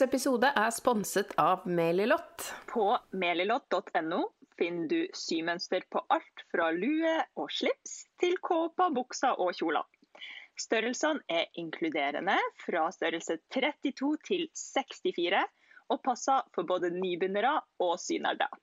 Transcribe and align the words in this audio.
Ukas 0.00 0.08
episode 0.08 0.48
er 0.56 0.70
sponset 0.72 1.32
av 1.36 1.66
Melilott. 1.68 2.46
På 2.70 2.94
melilott.no 3.12 4.20
finner 4.56 4.86
du 4.88 5.10
symønster 5.12 5.84
på 5.92 6.00
alt 6.08 6.44
fra 6.48 6.70
lue 6.72 7.12
og 7.36 7.52
slips 7.52 7.98
til 8.22 8.38
kåper, 8.40 8.94
bukser 8.96 9.36
og 9.36 9.52
kjoler. 9.58 9.84
Størrelsene 10.56 11.20
er 11.28 11.52
inkluderende 11.60 12.38
fra 12.64 12.86
størrelse 12.96 13.42
32 13.52 14.16
til 14.24 14.48
64, 14.56 15.44
og 15.92 16.02
passer 16.08 16.48
for 16.56 16.64
både 16.64 16.94
nybegynnere 16.96 17.58
og 17.84 17.98
synerder. 18.00 18.56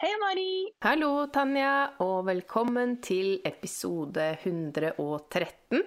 Hei, 0.00 0.14
Mari! 0.22 0.50
Hallo, 0.86 1.26
Tanja, 1.34 1.98
og 2.00 2.22
velkommen 2.30 3.00
til 3.04 3.40
episode 3.44 4.30
113. 4.46 5.82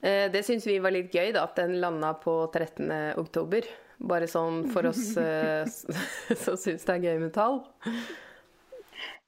Eh, 0.00 0.30
Det 0.32 0.42
syns 0.46 0.66
vi 0.66 0.78
var 0.78 0.94
litt 0.94 1.12
gøy, 1.14 1.32
da, 1.34 1.44
at 1.48 1.56
den 1.58 1.78
landa 1.82 2.14
på 2.14 2.40
13. 2.52 3.14
oktober. 3.18 3.66
Bare 3.98 4.28
sånn 4.30 4.68
for 4.70 4.86
oss 4.86 5.16
eh, 5.22 5.64
som 6.44 6.56
syns 6.56 6.84
det 6.86 6.94
er 6.94 7.06
gøy 7.08 7.18
med 7.24 7.32
tall. 7.34 7.62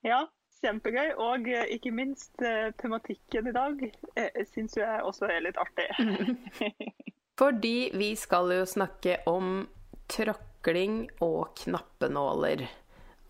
Ja, 0.06 0.22
kjempegøy. 0.62 1.14
Og 1.18 1.48
eh, 1.50 1.66
ikke 1.76 1.90
minst 1.94 2.36
tematikken 2.80 3.50
i 3.50 3.56
dag 3.56 3.82
eh, 4.14 4.44
syns 4.54 4.78
jeg 4.78 5.02
også 5.06 5.26
er 5.30 5.42
litt 5.48 5.58
artig. 5.60 5.88
Fordi 7.40 7.90
vi 7.96 8.12
skal 8.20 8.52
jo 8.52 8.66
snakke 8.68 9.22
om 9.30 9.64
tråkling 10.12 11.06
og 11.24 11.54
knappenåler. 11.62 12.66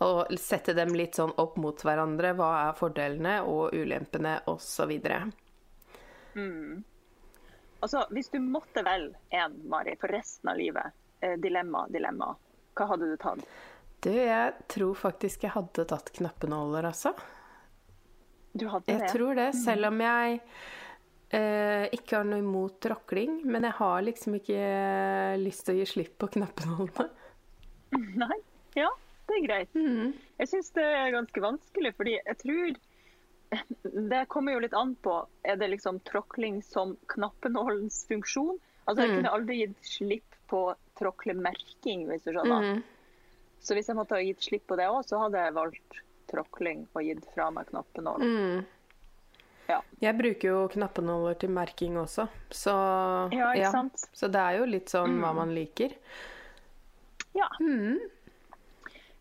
Og 0.03 0.33
sette 0.41 0.73
dem 0.75 0.95
litt 0.97 1.14
sånn 1.19 1.33
opp 1.39 1.59
mot 1.61 1.83
hverandre. 1.84 2.33
Hva 2.34 2.48
er 2.67 2.79
fordelene 2.79 3.34
og 3.47 3.75
ulempene, 3.77 4.39
osv. 4.51 4.95
Altså, 7.81 8.05
hvis 8.12 8.28
du 8.33 8.39
måtte 8.45 8.84
velge 8.84 9.17
én, 9.33 9.56
Mari, 9.73 9.97
for 10.00 10.12
resten 10.12 10.53
av 10.53 10.59
livet, 10.61 10.97
eh, 11.25 11.36
dilemma, 11.41 11.86
dilemma, 11.89 12.34
hva 12.77 12.89
hadde 12.92 13.09
du 13.09 13.17
tatt? 13.20 13.45
Du, 14.00 14.12
jeg 14.12 14.67
tror 14.73 14.97
faktisk 14.97 15.45
jeg 15.45 15.55
hadde 15.56 15.84
tatt 15.89 16.12
knappenåler, 16.17 16.89
altså. 16.89 17.14
Du 18.53 18.67
hadde 18.69 18.89
det? 18.89 18.98
Jeg 18.98 19.12
tror 19.14 19.34
det, 19.39 19.51
selv 19.56 19.91
om 19.91 20.01
jeg 20.03 20.41
eh, 21.36 21.86
ikke 21.95 22.19
har 22.19 22.28
noe 22.28 22.42
imot 22.42 22.89
rokling. 22.92 23.41
Men 23.47 23.69
jeg 23.69 23.77
har 23.78 24.05
liksom 24.06 24.36
ikke 24.41 24.62
lyst 25.41 25.67
til 25.67 25.77
å 25.77 25.81
gi 25.81 25.89
slipp 25.95 26.17
på 26.20 26.31
knappenålene. 26.36 27.08
Nei? 28.23 28.39
Ja, 28.78 28.91
det 29.28 29.39
er 29.39 29.47
greit. 29.47 29.81
Jeg 30.41 30.51
syns 30.51 30.73
det 30.77 30.86
er 30.86 31.14
ganske 31.14 31.45
vanskelig, 31.45 31.95
fordi 31.98 32.17
jeg 32.19 32.41
tror 32.42 32.81
Det 33.83 34.25
kommer 34.31 34.55
jo 34.55 34.61
litt 34.62 34.75
an 34.79 34.93
på 35.03 35.15
Er 35.43 35.56
det 35.59 35.73
liksom 35.73 35.97
tråkling 36.06 36.61
som 36.62 36.95
knappenålens 37.11 38.05
funksjon? 38.07 38.59
Altså, 38.87 39.05
jeg 39.05 39.17
kunne 39.19 39.33
aldri 39.34 39.57
gitt 39.61 39.87
slipp 39.87 40.37
på 40.51 40.61
tråklemerking, 40.98 42.07
hvis 42.11 42.25
du 42.27 42.33
skjønner. 42.34 42.81
Så 43.62 43.77
hvis 43.77 43.91
jeg 43.91 43.98
måtte 43.98 44.17
ha 44.17 44.25
gitt 44.25 44.42
slipp 44.42 44.65
på 44.70 44.79
det 44.81 44.89
òg, 44.91 45.05
så 45.07 45.20
hadde 45.20 45.42
jeg 45.45 45.55
valgt 45.55 45.98
tråkling 46.31 46.87
og 46.95 47.05
gitt 47.07 47.27
fra 47.34 47.51
meg 47.55 47.69
knappenål. 47.70 48.25
Ja. 49.70 49.79
Jeg 50.03 50.17
bruker 50.19 50.48
jo 50.48 50.62
knappenåler 50.73 51.36
til 51.39 51.53
merking 51.55 51.98
også, 52.01 52.27
så 52.51 52.74
Ja, 53.30 53.53
ikke 53.55 53.70
sant? 53.70 54.07
Så 54.17 54.30
det 54.33 54.42
er 54.42 54.58
jo 54.58 54.67
litt 54.67 54.91
sånn 54.91 55.20
hva 55.23 55.30
man 55.36 55.55
liker. 55.55 55.95
Ja. 57.36 57.47
Um, 57.61 58.01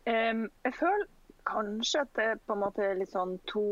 jeg 0.10 0.74
føler 0.80 1.06
kanskje 1.50 2.02
at 2.06 2.12
det 2.18 2.26
er 2.34 2.40
på 2.46 2.56
en 2.56 2.62
måte 2.64 2.88
litt 2.98 3.12
sånn 3.14 3.38
to 3.50 3.64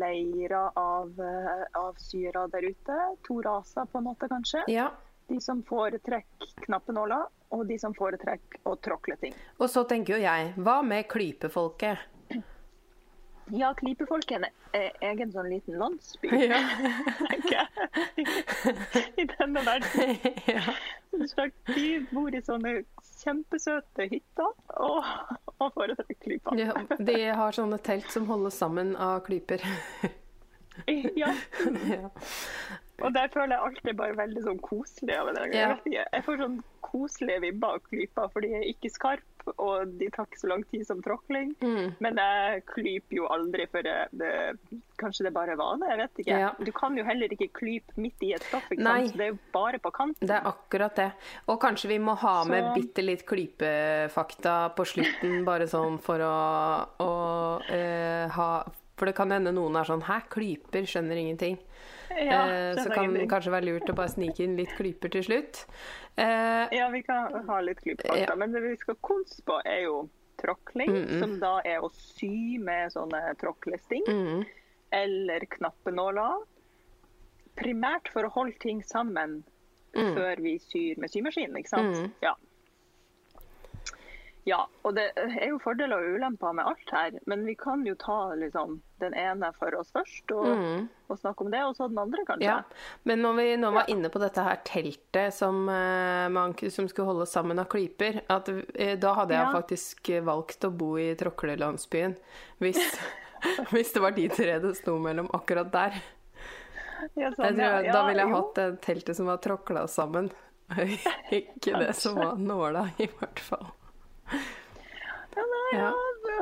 leirer 0.00 0.70
av, 0.78 1.12
eh, 1.20 1.64
av 1.78 1.98
syre 2.00 2.46
der 2.52 2.68
ute. 2.70 2.98
To 3.28 3.40
raser, 3.44 3.86
på 3.92 3.98
en 4.00 4.08
måte, 4.08 4.28
kanskje. 4.28 4.64
Ja. 4.72 4.90
De 5.28 5.40
som 5.40 5.62
foretrekker 5.62 6.54
knappenåler, 6.66 7.28
og 7.52 7.66
de 7.68 7.78
som 7.78 7.94
foretrekker 7.94 8.64
å 8.68 8.76
tråkle 8.80 9.16
ting. 9.20 9.36
Og 9.58 9.68
så 9.70 9.84
tenker 9.88 10.16
jo 10.16 10.22
jeg, 10.24 10.54
hva 10.56 10.80
med 10.84 11.08
klypefolket? 11.08 12.08
Ja, 13.52 13.72
Klypefolket 13.74 14.44
er 14.72 14.92
egen 15.02 15.32
sånn 15.34 15.48
liten 15.50 15.74
landsby, 15.76 16.30
Ja. 16.46 16.60
I 19.20 19.26
denne 19.28 19.64
verden. 19.66 20.14
ja. 20.46 20.62
De 21.12 22.06
bor 22.12 22.34
i 22.34 22.40
sånne 22.44 22.72
kjempesøte 23.22 24.08
hytter 24.10 24.50
og, 24.80 25.04
og 25.58 25.68
foretrekker 25.76 26.18
klyper. 26.24 26.58
ja. 26.58 26.74
De 26.98 27.18
har 27.36 27.54
sånne 27.56 27.78
telt 27.84 28.08
som 28.12 28.26
holdes 28.30 28.58
sammen 28.58 28.96
av 28.96 29.22
klyper. 29.28 29.64
Ja. 30.88 31.28
ja. 31.84 32.06
Og 33.04 33.10
der 33.12 33.26
føler 33.28 33.56
jeg 33.56 33.64
alltid 33.66 33.96
bare 33.98 34.16
veldig 34.16 34.42
sånn 34.46 34.60
koselig. 34.64 35.18
Ja. 35.52 35.74
jeg 35.84 36.22
får 36.24 36.38
sånn 36.40 36.54
koselige 36.80 37.42
vibber 37.44 37.76
av 37.76 37.82
klypa, 37.90 38.24
for 38.32 38.44
de 38.44 38.54
er 38.56 38.64
ikke 38.70 38.90
skarpe, 38.92 39.31
og 39.56 39.94
de 39.98 40.08
tar 40.14 40.28
ikke 40.28 40.40
så 40.40 40.50
lang 40.50 40.64
tid 40.70 40.84
som 40.86 41.02
tråkling. 41.04 41.52
Mm. 41.62 41.94
Men 42.04 42.20
jeg 42.22 42.64
klyper 42.70 43.16
jo 43.16 43.28
aldri, 43.32 43.66
for 43.72 43.86
det, 43.86 43.96
det, 44.18 44.32
kanskje 45.00 45.26
det 45.28 45.34
bare 45.34 45.54
er 45.54 45.60
vane, 45.60 45.88
jeg 45.90 46.00
vet 46.02 46.22
ikke. 46.24 46.40
Ja. 46.44 46.50
Du 46.58 46.72
kan 46.76 46.98
jo 46.98 47.06
heller 47.06 47.32
ikke 47.34 47.50
klype 47.58 47.96
midt 48.00 48.26
i 48.26 48.32
et 48.36 48.46
stoff? 48.48 48.68
Så 48.70 48.76
det 49.16 49.26
er 49.26 49.32
jo 49.32 49.38
bare 49.54 49.80
på 49.82 49.92
kanten. 49.94 50.28
Det 50.28 50.36
er 50.38 50.48
akkurat 50.48 50.96
det. 50.98 51.10
Og 51.50 51.60
kanskje 51.62 51.92
vi 51.94 51.98
må 52.02 52.16
ha 52.22 52.36
med 52.48 52.62
Så- 52.62 52.74
bitte 52.78 53.04
litt 53.04 53.26
klypefakta 53.26 54.74
på 54.76 54.86
slutten, 54.86 55.44
bare 55.44 55.66
sånn 55.70 55.98
for 56.02 56.22
å, 56.22 56.36
å 57.02 57.12
uh, 57.60 58.28
ha 58.36 58.52
For 58.96 59.08
det 59.08 59.16
kan 59.16 59.32
hende 59.32 59.50
noen 59.50 59.74
er 59.80 59.88
sånn 59.88 60.04
Hæ, 60.06 60.20
klyper? 60.30 60.84
Skjønner 60.86 61.18
ingenting. 61.18 61.56
Ja, 62.30 62.40
Eh, 62.48 62.76
så 62.82 62.90
kan 62.92 63.14
det 63.14 63.28
kanskje 63.30 63.52
være 63.52 63.64
lurt 63.70 63.90
å 63.90 63.94
bare 63.94 64.08
snike 64.12 64.44
inn 64.44 64.56
litt 64.56 64.72
klyper 64.76 65.10
til 65.10 65.22
slutt. 65.22 65.66
Eh, 66.16 66.68
Ja, 66.76 66.88
vi 66.92 67.02
kan 67.02 67.32
ha 67.48 67.60
litt 67.60 67.80
klyper. 67.82 68.16
Ja. 68.18 68.34
Men 68.36 68.52
det 68.52 68.62
vi 68.62 68.76
skal 68.76 68.96
konse 69.00 69.42
på, 69.46 69.60
er 69.64 69.84
jo 69.86 70.08
tråkling, 70.42 70.92
som 71.20 71.38
da 71.40 71.60
er 71.64 71.80
å 71.84 71.90
sy 71.94 72.58
med 72.58 72.90
sånne 72.92 73.34
tråklesting. 73.38 74.02
mm, 74.08 74.44
Eller 74.92 75.40
knappenåler. 75.46 76.42
Primært 77.56 78.08
for 78.12 78.24
å 78.24 78.32
holde 78.32 78.58
ting 78.60 78.82
sammen 78.82 79.42
før 80.16 80.40
vi 80.40 80.58
syr 80.58 80.98
med 80.98 81.10
symaskin, 81.12 81.52
ikke 81.56 81.68
sant? 81.68 81.96
Mm. 81.96 82.10
Ja. 82.22 82.34
Ja, 84.44 84.64
og 84.82 84.96
det 84.96 85.04
er 85.14 85.52
jo 85.52 85.58
fordeler 85.62 86.00
og 86.02 86.16
ulemper 86.16 86.54
med 86.58 86.66
alt 86.66 86.88
her, 86.90 87.14
men 87.30 87.44
vi 87.46 87.52
kan 87.54 87.84
jo 87.86 87.92
ta 87.94 88.32
liksom 88.34 88.80
den 88.98 89.14
ene 89.14 89.52
for 89.54 89.74
oss 89.78 89.92
først, 89.94 90.32
og, 90.34 90.48
og 91.06 91.18
snakke 91.20 91.44
om 91.44 91.50
det, 91.52 91.60
og 91.62 91.76
så 91.78 91.86
den 91.90 92.00
andre, 92.02 92.24
kanskje. 92.26 92.42
Mm. 92.42 92.48
ja. 92.48 92.96
Men 93.06 93.22
når 93.22 93.36
vi 93.38 93.44
nå 93.62 93.70
var 93.76 93.90
inne 93.92 94.10
på 94.10 94.18
dette 94.22 94.42
her 94.42 94.58
teltet 94.66 95.36
som, 95.36 95.60
eh, 95.70 96.26
man, 96.34 96.54
som 96.74 96.88
skulle 96.90 97.06
holdes 97.12 97.30
sammen 97.34 97.62
av 97.62 97.68
klyper, 97.70 98.18
at, 98.34 98.50
eh, 98.74 98.96
da 98.98 99.12
hadde 99.20 99.36
jeg 99.36 99.46
Ja. 99.46 99.52
faktisk 99.54 100.10
valgt 100.26 100.66
å 100.66 100.70
bo 100.74 100.96
i 100.98 101.12
tråklelandsbyen. 101.18 102.16
Hvis, 102.58 102.80
hvis 103.70 103.92
det 103.94 104.02
var 104.02 104.16
de 104.16 104.28
tre 104.28 104.56
det 104.58 104.72
sto 104.80 104.96
mellom 104.98 105.30
akkurat 105.38 105.70
der. 105.70 106.00
Ja, 107.14 107.30
sånn, 107.30 107.46
Jeg 107.46 107.54
tror, 107.58 107.78
ja. 107.86 107.92
da 107.94 108.02
ville 108.08 108.26
jeg 108.26 108.34
hatt 108.34 108.54
det 108.58 108.66
teltet 108.82 109.16
som 109.18 109.30
var 109.30 109.38
tråkla 109.42 109.86
sammen. 109.90 110.32
Ikke 111.30 111.78
det 111.78 111.94
som 111.98 112.18
var 112.18 112.34
nåla, 112.38 112.88
i 112.98 113.06
hvert 113.06 113.38
fall. 113.38 113.70
Ja, 115.34 115.44
nei, 115.54 115.80
Ja. 115.80 115.92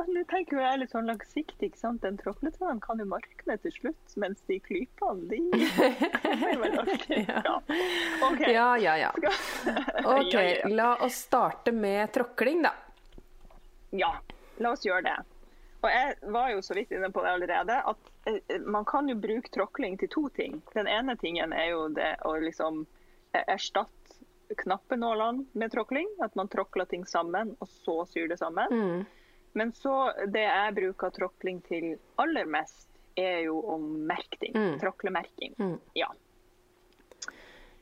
Nå 0.07 0.23
tenker 0.27 0.59
jeg 0.59 0.79
litt 0.81 0.91
sånn 0.91 1.07
langsiktig, 1.07 1.69
ikke 1.69 1.79
sant. 1.79 2.01
Den 2.03 2.17
tråkletråden 2.19 2.81
kan 2.83 2.99
jo 2.99 3.05
markne 3.07 3.55
til 3.63 3.73
slutt, 3.75 4.15
mens 4.19 4.41
de 4.49 4.57
klypene, 4.63 5.27
de. 5.31 5.39
Ja. 7.21 7.57
OK. 8.27 8.41
Ja, 8.47 8.69
ja, 8.81 8.95
ja. 8.97 9.11
Ok, 10.15 10.35
la 10.73 10.95
oss 11.05 11.21
starte 11.27 11.71
med 11.75 12.11
tråkling, 12.15 12.63
da. 12.65 12.73
Ja, 13.95 14.11
la 14.63 14.73
oss 14.75 14.85
gjøre 14.85 15.05
det. 15.07 15.17
Og 15.81 15.89
jeg 15.89 16.31
var 16.33 16.51
jo 16.53 16.61
så 16.61 16.75
vidt 16.77 16.91
inne 16.93 17.09
på 17.13 17.23
det 17.23 17.31
allerede, 17.35 17.77
at 17.93 18.11
eh, 18.29 18.59
man 18.61 18.85
kan 18.85 19.09
jo 19.09 19.15
bruke 19.17 19.49
tråkling 19.53 19.97
til 19.97 20.11
to 20.13 20.27
ting. 20.35 20.59
Den 20.75 20.87
ene 20.87 21.15
tingen 21.17 21.53
er 21.57 21.71
jo 21.71 21.87
det 21.95 22.13
å 22.27 22.35
liksom 22.41 22.83
eh, 23.33 23.43
erstatte 23.47 24.00
knappenålene 24.57 25.45
med 25.53 25.71
tråkling. 25.71 26.07
At 26.21 26.35
man 26.35 26.47
tråkler 26.47 26.85
ting 26.85 27.05
sammen, 27.05 27.55
og 27.59 27.67
så 27.67 28.05
syr 28.09 28.27
det 28.27 28.39
sammen. 28.39 28.71
Mm. 28.71 29.05
Men 29.53 29.71
så 29.75 30.13
det 30.31 30.45
jeg 30.47 30.75
bruker 30.75 31.09
tråkling 31.15 31.61
til 31.67 31.95
aller 32.21 32.45
mest, 32.45 32.87
er 33.19 33.41
jo 33.43 33.57
å 33.59 33.77
merke 33.81 34.39
ting. 34.39 34.53
Mm. 34.55 34.77
Tråklemerking. 34.79 35.55
Mm. 35.59 35.77
Ja. 35.99 36.07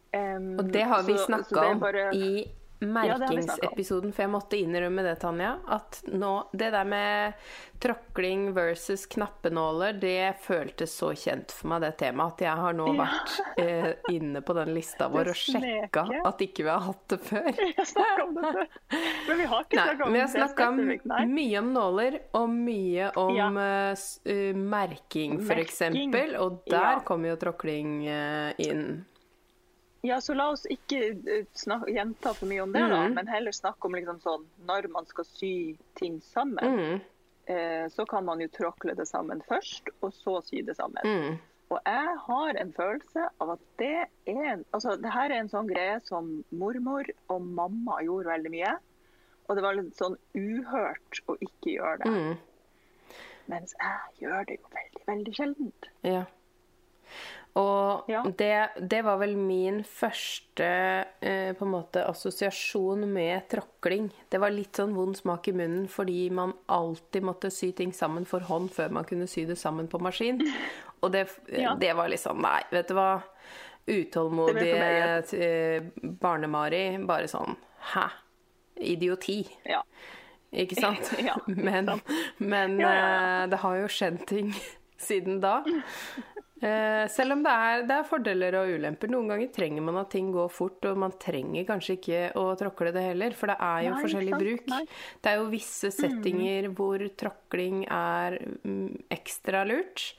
Um, 0.10 0.56
Og 0.60 0.71
det 0.74 0.81
har 0.89 1.04
vi 1.06 1.18
snakka 1.18 1.68
om 1.71 1.80
bare- 1.80 2.10
i 2.16 2.48
merkingsepisoden, 2.80 4.14
for 4.16 4.24
jeg 4.24 4.31
måtte 4.31 4.60
innrømme 4.60 5.04
det, 5.04 5.18
Tanja, 5.20 5.58
at 5.68 6.02
nå 6.08 6.50
Det 6.54 6.70
der 6.72 6.86
med 6.88 7.34
tråkling 7.80 8.50
versus 8.56 9.06
knappenåler, 9.08 9.94
det 10.00 10.36
føltes 10.44 10.92
så 11.00 11.14
kjent 11.16 11.52
for 11.56 11.72
meg, 11.72 11.81
det 11.86 11.94
temaet, 12.02 12.34
at 12.34 12.42
jeg 12.44 12.56
har 12.60 12.74
nå 12.76 12.88
Ja. 12.94 13.06
vært 13.06 13.60
eh, 13.64 14.16
inne 14.16 14.42
på 14.44 14.56
den 14.58 14.74
lista 14.76 15.08
vår 15.14 15.30
og 15.31 15.36
sjekka 15.40 16.06
at 16.28 16.42
ikke 16.44 16.64
vi 16.68 16.70
har 16.70 16.84
hatt 16.88 17.06
det 17.14 17.20
før. 17.24 17.52
Vi 17.60 17.74
har 17.78 17.86
snakket 17.88 18.24
om 18.26 18.36
det 18.36 18.44
før. 18.50 18.66
Men 19.30 19.38
vi 19.38 19.46
har 19.46 19.64
ikke 19.64 20.10
vi 20.12 20.24
snakka 20.34 20.70
mye 21.30 21.60
om 21.60 21.70
nåler 21.74 22.20
og 22.36 22.50
mye 22.50 23.12
om 23.20 23.36
Ja. 23.36 23.48
uh, 23.94 24.56
merking, 24.56 25.40
eksempel. 25.50 26.36
Og 26.40 26.64
der 26.68 26.98
Ja. 26.98 27.00
kommer 27.06 27.30
jo 27.30 27.36
tråkling 27.40 28.08
uh, 28.08 28.52
inn. 28.58 29.06
Ja, 30.01 30.22
så 30.24 30.34
la 30.34 30.50
oss 30.54 30.63
ikke 30.72 31.00
eh, 31.28 31.46
snak 31.60 31.88
gjenta 31.92 32.31
for 32.34 32.48
mye 32.48 32.63
om 32.63 32.72
det, 32.72 32.86
da, 32.88 33.01
Mm. 33.07 33.13
men 33.18 33.28
heller 33.28 33.51
snakke 33.51 33.86
om 33.90 33.96
liksom 33.98 34.22
sånn 34.24 34.46
når 34.66 34.88
man 34.94 35.06
skal 35.06 35.25
sy 35.25 35.75
ting 36.00 36.22
sammen. 36.22 36.63
Mm. 36.80 37.01
Eh, 37.50 37.86
så 37.92 38.06
kan 38.07 38.24
man 38.25 38.40
jo 38.40 38.48
tråkle 38.48 38.96
det 38.96 39.07
sammen 39.10 39.42
først, 39.42 39.90
og 40.01 40.13
så 40.13 40.40
sy 40.46 40.62
det 40.62 40.78
sammen. 40.78 41.04
Mm. 41.04 41.40
Og 41.69 41.80
jeg 41.86 42.18
har 42.25 42.57
en 42.62 42.72
følelse 42.74 43.28
av 43.42 43.50
at 43.57 43.60
det 43.78 43.90
er 44.25 44.40
en, 44.54 44.63
altså 44.74 44.96
det 45.01 45.12
her 45.13 45.30
er 45.30 45.40
en 45.44 45.50
sånn 45.51 45.68
greie 45.69 46.00
som 46.07 46.44
mormor 46.50 47.06
og 47.30 47.42
mamma 47.42 48.00
gjorde 48.01 48.31
veldig 48.31 48.51
mye. 48.56 48.72
Og 49.50 49.56
det 49.57 49.63
var 49.66 49.75
litt 49.78 49.98
sånn 49.98 50.16
uhørt 50.38 51.22
å 51.28 51.36
ikke 51.42 51.75
gjøre 51.75 51.98
det. 52.06 52.10
Mm. 52.10 52.38
Mens 53.50 53.74
jeg 53.78 54.24
gjør 54.24 54.46
det 54.46 54.60
jo 54.60 54.72
veldig, 54.74 55.04
veldig 55.07 55.36
sjeldent. 55.36 55.90
Ja. 56.06 56.24
Og 57.57 58.06
Ja. 58.07 58.22
det, 58.24 58.69
det 58.88 59.01
var 59.04 59.18
vel 59.18 59.34
min 59.36 59.81
første 59.84 60.68
eh, 61.22 61.54
på 61.57 61.66
en 61.66 61.72
måte 61.74 62.04
assosiasjon 62.07 63.07
med 63.12 63.48
tråkling. 63.50 64.12
Det 64.30 64.40
var 64.40 64.54
litt 64.54 64.78
sånn 64.78 64.94
vond 64.96 65.18
smak 65.18 65.48
i 65.50 65.54
munnen 65.57 65.88
fordi 65.90 66.30
man 66.31 66.54
alltid 66.69 67.24
måtte 67.25 67.50
sy 67.51 67.72
ting 67.75 67.92
sammen 67.92 68.25
for 68.30 68.40
hånd 68.48 68.69
før 68.72 68.92
man 68.92 69.04
kunne 69.10 69.28
sy 69.28 69.46
det 69.50 69.57
sammen 69.57 69.88
på 69.90 70.00
maskin. 70.00 70.40
Og 71.01 71.12
det, 71.12 71.28
Ja. 71.50 71.74
det 71.75 71.94
var 71.96 72.07
litt 72.10 72.22
sånn 72.22 72.42
Nei, 72.42 72.62
vet 72.72 72.88
du 72.88 72.94
hva. 72.94 73.22
Utålmodige 73.90 75.24
eh, 75.34 75.81
Barne-Mari. 76.22 76.98
Bare 77.07 77.28
sånn 77.28 77.56
Hæ? 77.94 78.07
Idioti. 78.80 79.42
Ja. 79.66 79.81
Ikke 80.54 80.75
sant? 80.80 81.12
Ja, 81.25 81.36
men 81.48 81.90
men 82.38 82.80
eh, 82.80 83.48
det 83.50 83.60
har 83.63 83.75
jo 83.81 83.88
skjedd 83.92 84.22
ting 84.30 84.54
siden 84.98 85.40
da. 85.42 85.63
Eh, 86.62 87.06
selv 87.08 87.32
om 87.38 87.44
det 87.46 87.52
er, 87.56 87.84
det 87.88 87.96
er 87.96 88.04
fordeler 88.10 88.56
og 88.60 88.68
ulemper. 88.76 89.08
Noen 89.14 89.30
ganger 89.32 89.48
trenger 89.56 89.82
man 89.86 89.96
at 90.02 90.10
ting 90.12 90.32
går 90.36 90.50
fort, 90.52 90.84
og 90.90 90.98
man 91.00 91.14
trenger 91.22 91.64
kanskje 91.70 91.96
ikke 91.96 92.22
å 92.36 92.50
tråkle 92.60 92.92
det 92.92 93.04
heller, 93.06 93.32
for 93.38 93.48
det 93.48 93.56
er 93.64 93.86
jo 93.86 93.94
Nei, 93.96 94.02
forskjellig 94.04 94.34
sant? 94.36 94.44
bruk. 94.44 94.68
Nei. 94.74 94.84
Det 95.24 95.32
er 95.32 95.38
jo 95.40 95.50
visse 95.54 95.92
settinger 95.96 96.68
hvor 96.76 97.06
tråkling 97.24 97.86
er 97.88 98.40
mm, 98.66 99.06
ekstra 99.16 99.64
lurt. 99.70 100.10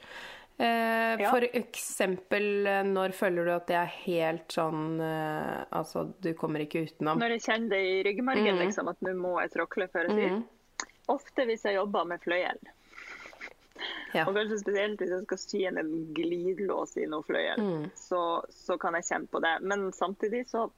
Eh, 0.60 1.16
Ja. 1.20 1.28
For 1.32 1.40
eksempel 1.56 2.66
eh, 2.68 2.82
når 2.84 3.12
føler 3.16 3.44
du 3.48 3.52
at 3.54 3.66
det 3.68 3.76
er 3.80 3.92
helt 4.04 4.52
sånn 4.52 5.00
eh, 5.00 5.64
Altså, 5.76 6.06
du 6.20 6.32
kommer 6.36 6.60
ikke 6.64 6.82
utenom. 6.86 7.18
Når 7.20 7.36
jeg 7.36 7.44
kjenner 7.46 7.68
det 7.72 7.80
i 7.84 8.02
ryggmargen, 8.08 8.56
Mm. 8.56 8.64
liksom, 8.66 8.88
at 8.92 9.00
nå 9.04 9.14
må 9.16 9.36
jeg 9.40 9.52
tråkle 9.56 9.88
før 9.92 10.08
jeg 10.08 10.30
Mm. 10.32 10.44
Ofte 11.08 11.44
hvis 11.48 11.64
jeg 11.66 11.74
jobber 11.74 12.04
med 12.06 12.20
fløyel. 12.22 12.60
Ja. 14.14 14.24
Og 14.26 14.34
kanskje 14.34 14.58
spesielt 14.58 15.00
hvis 15.02 15.12
jeg 15.14 15.24
skal 15.26 15.38
sy 15.42 15.60
en 15.68 15.90
glidelås 16.16 16.96
i 16.98 17.06
noe 17.10 17.22
fløyel, 17.26 17.60
Mm. 17.60 17.84
så, 17.94 18.42
så 18.50 18.76
kan 18.80 18.96
jeg 18.98 19.06
kjenne 19.10 19.30
på 19.30 19.40
det. 19.44 19.52
Men 19.62 19.92
samtidig 19.92 20.48
så 20.50 20.70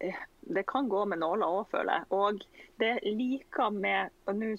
eh, 0.00 0.18
Det 0.44 0.66
kan 0.68 0.88
gå 0.92 1.04
med 1.08 1.18
nåler 1.22 1.46
òg, 1.48 1.70
føler 1.72 1.92
jeg. 2.02 2.06
Og 2.12 2.42
det 2.82 2.90
jeg 2.98 3.14
liker 3.16 3.70
med 3.72 4.10
og 4.28 4.36
Nå 4.36 4.50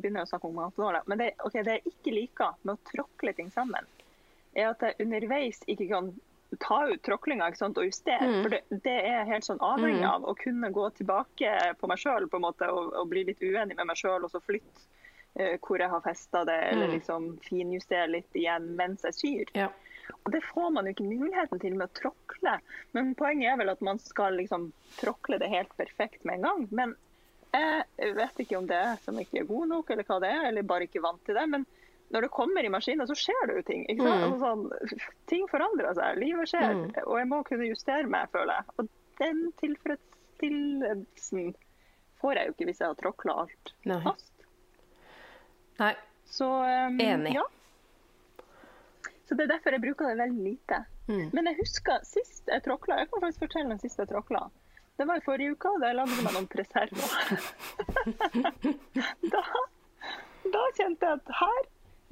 begynner 0.00 0.22
jeg 0.22 0.26
å 0.26 0.32
snakke 0.32 0.48
om 0.50 0.58
matnåler. 0.58 1.06
Men 1.06 1.18
det, 1.22 1.30
okay, 1.46 1.62
det 1.62 1.78
jeg 1.78 1.92
ikke 1.94 2.16
liker 2.16 2.56
med 2.62 2.74
å 2.74 2.90
tråkle 2.90 3.34
ting 3.38 3.50
sammen, 3.54 3.86
er 4.54 4.72
at 4.72 4.82
jeg 4.82 4.98
underveis 5.06 5.62
ikke 5.70 5.86
kan 5.88 6.10
ta 6.60 6.82
ut 6.90 7.00
tråklinga 7.06 7.46
ikke 7.48 7.62
sant, 7.62 7.78
og 7.80 7.86
justere. 7.86 8.26
Mm. 8.28 8.40
For 8.42 8.52
det, 8.52 8.80
det 8.84 8.96
er 9.08 9.28
helt 9.30 9.46
sånn 9.46 9.62
avhengig 9.64 10.04
av. 10.04 10.26
Å 10.28 10.34
kunne 10.36 10.68
gå 10.74 10.88
tilbake 10.98 11.52
på 11.80 11.88
meg 11.88 12.02
sjøl 12.02 12.26
og, 12.28 12.64
og 12.66 13.06
bli 13.08 13.22
litt 13.30 13.40
uenig 13.40 13.76
med 13.78 13.86
meg 13.88 13.96
sjøl, 13.96 14.26
og 14.26 14.30
så 14.34 14.42
flytte 14.44 14.90
hvor 15.34 15.78
jeg 15.80 15.88
har 15.88 16.00
festa 16.04 16.44
det, 16.44 16.58
eller 16.72 16.86
Mm. 16.88 16.92
liksom 16.98 17.38
finjustere 17.40 18.08
litt 18.10 18.34
igjen 18.36 18.76
mens 18.76 19.02
jeg 19.02 19.14
syr. 19.14 19.44
Ja. 19.54 19.68
Og 20.24 20.32
Det 20.32 20.42
får 20.44 20.70
man 20.72 20.84
jo 20.86 20.92
ikke 20.92 21.08
muligheten 21.08 21.60
til 21.60 21.74
med 21.74 21.88
å 21.88 21.92
tråkle. 22.00 22.58
Men 22.92 23.14
poenget 23.14 23.52
er 23.52 23.56
vel 23.56 23.70
at 23.70 23.80
man 23.80 23.98
skal 23.98 24.32
liksom 24.36 24.72
tråkle 24.98 25.38
det 25.38 25.48
helt 25.48 25.72
perfekt 25.78 26.24
med 26.24 26.34
en 26.34 26.42
gang. 26.42 26.68
Men 26.70 26.96
jeg 27.52 28.14
vet 28.16 28.36
ikke 28.44 28.58
om 28.58 28.66
det 28.66 28.76
er 28.76 28.96
som 29.04 29.16
ikke 29.18 29.40
er 29.40 29.44
god 29.48 29.68
nok, 29.68 29.90
eller 29.90 30.04
hva 30.04 30.20
det 30.20 30.28
er, 30.30 30.44
eller 30.48 30.62
bare 30.62 30.86
ikke 30.88 31.02
vant 31.04 31.24
til 31.24 31.34
det. 31.34 31.46
Men 31.48 31.66
når 32.12 32.20
det 32.26 32.30
kommer 32.30 32.64
i 32.64 32.68
maskinen, 32.68 33.06
så 33.08 33.14
skjer 33.16 33.46
det 33.48 33.56
jo 33.56 33.62
ting. 33.62 33.86
Mm. 33.98 34.06
Altså 34.06 34.38
sånn, 34.40 34.70
ting 35.26 35.46
forandrer 35.48 35.94
seg, 35.94 36.18
livet 36.20 36.48
skjer. 36.48 36.74
Mm. 36.74 36.92
Og 37.06 37.18
jeg 37.18 37.28
må 37.28 37.42
kunne 37.48 37.68
justere 37.70 38.06
meg, 38.08 38.28
føler 38.32 38.54
jeg. 38.58 38.64
Og 38.78 38.88
den 39.18 39.52
tilfredsstillelsen 39.62 41.54
får 42.20 42.34
jeg 42.38 42.46
jo 42.46 42.52
ikke 42.56 42.66
hvis 42.68 42.80
jeg 42.82 42.88
har 42.92 42.98
tråkla 43.00 43.32
alt 43.44 43.72
fast. 44.04 44.31
Nei. 45.80 45.94
Så 46.32 46.48
um, 46.48 47.00
Enig. 47.00 47.34
Ja. 47.36 47.44
Så 49.28 49.36
det 49.36 49.46
er 49.46 49.54
derfor 49.54 49.76
jeg 49.76 49.84
bruker 49.84 50.10
det 50.10 50.18
veldig 50.20 50.44
lite. 50.44 50.82
Mm. 51.08 51.28
Men 51.32 51.48
jeg 51.50 51.58
husker 51.58 52.04
sist 52.06 52.46
jeg 52.46 52.62
tråkla 52.62 53.00
Jeg 53.00 53.08
kan 53.10 53.24
faktisk 53.24 53.42
fortelle 53.46 53.72
den 53.72 53.80
siste 53.82 54.04
jeg 54.04 54.12
tråkla. 54.12 54.46
Det 55.00 55.06
var 55.08 55.18
i 55.18 55.24
forrige 55.24 55.54
uke, 55.56 55.70
da 55.80 55.88
jeg 55.88 55.98
lagde 55.98 56.24
meg 56.24 56.34
noen 56.36 56.48
preserver. 56.52 57.14
da, 59.34 59.42
da 60.52 60.64
kjente 60.76 61.08
jeg 61.08 61.16
at 61.16 61.32
her 61.40 61.62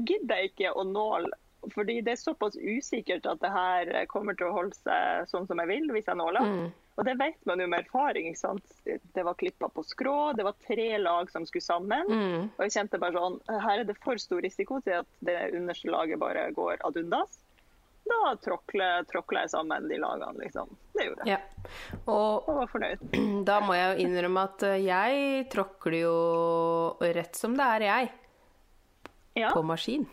gidder 0.08 0.40
jeg 0.40 0.52
ikke 0.52 0.72
å 0.72 0.86
nåle. 0.88 1.30
Fordi 1.74 1.98
det 2.00 2.14
er 2.14 2.20
såpass 2.22 2.56
usikkert 2.56 3.28
at 3.28 3.42
det 3.44 3.50
her 3.52 3.92
kommer 4.08 4.36
til 4.38 4.48
å 4.48 4.54
holde 4.56 4.76
seg 4.80 5.28
sånn 5.28 5.44
som 5.50 5.60
jeg 5.60 5.68
vil 5.68 5.90
hvis 5.92 6.08
jeg 6.08 6.18
nåler. 6.18 6.40
Mm. 6.40 6.70
Og 6.98 7.04
det 7.06 7.14
vet 7.20 7.38
man 7.48 7.60
jo 7.62 7.66
med 7.70 7.84
erfaring. 7.86 8.26
ikke 8.28 8.40
sant? 8.40 8.72
Det 8.84 9.22
var 9.24 9.34
klippa 9.40 9.68
på 9.72 9.82
skrå, 9.86 10.32
det 10.36 10.44
var 10.44 10.56
tre 10.66 10.98
lag 10.98 11.30
som 11.32 11.46
skulle 11.48 11.64
sammen. 11.64 12.10
Mm. 12.10 12.48
Og 12.56 12.64
jeg 12.66 12.74
kjente 12.74 13.00
bare 13.00 13.16
sånn, 13.16 13.38
her 13.48 13.78
er 13.80 13.86
det 13.88 13.96
for 14.04 14.20
stor 14.20 14.42
risiko 14.44 14.80
til 14.84 14.98
at 15.00 15.08
det 15.24 15.38
underste 15.56 15.88
laget 15.88 16.20
bare 16.20 16.50
går 16.56 16.82
ad 16.84 16.98
undas. 17.00 17.38
Da 18.10 18.34
tråkler 18.42 19.04
jeg 19.44 19.50
sammen 19.52 19.86
de 19.88 19.98
lagene, 20.02 20.34
liksom. 20.42 20.70
Det 20.96 21.04
gjorde 21.06 21.26
jeg. 21.28 21.38
Ja. 21.38 22.00
Og 22.10 22.48
Og 22.48 22.56
var 22.58 22.70
fornøyd. 22.72 23.04
da 23.48 23.60
må 23.64 23.76
jeg 23.78 23.92
jo 23.92 24.06
innrømme 24.06 24.46
at 24.50 24.64
eh, 24.66 24.80
jeg 24.88 25.44
tråkler 25.52 26.00
jo 26.02 26.16
rett 27.00 27.38
som 27.38 27.54
det 27.56 27.68
er, 27.76 27.86
jeg. 27.86 28.10
Ja, 29.38 29.52
På 29.54 29.62
maskin. 29.62 30.08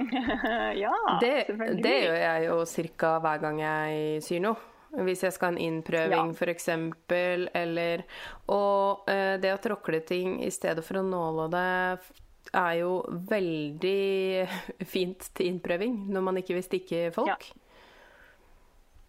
ja 0.00 0.92
Det, 1.20 1.46
selvfølgelig. 1.46 1.82
det 1.84 1.96
gjør 2.02 2.18
jeg 2.24 2.46
jo 2.48 2.58
ca. 2.98 3.12
hver 3.22 3.40
gang 3.44 3.60
jeg 3.62 4.22
syr 4.26 4.42
noe. 4.48 4.66
Hvis 4.90 5.22
jeg 5.22 5.32
skal 5.32 5.52
ha 5.52 5.56
en 5.56 5.62
innprøving, 5.62 6.32
Ja. 6.32 6.34
f.eks., 6.34 6.68
eller 7.54 8.02
Og 8.48 9.08
eh, 9.08 9.36
det 9.38 9.52
å 9.54 9.62
tråkle 9.62 10.00
ting 10.04 10.40
i 10.42 10.50
stedet 10.50 10.82
for 10.84 10.98
å 10.98 11.06
nåle 11.06 11.48
det 11.52 11.68
er 12.56 12.74
jo 12.80 13.04
veldig 13.30 14.48
fint 14.94 15.28
til 15.34 15.52
innprøving 15.52 16.08
når 16.10 16.22
man 16.26 16.36
ikke 16.40 16.56
vil 16.58 16.66
stikke 16.66 17.12
folk. 17.14 17.52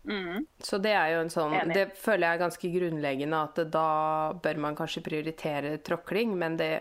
Mhm. 0.04 0.46
Så 0.62 0.80
det 0.82 0.94
er 0.98 1.12
jo 1.16 1.20
en 1.22 1.30
sånn 1.30 1.54
Enig. 1.54 1.74
Det 1.78 1.98
føler 1.98 2.26
jeg 2.28 2.38
er 2.38 2.42
ganske 2.42 2.72
grunnleggende 2.74 3.42
at 3.46 3.60
da 3.72 4.34
bør 4.34 4.58
man 4.58 4.76
kanskje 4.78 5.04
prioritere 5.06 5.76
tråkling, 5.86 6.34
men 6.38 6.58
det 6.58 6.72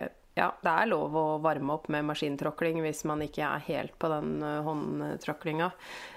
ja, 0.41 0.49
det 0.65 0.73
er 0.73 0.89
lov 0.89 1.15
å 1.21 1.25
varme 1.45 1.75
opp 1.77 1.91
med 1.93 2.07
maskintråkling 2.09 2.81
hvis 2.85 3.05
man 3.09 3.21
ikke 3.25 3.45
er 3.45 3.65
helt 3.67 3.95
på 4.01 4.09
den 4.13 4.39
uh, 4.43 4.63
håndtråklinga. 4.67 5.71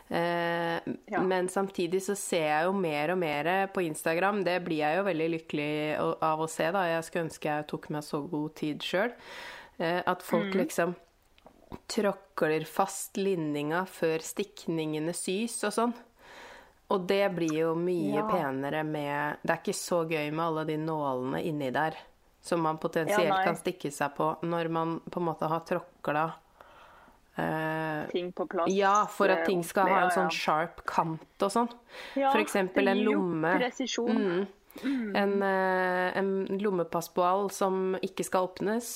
Eh, 0.10 0.80
Ja. 1.12 1.22
Men 1.22 1.48
samtidig 1.50 2.02
så 2.06 2.16
ser 2.18 2.46
jeg 2.48 2.66
jo 2.68 2.74
mer 2.78 3.12
og 3.14 3.18
mer 3.22 3.48
på 3.74 3.84
Instagram. 3.86 4.44
Det 4.46 4.60
blir 4.66 4.82
jeg 4.84 4.98
jo 5.00 5.04
veldig 5.08 5.28
lykkelig 5.38 5.74
av 6.24 6.42
å 6.44 6.48
se, 6.50 6.70
da. 6.76 6.84
Jeg 6.90 7.04
skulle 7.08 7.28
ønske 7.28 7.50
jeg 7.52 7.68
tok 7.72 7.90
meg 7.94 8.04
så 8.08 8.22
god 8.30 8.56
tid 8.60 8.84
sjøl. 8.86 9.14
Eh, 9.80 10.02
at 10.06 10.24
folk 10.26 10.54
liksom 10.54 10.96
tråkler 11.90 12.66
fast 12.70 13.18
linninga 13.18 13.84
før 13.90 14.22
stikningene 14.24 15.14
sys 15.18 15.56
og 15.68 15.74
sånn. 15.74 15.94
Og 16.94 17.08
det 17.10 17.24
blir 17.34 17.56
jo 17.64 17.74
mye 17.80 18.20
Ja. 18.22 18.28
penere 18.30 18.84
med 18.86 19.38
Det 19.44 19.50
er 19.52 19.62
ikke 19.64 19.74
så 19.74 20.04
gøy 20.06 20.32
med 20.32 20.46
alle 20.46 20.66
de 20.66 20.78
nålene 20.78 21.42
inni 21.44 21.72
der 21.72 21.96
som 22.44 22.60
man 22.62 22.78
potensielt 22.84 23.30
Ja, 23.32 23.42
kan 23.46 23.56
stikke 23.56 23.90
seg 23.96 24.16
på 24.18 24.34
når 24.44 24.70
man 24.70 24.98
på 25.10 25.22
en 25.22 25.28
måte 25.30 25.48
har 25.48 25.62
tråkla 25.64 26.26
eh, 27.38 28.10
Ting 28.12 28.32
på 28.36 28.46
plass. 28.52 28.70
Ja, 28.74 29.06
for 29.10 29.32
at 29.32 29.40
eh, 29.44 29.46
ting 29.48 29.64
skal 29.66 29.88
ha 29.90 30.02
en 30.06 30.12
sånn 30.14 30.32
sharp 30.34 30.84
kant 30.90 31.46
og 31.48 31.54
sånn. 31.54 31.72
Ja, 32.20 32.34
eksempel 32.40 32.92
en 32.94 33.04
lomme. 33.08 33.56
Mm, 34.10 34.46
Mm. 34.82 35.16
En, 35.16 35.34
eh, 35.46 36.18
en 36.18 36.30
lommepassboall 36.58 37.52
som 37.54 37.94
ikke 38.02 38.24
skal 38.26 38.48
åpnes. 38.48 38.88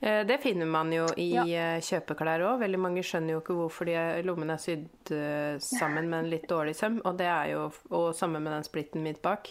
Eh, 0.00 0.22
Det 0.24 0.36
finner 0.40 0.64
man 0.70 0.92
jo 0.92 1.06
i 1.16 1.32
Ja. 1.34 1.42
eh, 1.42 1.80
kjøpeklær 1.80 2.38
òg. 2.46 2.60
Veldig 2.60 2.78
mange 2.78 3.02
skjønner 3.02 3.32
jo 3.34 3.40
ikke 3.40 3.56
hvorfor 3.58 3.84
de 3.86 4.22
lommene 4.22 4.52
er 4.54 4.62
sydd 4.62 5.10
eh, 5.10 5.58
sammen 5.58 6.08
med 6.08 6.18
en 6.24 6.30
litt 6.30 6.46
dårlig 6.46 6.76
søm. 6.76 7.00
Og 7.04 7.16
det 7.18 7.26
er 7.26 7.50
jo 7.50 7.72
og 7.90 8.14
sammen 8.14 8.44
med 8.44 8.52
den 8.52 8.62
splitten 8.62 9.02
midt 9.02 9.20
bak. 9.22 9.50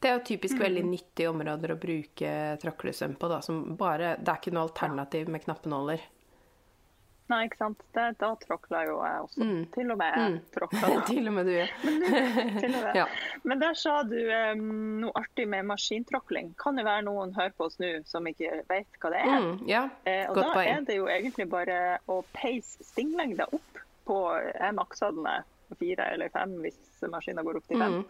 Det 0.00 0.08
er 0.08 0.14
jo 0.18 0.24
typisk 0.24 0.56
Mm. 0.56 0.62
veldig 0.64 0.84
nyttige 0.90 1.28
områder 1.28 1.74
å 1.74 1.80
bruke 1.80 2.30
tråklesøm 2.62 3.16
på. 3.20 3.28
Da, 3.28 3.40
som 3.44 3.76
bare, 3.76 4.16
det 4.16 4.28
er 4.32 4.38
ikke 4.40 4.52
noe 4.56 4.68
alternativ 4.70 5.28
med 5.28 5.44
knappenåler. 5.44 6.00
Nei, 7.30 7.44
ikke 7.46 7.58
sant. 7.60 7.82
Det, 7.94 8.04
da 8.18 8.32
tråkla 8.42 8.80
jo 8.88 8.96
jeg 9.06 9.18
også. 9.22 9.44
Mm. 9.46 9.58
Til 9.70 9.90
og 9.92 9.98
med 10.00 10.14
Mm. 10.18 10.38
tråkla. 10.50 10.88
Til 11.06 11.28
og 11.28 11.34
med 11.36 11.46
du. 11.46 11.52
Til 11.84 12.74
og 12.74 12.82
med. 12.82 12.94
Ja. 12.98 13.04
Men 13.44 13.60
der 13.60 13.74
sa 13.78 14.02
du 14.02 14.16
um, 14.18 14.64
noe 15.04 15.12
artig 15.14 15.46
med 15.52 15.64
maskintråkling. 15.68 16.54
Kan 16.58 16.74
det 16.80 16.84
være 16.88 17.04
noen 17.06 17.32
hører 17.36 17.52
på 17.54 17.68
oss 17.68 17.78
nå 17.78 17.92
som 18.10 18.26
ikke 18.26 18.64
vet 18.72 18.98
hva 18.98 19.12
det 19.14 19.20
er? 19.22 19.38
Mm, 19.46 19.68
ja, 19.68 19.84
Eh, 20.06 20.26
og 20.30 20.40
godt 20.40 20.54
da 20.56 20.64
er 20.64 20.80
det 20.88 20.96
jo 20.96 21.06
egentlig 21.06 21.46
bare 21.52 21.78
å 22.08 22.24
peise 22.34 22.82
stinglengda 22.82 23.46
opp 23.52 23.78
på 24.10 24.18
Jeg 24.58 24.74
maksa 24.74 25.12
den 25.14 25.44
fire 25.78 26.08
eller 26.16 26.28
fem 26.34 26.56
hvis 26.64 26.80
maskinen 27.06 27.44
går 27.46 27.60
opp 27.60 27.68
til 27.68 27.78
fem. 27.78 28.00
Mm. 28.00 28.04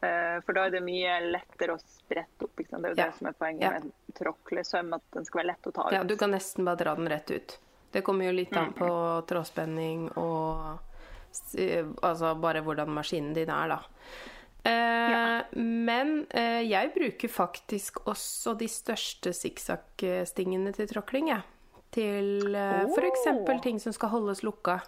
Uh, 0.00 0.38
for 0.46 0.56
da 0.56 0.66
er 0.68 0.76
det 0.76 0.82
mye 0.84 1.16
lettere 1.26 1.76
å 1.76 1.80
sprette 1.80 2.46
opp. 2.46 2.56
Det 2.56 2.68
er 2.72 2.86
jo 2.86 2.94
ja. 2.96 3.08
det 3.10 3.18
som 3.18 3.28
er 3.28 3.34
poenget 3.36 3.66
ja. 3.66 3.72
med 3.84 4.16
tråklesøm, 4.16 4.94
at 4.96 5.16
den 5.16 5.26
skal 5.28 5.42
være 5.42 5.50
lett 5.52 5.68
å 5.68 5.74
ta 5.76 5.88
ut. 5.88 5.96
Ja, 5.96 6.04
du 6.08 6.14
kan 6.20 6.32
nesten 6.32 6.68
bare 6.68 6.80
dra 6.80 6.94
den 6.96 7.10
rett 7.12 7.32
ut. 7.34 7.58
Det 7.90 8.04
kommer 8.06 8.30
jo 8.30 8.36
litt 8.38 8.54
an 8.56 8.70
mm. 8.70 8.78
på 8.78 8.90
trådspenning 9.28 10.06
og 10.20 10.78
altså 12.02 12.34
bare 12.42 12.62
hvordan 12.62 12.90
maskinen 12.94 13.34
din 13.34 13.50
er, 13.50 13.74
da. 13.74 13.80
Eh, 14.62 14.72
ja. 14.72 15.42
Men 15.56 16.26
eh, 16.30 16.62
jeg 16.68 16.92
bruker 16.94 17.32
faktisk 17.32 18.02
også 18.10 18.54
de 18.60 18.68
største 18.68 19.32
sikksakk-stingene 19.36 20.74
til 20.76 20.90
tråkling, 20.90 21.30
jeg. 21.32 21.46
Til 21.94 22.54
eh, 22.54 22.82
oh. 22.84 22.94
f.eks. 22.94 23.28
ting 23.64 23.80
som 23.82 23.94
skal 23.96 24.12
holdes 24.14 24.44
lukka. 24.46 24.80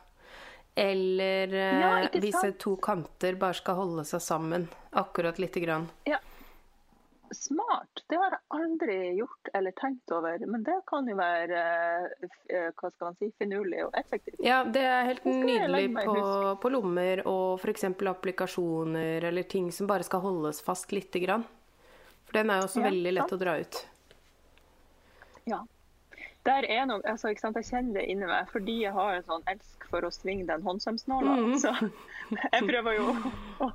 Eller 0.74 1.52
ja, 1.52 2.02
eh, 2.02 2.20
hvis 2.20 2.36
to 2.58 2.76
kanter 2.76 3.36
bare 3.36 3.54
skal 3.54 3.76
holde 3.76 4.04
seg 4.08 4.22
sammen 4.24 4.68
akkurat 4.90 5.38
lite 5.38 5.60
grann. 5.60 5.88
Ja. 6.08 6.18
Smart. 7.32 8.04
Det 8.08 8.16
har 8.20 8.34
jeg 8.34 8.40
aldri 8.56 8.96
gjort 9.16 9.48
eller 9.56 9.72
tenkt 9.76 10.12
over. 10.12 10.46
Men 10.46 10.64
det 10.64 10.78
kan 10.88 11.08
jo 11.08 11.16
være 11.16 11.60
eh, 12.20 12.68
hva 12.76 12.90
skal 12.90 13.06
man 13.08 13.16
si, 13.20 13.30
finurlig 13.40 13.84
og 13.86 13.96
effektivt. 13.96 14.40
Ja, 14.44 14.62
det 14.64 14.84
er 14.84 15.08
helt 15.08 15.24
nydelig 15.28 15.86
på, 15.96 16.16
på, 16.60 16.72
lommer 16.72 17.24
og 17.28 17.60
f.eks. 17.60 17.88
applikasjoner 18.12 19.28
eller 19.28 19.48
ting 19.48 19.70
som 19.72 19.88
bare 19.88 20.08
skal 20.08 20.24
holdes 20.24 20.60
fast 20.64 20.92
lite 20.92 21.24
grann. 21.24 21.44
For 22.28 22.40
den 22.40 22.52
er 22.52 22.60
jo 22.60 22.68
også 22.68 22.84
ja, 22.84 22.88
veldig 22.90 23.14
lett 23.16 23.28
sant. 23.28 23.36
å 23.40 23.44
dra 23.44 23.56
ut. 23.60 23.84
Ja 25.52 25.64
der 26.46 26.66
er 26.66 26.86
noe, 26.90 27.02
altså, 27.06 27.30
ikke 27.30 27.44
sant, 27.44 27.58
Jeg 27.60 27.68
kjenner 27.68 28.00
det 28.00 28.06
inni 28.10 28.26
meg 28.26 28.48
fordi 28.50 28.80
jeg 28.82 28.94
har 28.96 29.14
en 29.14 29.26
sånn 29.28 29.44
elsk 29.50 29.86
for 29.92 30.06
å 30.06 30.10
svinge 30.14 30.48
den 30.48 30.64
håndsømsnåla. 30.66 31.36
Mm. 31.38 31.52
Så 31.62 31.70
jeg 32.54 32.66
prøver 32.66 32.98
jo 32.98 33.12
å 33.62 33.68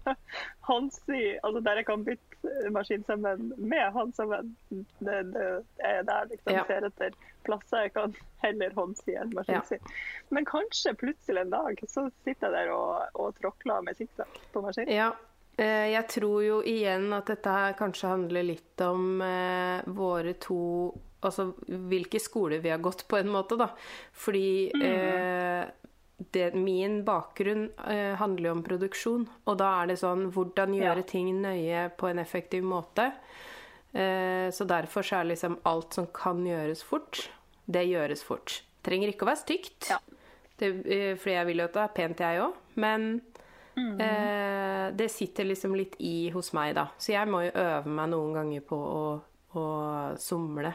håndsy 0.67 1.21
altså 1.45 1.62
Der 1.63 1.81
jeg 1.81 1.88
kan 1.88 2.03
bytte 2.07 2.71
maskinsømmen 2.75 3.53
med 3.57 3.86
håndsømmen. 3.95 4.51
Det, 4.69 5.17
det, 5.31 5.47
er 5.86 6.03
der 6.07 6.27
liksom 6.33 6.57
ja. 6.57 6.65
ser 6.67 6.89
etter 6.89 7.15
plasser 7.47 7.88
jeg 7.88 7.95
kan 7.95 8.15
heller 8.43 8.75
håndsy 8.75 9.15
enn 9.15 9.31
maskinsy. 9.38 9.79
Ja. 9.79 9.95
Men 10.36 10.47
kanskje 10.50 10.95
plutselig 11.00 11.45
en 11.45 11.55
dag 11.55 11.81
så 11.88 12.09
sitter 12.25 12.50
jeg 12.50 12.55
der 12.57 12.75
og, 12.75 13.15
og 13.15 13.39
tråkler 13.39 13.88
med 13.88 14.00
sikksakk 14.00 14.39
på 14.51 14.65
maskin. 14.65 14.91
Ja. 14.91 15.13
Eh, 15.57 15.88
jeg 15.95 16.05
tror 16.12 16.41
jo 16.45 16.57
igjen 16.67 17.09
at 17.15 17.31
dette 17.31 17.50
her 17.50 17.77
kanskje 17.79 18.12
handler 18.12 18.45
litt 18.45 18.81
om 18.86 19.21
eh, 19.25 19.88
våre 19.89 20.36
to 20.43 20.59
Altså 21.25 21.50
hvilke 21.65 22.19
skoler 22.21 22.62
vi 22.62 22.69
har 22.69 22.81
gått 22.83 23.07
på, 23.09 23.17
en 23.17 23.31
måte, 23.33 23.57
da. 23.57 23.71
Fordi 24.13 24.69
mm. 24.75 24.83
eh, 24.86 25.88
det, 26.17 26.51
min 26.53 27.03
bakgrunn 27.05 27.69
eh, 27.89 28.13
handler 28.19 28.51
jo 28.51 28.55
om 28.57 28.63
produksjon. 28.65 29.27
Og 29.45 29.57
da 29.59 29.71
er 29.81 29.91
det 29.91 30.00
sånn 30.01 30.27
hvordan 30.36 30.75
gjøre 30.77 31.03
ja. 31.05 31.09
ting 31.09 31.31
nøye 31.41 31.88
på 31.97 32.09
en 32.12 32.21
effektiv 32.21 32.65
måte. 32.65 33.12
Eh, 33.91 34.51
så 34.53 34.67
derfor 34.69 35.05
så 35.05 35.21
er 35.21 35.31
liksom 35.31 35.59
alt 35.69 35.97
som 35.97 36.09
kan 36.13 36.43
gjøres 36.45 36.83
fort, 36.86 37.27
det 37.65 37.88
gjøres 37.88 38.24
fort. 38.25 38.62
Trenger 38.86 39.12
ikke 39.12 39.25
å 39.25 39.31
være 39.31 39.43
stygt. 39.43 39.89
Ja. 39.91 39.97
Det, 40.57 40.69
eh, 40.86 41.15
fordi 41.17 41.36
jeg 41.36 41.47
vil 41.50 41.62
jo 41.62 41.67
at 41.69 41.75
det 41.75 41.83
er 41.83 41.95
pent, 41.95 42.21
jeg 42.21 42.43
òg. 42.43 42.62
Men 42.75 43.07
mm. 43.77 43.97
Eh, 44.01 44.86
det 44.97 45.09
sitter 45.13 45.45
liksom 45.45 45.75
litt 45.77 45.97
i 46.00 46.29
hos 46.33 46.53
meg, 46.57 46.75
da. 46.77 46.88
Så 46.97 47.13
jeg 47.13 47.29
må 47.29 47.43
jo 47.45 47.53
øve 47.53 47.97
meg 48.00 48.09
noen 48.13 48.38
ganger 48.38 48.63
på 48.65 48.77
å 48.77 49.01
og 49.57 50.19
somle. 50.21 50.73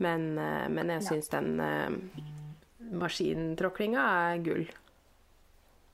Men, 0.00 0.30
eh, 0.38 0.68
men 0.72 0.92
jeg 0.94 1.04
syns 1.04 1.28
den 1.32 1.60
uh, 1.60 1.90
maskintråklinga 3.00 4.04
er 4.30 4.44
gull. 4.44 4.68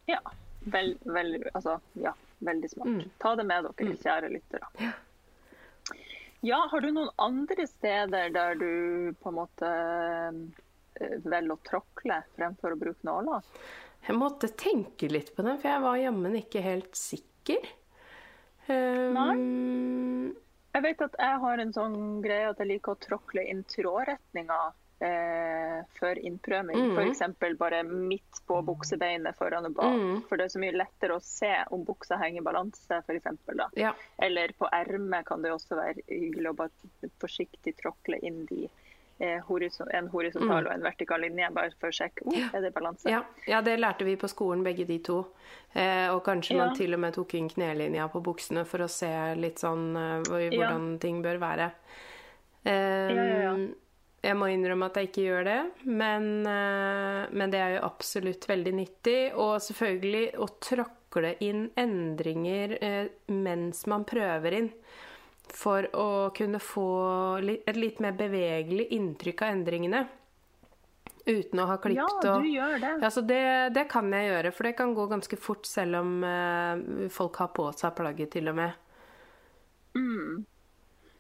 Ja. 0.07 0.21
Vel, 0.67 0.97
vel, 1.03 1.37
altså, 1.55 1.79
ja, 2.03 2.13
veldig 2.39 2.71
smart. 2.71 2.89
Mm. 2.89 3.11
Ta 3.23 3.35
det 3.39 3.47
med 3.47 3.67
dere, 3.69 3.89
mm. 3.89 3.99
kjære 4.03 4.31
lyttere. 4.33 4.71
Ja. 4.83 4.93
ja, 6.49 6.61
har 6.73 6.83
du 6.83 6.89
noen 6.91 7.11
andre 7.23 7.67
steder 7.71 8.33
der 8.35 8.59
du 8.59 8.71
på 9.23 9.31
en 9.31 9.39
måte 9.39 9.71
eh, 9.71 11.19
velger 11.23 11.55
å 11.55 11.61
tråkle 11.67 12.21
fremfor 12.35 12.75
å 12.75 12.81
bruke 12.81 13.07
nåler? 13.07 13.47
Jeg 14.07 14.19
måtte 14.19 14.51
tenke 14.59 15.11
litt 15.11 15.33
på 15.37 15.47
den, 15.47 15.59
for 15.59 15.71
jeg 15.71 15.85
var 15.87 16.03
jammen 16.03 16.35
ikke 16.39 16.63
helt 16.63 16.99
sikker. 16.99 17.71
Um, 18.67 19.15
Nei? 19.15 19.35
Jeg 20.77 20.85
vet 20.85 21.07
at 21.07 21.15
jeg 21.17 21.37
har 21.41 21.61
en 21.63 21.73
sånn 21.73 22.01
greie 22.25 22.51
at 22.51 22.59
jeg 22.61 22.69
liker 22.75 22.93
å 22.93 23.01
tråkle 23.01 23.47
inn 23.49 23.63
trådretninga 23.73 24.59
eh, 25.09 25.79
før 25.97 26.21
innprøving. 26.21 26.91
Mm. 26.91 26.99
F.eks. 27.01 27.23
bare 27.57 27.81
midt 27.89 28.43
på 28.49 28.59
buksebeinet 28.67 29.39
foran 29.39 29.71
og 29.71 29.79
bak. 29.79 29.97
Mm. 29.97 30.19
For 30.29 30.37
det 30.37 30.49
er 30.49 30.53
så 30.53 30.61
mye 30.61 30.77
lettere 30.77 31.17
å 31.17 31.25
se 31.25 31.53
om 31.73 31.87
buksa 31.89 32.21
henger 32.21 32.43
i 32.43 32.45
balanse, 32.45 33.01
f.eks. 33.01 33.31
Ja. 33.81 33.95
Eller 34.21 34.53
på 34.59 34.69
ermet 34.69 35.25
kan 35.31 35.41
det 35.45 35.55
også 35.57 35.81
være 35.81 36.05
hyggelig 36.13 36.53
å 36.53 36.59
bare 36.61 37.13
forsiktig 37.25 37.79
tråkle 37.81 38.21
inn 38.21 38.45
de 38.51 38.67
Eh, 38.67 38.86
en 39.19 39.41
horisontal 39.47 40.65
mm. 40.65 40.67
og 40.67 40.73
en 40.75 40.85
vertikal 40.85 41.23
linje, 41.25 41.49
bare 41.57 41.73
for 41.81 41.89
å 41.89 41.97
sjekke 41.97 42.27
oh, 42.29 42.37
er 42.37 42.67
det 42.67 42.73
balanse. 42.75 43.09
Ja. 43.11 43.23
ja, 43.49 43.63
det 43.65 43.79
lærte 43.81 44.05
vi 44.05 44.17
på 44.21 44.29
skolen, 44.29 44.65
begge 44.67 44.85
de 44.89 44.99
to. 45.05 45.23
Eh, 45.73 46.09
og 46.13 46.21
kanskje 46.27 46.57
ja. 46.57 46.65
man 46.65 46.77
til 46.77 46.97
og 46.97 47.03
med 47.05 47.17
tok 47.17 47.37
inn 47.39 47.49
knelinja 47.53 48.11
på 48.13 48.21
buksene 48.25 48.67
for 48.69 48.85
å 48.85 48.91
se 48.93 49.11
litt 49.41 49.63
sånn 49.63 49.89
uh, 49.97 50.21
hvordan 50.29 50.93
ja. 50.93 51.01
ting 51.03 51.25
bør 51.25 51.41
være. 51.43 51.71
Eh, 52.67 53.67
jeg 54.27 54.35
må 54.35 54.49
innrømme 54.51 54.89
at 54.89 54.97
jeg 54.99 55.11
ikke 55.11 55.25
gjør 55.27 55.45
det, 55.47 55.59
men, 55.87 56.31
eh, 56.51 57.23
men, 57.31 57.51
det 57.53 57.61
er 57.63 57.75
jo 57.77 57.85
absolutt 57.87 58.49
veldig 58.49 58.73
nyttig. 58.75 59.19
Og 59.39 59.61
selvfølgelig 59.63 60.25
å 60.43 60.49
tråkle 60.63 61.37
inn 61.47 61.69
endringer 61.79 62.77
uh, 62.81 63.05
mens 63.33 63.85
man 63.91 64.07
prøver 64.09 64.59
inn 64.61 64.71
for 65.55 65.87
å 65.97 66.09
kunne 66.37 66.61
få 66.63 66.89
et 67.43 67.77
litt 67.77 68.01
mer 68.03 68.17
bevegelig 68.19 68.89
inntrykk 68.97 69.45
av 69.45 69.53
endringene. 69.55 70.07
Uten 71.27 71.59
å 71.59 71.67
ha 71.67 71.77
klippet 71.83 72.27
Ja, 72.27 72.39
du 72.39 72.49
gjør 72.49 72.77
det. 72.83 72.91
Ja, 73.03 73.11
så 73.11 73.23
det, 73.27 73.43
det, 73.75 73.87
kan 73.91 74.13
jeg 74.15 74.29
gjøre, 74.29 74.53
for 74.55 74.69
det 74.69 74.77
kan 74.79 74.93
gå 74.95 75.07
ganske 75.11 75.39
fort 75.43 75.67
selv 75.67 75.99
om 75.99 76.13
eh, 76.27 77.09
folk 77.11 77.41
har 77.43 77.51
på 77.57 77.67
seg 77.75 77.97
plagget, 77.99 78.31
til 78.37 78.53
og 78.53 78.61
med. 78.61 78.77
Mm. 79.99 80.45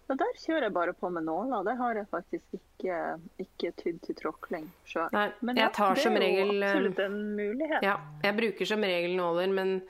Ja, 0.06 0.14
der 0.14 0.36
kjører 0.38 0.68
jeg 0.68 0.74
bare 0.76 0.92
på 0.94 1.08
med 1.10 1.24
nåler. 1.26 1.64
Det 1.66 1.74
har 1.80 1.98
jeg 1.98 2.06
faktisk 2.12 2.58
ikke, 2.58 2.98
ikke 3.42 3.70
tydd 3.80 3.96
til 4.04 4.18
tråkling 4.20 4.68
sjøl. 4.86 5.08
Men 5.42 5.58
ja, 5.58 5.66
det 5.66 6.04
er 6.06 6.18
regel, 6.22 6.52
jo 6.60 6.68
absolutt 6.68 7.00
en 7.02 7.16
mulighet. 7.34 7.82
Ja, 7.82 7.96
jeg 8.22 8.36
bruker 8.38 8.70
som 8.70 8.86
regel 8.86 9.16
nåler, 9.18 9.50
men 9.56 9.80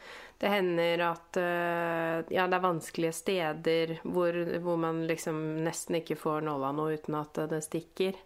det 0.40 0.52
hender 0.52 1.04
at 1.10 1.40
uh, 1.40 2.32
ja, 2.32 2.46
det 2.48 2.56
er 2.56 2.64
vanskelige 2.64 3.12
steder 3.16 3.94
hvor, 4.04 4.36
hvor, 4.64 4.80
man 4.80 5.04
liksom 5.08 5.42
nesten 5.64 6.00
ikke 6.00 6.18
får 6.20 6.48
nåla 6.48 6.72
nå 6.76 6.90
uten 6.96 7.20
at 7.20 7.42
det 7.52 7.60
stikker. 7.68 8.16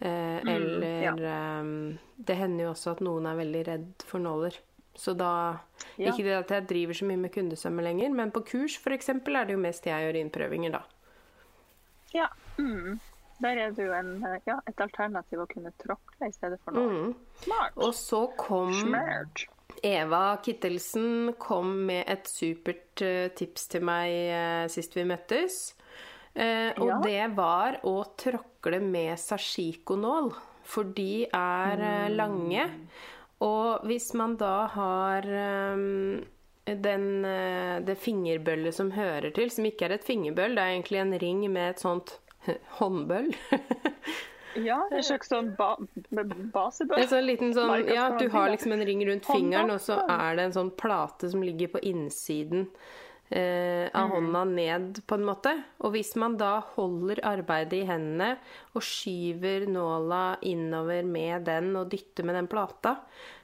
Uh, 0.00 0.40
mm, 0.42 0.50
eller 0.50 1.02
ja. 1.04 1.14
um, 1.60 1.98
Det 2.16 2.38
hender 2.38 2.66
jo 2.66 2.74
også 2.74 2.96
at 2.96 3.02
noen 3.06 3.26
er 3.30 3.38
veldig 3.38 3.64
redd 3.70 4.06
for 4.06 4.22
nåler. 4.22 4.58
Så 4.98 5.14
da. 5.14 5.60
Ikke 5.96 6.24
det 6.26 6.34
at 6.34 6.50
jeg 6.54 6.70
driver 6.70 6.96
så 6.96 7.06
mye 7.06 7.22
med 7.22 7.32
kundesømme 7.34 7.84
lenger, 7.86 8.10
men 8.14 8.32
på 8.34 8.42
kurs 8.48 8.80
f.eks. 8.80 9.12
er 9.14 9.44
det 9.46 9.54
jo 9.54 9.60
mest 9.62 9.86
jeg 9.86 10.06
gjør 10.06 10.18
innprøvinger, 10.24 10.74
da. 10.74 10.82
Ja. 12.16 12.28
Mm. 12.58 12.98
Der 13.40 13.56
er 13.56 13.72
det 13.72 13.86
jo 13.86 13.94
en, 13.96 14.12
ja, 14.44 14.58
et 14.68 14.82
alternativ 14.84 15.40
å 15.40 15.48
kunne 15.48 15.72
tråkle 15.80 16.28
i 16.28 16.34
stedet 16.34 16.60
for 16.64 16.76
noe. 16.76 16.90
Mm. 16.90 17.14
Smart. 17.44 17.78
Og 17.80 17.94
så 17.96 18.26
kom 18.40 18.74
Smart. 18.76 19.46
Eva 19.86 20.24
Kittelsen 20.44 21.32
kom 21.40 21.72
med 21.88 22.04
et 22.10 22.28
supert 22.28 23.00
uh, 23.06 23.30
tips 23.36 23.70
til 23.72 23.86
meg 23.86 24.12
uh, 24.34 24.64
sist 24.72 24.96
vi 24.98 25.06
møttes. 25.08 25.62
Eh, 26.30 26.70
og 26.78 26.86
ja. 26.86 26.96
det 27.02 27.22
var 27.34 27.80
å 27.90 27.96
tråkle 28.18 28.78
med 28.84 29.18
sashiko-nål, 29.18 30.28
for 30.62 30.92
de 30.94 31.24
er 31.26 31.80
mm. 31.80 32.12
lange. 32.14 32.66
Og 33.42 33.88
hvis 33.88 34.12
man 34.14 34.36
da 34.38 34.68
har 34.70 35.26
um, 35.74 36.20
den, 36.78 37.24
det 37.86 37.96
fingerbøllet 37.98 38.76
som 38.76 38.92
hører 38.94 39.30
til, 39.36 39.50
som 39.50 39.66
ikke 39.66 39.88
er 39.88 39.96
et 39.96 40.06
fingerbøll, 40.06 40.54
det 40.56 40.62
er 40.64 40.74
egentlig 40.76 41.00
en 41.02 41.14
ring 41.22 41.44
med 41.50 41.74
et 41.74 41.82
sånt 41.82 42.18
håndbøll. 42.80 43.32
Ja, 44.58 44.80
en 44.90 45.04
slags 45.04 45.30
sånn 45.30 45.52
ba 45.58 45.74
basebøll. 46.10 46.98
En 46.98 47.10
sånn 47.10 47.26
liten 47.26 47.52
sånn, 47.54 47.86
ja, 47.90 48.08
du 48.18 48.26
har 48.32 48.50
liksom 48.50 48.74
en 48.74 48.84
ring 48.86 49.04
rundt 49.06 49.28
fingeren, 49.28 49.70
og 49.74 49.82
så 49.82 50.00
er 50.10 50.38
det 50.38 50.48
en 50.48 50.56
sånn 50.56 50.72
plate 50.78 51.30
som 51.30 51.44
ligger 51.44 51.70
på 51.74 51.82
innsiden 51.86 52.66
eh, 53.30 53.86
av 53.94 54.08
mm. 54.08 54.14
hånda 54.14 54.44
ned, 54.50 55.02
på 55.06 55.18
en 55.18 55.26
måte. 55.28 55.54
Og 55.84 55.94
hvis 55.94 56.14
man 56.20 56.36
da 56.40 56.56
holder 56.74 57.22
arbeidet 57.30 57.80
i 57.80 57.88
hendene 57.88 58.32
og 58.74 58.84
skyver 58.84 59.68
nåla 59.70 60.40
innover 60.50 61.06
med 61.06 61.46
den 61.48 61.74
og 61.78 61.92
dytter 61.94 62.26
med 62.26 62.40
den 62.40 62.50
plata, 62.50 62.96
eh, 62.96 63.38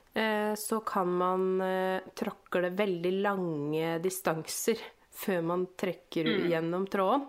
så 0.57 0.81
kan 0.87 1.11
man 1.19 1.61
eh, 1.61 2.05
tråkle 2.17 2.71
veldig 2.73 3.13
lange 3.21 3.97
distanser 4.05 4.81
før 5.17 5.43
man 5.45 5.67
trekker 5.77 6.29
mm. 6.29 6.47
gjennom 6.53 6.87
tråden. 6.93 7.27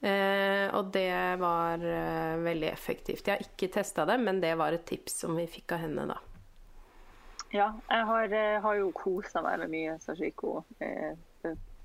Eh, 0.00 0.68
og 0.76 0.90
det 0.92 1.36
var 1.40 1.80
eh, 1.80 2.36
veldig 2.44 2.68
effektivt. 2.68 3.26
Jeg 3.26 3.34
har 3.38 3.44
ikke 3.44 3.70
testa 3.78 4.04
det, 4.08 4.18
men 4.20 4.40
det 4.40 4.52
var 4.60 4.76
et 4.76 4.84
tips 4.88 5.22
som 5.24 5.36
vi 5.36 5.46
fikk 5.50 5.76
av 5.76 5.84
henne, 5.86 6.04
da. 6.12 6.18
Ja, 7.54 7.70
jeg 7.88 8.08
har, 8.10 8.32
eh, 8.34 8.58
har 8.62 8.76
jo 8.76 8.90
kosa 8.94 9.42
meg 9.44 9.62
med 9.64 9.72
mye 9.72 9.96
sashiko 10.02 10.58
eh, 10.82 11.16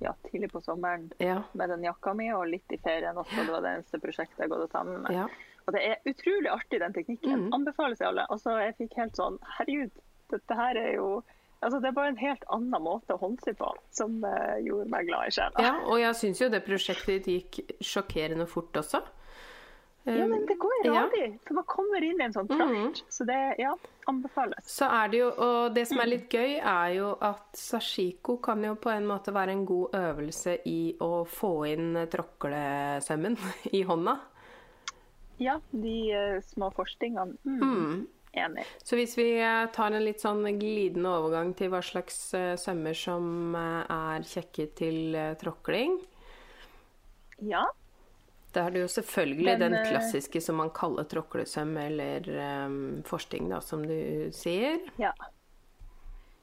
ja, 0.01 0.15
tidlig 0.27 0.51
på 0.51 0.61
sommeren 0.65 1.11
Ja. 1.21 1.43
med 1.53 1.69
den 1.69 1.83
jakka 1.85 2.13
mi, 2.17 2.31
og 2.33 2.47
litt 2.49 2.73
i 2.73 2.79
ferien 2.81 3.17
også. 3.17 3.45
Det 3.45 3.53
var 3.53 3.61
det 3.61 3.75
eneste 3.77 4.01
prosjektet 4.01 4.43
jeg 4.43 4.51
gått 4.51 4.67
og 4.67 4.71
ta 4.73 4.83
med 4.83 5.01
meg. 5.05 5.15
ja. 5.23 5.29
Og 5.69 5.75
det 5.75 5.81
er 5.85 6.09
utrolig 6.09 6.49
artig, 6.49 6.79
den 6.81 6.93
teknikken. 6.93 7.43
Mm. 7.45 7.51
Anbefales 7.53 7.99
jeg 8.01 8.07
alle. 8.09 8.25
så 8.41 8.55
jeg 8.57 8.73
fikk 8.79 8.95
helt 8.97 9.15
sånn 9.15 9.35
Herregud, 9.59 9.91
dette 10.31 10.57
her 10.63 10.79
er 10.81 10.95
jo 10.97 11.11
Altså, 11.61 11.77
det 11.77 11.91
er 11.91 11.93
bare 11.93 12.09
en 12.09 12.17
helt 12.17 12.45
annen 12.49 12.81
måte 12.81 13.13
å 13.13 13.19
holde 13.21 13.43
seg 13.45 13.53
på 13.59 13.67
som 13.93 14.15
uh, 14.25 14.55
gjorde 14.65 14.89
meg 14.89 15.05
glad 15.05 15.27
i 15.29 15.33
sjela. 15.35 15.61
ja. 15.61 15.75
Og 15.85 15.99
jeg 16.01 16.15
syns 16.17 16.39
jo 16.41 16.47
det 16.49 16.63
prosjektet 16.65 17.27
gikk 17.29 17.59
sjokkerende 17.85 18.47
fort 18.49 18.79
også. 18.81 19.03
Ja, 20.09 20.25
men 20.25 20.47
det 20.49 20.55
går 20.57 20.71
Ja. 20.87 21.03
radig. 21.03 21.27
For 21.45 21.53
man 21.53 21.67
kommer 21.69 22.01
inn 22.01 22.17
i 22.17 22.23
en 22.25 22.33
sånn 22.33 22.47
trakt. 22.49 23.03
Så 23.13 23.27
det 23.29 23.37
ja, 23.61 23.75
anbefales. 24.09 24.65
Så 24.65 24.87
er 24.89 25.11
det 25.13 25.19
jo, 25.19 25.27
og 25.37 25.75
det 25.75 25.83
som 25.91 26.01
er 26.01 26.09
litt 26.09 26.33
gøy, 26.33 26.55
er 26.57 26.95
jo 26.95 27.11
at 27.21 27.53
sashiko 27.53 28.39
kan 28.41 28.63
jo 28.65 28.73
på 28.81 28.89
en 28.89 29.05
måte 29.05 29.29
være 29.35 29.53
en 29.53 29.61
god 29.69 29.93
øvelse 29.99 30.55
i 30.65 30.95
å 30.97 31.11
få 31.29 31.51
inn 31.69 31.93
tråklesømmen 32.09 33.37
i 33.77 33.83
hånda. 33.85 34.17
Ja, 35.37 35.59
de 35.69 35.93
uh, 36.17 36.41
små 36.49 36.71
forstingene. 36.73 37.37
Mm. 37.45 37.61
Mm. 37.61 38.01
Enig. 38.33 38.63
Så 38.83 38.95
hvis 38.95 39.17
vi 39.17 39.27
eh, 39.41 39.65
tar 39.75 39.91
en 39.91 40.05
litt 40.05 40.23
sånn 40.23 40.45
glidende 40.55 41.11
overgang 41.11 41.51
til 41.57 41.71
hva 41.73 41.81
slags 41.83 42.17
eh, 42.37 42.53
sømmer 42.59 42.95
som 42.95 43.55
eh, 43.59 43.91
er 43.91 44.27
kjekke 44.27 44.69
til 44.77 45.17
tråkling, 45.41 45.97
Ja. 47.43 47.65
da 48.53 48.65
er 48.67 48.71
det 48.71 48.85
jo 48.85 48.87
selvfølgelig 48.93 49.57
den, 49.59 49.75
Den, 49.75 49.89
klassiske 49.89 50.41
som 50.41 50.61
man 50.63 50.71
kaller 50.71 51.03
tråklesøm, 51.11 51.75
eller 51.77 52.31
um, 52.67 53.03
forsting, 53.03 53.49
da, 53.51 53.59
som 53.59 53.83
du 53.87 54.31
sier. 54.31 54.79
Ja. 55.01 55.11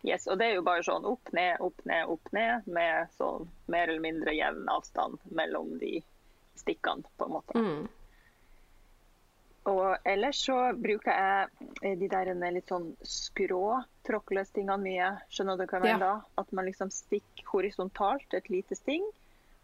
Yes, 0.04 0.28
og 0.28 0.38
det 0.38 0.46
er 0.50 0.58
jo 0.58 0.66
bare 0.66 0.84
sånn 0.84 1.08
opp, 1.08 1.32
ned, 1.32 1.56
opp, 1.64 1.80
ned, 1.88 2.04
opp, 2.06 2.28
ned, 2.36 2.68
med 2.70 3.08
sånn 3.16 3.48
mer 3.66 3.88
eller 3.88 4.04
mindre 4.04 4.36
jevn 4.36 4.68
avstand 4.70 5.18
mellom 5.34 5.72
de 5.80 6.02
stikkene, 6.58 7.08
på 7.16 7.26
en 7.26 7.34
måte. 7.34 7.58
Mm. 7.58 7.88
Og 9.68 9.98
ellers 10.08 10.38
så 10.46 10.56
bruker 10.80 11.12
jeg 11.12 11.68
eh, 11.84 11.96
de 12.00 12.08
der 12.08 12.30
en 12.32 12.40
litt 12.54 12.70
sånn 12.72 12.90
skrå 13.04 13.82
tråklestingene 14.08 14.80
mye. 14.80 15.08
Skjønner 15.28 15.58
du 15.60 15.64
hva 15.66 15.78
jeg 15.78 15.84
mener 15.84 16.06
Ja. 16.06 16.12
da? 16.18 16.42
At 16.42 16.52
man 16.56 16.64
liksom 16.70 16.90
stikker 16.94 17.44
horisontalt 17.52 18.32
et 18.38 18.48
lite 18.48 18.74
sting, 18.78 19.04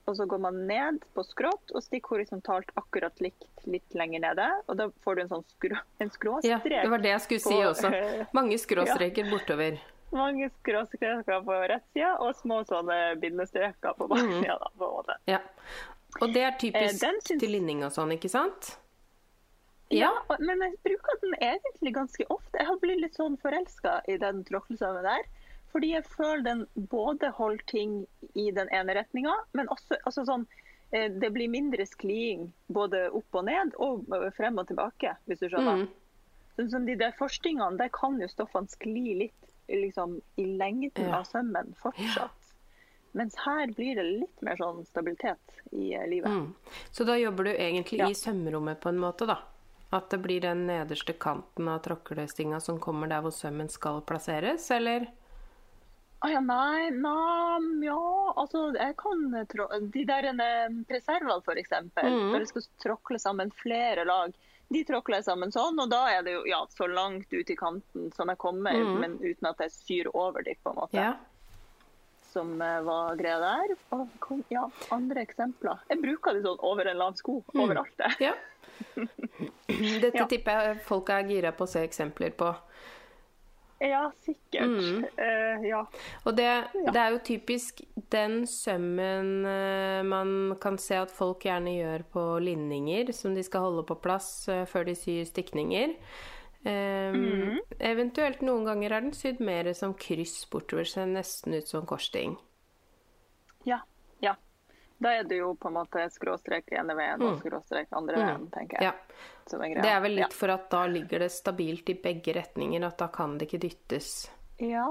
og 0.06 0.16
så 0.18 0.26
går 0.28 0.40
man 0.44 0.58
ned 0.68 0.98
på 1.16 1.24
skrått 1.24 1.72
og 1.72 1.80
stikker 1.86 2.18
horisontalt 2.18 2.68
akkurat 2.76 3.16
likt 3.24 3.46
litt 3.64 3.94
lenger 3.96 4.20
nede. 4.20 4.50
Og 4.68 4.76
da 4.76 4.90
får 5.06 5.16
du 5.16 5.22
en 5.22 5.32
sånn 5.32 5.44
skrå, 5.54 5.78
en 6.04 6.10
Ja, 6.44 6.58
det 6.60 6.90
var 6.92 6.98
det 7.00 7.14
jeg 7.14 7.24
skulle 7.24 7.40
si 7.40 7.56
på, 7.56 7.70
også. 7.72 7.92
Mange 8.36 8.58
skråstreker 8.60 9.30
bortover. 9.32 9.80
Mange 10.12 10.50
skråstreker 10.60 11.24
på 11.48 11.56
rett 11.72 11.88
side, 11.96 12.12
og 12.20 12.36
små 12.36 12.60
sånne 12.68 13.16
bindestreker 13.24 13.96
på 13.96 14.06
baksida. 14.12 14.58
da, 14.60 14.68
på 14.76 14.84
en 14.84 14.96
måte. 15.00 15.16
Ja. 15.26 15.40
Og 16.20 16.30
det 16.36 16.42
er 16.44 16.52
Eh, 16.52 16.58
typisk 16.60 17.02
eh, 17.02 17.08
syns- 17.08 17.38
til 17.40 17.50
linning 17.50 17.80
og 17.82 17.90
sånn, 17.96 18.12
ikke 18.12 18.28
sant? 18.30 18.76
Ja, 19.92 20.10
men 20.40 20.62
jeg 20.64 20.78
bruker 20.82 21.18
den 21.22 21.34
egentlig 21.40 21.94
ganske 21.94 22.24
ofte. 22.32 22.58
Jeg 22.58 22.66
har 22.66 22.78
blitt 22.82 23.00
litt 23.02 23.14
sånn 23.18 23.36
forelska 23.42 24.00
i 24.08 24.16
den 24.18 24.44
tråkkelsauen 24.48 25.04
der. 25.04 25.26
Fordi 25.74 25.90
jeg 25.92 26.06
føler 26.06 26.42
den 26.46 26.66
både 26.90 27.30
holder 27.34 27.64
ting 27.66 28.06
i 28.38 28.50
den 28.54 28.68
ene 28.70 28.94
retninga, 28.94 29.34
men 29.52 29.68
også 29.74 29.98
altså 30.06 30.22
sånn 30.28 30.44
eh, 30.94 31.08
Det 31.10 31.32
blir 31.34 31.50
mindre 31.50 31.82
skliing 31.86 32.52
både 32.70 33.08
opp 33.10 33.34
og 33.34 33.44
ned 33.48 33.74
og 33.82 34.06
frem 34.36 34.58
og 34.62 34.68
tilbake, 34.70 35.16
hvis 35.26 35.42
du 35.42 35.48
skjønner. 35.48 35.82
Mm. 35.84 35.88
Sånn 36.56 36.70
som 36.70 36.86
de 36.86 36.94
der 36.94 37.12
forstingene, 37.18 37.76
der 37.80 37.90
kan 37.90 38.20
jo 38.22 38.28
stoffene 38.30 38.70
skli 38.70 39.16
litt 39.24 39.50
liksom, 39.68 40.20
i 40.38 40.44
lengden 40.46 41.08
Ja. 41.08 41.18
av 41.18 41.24
sømmen 41.26 41.74
fortsatt. 41.82 42.54
Mens 43.14 43.34
her 43.44 43.66
blir 43.74 43.94
det 43.98 44.04
litt 44.04 44.40
mer 44.42 44.56
sånn 44.58 44.84
stabilitet 44.86 45.58
i 45.72 45.92
eh, 45.94 46.06
livet. 46.06 46.30
Mm. 46.30 46.54
Så 46.90 47.04
da 47.04 47.16
jobber 47.18 47.44
du 47.44 47.50
egentlig 47.54 47.98
Ja. 47.98 48.08
i 48.08 48.14
sømrommet 48.14 48.80
på 48.80 48.88
en 48.88 48.98
måte, 49.02 49.26
da? 49.26 49.38
At 49.94 50.08
det 50.10 50.18
blir 50.24 50.42
den 50.42 50.64
nederste 50.66 51.14
kanten 51.14 51.68
av 51.70 51.84
tråklestinga 51.84 52.58
som 52.60 52.80
kommer 52.82 53.10
der 53.10 53.22
hvor 53.22 53.34
sømmen 53.34 53.70
skal 53.70 54.00
plasseres, 54.06 54.66
eller? 54.74 55.06
Å 56.24 56.30
ja, 56.32 56.40
nei, 56.40 56.88
nei, 56.90 57.84
ja, 57.84 58.00
altså 58.40 58.70
jeg 58.72 58.94
kan 58.96 59.26
trå 59.50 59.66
De 59.92 60.04
der 60.08 60.30
eh, 60.32 60.78
preservene, 60.88 61.36
for 61.44 61.60
eksempel, 61.60 62.08
når 62.32 62.46
jeg 62.46 62.50
skal 62.50 62.66
tråkle 62.86 63.20
sammen 63.20 63.52
flere 63.60 64.06
lag, 64.08 64.32
de 64.72 64.80
tråkler 64.88 65.20
jeg 65.20 65.28
sammen 65.28 65.52
sånn, 65.52 65.78
og 65.82 65.92
da 65.92 66.06
er 66.14 66.24
det 66.24 66.38
jo 66.38 66.46
ja, 66.48 66.62
så 66.72 66.88
langt 66.88 67.28
ut 67.32 67.50
i 67.50 67.58
kanten 67.58 68.08
som 68.16 68.32
jeg 68.32 68.40
kommer, 68.40 68.74
mm. 68.74 68.96
men 69.02 69.18
uten 69.20 69.50
at 69.50 69.60
jeg 69.66 69.74
syr 69.76 70.10
over 70.14 70.46
dem, 70.46 70.58
på 70.64 70.72
en 70.72 70.80
måte. 70.80 70.96
Ja. 70.98 71.12
Som 72.34 72.56
eh, 72.62 72.80
var 72.82 73.14
greia 73.16 73.38
der. 73.38 73.76
Og, 73.94 74.08
kom- 74.22 74.44
ja, 74.52 74.66
andre 74.94 75.22
eksempler. 75.22 75.80
Jeg 75.92 76.02
bruker 76.02 76.34
det 76.34 76.42
sånn 76.44 76.58
over 76.66 76.90
en 76.90 76.98
lav 77.00 77.14
sko, 77.20 77.38
overalt. 77.54 77.94
det. 78.02 78.12
ja. 78.28 78.34
Dette 80.02 80.16
Ja. 80.18 80.26
tipper 80.30 80.58
jeg 80.68 80.80
folk 80.86 81.10
er 81.14 81.28
gira 81.30 81.52
på 81.54 81.64
å 81.66 81.70
se 81.70 81.82
eksempler 81.86 82.34
på. 82.38 82.48
Ja, 83.84 84.04
sikkert. 84.24 84.70
Mm. 84.70 85.00
Uh, 85.18 85.64
ja. 85.66 85.80
Og 86.24 86.36
det, 86.38 86.46
det 86.94 87.00
er 87.00 87.10
jo 87.12 87.18
typisk 87.26 87.82
den 88.14 88.44
sømmen 88.48 89.32
eh, 89.50 90.00
man 90.06 90.54
kan 90.62 90.78
se 90.80 90.96
at 91.02 91.12
folk 91.12 91.42
gjerne 91.44 91.74
gjør 91.74 92.04
på 92.14 92.22
linninger 92.46 93.10
som 93.12 93.34
de 93.36 93.42
skal 93.44 93.66
holde 93.66 93.84
på 93.90 93.96
plass 94.00 94.46
før 94.70 94.86
de 94.88 94.94
syr 94.96 95.26
stikninger. 95.28 95.96
Um, 96.64 97.60
Eventuelt 97.78 98.40
noen 98.40 98.64
ganger 98.64 98.92
er 98.96 99.04
den 99.04 99.12
sydd 99.12 99.40
mer 99.44 99.68
som 99.76 99.92
kryss 99.94 100.46
bortover, 100.50 100.84
ser 100.88 101.06
nesten 101.10 101.54
ut 101.58 101.68
som 101.68 101.86
korsting. 101.86 102.38
ja. 103.64 103.80
Ja. 104.20 104.36
Da 104.98 105.10
er 105.18 105.24
det 105.28 105.36
jo 105.40 105.50
på 105.58 105.68
en 105.68 105.74
måte 105.74 106.04
skråstrek 106.14 106.70
ene 106.72 106.94
veien 106.96 107.20
og 107.26 107.40
skråstrek 107.42 107.88
andre 107.92 108.14
veien, 108.22 108.44
tenker 108.54 108.78
jeg. 108.80 108.92
Mm. 108.94 109.16
Ja. 109.50 109.58
Er. 109.58 109.82
Det 109.82 109.90
er 109.90 110.00
vel 110.00 110.14
litt 110.14 110.30
Ja. 110.30 110.36
for 110.38 110.48
at 110.54 110.70
da 110.70 110.86
ligger 110.86 111.18
det 111.18 111.32
stabilt 111.34 111.90
i 111.90 111.94
begge 112.00 112.32
retninger, 112.36 112.86
at 112.86 112.96
da 113.02 113.08
kan 113.12 113.36
det 113.36 113.48
ikke 113.50 113.60
dyttes. 113.66 114.30
Ja, 114.62 114.86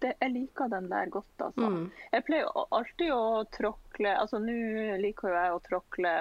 det, 0.00 0.14
jeg 0.22 0.32
liker 0.32 0.68
den 0.70 0.88
der 0.88 1.10
godt, 1.12 1.34
altså. 1.40 1.66
Mm. 1.68 1.90
Jeg 2.12 2.24
pleier 2.24 2.48
alltid 2.70 3.10
å 3.12 3.44
tråkle 3.50 4.14
Altså, 4.22 4.38
nå 4.38 4.96
liker 5.02 5.28
jo 5.28 5.34
jeg 5.34 5.52
å 5.52 5.60
tråkle 5.68 6.14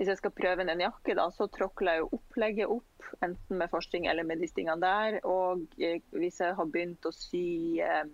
Hvis 0.00 0.08
jeg 0.08 0.16
skal 0.16 0.32
prøve 0.32 0.64
en 0.64 0.80
jakke, 0.80 1.12
da, 1.18 1.26
så 1.36 1.44
tråkler 1.52 1.98
jeg 1.98 2.00
jo 2.06 2.08
opplegget 2.16 2.70
opp, 2.72 3.08
enten 3.20 3.58
med 3.60 3.68
forsting 3.68 4.06
eller 4.08 4.24
med 4.24 4.40
de 4.40 4.48
stingene 4.48 4.80
der. 4.80 5.18
Og 5.28 5.66
eh, 5.76 6.00
hvis 6.16 6.38
jeg 6.40 6.56
har 6.56 6.70
begynt 6.72 7.04
å 7.04 7.12
sy 7.12 7.82
eh, 7.84 8.06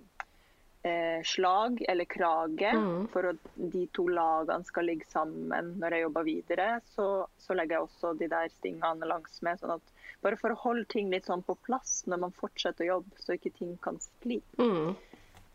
eh, 0.82 1.20
slag 1.22 1.84
eller 1.88 2.04
krage 2.10 2.72
Mm. 2.74 3.06
for 3.12 3.28
at 3.30 3.36
de 3.56 3.84
to 3.94 4.08
lagene 4.10 4.66
skal 4.66 4.84
ligge 4.90 5.06
sammen 5.06 5.76
når 5.78 5.94
jeg 5.94 6.02
jobber 6.08 6.26
videre, 6.26 6.66
så, 6.96 7.06
så 7.38 7.54
legger 7.54 7.76
jeg 7.78 7.86
også 7.86 8.12
de 8.18 8.28
der 8.34 8.48
stingene 8.58 9.06
langs 9.06 9.38
med. 9.46 9.60
sånn 9.62 9.76
at 9.78 9.94
bare 10.26 10.36
for 10.42 10.50
å 10.50 10.58
holde 10.64 10.88
ting 10.90 11.10
litt 11.14 11.26
sånn 11.30 11.44
på 11.46 11.54
plass 11.68 12.02
når 12.10 12.18
man 12.26 12.34
fortsetter 12.34 12.82
å 12.88 12.96
jobbe, 12.96 13.22
så 13.22 13.36
ikke 13.38 13.54
ting 13.60 13.76
kan 13.78 13.98
skli. 14.02 14.40
Mm. 14.58 14.96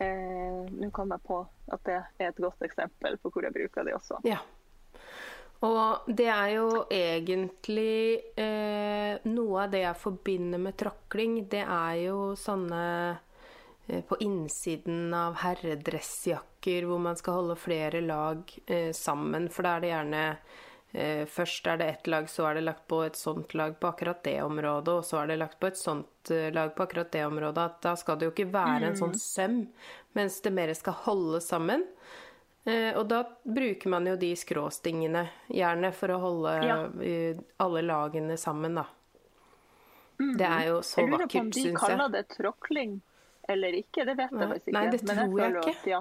Eh, 0.00 0.64
Nå 0.80 0.90
kom 0.96 1.12
jeg 1.12 1.22
på 1.28 1.42
at 1.76 1.84
det 1.84 2.00
er 2.00 2.30
et 2.32 2.40
godt 2.40 2.62
eksempel 2.64 3.20
på 3.20 3.30
hvor 3.30 3.44
jeg 3.44 3.52
bruker 3.52 3.84
det 3.84 3.94
også. 4.00 4.22
Ja. 4.24 4.40
Og 5.62 6.08
det 6.10 6.26
er 6.26 6.48
jo 6.56 6.68
egentlig 6.90 8.18
eh, 8.40 9.20
Noe 9.30 9.66
av 9.66 9.74
det 9.74 9.84
jeg 9.84 10.00
forbinder 10.00 10.58
med 10.62 10.74
tråkling, 10.80 11.36
det 11.50 11.62
er 11.62 12.00
jo 12.08 12.32
sånne 12.38 12.82
eh, 13.86 14.02
på 14.08 14.18
innsiden 14.26 15.14
av 15.14 15.38
herredressjakker 15.44 16.88
hvor 16.88 17.02
man 17.04 17.18
skal 17.18 17.38
holde 17.38 17.58
flere 17.60 18.02
lag 18.02 18.42
eh, 18.66 18.90
sammen. 18.96 19.46
For 19.54 19.62
da 19.62 19.76
er 19.76 19.84
det 19.84 19.92
gjerne 19.92 20.24
eh, 20.26 21.22
Først 21.30 21.70
er 21.70 21.78
det 21.78 21.90
ett 21.92 22.10
lag, 22.10 22.26
så 22.30 22.48
er 22.48 22.58
det 22.58 22.66
lagt 22.66 22.88
på 22.90 23.04
et 23.06 23.20
sånt 23.20 23.54
lag 23.54 23.78
på 23.78 23.92
akkurat 23.92 24.24
det 24.26 24.40
området, 24.42 24.96
og 24.98 25.06
så 25.06 25.22
er 25.22 25.30
det 25.30 25.38
lagt 25.44 25.60
på 25.62 25.70
et 25.70 25.78
sånt 25.78 26.34
eh, 26.34 26.50
lag 26.50 26.74
på 26.74 26.88
akkurat 26.88 27.14
det 27.14 27.22
området. 27.28 27.70
At 27.70 27.78
da 27.86 27.94
skal 28.00 28.18
det 28.18 28.32
jo 28.32 28.34
ikke 28.34 28.50
være 28.50 28.90
en 28.90 28.98
sånn 28.98 29.14
søm, 29.14 29.62
mens 30.18 30.42
det 30.42 30.56
mer 30.58 30.74
skal 30.74 30.98
holde 31.06 31.38
sammen. 31.44 31.86
Eh, 32.64 32.92
og 32.96 33.08
da 33.10 33.24
bruker 33.44 33.88
man 33.90 34.06
jo 34.06 34.14
de 34.16 34.32
skråstingene 34.38 35.24
gjerne 35.50 35.92
for 35.92 36.08
å 36.14 36.18
holde 36.22 36.52
Ja. 36.66 36.76
eh, 37.02 37.36
alle 37.58 37.82
lagene 37.82 38.36
sammen, 38.38 38.74
da. 38.74 38.84
Det 40.18 40.46
er 40.46 40.66
jo 40.68 40.78
så 40.86 41.00
Jeg 41.02 41.10
lurer 41.10 41.26
på 41.26 41.40
om 41.40 41.50
de 41.50 41.72
kaller 41.74 42.08
det 42.12 42.28
tråkling 42.28 43.00
eller 43.48 43.72
ikke. 43.72 44.04
Det 44.06 44.16
vet 44.16 44.30
jeg 44.30 44.48
faktisk 44.48 44.68
ikke. 44.68 44.72
Nei, 44.78 44.90
det 44.92 45.02
men 45.02 45.16
tror 45.16 45.24
jeg 45.24 45.32
føler 45.32 45.60
ikke. 45.60 45.78
At, 45.80 45.86
ja, 45.86 46.00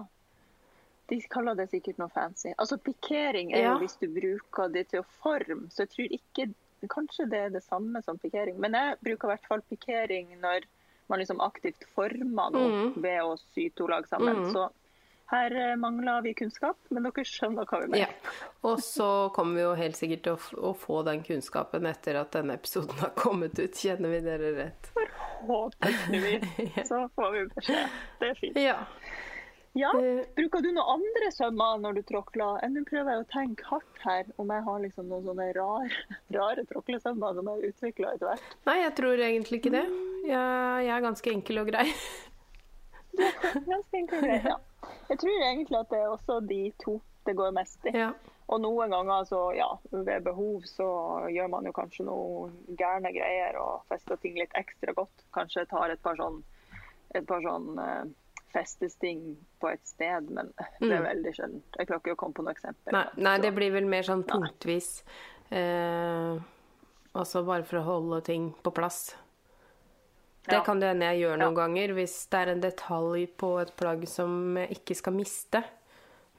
de 1.09 1.21
kaller 1.33 1.55
det 1.55 1.69
sikkert 1.71 1.97
noe 1.97 2.09
fancy. 2.13 2.53
Altså 2.59 2.77
Pikering 2.77 3.53
er 3.53 3.61
Ja. 3.63 3.73
jo 3.73 3.79
hvis 3.79 3.97
du 3.99 4.07
bruker 4.07 4.71
det 4.71 4.89
til 4.89 5.01
å 5.01 5.05
forme, 5.23 5.69
så 5.71 5.85
jeg 5.87 5.89
tror 5.89 6.07
ikke 6.19 6.53
Kanskje 6.89 7.29
det 7.29 7.37
er 7.37 7.49
det 7.51 7.61
samme 7.61 8.01
som 8.03 8.17
pikering. 8.17 8.57
Men 8.57 8.71
jeg 8.73 8.97
bruker 9.03 9.27
i 9.29 9.35
hvert 9.35 9.45
fall 9.45 9.61
pikering 9.69 10.39
når 10.41 10.63
man 11.07 11.19
liksom 11.19 11.37
aktivt 11.39 11.83
former 11.93 12.49
noe 12.49 12.71
Mm. 12.71 13.01
ved 13.03 13.21
å 13.21 13.37
sy 13.53 13.69
to 13.69 13.85
lag 13.85 14.07
sammen. 14.07 14.51
Så 14.51 14.71
her 15.31 15.55
mangla 15.79 16.01
mangler 16.01 16.21
vi 16.25 16.33
kunnskap, 16.33 16.77
men 16.89 17.05
dere 17.07 17.23
skjønner 17.27 17.67
hva 17.67 17.79
vi 17.81 17.89
mener. 17.93 18.03
Ja. 18.03 18.35
Og 18.67 18.81
så 18.83 19.07
kommer 19.35 19.55
vi 19.57 19.63
jo 19.65 19.73
helt 19.79 19.97
sikkert 19.99 20.23
til 20.27 20.37
å, 20.37 20.69
å 20.71 20.73
få 20.77 21.01
den 21.07 21.23
kunnskapen 21.25 21.87
etter 21.89 22.19
at 22.21 22.33
denne 22.35 22.57
episoden 22.59 22.99
har 23.01 23.13
kommet 23.17 23.59
ut. 23.59 23.75
Kjenner 23.75 24.11
vi 24.13 24.21
dere 24.25 24.53
rett? 24.57 24.91
Forhåpentligvis 24.95 26.87
så 26.91 27.05
får 27.15 27.35
vi 27.35 27.43
beskjed. 27.55 27.99
Det 28.21 28.31
er 28.31 28.41
fint. 28.43 28.61
Ja. 28.61 28.79
Ja, 29.73 29.87
Eh, 29.95 30.25
Bruker 30.35 30.59
du 30.59 30.67
noen 30.75 30.97
andre 30.99 31.29
sømmer 31.31 31.77
når 31.79 31.93
du 31.93 32.01
tråkler? 32.09 32.57
Eh, 32.59 32.71
Nå 32.73 32.81
prøver 32.89 33.13
jeg 33.13 33.21
å 33.23 33.27
tenke 33.31 33.67
hardt 33.69 34.01
her 34.03 34.27
om 34.41 34.49
jeg 34.51 34.65
har 34.65 34.81
liksom 34.83 35.07
noen 35.07 35.29
sånne 35.29 35.45
rare, 35.55 36.01
rare 36.37 36.65
tråklesømmer 36.67 37.37
som 37.37 37.47
jeg 37.47 37.55
har 37.61 37.69
utvikla 37.69 38.11
etter 38.17 38.27
hvert. 38.33 38.57
Nei, 38.67 38.75
jeg 38.81 38.95
tror 38.99 39.23
egentlig 39.29 39.61
ikke 39.61 39.73
det. 39.77 39.85
Jeg, 40.27 40.83
jeg 40.89 40.91
er 40.97 41.05
ganske 41.07 41.33
enkel 41.37 41.63
og 41.63 41.71
grei. 41.71 41.87
Ganske 43.15 44.01
enkel 44.01 44.19
og 44.19 44.27
grei, 44.27 44.41
ja. 44.51 44.57
Jeg 45.11 45.19
tror 45.21 45.43
egentlig 45.43 45.79
at 45.79 45.89
det 45.91 45.99
er 46.01 46.11
også 46.13 46.39
de 46.47 46.61
to 46.83 46.99
det 47.27 47.35
går 47.37 47.51
mest 47.53 47.83
i. 47.85 47.91
Ja. 47.93 48.13
Og 48.49 48.61
noen 48.63 48.89
ganger 48.91 49.27
så, 49.29 49.41
ja, 49.55 49.67
ved 49.91 50.23
behov 50.25 50.63
så 50.65 50.87
gjør 51.31 51.51
man 51.53 51.67
jo 51.69 51.73
kanskje 51.75 52.05
noe 52.07 52.47
gærne 52.79 53.11
greier 53.13 53.59
og 53.61 53.83
fester 53.91 54.17
ting 54.23 54.39
litt 54.39 54.55
ekstra 54.57 54.95
godt. 54.97 55.21
Kanskje 55.35 55.67
tar 55.69 55.93
et 55.93 56.01
par 56.03 56.17
sånn, 56.17 56.39
et 57.15 57.27
par 57.29 57.43
sånn 57.45 57.77
uh, 57.77 58.09
festesting 58.55 59.21
på 59.61 59.69
et 59.71 59.85
sted, 59.87 60.31
men 60.33 60.49
det 60.81 60.89
er 60.89 60.97
Mm. 61.03 61.05
veldig 61.11 61.35
sjeldent. 61.37 61.77
Jeg 61.77 61.87
klarer 61.87 62.01
ikke 62.01 62.15
å 62.17 62.21
komme 62.23 62.33
på 62.39 62.43
noe 62.47 62.55
eksempel. 62.57 62.91
Nei, 62.97 63.05
nei, 63.15 63.37
det 63.45 63.53
blir 63.55 63.71
vel 63.71 63.85
mer 63.85 64.03
sånn 64.03 64.25
punktvis. 64.27 65.03
Eh, 65.51 66.41
altså 67.13 67.45
bare 67.47 67.63
for 67.63 67.79
å 67.79 67.83
holde 67.87 68.21
ting 68.27 68.53
på 68.63 68.73
plass. 68.75 69.15
Det 70.47 70.53
Ja. 70.57 70.63
kan 70.63 70.79
det 70.79 70.87
hende 70.89 71.05
jeg 71.05 71.21
gjør 71.21 71.37
noen 71.37 71.55
Ja. 71.55 71.61
ganger 71.67 71.93
hvis 71.93 72.29
det 72.29 72.39
er 72.47 72.51
en 72.51 72.61
detalj 72.61 73.27
på 73.37 73.61
et 73.61 73.75
plagg 73.77 74.07
som 74.07 74.55
jeg 74.57 74.69
ikke 74.71 74.95
skal 74.95 75.13
miste. 75.13 75.63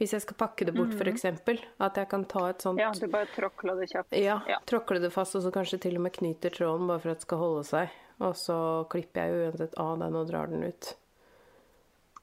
Hvis 0.01 0.11
jeg 0.13 0.23
skal 0.23 0.35
pakke 0.37 0.65
det 0.67 0.75
bort, 0.75 0.93
for 0.95 1.05
eksempel. 1.05 1.61
At 1.79 1.95
jeg 1.95 2.09
kan 2.09 2.25
ta 2.25 2.47
et 2.49 2.59
sånt 2.59 2.77
Mm. 2.77 2.81
Ja, 2.81 2.91
du 2.91 3.07
bare 3.07 3.27
tråkler 3.27 3.79
det 3.79 3.91
kjapt. 3.93 4.11
Ja, 4.19 4.41
Ja. 4.49 4.59
tråkle 4.67 5.01
det 5.01 5.13
fast, 5.13 5.37
og 5.37 5.43
så 5.43 5.53
kanskje 5.53 5.79
til 5.81 5.95
og 5.95 6.01
med 6.03 6.13
knyter 6.13 6.51
tråden 6.51 6.89
bare 6.89 6.99
for 6.99 7.11
at 7.11 7.19
det 7.19 7.23
skal 7.23 7.39
holde 7.39 7.65
seg. 7.65 7.91
Og 8.21 8.35
så 8.35 8.89
klipper 8.89 9.15
jeg 9.15 9.31
jo 9.31 9.51
uansett 9.53 9.75
av 9.79 9.99
den 10.01 10.17
og 10.17 10.27
drar 10.29 10.47
den 10.49 10.65
ut. 10.65 10.95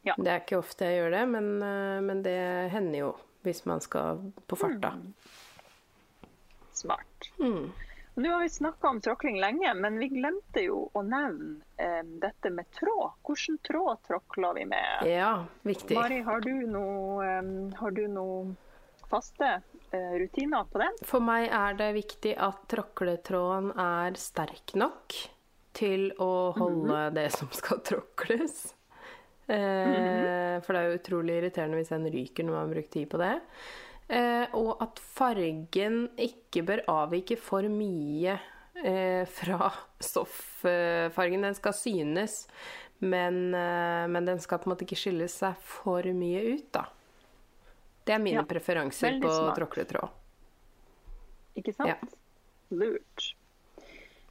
Ja. 0.04 0.14
Det 0.18 0.28
er 0.28 0.40
ikke 0.42 0.58
ofte 0.60 0.80
jeg 0.80 1.00
gjør 1.00 1.12
det, 1.12 1.28
men, 1.30 1.62
eh, 1.64 2.02
men 2.02 2.22
det 2.24 2.72
hender 2.72 2.98
jo 3.00 3.16
hvis 3.46 3.66
man 3.66 3.80
skal 3.80 4.34
på 4.48 4.58
farta. 4.58 4.94
Smart. 6.74 7.30
Mm. 7.40 7.72
Nå 8.20 8.30
har 8.34 8.42
vi 8.44 8.50
snakka 8.50 8.88
om 8.88 8.98
tråkling 9.02 9.38
lenge, 9.40 9.74
men 9.80 9.98
vi 10.02 10.10
glemte 10.12 10.64
jo 10.66 10.82
å 10.92 11.02
nevne 11.08 11.62
eh, 11.80 12.02
dette 12.20 12.52
med 12.52 12.68
tråd. 12.76 13.14
Hvilken 13.24 13.60
tråd 13.64 14.02
tråkler 14.08 14.58
vi 14.58 14.66
med? 14.68 15.06
Ja, 15.08 15.46
viktig. 15.64 15.96
Mari, 15.96 16.18
har 16.28 16.44
du 16.44 16.52
noen 16.68 17.72
eh, 17.72 18.10
noe 18.12 18.56
faste 19.08 19.54
eh, 19.96 20.14
rutiner 20.20 20.68
på 20.68 20.84
det? 20.84 20.90
For 21.08 21.24
meg 21.24 21.48
er 21.48 21.80
det 21.80 21.94
viktig 21.96 22.36
at 22.36 22.66
tråkletråden 22.76 23.72
er 23.80 24.20
sterk 24.20 24.76
nok 24.76 25.16
til 25.80 26.10
å 26.20 26.52
holde 26.60 27.06
det 27.16 27.30
som 27.38 27.48
skal 27.56 27.80
tråkles. 27.88 28.66
Eh, 29.48 30.60
For 30.60 30.76
det 30.76 30.82
er 30.82 30.90
jo 30.92 31.00
utrolig 31.00 31.40
irriterende 31.40 31.80
hvis 31.80 31.94
en 31.96 32.10
ryker 32.12 32.46
når 32.46 32.58
man 32.58 32.66
har 32.68 32.74
brukt 32.76 32.92
tid 32.94 33.08
på 33.10 33.22
det. 33.22 33.38
Eh, 34.10 34.46
og 34.58 34.80
at 34.82 35.00
fargen 35.00 36.08
ikke 36.18 36.64
bør 36.66 36.82
avvike 36.90 37.38
for 37.38 37.68
mye 37.70 38.40
eh, 38.82 39.26
fra 39.30 39.70
stofffargen. 40.02 41.46
Den 41.46 41.58
skal 41.58 41.76
synes, 41.78 42.48
men, 43.06 43.54
eh, 43.54 44.06
men 44.10 44.26
den 44.26 44.42
skal 44.42 44.60
på 44.64 44.70
en 44.70 44.74
måte 44.74 44.88
ikke 44.88 44.98
skille 44.98 45.28
seg 45.30 45.60
for 45.62 46.10
mye 46.18 46.42
ut, 46.56 46.72
da. 46.74 46.88
Det 48.06 48.16
er 48.16 48.24
mine 48.24 48.42
Ja, 48.42 48.48
preferanser 48.50 49.20
på 49.22 49.30
smart. 49.30 49.60
tråkletråd. 49.60 50.10
Ikke 51.62 51.76
sant? 51.76 51.90
Ja. 51.90 51.98
Lurt. 52.74 53.36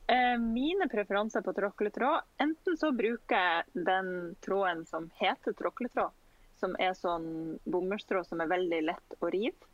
Eh, 0.09 0.39
mine 0.41 0.89
preferanser 0.89 1.43
på 1.45 1.53
tråkletråd 1.53 2.23
Enten 2.41 2.77
så 2.81 2.89
bruker 2.97 3.37
jeg 3.37 3.85
den 3.85 4.37
tråden 4.41 4.87
som 4.89 5.11
heter 5.21 5.53
tråkletråd, 5.53 6.11
som 6.61 6.75
er 6.83 6.95
sånn 6.99 7.59
bomullstråd 7.65 8.29
som 8.29 8.43
er 8.43 8.51
veldig 8.51 8.81
lett 8.91 9.17
å 9.21 9.31
rive. 9.33 9.71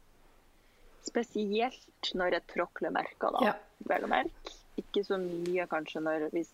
Spesielt 1.05 2.13
når 2.17 2.39
jeg 2.39 2.47
tråkler 2.55 2.95
merker, 2.95 3.35
da. 3.37 3.57
Vel 3.89 4.07
å 4.07 4.11
merke. 4.11 4.55
Ikke 4.81 5.05
så 5.07 5.19
mye 5.21 5.67
kanskje 5.71 6.03
når 6.03 6.29
hvis 6.33 6.53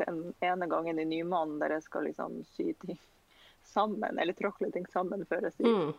den 0.00 0.20
ene 0.44 0.68
gangen 0.70 1.00
i 1.02 1.08
nymånen 1.08 1.58
der 1.60 1.76
jeg 1.76 1.86
skal 1.88 2.06
liksom 2.08 2.38
sy 2.54 2.70
ting 2.84 2.98
sammen, 3.68 4.18
eller 4.18 4.36
tråkle 4.36 4.70
ting 4.72 4.86
sammen 4.92 5.24
før 5.28 5.48
jeg 5.48 5.56
syr. 5.58 5.70
Mm. 5.70 5.94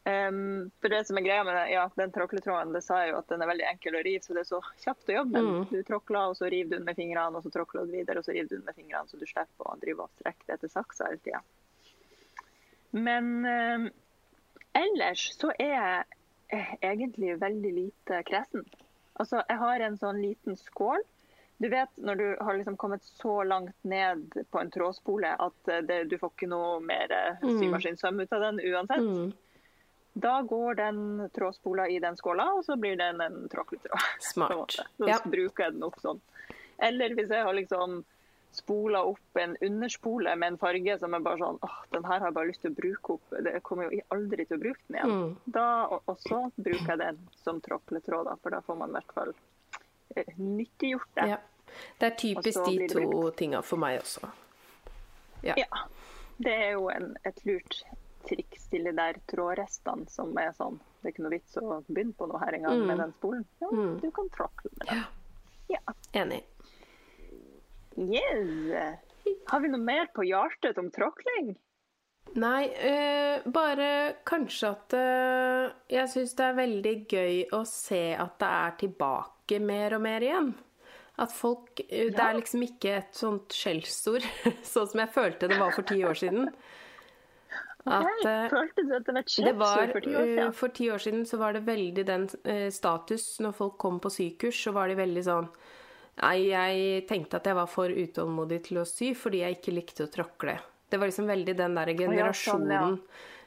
Um, 0.00 0.70
for 0.80 0.88
det 0.88 1.02
som 1.04 1.18
er 1.20 1.26
greia 1.26 1.44
med 1.44 1.56
det, 1.58 1.64
ja, 1.74 1.82
den 1.96 2.12
tråkletråden, 2.14 2.72
det 2.72 2.80
sa 2.86 3.02
jeg 3.02 3.12
jo 3.12 3.18
at 3.18 3.28
den 3.28 3.42
er 3.44 3.50
veldig 3.50 3.66
enkel 3.68 3.98
å 3.98 4.04
rive, 4.06 4.22
så 4.24 4.36
det 4.36 4.44
er 4.46 4.48
så 4.48 4.60
kjapt 4.80 5.10
å 5.12 5.16
jobbe 5.18 5.42
med. 5.42 5.50
Mm. 5.58 5.66
Du 5.74 5.82
tråkler, 5.90 6.30
og 6.30 6.38
så 6.38 6.48
river 6.48 6.70
du 6.70 6.76
den 6.78 6.86
med 6.88 6.96
fingrene, 6.96 7.36
og 7.36 7.44
så 7.44 7.52
tråkler 7.52 7.84
du 7.84 7.98
videre, 7.98 8.22
og 8.22 8.28
så 8.28 8.36
river 8.36 8.48
du 8.48 8.56
den 8.56 8.68
med 8.68 8.78
fingrene, 8.78 9.10
så 9.10 9.20
du 9.20 9.26
slipper 9.28 9.68
å 9.68 9.76
drive 9.82 10.06
og 10.06 10.22
strekke 10.22 10.46
det 10.46 10.56
etter 10.56 10.72
saksa 10.72 11.10
hele 11.10 11.20
tida. 11.26 11.42
Men 12.90 13.44
eh, 13.44 13.90
ellers 14.82 15.28
så 15.36 15.52
er 15.58 16.04
jeg 16.50 16.78
egentlig 16.82 17.36
veldig 17.40 17.72
lite 17.76 18.22
kresen. 18.26 18.64
Altså, 19.20 19.42
jeg 19.48 19.58
har 19.60 19.80
en 19.86 19.98
sånn 20.00 20.20
liten 20.22 20.56
skål. 20.58 21.02
Du 21.60 21.68
vet 21.68 21.90
når 22.00 22.16
du 22.16 22.26
har 22.40 22.56
liksom 22.56 22.76
kommet 22.80 23.04
så 23.04 23.42
langt 23.44 23.76
ned 23.84 24.32
på 24.50 24.60
en 24.62 24.70
trådspole 24.72 25.34
at 25.44 25.68
eh, 25.68 25.82
det, 25.84 25.98
du 26.10 26.16
får 26.18 26.32
ikke 26.34 26.48
noe 26.50 26.80
mer 26.80 27.12
eh, 27.12 27.36
Mm. 27.44 27.58
symaskinsøm 27.60 28.20
ut 28.24 28.32
av 28.32 28.40
den 28.48 28.60
uansett. 28.64 29.04
Mm. 29.04 29.32
Da 30.20 30.40
går 30.42 30.74
den 30.74 31.28
trådspola 31.36 31.84
i 31.88 31.98
den 32.02 32.16
skåla, 32.18 32.48
og 32.56 32.64
så 32.66 32.74
blir 32.80 32.96
den 32.98 33.20
en 33.22 33.44
tråkletråd. 33.52 34.00
Smart. 34.32 34.78
Så 34.98 35.06
Ja. 35.08 35.20
bruker 35.24 35.64
jeg 35.68 35.76
den 35.76 35.84
opp 35.86 36.00
sånn. 36.02 36.18
Eller 36.82 37.14
hvis 37.14 37.30
jeg 37.30 37.44
har 37.44 37.54
liksom 37.54 38.00
spola 38.52 39.02
opp 39.04 39.36
en 39.38 39.56
underspole 39.62 40.32
med 40.36 40.48
en 40.52 40.58
farge 40.58 40.98
som 40.98 41.14
er 41.14 41.20
bare 41.20 41.38
sånn 41.38 41.58
åh, 41.62 41.76
den 41.92 42.04
her 42.04 42.18
har 42.18 42.26
jeg 42.28 42.34
bare 42.34 42.48
lyst 42.48 42.60
til 42.62 42.72
å 42.72 42.74
bruke 42.80 43.12
opp, 43.14 43.30
det 43.44 43.62
kommer 43.62 43.90
jo 43.90 44.00
aldri 44.10 44.46
til 44.46 44.56
å 44.58 44.60
bruke 44.60 44.80
den 44.88 44.96
igjen. 44.96 45.10
Mm. 45.20 45.36
Da 45.46 45.86
og- 45.86 46.02
også 46.06 46.40
bruker 46.56 46.88
jeg 46.96 46.98
den 46.98 47.18
som 47.44 47.60
tråkletråd, 47.60 48.32
for 48.42 48.50
da 48.50 48.60
får 48.60 48.76
man 48.76 48.90
i 48.90 48.92
hvert 48.98 49.12
fall 49.14 49.32
eh, 50.16 50.24
nyttiggjort 50.38 51.14
det. 51.14 51.28
Ja. 51.28 51.36
Det 52.00 52.06
er 52.12 52.16
typisk 52.18 52.64
de 52.66 52.88
to 52.88 53.30
tinga 53.30 53.62
for 53.62 53.76
meg 53.78 54.00
også. 54.00 54.28
Ja. 55.42 55.54
Ja. 55.56 55.66
Det 56.38 56.52
er 56.52 56.72
jo 56.72 56.88
en, 56.90 57.16
et 57.24 57.38
lurt 57.46 57.82
triks 58.26 58.66
til 58.68 58.84
de 58.84 58.92
der 58.92 59.14
trådrestene 59.30 60.08
som 60.10 60.36
er 60.38 60.50
sånn 60.52 60.78
Det 61.00 61.08
er 61.08 61.12
ikke 61.14 61.22
noe 61.24 61.30
vits 61.32 61.54
å 61.56 61.78
begynne 61.88 62.12
på 62.18 62.26
noe 62.28 62.38
her 62.42 62.52
engang 62.58 62.80
Mm. 62.82 62.86
med 62.86 62.98
den 62.98 63.12
spolen. 63.12 63.44
Ja, 63.60 63.68
Mm. 63.72 64.00
Du 64.00 64.10
kan 64.10 64.28
tråkle 64.28 64.70
med 64.78 64.88
den. 64.88 65.04
Ja. 65.70 65.78
Enig. 66.12 66.42
Yes. 67.96 69.00
Har 69.50 69.60
vi 69.60 69.68
noe 69.72 69.82
mer 69.82 70.06
på 70.14 70.24
hjertet 70.26 70.78
om 70.78 70.90
tråkling? 70.94 71.54
Nei, 72.38 72.68
øh, 72.70 73.46
bare 73.50 73.86
kanskje 74.28 74.68
at 74.68 74.94
øh, 74.94 75.70
Jeg 75.90 76.10
syns 76.12 76.34
det 76.38 76.44
er 76.46 76.58
veldig 76.58 76.92
gøy 77.10 77.38
å 77.56 77.64
se 77.66 78.02
at 78.14 78.36
det 78.38 78.50
er 78.50 78.76
tilbake 78.84 79.58
mer 79.58 79.96
og 79.96 80.04
mer 80.04 80.22
igjen. 80.22 80.52
At 81.20 81.34
folk 81.34 81.82
eh, 81.88 82.12
Det 82.14 82.22
er 82.22 82.38
liksom 82.38 82.62
ikke 82.68 82.92
et 83.00 83.18
sånt 83.18 83.56
skjellsord, 83.56 84.28
sånn 84.72 84.92
som 84.92 85.02
jeg 85.02 85.12
følte 85.16 85.50
det 85.50 85.58
var 85.58 85.74
for 85.74 85.88
ti 85.90 85.98
år 86.06 86.20
siden. 86.22 86.52
At, 87.80 88.22
eh, 88.28 88.46
Følte 88.52 88.86
du 88.86 88.94
at 88.94 89.08
det 89.08 89.16
var 89.16 89.24
et 89.24 89.34
skjellsord 89.34 89.94
for 89.96 90.06
ti 90.06 90.14
år 90.14 90.30
siden? 90.30 90.56
for 90.62 90.76
ti 90.78 90.90
år 90.94 91.02
siden 91.08 91.26
så 91.26 91.40
var 91.40 91.56
det 91.56 91.66
veldig 91.66 92.06
den 92.06 92.30
status 92.70 93.24
Når 93.40 93.54
folk 93.56 93.78
kom 93.80 93.98
på 94.04 94.12
sykurs, 94.12 94.62
så 94.68 94.76
var 94.76 94.92
de 94.92 95.00
veldig 95.00 95.26
sånn 95.26 95.48
Nei, 96.20 96.50
jeg 96.50 97.04
tenkte 97.08 97.38
at 97.40 97.46
jeg 97.48 97.56
var 97.56 97.68
for 97.70 97.88
utålmodig 97.88 98.60
til 98.68 98.82
å 98.82 98.86
sy 98.88 99.14
fordi 99.16 99.40
jeg 99.40 99.56
ikke 99.56 99.74
likte 99.76 100.04
å 100.04 100.12
tråkle. 100.12 100.58
Det 100.90 100.98
var 100.98 101.08
liksom 101.08 101.30
veldig 101.30 101.54
den 101.56 101.76
der 101.78 101.92
generasjonen 101.96 102.98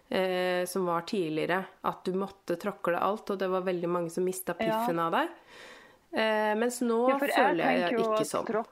eh, 0.10 0.64
som 0.70 0.88
var 0.90 1.06
tidligere. 1.10 1.60
At 1.82 2.02
du 2.08 2.16
måtte 2.18 2.58
tråkle 2.58 3.02
alt, 3.04 3.30
og 3.30 3.40
det 3.42 3.50
var 3.52 3.68
veldig 3.68 3.92
mange 3.92 4.14
som 4.14 4.26
mista 4.26 4.56
piffen 4.58 5.02
av 5.04 5.14
deg. 5.18 5.36
Eh, 6.14 6.54
mens 6.58 6.80
nå 6.86 7.00
Ja, 7.10 7.20
for 7.20 7.36
føler 7.36 7.64
jeg, 7.66 7.84
jeg 7.84 8.00
ikke 8.00 8.26
sånn. 8.30 8.66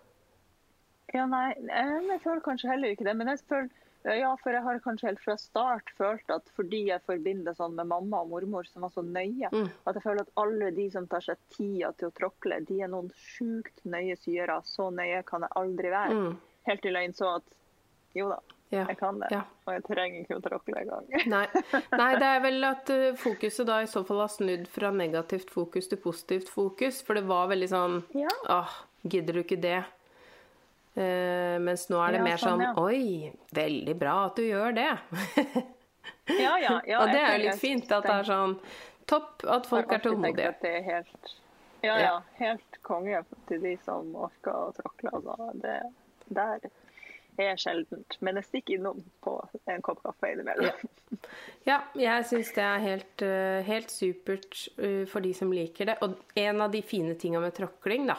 Ja, 1.11 1.25
nei, 1.27 1.47
eh, 1.51 1.95
jeg 2.13 2.21
føler 2.23 2.43
kanskje 2.45 2.71
heller 2.71 2.95
ikke 2.95 3.07
det. 3.07 3.15
Men 3.19 3.33
jeg 3.33 3.41
føler, 3.49 3.69
ja, 4.03 4.35
for 4.41 4.51
jeg 4.51 4.63
har 4.63 4.79
kanskje 4.81 5.07
helt 5.11 5.19
fra 5.23 5.35
start 5.37 5.89
følt 5.97 6.29
at 6.33 6.47
fordi 6.55 6.87
jeg 6.87 7.01
forbinder 7.05 7.53
sånn 7.57 7.75
med 7.77 7.87
mamma 7.87 8.21
og 8.23 8.29
mormor 8.29 8.65
som 8.67 8.81
var 8.81 8.89
så 8.89 9.03
nøye, 9.05 9.49
Mm. 9.51 9.69
at 9.85 9.93
jeg 9.95 10.03
føler 10.03 10.21
at 10.21 10.31
alle 10.37 10.71
de 10.75 10.89
som 10.91 11.07
tar 11.07 11.21
seg 11.21 11.37
tida 11.53 11.91
til 11.97 12.09
å 12.09 12.13
tråkle, 12.17 12.65
de 12.65 12.81
er 12.81 12.87
noen 12.87 13.11
sjukt 13.13 13.83
nøye 13.85 14.17
syere. 14.17 14.61
Så 14.65 14.89
nøye 14.93 15.23
kan 15.25 15.41
jeg 15.41 15.49
aldri 15.55 15.89
være. 15.93 16.11
Mm. 16.17 16.37
Helt 16.67 16.81
til 16.81 16.93
jeg 16.93 17.09
innså 17.11 17.35
at 17.35 17.43
jo 18.15 18.29
da, 18.29 18.39
Ja. 18.71 18.85
jeg 18.87 18.97
kan 18.97 19.19
det. 19.19 19.27
Ja. 19.31 19.41
Og 19.67 19.73
jeg 19.73 19.83
trenger 19.83 20.21
ikke 20.25 20.37
å 20.39 20.41
tråkle 20.41 20.81
engang. 20.81 21.07
Nei. 21.27 21.47
Nei, 21.91 22.11
det 22.15 22.23
er 22.27 22.39
vel 22.39 22.63
at 22.73 22.89
eh, 22.89 23.11
fokuset 23.19 23.65
da 23.67 23.81
i 23.81 23.85
så 23.91 24.05
fall 24.07 24.21
har 24.23 24.29
snudd 24.29 24.67
fra 24.67 24.91
negativt 24.91 25.49
fokus 25.51 25.87
til 25.91 25.97
positivt 25.99 26.47
fokus. 26.49 27.01
For 27.03 27.13
det 27.15 27.25
var 27.27 27.47
veldig 27.51 27.67
sånn 27.69 28.03
Ja. 28.15 28.29
Åh, 28.49 28.69
gidder 29.03 29.33
du 29.33 29.43
ikke 29.43 29.59
det? 29.61 29.83
Eh, 30.95 31.57
mens 31.63 31.85
nå 31.89 32.01
er 32.03 32.17
det 32.17 32.19
Ja, 32.19 32.23
mer 32.25 32.41
sånn, 32.41 32.59
sånn 32.59 32.65
ja. 32.65 32.73
Oi, 32.75 33.31
veldig 33.55 33.95
bra 33.99 34.15
at 34.27 34.35
du 34.35 34.43
gjør 34.43 34.75
det. 34.75 34.89
Ja, 36.35 36.57
ja, 36.59 36.81
ja, 36.87 36.99
Og 37.03 37.11
det 37.13 37.21
er 37.21 37.37
jo 37.37 37.45
litt 37.47 37.61
fint 37.61 37.91
at 37.91 38.03
det 38.07 38.17
er 38.17 38.27
sånn 38.27 38.57
topp 39.07 39.45
at 39.47 39.69
folk 39.69 39.91
er 39.95 40.03
tålmodige. 40.03 40.51
Det 40.61 40.73
er 40.81 40.85
helt, 40.87 41.33
ja, 41.83 41.95
Ja. 41.99 42.13
helt 42.39 42.81
konge 42.83 43.23
til 43.47 43.63
de 43.63 43.77
som 43.85 44.11
orker 44.15 44.51
å 44.51 44.71
tråkle. 44.77 45.15
Altså. 45.15 45.51
Det, 45.63 45.79
Der 46.31 46.59
er 47.41 47.57
sjeldent. 47.59 48.17
Men 48.21 48.35
jeg 48.39 48.45
stikker 48.49 48.75
innom 48.77 48.99
på 49.23 49.33
en 49.71 49.81
kopp 49.83 50.01
kaffe 50.03 50.29
innimellom. 50.31 50.67
Ja. 50.71 51.23
ja, 51.67 51.79
jeg 51.95 52.27
syns 52.29 52.51
det 52.55 52.63
er 52.63 52.83
helt, 52.83 53.23
eh, 53.25 53.61
helt 53.67 53.91
supert 53.91 54.67
eh, 54.77 55.05
for 55.09 55.23
de 55.23 55.33
som 55.35 55.51
liker 55.51 55.89
det. 55.91 55.97
Og 56.05 56.15
en 56.39 56.61
av 56.61 56.71
de 56.71 56.81
fine 56.85 57.15
tinga 57.19 57.41
med 57.43 57.55
tråkling, 57.57 58.07
da, 58.11 58.17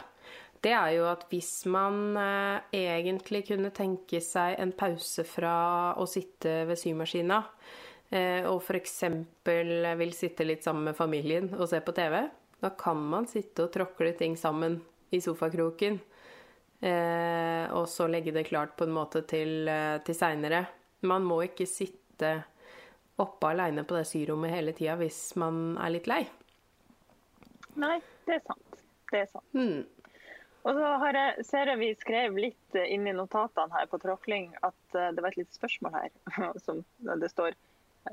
det 0.63 0.73
er 0.77 0.93
jo 0.95 1.07
at 1.11 1.25
hvis 1.31 1.65
man 1.71 2.15
eh, 2.19 2.77
egentlig 2.79 3.43
kunne 3.49 3.73
tenke 3.75 4.21
seg 4.23 4.61
en 4.63 4.73
pause 4.79 5.25
fra 5.27 5.55
å 5.99 6.07
sitte 6.07 6.63
ved 6.69 6.79
symaskina, 6.79 7.41
eh, 8.15 8.47
og 8.47 8.63
f.eks. 8.63 9.01
vil 9.43 10.15
sitte 10.15 10.47
litt 10.47 10.63
sammen 10.63 10.91
med 10.91 10.99
familien 10.99 11.51
og 11.57 11.67
se 11.71 11.81
på 11.83 11.95
TV, 11.97 12.21
da 12.63 12.71
kan 12.79 13.01
man 13.11 13.27
sitte 13.27 13.67
og 13.67 13.73
tråkle 13.75 14.13
ting 14.19 14.37
sammen 14.39 14.79
i 15.11 15.19
sofakroken. 15.23 15.99
Eh, 16.83 17.67
og 17.75 17.89
så 17.91 18.07
legge 18.11 18.35
det 18.35 18.47
klart 18.47 18.77
på 18.79 18.87
en 18.87 18.95
måte 18.95 19.25
til, 19.27 19.67
til 20.07 20.19
seinere. 20.19 20.63
Man 21.11 21.27
må 21.27 21.41
ikke 21.49 21.67
sitte 21.67 22.37
oppe 23.23 23.51
aleine 23.51 23.83
på 23.87 23.99
det 23.99 24.07
syrommet 24.09 24.55
hele 24.55 24.75
tida 24.79 24.95
hvis 25.01 25.35
man 25.43 25.75
er 25.83 25.95
litt 25.97 26.07
lei. 26.11 26.23
Nei, 27.83 27.99
det 28.29 28.39
er 28.39 28.47
sant. 28.47 28.81
Det 29.11 29.25
er 29.25 29.29
sant. 29.33 29.59
Mm. 29.59 30.02
Og 30.63 30.77
så 30.79 30.91
har 31.03 31.19
jeg, 31.19 31.45
ser 31.47 31.71
jeg 31.73 31.81
vi 31.81 31.91
skrev 31.99 32.39
litt 32.39 32.79
eh, 32.79 32.87
inn 32.95 33.07
i 33.11 33.15
notatene 33.17 33.75
her 33.75 33.89
på 33.91 33.99
tråkling 34.03 34.53
at 34.63 34.99
eh, 34.99 35.11
det 35.15 35.25
var 35.25 35.33
et 35.33 35.41
lite 35.43 35.59
spørsmål 35.59 35.97
her. 35.99 36.11
som 36.65 36.85
Det 37.03 37.31
står 37.33 37.57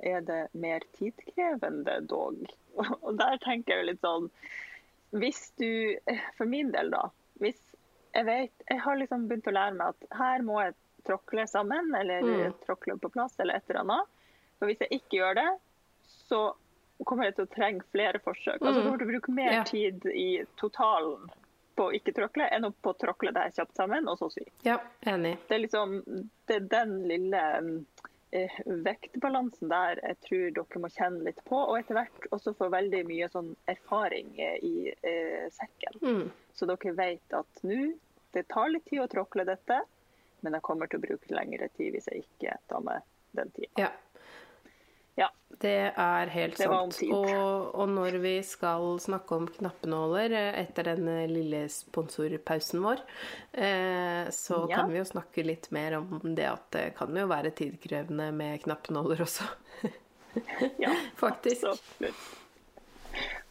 er 0.05 0.21
det 0.21 0.41
mer 0.53 0.83
tidkrevende 0.97 1.99
dog? 2.09 2.43
Og 3.05 3.15
der 3.17 3.39
tenker 3.41 3.73
jeg 3.73 3.81
jo 3.81 3.87
litt 3.87 4.03
sånn 4.05 4.27
Hvis 5.17 5.47
du 5.57 5.97
For 6.37 6.45
min 6.45 6.69
del, 6.75 6.91
da. 6.93 7.07
Hvis 7.41 7.57
jeg 8.13 8.27
vet 8.27 8.65
Jeg 8.69 8.83
har 8.85 8.99
liksom 9.01 9.25
begynt 9.29 9.49
å 9.49 9.55
lære 9.55 9.77
meg 9.79 9.95
at 9.95 10.19
her 10.19 10.45
må 10.45 10.61
jeg 10.61 10.77
tråkle 11.09 11.45
sammen, 11.49 11.89
eller 11.95 12.25
mm. 12.25 12.57
tråkle 12.67 12.97
på 13.01 13.09
plass, 13.09 13.33
eller 13.39 13.57
et 13.57 13.69
eller 13.69 13.79
annet. 13.81 14.09
For 14.59 14.69
hvis 14.69 14.81
jeg 14.83 14.99
ikke 14.99 15.15
gjør 15.15 15.37
det, 15.39 15.45
så 16.27 16.41
kommer 17.07 17.29
jeg 17.29 17.37
til 17.37 17.47
å 17.47 17.51
trenge 17.53 17.85
flere 17.89 18.19
forsøk. 18.21 18.59
Altså, 18.59 18.65
du 18.65 18.67
Altså 18.67 18.83
kommer 18.83 19.01
til 19.01 19.07
å 19.07 19.13
bruke 19.13 19.33
mer 19.33 19.55
ja. 19.55 19.63
tid 19.65 20.05
i 20.11 20.27
totalen 20.59 21.31
på 21.79 21.87
å 21.87 21.95
ikke 21.95 22.11
tråkle 22.17 22.49
enn 22.51 22.67
å 22.67 22.73
på 22.75 22.93
tråkle 22.99 23.31
det 23.35 23.49
kjapt 23.55 23.77
sammen, 23.79 24.09
og 24.11 24.19
så 24.19 24.27
sy. 24.33 24.43
Ja, 24.67 24.81
enig. 25.07 25.37
Det 25.47 25.55
er 25.55 25.63
liksom 25.63 25.99
det 26.49 26.57
er 26.57 26.65
den 26.73 26.95
lille 27.07 27.43
eh, 28.35 28.57
vektbalansen 28.65 29.71
der 29.71 30.01
jeg 30.03 30.19
tror 30.25 30.43
dere 30.57 30.81
må 30.83 30.91
kjenne 30.91 31.23
litt 31.29 31.39
på, 31.47 31.61
og 31.61 31.77
etter 31.79 31.95
hvert 32.01 32.27
også 32.35 32.55
få 32.59 32.67
veldig 32.73 33.05
mye 33.07 33.29
sånn 33.31 33.53
erfaring 33.71 34.35
i 34.41 34.73
eh, 34.91 35.47
sekken. 35.55 36.01
Mm. 36.03 36.25
Så 36.57 36.67
dere 36.67 36.95
vet 36.97 37.39
at 37.39 37.63
nå 37.63 37.79
det 38.35 38.45
tar 38.51 38.69
litt 38.69 38.85
tid 38.89 39.01
å 39.01 39.09
tråkle 39.09 39.47
dette, 39.47 39.79
men 40.43 40.55
jeg 40.55 40.65
kommer 40.67 40.91
til 40.91 40.99
å 40.99 41.05
bruke 41.07 41.33
lengre 41.33 41.71
tid 41.77 41.95
hvis 41.95 42.11
jeg 42.11 42.27
ikke 42.27 42.59
tar 42.69 42.83
med 42.85 43.07
den 43.39 43.49
tida. 43.55 43.87
Ja. 43.87 43.89
Ja. 45.19 45.27
Det 45.59 45.91
er 45.91 46.29
helt 46.31 46.55
det 46.55 46.67
sant. 46.69 46.99
Og, 47.11 47.29
og, 47.75 47.89
når 47.91 48.15
vi 48.23 48.35
skal 48.47 48.93
snakke 49.03 49.35
om 49.35 49.47
knappenåler 49.51 50.31
eh, 50.31 50.59
etter 50.61 50.93
den 50.93 51.09
lille 51.27 51.65
sponsorpausen 51.73 52.83
vår, 52.85 53.01
eh, 53.51 54.29
så 54.31 54.61
ja. 54.69 54.77
kan 54.77 54.93
vi 54.93 55.01
jo 55.01 55.07
snakke 55.09 55.43
litt 55.43 55.67
mer 55.75 55.97
om 55.99 56.21
det 56.37 56.45
at 56.47 56.69
det 56.75 56.85
kan 56.99 57.17
jo 57.17 57.25
være 57.27 57.51
tidkrevende 57.57 58.29
med 58.37 58.61
knappenåler 58.63 59.25
også. 59.25 59.49
ja, 60.85 60.93
faktisk. 61.23 61.67
Absolutt. 61.73 62.29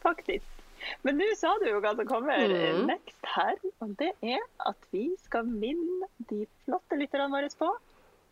Faktisk. 0.01 0.55
Men 1.03 1.19
nå 1.19 1.27
sa 1.37 1.51
du 1.61 1.67
jo 1.67 1.81
hva 1.83 1.91
som 1.93 2.07
kommer 2.09 2.49
mm. 2.49 2.85
next 2.87 3.29
her, 3.35 3.59
og 3.83 3.93
det 3.99 4.13
er 4.25 4.41
at 4.65 4.89
vi 4.95 5.11
skal 5.21 5.45
minne 5.45 6.07
de 6.31 6.45
flotte 6.63 6.97
lytterne 6.97 7.29
våre 7.35 7.51
på 7.59 7.69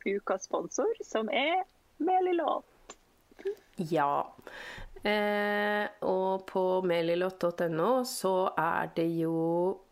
ukas 0.07 0.47
sponsor, 0.47 0.89
som 1.03 1.29
er 1.29 1.61
Melilåt. 2.01 2.65
Ja. 3.91 4.25
Eh, 5.07 5.85
og 6.09 6.47
på 6.49 6.63
melilott.no 6.89 7.91
så 8.09 8.33
er 8.57 8.89
det 8.97 9.07
jo 9.19 9.37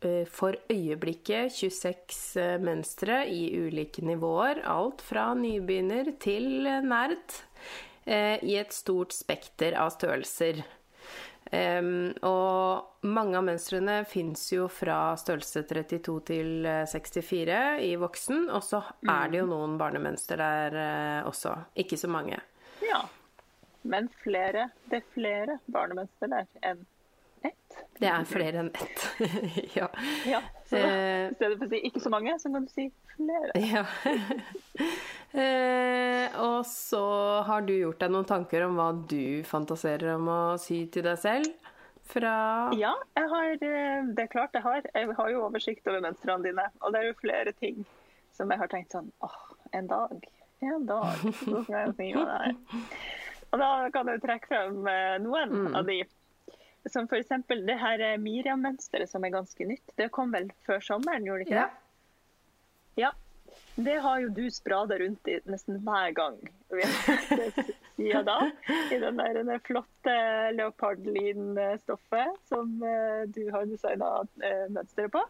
eh, 0.04 0.26
for 0.28 0.58
øyeblikket 0.72 1.54
26 1.54 2.18
eh, 2.42 2.56
mønstre 2.60 3.22
i 3.30 3.44
ulike 3.68 4.04
nivåer. 4.06 4.64
Alt 4.66 5.06
fra 5.06 5.30
nybegynner 5.38 6.16
til 6.20 6.66
nerd. 6.84 7.38
Eh, 8.06 8.42
I 8.42 8.58
et 8.60 8.74
stort 8.74 9.14
spekter 9.16 9.78
av 9.78 9.94
størrelser. 9.96 10.66
og 12.26 13.06
mange 13.06 13.38
av 13.38 13.44
mønstrene 13.46 14.00
fins 14.10 14.48
jo 14.52 14.66
fra 14.72 15.14
størrelse 15.20 15.62
32 15.70 16.16
til 16.26 16.66
64 16.66 17.54
eh, 17.54 17.84
i 17.92 17.94
voksen. 18.02 18.50
Og 18.50 18.64
så 18.66 18.82
er 19.06 19.30
det 19.30 19.40
jo 19.44 19.46
mm. 19.48 19.54
noen 19.54 19.78
barnemønster 19.80 20.42
der 20.42 20.78
eh, 20.82 21.22
også. 21.30 21.54
Ikke 21.86 22.00
så 22.02 22.10
mange. 22.12 22.42
Men 23.86 24.10
flere, 24.24 24.70
det 24.90 25.02
er 25.02 25.10
flere 25.14 25.60
barnemønster 25.72 26.32
der 26.32 26.48
enn 26.66 26.86
ett. 27.46 27.76
Det 28.00 28.10
er 28.10 28.24
flere 28.26 28.64
enn 28.64 28.72
ett, 28.74 29.04
ja. 29.80 29.90
ja. 30.26 30.40
Så 30.66 30.80
da, 30.82 30.94
i 31.30 31.36
stedet 31.38 31.60
for 31.60 31.68
å 31.68 31.70
si 31.70 31.82
ikke 31.90 32.02
så 32.02 32.12
mange, 32.14 32.34
så 32.42 32.50
kan 32.54 32.66
du 32.66 32.72
si 32.74 32.88
flere. 33.14 33.54
Ja. 33.62 33.84
eh, 35.44 36.40
og 36.42 36.66
så 36.70 37.04
har 37.46 37.68
du 37.68 37.76
gjort 37.76 38.02
deg 38.02 38.16
noen 38.16 38.28
tanker 38.30 38.66
om 38.66 38.80
hva 38.80 38.90
du 38.98 39.44
fantaserer 39.48 40.16
om 40.16 40.32
å 40.32 40.42
si 40.62 40.86
til 40.92 41.06
deg 41.06 41.22
selv? 41.22 41.72
Fra 42.06 42.36
Ja, 42.78 42.94
jeg 43.18 43.30
har, 43.32 43.54
eh, 43.54 44.10
det 44.14 44.26
er 44.26 44.32
klart 44.34 44.58
jeg 44.58 44.66
har. 44.66 44.82
Jeg 44.94 45.14
har 45.18 45.30
jo 45.34 45.46
oversikt 45.48 45.88
over 45.90 46.04
mønstrene 46.06 46.46
dine. 46.46 46.66
Og 46.82 46.94
det 46.94 47.02
er 47.02 47.08
jo 47.10 47.20
flere 47.22 47.54
ting 47.58 47.86
som 48.36 48.52
jeg 48.52 48.62
har 48.62 48.70
tenkt 48.70 48.94
sånn 48.94 49.10
åh, 49.26 49.40
en 49.74 49.90
dag. 49.90 50.28
En 50.66 50.86
dag. 50.86 51.24
Så 51.44 51.64
skal 51.66 51.80
jeg 51.80 51.96
si 51.98 52.12
er. 52.22 52.54
Og 53.56 53.62
da 53.62 53.72
kan 53.94 54.12
jeg 54.12 54.20
trekke 54.24 54.52
frem 54.52 54.88
eh, 54.92 55.16
noen 55.24 55.54
mm. 55.56 55.76
av 55.80 55.88
de. 55.88 56.02
Som 56.92 57.08
f.eks. 57.08 57.32
det 57.48 57.78
her 57.82 58.02
Miriam-mønsteret, 58.22 59.10
som 59.10 59.24
er 59.26 59.34
ganske 59.34 59.66
nytt. 59.66 59.94
Det 59.98 60.12
kom 60.14 60.36
vel 60.36 60.52
før 60.68 60.84
sommeren, 60.84 61.24
gjorde 61.26 61.46
det 61.46 61.48
ikke 61.48 61.64
det? 61.64 61.86
Ja. 63.00 63.16
Det 63.76 63.96
har 64.04 64.20
jo 64.20 64.30
du 64.36 64.44
sprada 64.52 64.98
rundt 65.00 65.28
i 65.32 65.40
nesten 65.52 65.80
hver 65.84 66.12
gang 66.16 66.38
vi 66.72 66.84
har 66.84 67.18
sett 67.28 67.72
siden 67.96 68.28
da. 68.28 68.38
I 68.92 69.00
den 69.00 69.18
der, 69.20 69.34
den 69.40 69.60
flotte 69.64 70.16
leopardlin-stoffet 70.56 72.38
som 72.52 72.76
uh, 72.84 73.24
du 73.28 73.44
har 73.52 73.68
designa 73.72 74.12
uh, 74.24 74.66
mønsteret 74.70 75.12
på. 75.16 75.24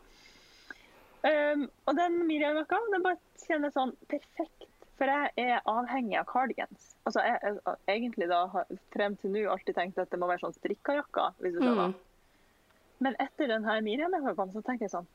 Um, 1.26 1.66
og 1.86 1.98
den 1.98 2.20
Miriam-jakka 2.28 2.82
den 2.92 3.06
bare 3.06 3.46
kjennes 3.48 3.74
sånn 3.74 3.96
perfekt 4.12 4.70
for 4.96 5.12
jeg 5.12 5.32
er 5.42 5.68
avhengig 5.68 6.18
av 6.20 6.28
cardigans. 6.30 6.90
Altså, 7.04 7.24
jeg, 7.26 7.40
jeg, 7.44 7.78
egentlig 7.92 8.28
da 8.32 8.46
har 8.54 8.70
frem 8.96 9.18
til 9.20 9.34
nå 9.34 9.46
alltid 9.52 9.76
tenkt 9.76 10.00
at 10.00 10.12
det 10.12 10.20
må 10.22 10.30
være 10.30 10.46
sånn 10.46 10.56
strikkajakker, 10.56 11.36
hvis 11.44 11.56
du 11.58 11.62
skjønner. 11.62 11.92
Mm. 11.92 12.92
Men 13.04 13.18
etter 13.20 13.52
den 13.52 13.68
her 13.68 13.82
Miriam-jakken 13.84 14.54
så 14.54 14.62
tenker 14.64 14.86
jeg 14.86 14.94
sånn 14.94 15.08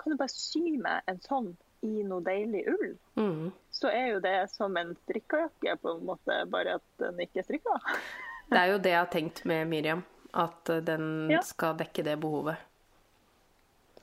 Kan 0.00 0.10
du 0.10 0.16
bare 0.18 0.32
sy 0.32 0.72
meg 0.82 1.06
en 1.10 1.20
sånn 1.22 1.52
i 1.86 2.02
noe 2.04 2.24
deilig 2.24 2.64
ull? 2.72 2.88
Mm. 3.20 3.50
Så 3.72 3.92
er 3.92 4.14
jo 4.14 4.22
det 4.24 4.36
som 4.52 4.74
en 4.76 4.94
strikkajakke, 5.04 5.76
på 5.80 5.94
en 5.94 6.06
måte, 6.08 6.40
bare 6.50 6.78
at 6.80 6.86
den 7.00 7.20
ikke 7.22 7.42
er 7.42 7.46
strikka. 7.46 7.76
det 8.50 8.58
er 8.58 8.72
jo 8.72 8.80
det 8.82 8.94
jeg 8.94 9.00
har 9.00 9.12
tenkt 9.12 9.44
med 9.48 9.68
Miriam. 9.70 10.02
At 10.30 10.70
den 10.86 11.30
ja. 11.32 11.40
skal 11.42 11.78
dekke 11.78 12.04
det 12.06 12.16
behovet. 12.22 12.60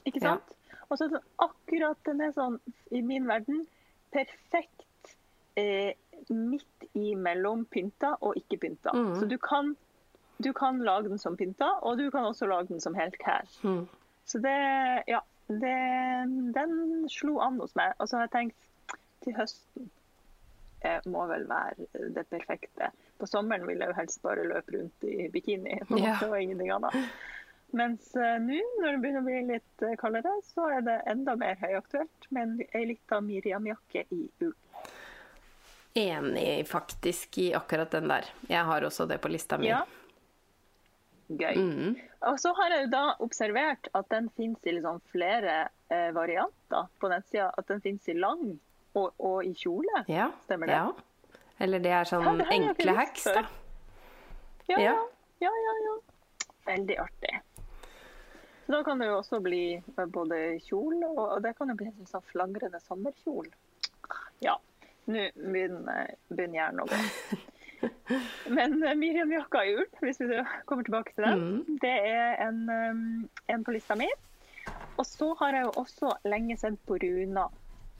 Ikke 0.07 0.23
sant? 0.23 0.55
Ja. 0.71 0.79
Og 0.87 0.99
så 0.99 1.07
akkurat 1.43 1.99
den 2.07 2.23
er 2.23 2.33
sånn, 2.35 2.57
i 2.95 3.01
min 3.03 3.27
verden, 3.29 3.65
perfekt 4.17 5.15
eh, 5.55 5.93
midt 6.33 6.87
imellom 6.97 7.65
pynta 7.71 8.15
og 8.21 8.37
ikke 8.39 8.59
pynta. 8.65 8.93
Mm. 8.93 9.15
Så 9.19 9.29
du 9.29 9.37
kan, 9.37 9.75
du 10.43 10.51
kan, 10.53 10.81
lage 10.83 11.09
den 11.09 11.21
som 11.21 11.37
pynta, 11.37 11.69
og 11.81 11.97
du 11.97 12.09
kan 12.11 12.25
også 12.25 12.49
lage 12.49 12.71
den 12.73 12.81
som 12.83 12.97
helt 12.97 13.19
her. 13.25 13.47
Mm. 13.63 13.85
Så 14.25 14.43
det 14.43 14.59
Ja. 15.07 15.23
Det, 15.47 15.77
den 16.51 17.05
slo 17.07 17.37
an 17.39 17.59
hos 17.63 17.71
meg. 17.79 17.93
Og 18.03 18.09
så 18.09 18.17
har 18.17 18.25
jeg 18.25 18.31
tenkt 18.33 18.95
til 19.23 19.35
høsten 19.37 19.85
eh, 20.81 20.99
må 21.05 21.25
vel 21.29 21.47
være 21.49 21.87
det 22.15 22.25
perfekte. 22.29 22.91
På 23.19 23.29
sommeren 23.29 23.67
vil 23.67 23.81
jeg 23.81 23.91
jo 23.91 23.97
helst 23.97 24.21
bare 24.25 24.45
løpe 24.47 24.75
rundt 24.77 25.07
i 25.07 25.29
bikini 25.33 25.79
ja. 26.03 26.17
og 26.27 26.35
ingenting 26.41 26.71
annet. 26.75 26.97
Mens 27.75 28.13
uh, 28.15 28.37
nå, 28.39 28.61
når 28.79 28.95
det 28.95 29.01
begynner 29.03 29.23
å 29.23 29.27
bli 29.27 29.41
litt 29.49 29.83
uh, 29.83 29.95
kaldere, 29.99 30.31
så 30.47 30.69
er 30.77 30.85
det 30.85 31.01
enda 31.11 31.35
mer 31.39 31.59
høyaktuelt 31.59 32.29
med 32.35 32.61
ei 32.71 32.85
lita 32.93 33.19
Miriam-jakke 33.23 34.05
i 34.15 34.23
ull 34.45 34.55
enig 35.97 36.67
faktisk 36.67 37.37
i 37.37 37.53
akkurat 37.53 37.91
den 37.91 38.07
der. 38.07 38.25
Jeg 38.47 38.63
har 38.63 38.81
også 38.81 39.05
det 39.05 39.17
på 39.17 39.31
lista 39.33 39.57
mi. 39.57 39.69
Ja. 39.71 39.81
Gøy. 41.27 41.57
Mm. 41.57 41.95
Og 42.29 42.39
så 42.39 42.53
har 42.55 42.71
jeg 42.71 42.85
jo 42.85 42.91
da 42.93 43.03
observert 43.23 43.89
at 43.97 44.07
den 44.13 44.29
fins 44.37 44.61
i 44.63 44.75
liksom 44.77 45.01
flere 45.11 45.67
eh, 45.89 46.11
varianter 46.15 46.87
på 47.01 47.09
nettsida. 47.11 47.49
At 47.57 47.67
den 47.67 47.81
fins 47.83 48.07
i 48.07 48.15
lang 48.15 48.45
og, 48.93 49.11
og, 49.17 49.41
i 49.45 49.53
kjole. 49.57 50.05
Ja. 50.07 50.29
Stemmer 50.45 50.71
det? 50.71 50.77
Ja. 50.77 51.41
Eller 51.65 51.81
det 51.83 51.93
er 51.97 52.07
sånn 52.07 52.43
ja, 52.43 52.47
enkle 52.53 52.93
hacks, 52.99 53.25
da. 53.25 53.43
Ja, 54.69 54.79
ja, 54.83 54.95
ja, 55.41 55.51
ja, 55.65 55.75
ja. 55.87 55.97
Veldig 56.67 56.97
artig. 57.01 57.33
Så 58.67 58.73
da 58.75 58.83
kan 58.83 58.99
det 58.99 59.07
jo 59.07 59.17
også 59.21 59.39
bli 59.39 59.79
både 59.95 60.59
kjol, 60.67 60.99
og 61.07 61.37
det 61.43 61.53
kan 61.55 61.71
jo 61.71 61.77
bli 61.79 61.87
en 61.87 62.09
sånn 62.09 62.25
flagrende 62.27 62.81
sommerkjol. 62.83 63.47
Ja, 64.43 64.57
nå 65.07 65.29
begynner, 65.39 66.09
begynner 66.27 66.59
hjernen 66.59 66.83
å 66.83 66.89
gå. 66.91 66.99
Men 68.57 68.83
uh, 68.83 68.91
Miriam-jakka 68.99 69.63
i 69.63 69.77
ull, 69.77 69.87
hvis 70.03 70.19
vi 70.19 70.41
kommer 70.67 70.83
tilbake 70.83 71.15
til 71.15 71.29
den, 71.29 71.45
mm. 71.45 71.79
det 71.79 71.95
er 72.11 72.35
en, 72.47 72.61
um, 72.67 73.29
en, 73.47 73.63
på 73.63 73.75
lista 73.77 73.95
mi. 73.95 74.09
Og 74.97 75.05
så 75.07 75.31
har 75.39 75.55
jeg 75.55 75.67
jo 75.67 75.73
også 75.83 76.11
lenge 76.27 76.57
sett 76.59 76.79
på 76.89 76.99
Runa, 77.03 77.47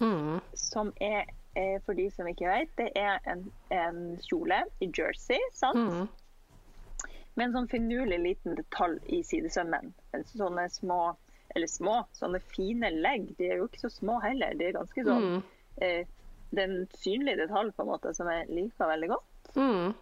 mm. 0.04 0.40
som 0.60 0.92
er, 1.00 1.30
er, 1.56 1.78
for 1.86 1.96
de 1.96 2.10
som 2.12 2.28
ikke 2.28 2.50
vet, 2.52 2.76
det 2.80 2.90
er 3.00 3.22
en, 3.32 3.48
en 3.72 4.02
kjole 4.28 4.66
i 4.84 4.92
jersey, 4.92 5.40
sant? 5.56 5.80
Mm. 5.80 6.08
Med 7.38 7.46
en 7.46 7.56
sånn 7.56 7.72
finurlig 7.72 8.18
liten 8.24 8.58
detalj 8.58 8.98
i 9.14 9.22
sidesømmen. 9.24 9.94
Sånne 10.30 10.68
små, 10.74 11.02
eller 11.56 11.70
små, 11.72 12.00
sånne 12.18 12.42
fine 12.54 12.92
legg. 12.96 13.30
De 13.38 13.52
er 13.52 13.62
jo 13.62 13.70
ikke 13.70 13.86
så 13.86 13.94
små 13.94 14.20
heller. 14.24 14.58
De 14.58 14.70
er 14.70 14.78
ganske 14.80 15.06
sånn 15.08 15.30
mm. 15.38 15.40
eh, 15.86 16.04
Det 16.50 16.64
er 16.64 16.74
en 16.74 16.92
synlig 16.98 17.38
detalj 17.42 17.74
på 17.76 17.86
en 17.86 17.94
måte 17.94 18.14
som 18.18 18.30
jeg 18.32 18.50
liker 18.52 18.92
veldig 18.94 19.14
godt. 19.16 19.56
Mm. 19.58 19.96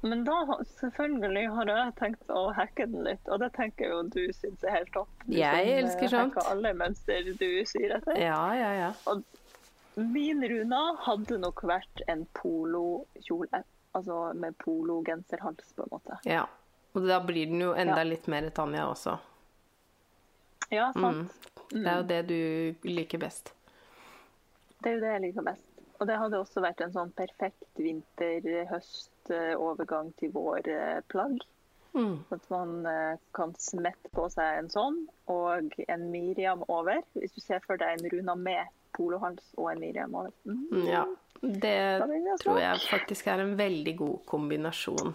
Men 0.00 0.24
da 0.26 0.58
selvfølgelig 0.80 1.46
har 1.54 1.70
jeg 1.70 1.94
tenkt 1.98 2.30
å 2.30 2.50
hacke 2.54 2.86
den 2.90 3.06
litt, 3.06 3.30
og 3.32 3.40
det 3.42 3.48
tenker 3.56 3.86
jeg 3.86 3.94
jo 3.94 4.02
du 4.14 4.36
syns 4.36 4.66
er 4.66 4.76
helt 4.78 4.92
topp. 4.94 5.24
Du 5.24 5.34
jeg 5.38 5.64
som 5.64 5.78
elsker 5.80 6.12
sånt. 6.12 6.36
alle 6.44 6.72
mønster 6.76 7.32
du 7.40 7.48
syr 7.66 7.96
etter. 7.98 8.20
Ja, 8.20 8.42
ja, 8.58 8.70
ja. 8.76 8.90
Og 9.10 9.24
min 9.96 10.44
Runa 10.44 10.82
hadde 11.06 11.40
nok 11.40 11.64
vært 11.66 12.04
en 12.12 12.26
polokjole. 12.36 13.64
Altså 13.96 14.20
med 14.36 14.58
pologenserhals, 14.60 15.72
på 15.72 15.86
en 15.86 15.94
måte. 15.94 16.18
Ja. 16.28 16.44
Og 16.96 17.04
da 17.04 17.20
blir 17.20 17.50
den 17.50 17.60
jo 17.60 17.74
enda 17.76 18.00
ja. 18.00 18.08
litt 18.08 18.24
mer 18.32 18.48
Tanja 18.56 18.86
også. 18.88 19.18
Ja, 20.72 20.88
sant. 20.96 21.28
Mm. 21.70 21.82
Det 21.82 21.90
er 21.90 21.96
jo 21.96 22.02
det 22.08 22.22
du 22.30 22.40
liker 22.88 23.18
best. 23.20 23.52
Det 24.80 24.88
er 24.90 24.94
jo 24.96 25.02
det 25.04 25.12
jeg 25.12 25.22
liker 25.28 25.42
best. 25.46 25.66
Og 25.96 26.04
det 26.08 26.16
hadde 26.20 26.40
også 26.40 26.60
vært 26.64 26.80
en 26.84 26.94
sånn 26.94 27.12
perfekt 27.16 27.80
vinter-høst-overgang 27.80 30.08
til 30.20 30.30
vår-plagg. 30.34 31.34
Mm. 31.96 32.16
At 32.34 32.44
man 32.52 32.70
eh, 32.90 33.14
kan 33.36 33.50
smette 33.60 34.08
på 34.12 34.24
seg 34.32 34.48
en 34.60 34.70
sånn 34.72 34.96
og 35.32 35.48
en 35.86 36.02
Miriam 36.12 36.60
over. 36.68 36.98
Hvis 37.16 37.34
du 37.36 37.40
ser 37.40 37.60
for 37.64 37.76
deg 37.80 37.88
en 37.96 38.08
Runa 38.12 38.34
med 38.36 38.64
polohals 38.96 39.46
og 39.56 39.72
en 39.72 39.80
Miriam 39.80 40.14
over. 40.16 40.32
Mm. 40.44 40.86
Ja, 40.88 41.04
det 41.40 42.02
tror 42.42 42.58
jeg 42.60 42.78
faktisk 42.90 43.26
er 43.32 43.38
en 43.44 43.56
veldig 43.56 43.96
god 43.96 44.18
kombinasjon. 44.28 45.14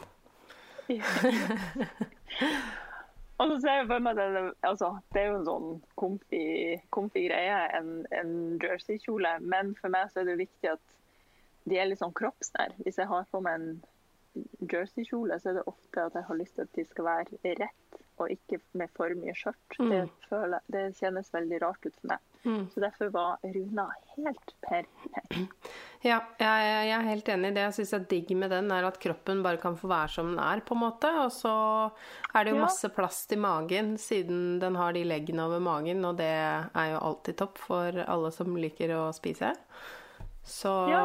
Og 3.42 3.50
så 3.50 3.56
ser 3.64 3.80
jeg 3.80 3.88
for 3.90 4.04
meg 4.06 4.18
det, 4.20 4.26
altså, 4.68 4.92
det 5.14 5.22
er 5.24 5.32
jo 5.32 5.38
en 5.40 5.48
sånn 5.48 5.70
comfy, 5.98 7.24
greie, 7.26 7.62
en, 7.78 8.04
en 8.14 8.34
jerseykjole. 8.62 9.32
Men 9.42 9.74
for 9.80 9.94
meg 9.94 10.12
så 10.12 10.22
er 10.22 10.30
det 10.30 10.44
viktig 10.44 10.70
at 10.76 10.84
de 11.70 11.80
er 11.80 11.90
litt 11.90 12.02
sånn 12.02 12.14
kroppsnær. 12.18 12.76
Hvis 12.86 13.00
jeg 13.02 13.10
har 13.10 13.26
på 13.32 13.42
meg 13.42 13.58
en 13.58 13.72
jerseykjole, 14.72 15.40
så 15.42 15.52
er 15.52 15.60
det 15.60 15.68
ofte 15.70 16.06
at 16.06 16.20
jeg 16.20 16.28
har 16.28 16.40
lyst 16.40 16.56
til 16.58 16.68
at 16.68 16.78
de 16.78 16.86
skal 16.88 17.08
være 17.08 17.56
rett, 17.64 18.00
og 18.22 18.36
ikke 18.36 18.62
med 18.78 18.94
for 18.98 19.18
mye 19.18 19.34
skjørt. 19.38 19.80
Mm. 19.80 19.92
Det, 20.30 20.62
det, 20.76 20.86
kjennes 21.00 21.34
veldig 21.34 21.62
rart 21.66 21.88
ut 21.88 21.98
for 21.98 22.14
meg. 22.14 22.31
Mm. 22.44 22.70
Så 22.74 22.80
derfor 22.80 23.12
var 23.14 23.38
Runa 23.44 23.86
helt 24.16 24.54
perfekt. 24.66 25.70
Ja, 26.02 26.18
jeg, 26.40 26.64
jeg, 26.88 26.94
er 26.96 27.06
helt 27.06 27.30
enig. 27.30 27.52
Det 27.54 27.66
jeg 27.68 27.76
syns 27.78 27.94
er 27.94 28.08
digg 28.10 28.32
med 28.38 28.50
den, 28.54 28.72
er 28.74 28.88
at 28.88 28.98
kroppen 29.02 29.44
bare 29.46 29.62
kan 29.62 29.78
få 29.78 29.92
være 29.92 30.10
som 30.16 30.32
den 30.32 30.42
er, 30.42 30.64
på 30.66 30.74
en 30.74 30.82
måte. 30.82 31.12
Og 31.22 31.30
så 31.36 31.54
er 32.34 32.48
det 32.48 32.56
jo 32.56 32.64
masse 32.64 32.90
plass 32.96 33.24
til 33.30 33.44
magen, 33.44 33.94
siden 34.02 34.58
den 34.64 34.80
har 34.80 34.98
de 34.98 35.06
leggene 35.06 35.46
over 35.46 35.62
magen, 35.62 36.02
og 36.08 36.18
det 36.22 36.32
er 36.32 36.92
jo 36.96 37.04
alltid 37.12 37.38
topp 37.44 37.62
for 37.62 38.02
alle 38.08 38.34
som 38.34 38.58
liker 38.58 38.96
å 38.98 39.06
spise. 39.16 39.54
Så 40.42 40.74
ja, 40.90 41.02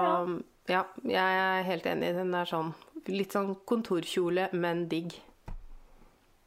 ja. 0.72 0.82
ja 1.04 1.28
jeg 1.36 1.40
er 1.44 1.68
helt 1.68 1.88
enig. 1.92 2.14
Den 2.16 2.32
er 2.34 2.48
sånn 2.48 2.72
litt 3.12 3.36
sånn 3.36 3.52
kontorkjole, 3.68 4.48
men 4.56 4.86
digg. 4.90 5.12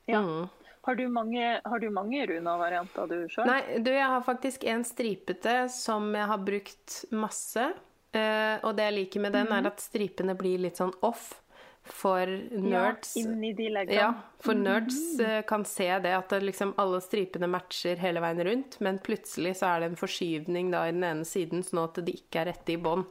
Ja. 0.10 0.24
Mm. 0.26 0.50
Har 0.82 0.96
du 0.96 1.06
mange, 1.12 1.60
mange 1.92 2.24
Runa-varianter 2.30 3.10
du 3.12 3.18
sjøl? 3.30 3.50
Nei, 3.50 3.60
du, 3.84 3.92
jeg 3.92 4.08
har 4.08 4.24
faktisk 4.26 4.64
en 4.70 4.86
stripete 4.88 5.58
som 5.74 6.08
jeg 6.16 6.32
har 6.32 6.42
brukt 6.44 7.04
masse. 7.12 7.68
Uh, 8.10 8.58
og 8.66 8.74
det 8.78 8.88
jeg 8.88 8.96
liker 8.96 9.22
med 9.22 9.34
den, 9.34 9.46
mm 9.46 9.52
-hmm. 9.52 9.58
er 9.58 9.62
mhm. 9.62 9.68
at 9.68 9.80
stripene 9.80 10.36
blir 10.36 10.58
litt 10.58 10.78
sånn 10.78 10.94
off. 11.02 11.42
For 11.84 12.26
nerds 12.52 13.16
Ja, 13.16 13.22
inni 13.22 13.54
de 13.54 13.70
leggene. 13.70 13.94
Ja, 13.94 14.14
for 14.40 14.54
mhm. 14.54 14.64
nerds 14.64 15.20
uh, 15.20 15.42
kan 15.42 15.66
se 15.66 16.00
det 16.00 16.16
at 16.16 16.30
det 16.30 16.44
liksom 16.44 16.74
alle 16.78 17.02
stripene 17.02 17.48
matcher 17.48 17.96
hele 17.96 18.20
veien 18.20 18.44
rundt, 18.44 18.80
men 18.80 19.00
plutselig 19.00 19.56
så 19.58 19.66
er 19.66 19.80
det 19.80 19.86
en 19.86 19.96
forskyvning 19.96 20.72
da 20.72 20.88
i 20.88 20.92
den 20.92 21.04
ene 21.04 21.26
siden, 21.26 21.64
sånn 21.64 21.84
at 21.84 22.06
de 22.06 22.12
ikke 22.12 22.42
er 22.42 22.46
rette 22.46 22.72
i 22.72 22.78
bånd 22.78 23.06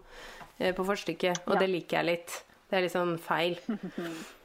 uh, 0.60 0.72
på 0.72 0.84
forstykket. 0.84 1.46
Og 1.46 1.54
ja. 1.54 1.60
det 1.60 1.68
liker 1.68 1.96
jeg 1.96 2.06
litt. 2.06 2.44
Det 2.70 2.76
er 2.76 2.82
litt 2.82 2.92
sånn 2.92 3.18
feil. 3.18 3.58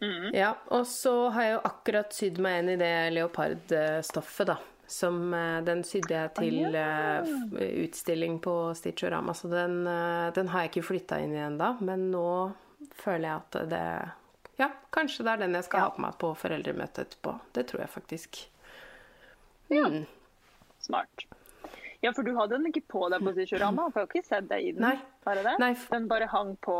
Mm. 0.00 0.34
Ja, 0.34 0.56
og 0.66 0.86
så 0.86 1.28
har 1.28 1.46
jeg 1.46 1.52
jo 1.54 1.60
akkurat 1.64 2.12
sydd 2.12 2.40
meg 2.42 2.58
inn 2.60 2.74
i 2.74 2.80
det 2.80 2.94
leopardstoffet, 3.16 4.50
da. 4.52 4.58
Som 4.86 5.34
eh, 5.34 5.62
Den 5.66 5.82
sydde 5.82 6.14
jeg 6.14 6.32
til 6.36 6.60
oh, 6.62 6.74
yeah. 6.76 7.30
utstilling 7.82 8.36
på 8.42 8.54
Stitchorama, 8.78 9.34
så 9.34 9.50
den, 9.50 9.80
eh, 9.90 10.28
den, 10.36 10.52
har 10.52 10.62
jeg 10.62 10.74
ikke 10.74 10.88
flytta 10.92 11.18
inn 11.24 11.34
i 11.34 11.42
ennå. 11.42 11.72
Men 11.86 12.10
nå 12.12 12.28
føler 13.00 13.28
jeg 13.28 13.40
at 13.40 13.58
det 13.72 13.86
Ja, 14.60 14.70
kanskje 14.94 15.26
det 15.26 15.32
er 15.32 15.42
den 15.42 15.58
jeg 15.58 15.66
skal 15.66 15.82
ja. 15.82 15.88
ha 15.88 15.96
på 15.96 16.04
meg 16.04 16.20
på 16.20 16.30
foreldremøtet 16.38 17.02
etterpå. 17.06 17.34
Det 17.56 17.66
tror 17.72 17.82
jeg 17.86 17.94
faktisk. 17.96 18.44
Mm. 19.72 19.74
Ja. 19.74 19.90
Smart. 20.86 21.26
Ja, 22.04 22.12
for 22.12 22.22
du 22.22 22.36
hadde 22.36 22.54
den 22.54 22.68
ikke 22.70 22.84
på 22.86 23.08
deg 23.10 23.24
på 23.24 23.34
Stitchorama? 23.34 23.88
For 23.90 24.04
jeg 24.04 24.06
har 24.06 24.14
ikke 24.14 24.28
sett 24.28 24.48
deg 24.52 24.68
i 24.68 24.72
den. 24.76 24.86
Nei. 24.86 24.96
Bare 25.26 25.42
det? 25.42 25.56
Nei. 25.58 25.72
Den 25.90 26.06
bare 26.12 26.28
hang 26.30 26.54
på 26.62 26.76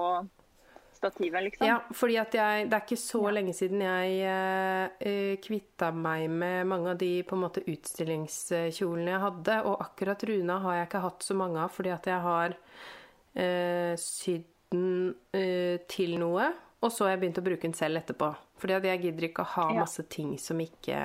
stativet, 0.97 1.45
liksom? 1.47 1.69
Ja, 1.69 1.77
fordi 1.95 2.17
at 2.21 2.35
jeg 2.35 2.67
Det 2.71 2.79
er 2.79 2.85
ikke 2.85 2.99
så 3.01 3.23
ja. 3.27 3.35
lenge 3.37 3.55
siden 3.57 3.85
jeg 3.85 4.17
uh, 4.27 5.37
kvitta 5.45 5.93
meg 5.95 6.27
med 6.33 6.67
mange 6.73 6.95
av 6.95 7.01
de 7.01 7.13
på 7.27 7.37
en 7.37 7.45
måte 7.45 7.65
utstillingskjolene 7.69 9.15
jeg 9.15 9.25
hadde. 9.27 9.61
Og 9.69 9.81
akkurat 9.85 10.27
Runa 10.29 10.59
har 10.65 10.81
jeg 10.81 10.91
ikke 10.91 11.07
hatt 11.07 11.29
så 11.29 11.39
mange 11.39 11.63
av, 11.63 11.73
fordi 11.75 11.95
at 11.95 12.11
jeg 12.11 12.21
har 12.27 12.57
uh, 12.57 13.95
sydd 14.01 14.49
den 14.75 15.15
uh, 15.37 15.77
til 15.89 16.17
noe. 16.21 16.51
Og 16.85 16.93
så 16.93 17.07
har 17.07 17.15
jeg 17.15 17.23
begynt 17.25 17.41
å 17.41 17.47
bruke 17.47 17.65
den 17.69 17.77
selv 17.77 18.03
etterpå. 18.03 18.33
Fordi 18.61 18.77
at 18.77 18.91
jeg 18.91 19.03
gidder 19.07 19.31
ikke 19.31 19.45
å 19.45 19.53
ha 19.57 19.71
ja. 19.73 19.81
masse 19.85 20.05
ting 20.13 20.37
som 20.41 20.61
ikke 20.63 21.01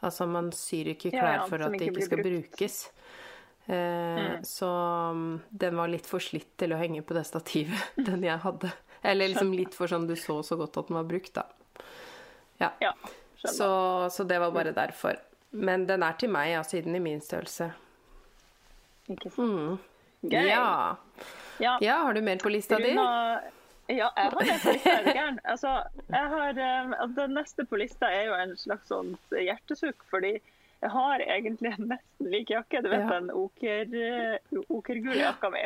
Altså, 0.00 0.24
man 0.24 0.46
syr 0.56 0.94
ikke 0.94 1.10
klær 1.12 1.42
ja, 1.42 1.44
for 1.44 1.60
at 1.60 1.74
det 1.76 1.90
ikke 1.90 2.06
skal 2.06 2.22
brukt. 2.22 2.54
brukes. 2.56 2.76
Mm. 3.66 4.38
Så 4.48 4.68
um, 5.12 5.34
den 5.50 5.76
var 5.76 5.90
litt 5.92 6.08
for 6.08 6.24
slitt 6.24 6.54
til 6.58 6.72
å 6.72 6.78
henge 6.80 7.02
på 7.04 7.12
det 7.12 7.26
stativet, 7.28 7.92
den 8.08 8.24
jeg 8.24 8.40
hadde. 8.40 8.70
Eller 9.02 9.32
liksom 9.32 9.52
litt 9.56 9.74
for 9.76 9.90
sånn 9.90 10.06
du 10.08 10.16
så 10.18 10.42
så 10.44 10.58
godt 10.60 10.76
at 10.76 10.90
den 10.90 10.98
var 10.98 11.08
brukt, 11.08 11.32
da. 11.34 11.46
Ja. 12.60 12.72
ja 12.80 12.92
så, 13.48 14.10
så, 14.10 14.24
det 14.24 14.38
var 14.38 14.50
bare 14.52 14.72
derfor. 14.76 15.16
Men 15.50 15.86
den 15.86 16.02
er 16.02 16.18
til 16.20 16.30
meg, 16.30 16.52
ja, 16.52 16.64
siden 16.64 16.96
i 16.96 17.00
min 17.02 17.22
størrelse. 17.24 17.70
Ikke 19.08 19.32
sant. 19.32 19.38
Mm. 19.40 19.78
Gøy. 20.20 20.50
Ja. 20.50 20.96
ja. 21.58 21.78
ja. 21.80 21.96
Har 22.04 22.14
du 22.14 22.20
mer 22.20 22.42
på 22.42 22.52
lista 22.52 22.76
di? 22.78 22.92
Ja, 22.92 23.40
jeg 23.88 24.04
har 24.04 24.44
det 24.44 24.60
på 24.62 24.74
lista. 24.76 25.26
Altså, 25.50 25.72
jeg 26.12 26.28
har, 26.34 26.60
um, 26.84 27.14
den 27.16 27.34
neste 27.34 27.64
på 27.66 27.80
lista 27.80 28.10
er 28.12 28.28
jo 28.28 28.36
en 28.36 28.56
slags 28.60 28.92
sånn 28.92 29.14
hjertesukk, 29.32 30.04
fordi 30.12 30.36
jeg 30.36 30.90
har 30.92 31.24
egentlig 31.24 31.72
en 31.72 31.88
nesten 31.94 32.30
lik 32.32 32.52
jakke. 32.52 32.84
Du 32.84 32.90
vet 32.92 33.02
ja. 33.02 33.16
den 33.16 33.32
oker, 33.32 33.96
uh, 33.96 34.60
okergule 34.68 35.22
jakka 35.24 35.50
mi 35.54 35.64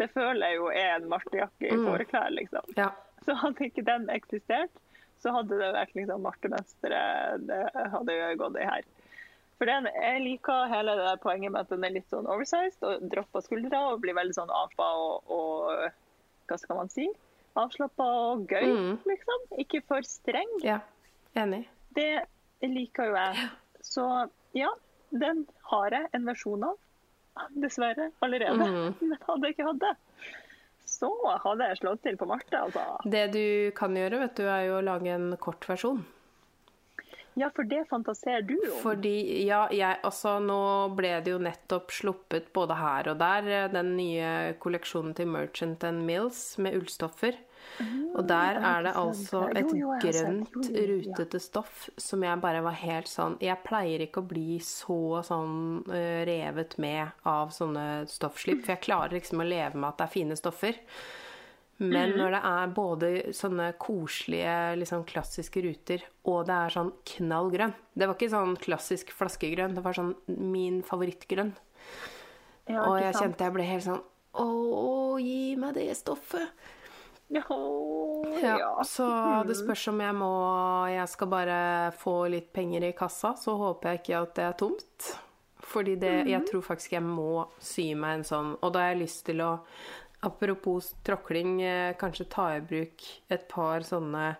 det 0.00 0.10
føler 0.14 0.50
jeg 0.50 0.58
jo 0.58 0.70
er 0.72 0.96
en 0.96 1.08
Marte-jakke 1.10 1.68
i 1.68 1.76
mm. 1.76 1.84
fåreklær, 1.88 2.32
liksom. 2.34 2.72
Ja. 2.78 2.90
Så 3.24 3.36
hadde 3.40 3.68
ikke 3.68 3.84
den 3.86 4.08
eksistert, 4.12 4.72
så 5.22 5.32
hadde 5.32 5.58
det 5.60 5.70
vært 5.76 5.94
liksom 5.96 6.24
Marte-mønsteret 6.26 7.46
det 7.48 7.62
hadde 7.94 8.16
jo 8.18 8.30
gått 8.42 8.60
i 8.60 8.68
her. 8.68 8.88
For 9.54 9.70
den, 9.70 9.86
Jeg 9.94 10.22
liker 10.24 10.66
hele 10.72 10.96
det 10.98 11.06
der 11.06 11.20
poenget 11.22 11.52
med 11.54 11.62
at 11.62 11.70
den 11.70 11.86
er 11.86 11.94
litt 11.94 12.10
sånn 12.10 12.26
oversized 12.26 12.82
og 12.84 13.04
dropper 13.12 13.44
skuldra 13.44 13.84
og 13.92 14.00
blir 14.02 14.16
veldig 14.18 14.34
sånn 14.34 14.50
apa 14.50 14.88
og, 14.98 15.30
og 15.30 16.48
hva 16.50 16.58
skal 16.60 16.80
man 16.82 16.90
si? 16.92 17.06
Avslappa 17.54 18.04
og 18.34 18.50
gøy, 18.50 18.66
mm. 18.66 18.94
liksom. 19.06 19.44
Ikke 19.62 19.80
for 19.86 20.04
streng. 20.06 20.50
Ja, 20.66 20.80
enig. 21.38 21.62
Det 21.94 22.26
liker 22.66 23.12
jo 23.12 23.14
jeg. 23.14 23.46
Så 23.84 24.04
ja, 24.58 24.72
den 25.14 25.44
har 25.70 25.94
jeg 25.94 26.10
en 26.18 26.26
versjon 26.26 26.66
av 26.66 26.74
dessverre, 27.64 28.10
allerede. 28.24 28.70
Mm. 28.70 28.94
Men 29.10 29.22
hadde 29.28 29.48
jeg 29.48 29.56
ikke 29.56 29.68
hatt 29.70 29.84
det, 29.84 29.94
så 30.94 31.10
hadde 31.44 31.70
jeg 31.70 31.80
slått 31.82 32.04
til 32.06 32.18
på 32.20 32.28
Marte, 32.30 32.66
altså. 32.66 32.84
Det 33.04 33.28
du 33.34 33.46
kan 33.76 33.96
gjøre, 33.96 34.20
vet 34.26 34.36
du, 34.38 34.44
er 34.48 34.68
jo 34.68 34.76
å 34.80 34.84
lage 34.84 35.14
en 35.14 35.32
kort 35.42 35.66
versjon. 35.68 36.04
Ja, 37.34 37.48
for 37.50 37.66
det 37.66 37.80
fantaserer 37.90 38.44
du 38.46 38.54
om. 38.54 38.76
Fordi, 38.82 39.16
ja, 39.42 39.64
jeg, 39.74 39.98
altså 40.06 40.36
Nå 40.42 40.94
ble 40.94 41.16
det 41.24 41.32
jo 41.32 41.40
nettopp 41.42 41.90
sluppet 41.90 42.52
både 42.54 42.76
her 42.78 43.10
og 43.10 43.18
der 43.18 43.72
den 43.74 43.96
nye 43.98 44.28
kolleksjonen 44.62 45.16
til 45.18 45.32
Merchant 45.32 45.82
and 45.88 46.06
Mills 46.06 46.44
med 46.62 46.78
ullstoffer. 46.78 47.40
Og 48.14 48.26
der 48.28 48.60
er 48.62 48.84
det 48.86 48.92
altså 48.94 49.48
et 49.58 49.72
grønt, 50.04 50.68
rutete 50.70 51.40
stoff 51.42 51.88
som 51.98 52.22
jeg 52.22 52.40
bare 52.40 52.60
var 52.62 52.76
helt 52.78 53.08
sånn 53.10 53.34
Jeg 53.42 53.58
pleier 53.66 54.04
ikke 54.06 54.22
å 54.22 54.28
bli 54.30 54.60
så 54.62 55.20
sånn 55.26 55.82
uh, 55.88 56.22
revet 56.28 56.78
med 56.78 57.08
av 57.26 57.50
sånne 57.50 58.06
stoffslipp, 58.06 58.62
for 58.62 58.76
jeg 58.76 58.84
klarer 58.86 59.16
liksom 59.18 59.42
å 59.42 59.48
leve 59.48 59.74
med 59.74 59.88
at 59.88 59.98
det 59.98 60.06
er 60.06 60.14
fine 60.14 60.36
stoffer. 60.38 60.78
Men 61.82 62.12
Mhm. 62.12 62.18
når 62.20 62.30
det 62.30 62.42
er 62.44 62.66
både 62.76 63.08
sånne 63.34 63.72
koselige, 63.82 64.76
liksom 64.78 65.04
klassiske 65.04 65.60
ruter, 65.64 66.04
og 66.24 66.46
det 66.46 66.54
er 66.54 66.70
sånn 66.70 66.92
knall 67.04 67.50
grønn 67.50 67.74
Det 67.98 68.06
var 68.06 68.14
ikke 68.14 68.30
sånn 68.30 68.56
klassisk 68.56 69.10
flaskegrønn, 69.10 69.74
det 69.74 69.82
var 69.82 69.92
sånn 69.92 70.14
min 70.28 70.82
favorittgrønn. 70.86 71.50
Ja, 72.68 72.84
Og 72.86 73.00
jeg 73.02 73.12
sant? 73.12 73.24
kjente 73.34 73.44
jeg 73.44 73.52
ble 73.52 73.62
helt 73.64 73.82
sånn 73.82 74.02
Å, 74.34 75.18
gi 75.20 75.56
meg 75.56 75.74
det 75.74 75.90
stoffet! 75.96 76.48
Ja, 77.34 77.42
Ja, 78.42 78.56
ja. 78.58 78.84
Så 78.84 79.06
det 79.48 79.56
spørs 79.56 79.86
om 79.88 80.00
jeg 80.02 80.14
må 80.16 80.32
Jeg 80.90 81.08
skal 81.08 81.30
bare 81.30 81.58
få 81.96 82.16
litt 82.32 82.50
penger 82.52 82.84
i 82.88 82.94
kassa, 82.96 83.34
så 83.38 83.56
håper 83.58 83.90
jeg 83.92 84.02
ikke 84.02 84.20
at 84.20 84.34
det 84.38 84.44
er 84.44 84.56
tomt. 84.60 85.10
Fordi 85.64 85.94
det, 85.96 86.12
jeg 86.28 86.44
tror 86.50 86.64
faktisk 86.66 86.92
jeg 86.98 87.04
må 87.06 87.46
sy 87.62 87.92
meg 87.96 88.20
en 88.20 88.26
sånn. 88.28 88.50
Og 88.60 88.74
da 88.74 88.84
har 88.84 88.92
jeg 88.92 89.04
lyst 89.06 89.24
til 89.30 89.44
å 89.44 89.52
Apropos 90.24 90.94
tråkling, 91.04 91.58
eh, 91.60 91.94
kanskje 92.00 92.24
ta 92.32 92.46
i 92.56 92.60
bruk 92.64 93.02
et 93.28 93.42
par 93.48 93.84
sånne 93.84 94.30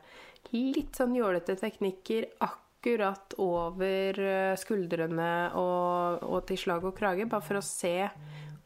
litt 0.55 0.97
sånn 0.97 1.17
jålete 1.19 1.57
teknikker 1.61 2.31
akkurat 2.45 3.35
over 3.43 4.21
eh, 4.21 4.55
skuldrene 4.61 5.51
og, 5.61 6.25
og 6.25 6.47
til 6.49 6.61
slag 6.61 6.87
og 6.89 6.97
krage, 6.97 7.27
bare 7.29 7.45
for 7.45 7.61
å 7.61 7.65
se 7.65 8.09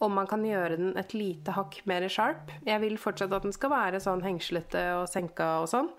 om 0.00 0.12
man 0.14 0.26
kan 0.30 0.44
gjøre 0.46 0.76
den 0.78 0.96
et 0.96 1.12
lite 1.14 1.52
hakk 1.56 1.80
mer 1.86 2.06
sharp. 2.08 2.50
Jeg 2.66 2.80
vil 2.80 2.96
fortsatt 2.96 3.32
at 3.32 3.42
den 3.42 3.52
skal 3.52 3.70
være 3.70 4.00
sånn 4.00 4.22
hengslete 4.22 4.82
og 5.00 5.08
senka 5.10 5.60
og 5.62 5.68
sånn. 5.68 5.90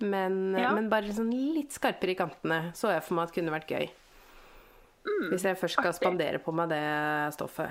Men, 0.00 0.54
Ja. 0.56 0.72
men 0.74 0.88
bare 0.92 1.08
sånn 1.12 1.30
litt 1.32 1.72
skarpere 1.72 2.10
i 2.12 2.14
kantene 2.18 2.72
så 2.76 2.92
jeg 2.92 3.02
for 3.02 3.14
meg 3.14 3.28
at 3.28 3.34
kunne 3.34 3.50
vært 3.52 3.68
gøy. 3.68 3.88
Hvis 5.30 5.42
jeg 5.46 5.56
først 5.56 5.76
skal 5.78 5.92
artig. 5.92 6.00
spandere 6.02 6.38
på 6.42 6.52
meg 6.52 6.68
det 6.68 6.82
stoffet. 7.36 7.70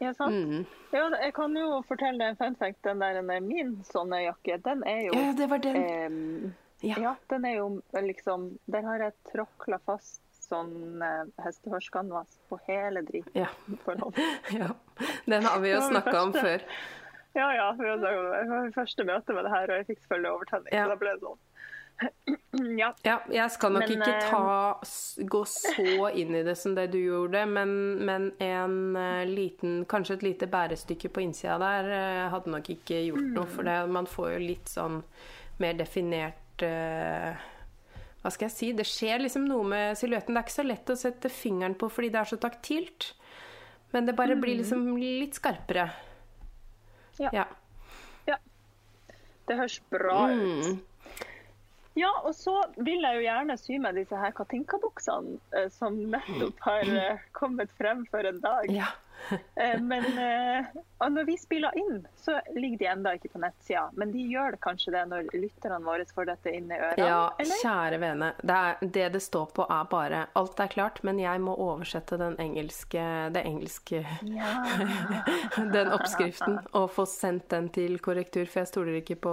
Ja, 0.00 0.12
sant? 0.16 0.32
Mm. 0.32 0.66
Ja, 0.92 1.08
jeg 1.20 1.34
kan 1.34 1.54
jo 1.56 1.82
fortelle 1.88 2.20
en 2.30 2.36
fun 2.36 2.54
fact. 2.56 2.80
Den 2.82 2.98
der 3.00 3.18
er 3.20 3.40
min 3.40 3.76
sånne 3.84 4.22
jakke, 4.26 4.62
den 4.62 4.82
er 4.86 5.00
jo 5.08 5.12
Ja, 5.14 5.32
det 5.32 5.48
var 5.50 5.58
den. 5.58 5.76
ehm, 5.76 6.52
Ja. 6.82 6.94
Ja, 6.98 7.14
den 7.28 7.44
er 7.44 7.54
jo 7.56 7.82
liksom 7.92 8.58
Der 8.70 8.80
har 8.82 8.98
jeg 8.98 9.12
tråkla 9.32 9.78
fast 9.84 10.22
sånn 10.50 11.02
eh, 11.04 11.26
hestehårskanvas 11.44 12.38
på 12.50 12.58
hele 12.68 13.04
driten. 13.06 13.32
Ja. 13.46 13.50
Ja. 14.50 14.72
Den 15.24 15.46
har 15.46 15.60
vi 15.62 15.70
jo 15.72 15.80
snakka 15.86 16.16
om 16.22 16.34
før. 16.34 16.64
Ja, 17.32 17.52
ja. 17.54 17.68
Det 17.78 17.96
var 17.96 18.64
mitt 18.66 18.74
første 18.74 19.06
møte 19.06 19.36
med 19.36 19.46
det 19.46 19.52
her, 19.54 19.70
og 19.70 19.80
jeg 19.80 19.86
fikk 19.92 20.02
selvfølgelig 20.02 20.32
overtenning. 20.32 20.74
Ja. 20.74 20.82
Så 20.84 20.92
da 20.92 20.98
ble 21.00 21.14
det 21.14 21.22
sånn. 21.28 21.46
ja. 22.80 22.88
Ja, 23.04 23.16
jeg 23.28 23.52
skal 23.52 23.74
nok 23.76 23.84
Men, 23.84 23.92
ikke 23.98 24.14
eh, 24.14 24.30
ta, 24.30 25.24
gå 25.34 25.40
så 25.52 26.08
inn 26.16 26.38
i 26.38 26.42
det 26.46 26.56
som 26.58 26.74
det 26.78 26.88
du 26.94 26.98
gjorde, 27.02 27.44
men, 27.46 27.74
men 28.08 28.30
en 28.40 28.96
eh, 28.96 29.28
liten 29.28 29.82
Kanskje 29.90 30.16
et 30.16 30.24
lite 30.30 30.48
bærestykke 30.50 31.12
på 31.12 31.26
innsida 31.26 31.58
der 31.60 31.92
hadde 32.32 32.54
nok 32.56 32.72
ikke 32.72 33.02
gjort 33.10 33.28
noe, 33.36 33.46
for 33.52 33.68
det, 33.68 33.76
man 33.92 34.08
får 34.08 34.34
jo 34.34 34.42
litt 34.48 34.72
sånn 34.72 35.02
mer 35.60 35.76
definert 35.76 36.64
eh, 36.64 37.36
Hva 38.20 38.32
skal 38.34 38.48
jeg 38.50 38.56
si? 38.56 38.68
Det 38.76 38.84
skjer 38.88 39.22
liksom 39.24 39.46
noe 39.48 39.64
med 39.64 39.96
silhuetten. 39.96 40.36
Det 40.36 40.42
er 40.42 40.48
ikke 40.48 40.58
så 40.58 40.66
lett 40.66 40.92
å 40.92 40.98
sette 40.98 41.32
fingeren 41.32 41.76
på 41.80 41.88
fordi 41.92 42.12
det 42.12 42.20
er 42.20 42.28
så 42.28 42.38
taktilt, 42.40 43.14
men 43.94 44.06
det 44.06 44.16
bare 44.18 44.36
blir 44.36 44.60
liksom 44.60 44.92
litt 45.00 45.38
skarpere. 45.40 45.88
Ja. 47.20 47.32
Ja. 47.32 47.46
ja. 48.28 48.36
Det 49.48 49.56
høres 49.56 49.80
bra 49.92 50.22
ut. 50.30 50.70
Mm. 50.70 50.78
Ja, 51.98 52.10
og 52.22 52.34
så 52.38 52.54
vil 52.78 53.02
jeg 53.02 53.18
jo 53.18 53.24
gjerne 53.24 53.56
sy 53.58 53.78
meg 53.82 53.96
disse 53.98 54.16
her 54.16 54.32
Katinka-buksene 54.36 55.40
eh, 55.58 55.66
som 55.74 55.96
nettopp 56.12 56.60
har 56.68 56.86
eh, 56.86 57.24
kommet 57.36 57.72
frem 57.80 58.04
for 58.12 58.24
en 58.28 58.38
dag. 58.44 58.70
ja. 58.72 58.92
Eh, 59.60 59.80
men 59.82 60.04
eh, 60.18 60.66
og 61.04 61.12
når 61.12 61.26
vi 61.28 61.34
spiller 61.36 61.74
inn, 61.76 61.98
så 62.16 62.38
ligger 62.54 62.78
de 62.78 62.86
enda 62.88 63.12
ikke 63.16 63.28
på 63.32 63.40
nettsida. 63.42 63.82
Men 63.98 64.12
de 64.12 64.22
gjør 64.30 64.54
det 64.54 64.60
kanskje 64.64 64.92
det 64.94 65.02
når 65.10 65.28
lytterne 65.36 65.80
våre 65.84 66.06
får 66.08 66.28
dette 66.30 66.52
inn 66.56 66.70
i 66.70 66.78
ørene? 66.78 67.08
Ja, 67.08 67.20
eller? 67.42 67.60
kjære 67.60 68.00
vene. 68.00 68.30
Det, 68.40 68.56
er, 68.56 68.90
det 68.96 69.06
det 69.16 69.22
står 69.24 69.52
på, 69.56 69.66
er 69.68 69.90
bare 69.90 70.22
Alt 70.38 70.62
er 70.64 70.72
klart, 70.72 71.02
men 71.06 71.20
jeg 71.20 71.42
må 71.44 71.54
oversette 71.60 72.18
den 72.20 72.38
engelske, 72.40 73.04
det 73.34 73.44
engelske 73.48 74.02
Ja. 74.28 74.54
Den 75.74 75.92
oppskriften 75.92 76.58
og 76.76 76.90
få 76.94 77.04
sendt 77.08 77.50
den 77.52 77.68
til 77.74 77.98
korrektur, 78.02 78.46
for 78.48 78.62
jeg 78.62 78.70
stoler 78.70 78.98
ikke 79.00 79.16
på 79.24 79.32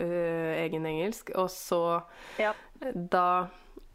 uh, 0.00 0.52
egen 0.58 0.86
engelsk. 0.88 1.32
Og 1.38 1.50
så 1.52 1.82
ja. 2.40 2.52
da 2.82 3.26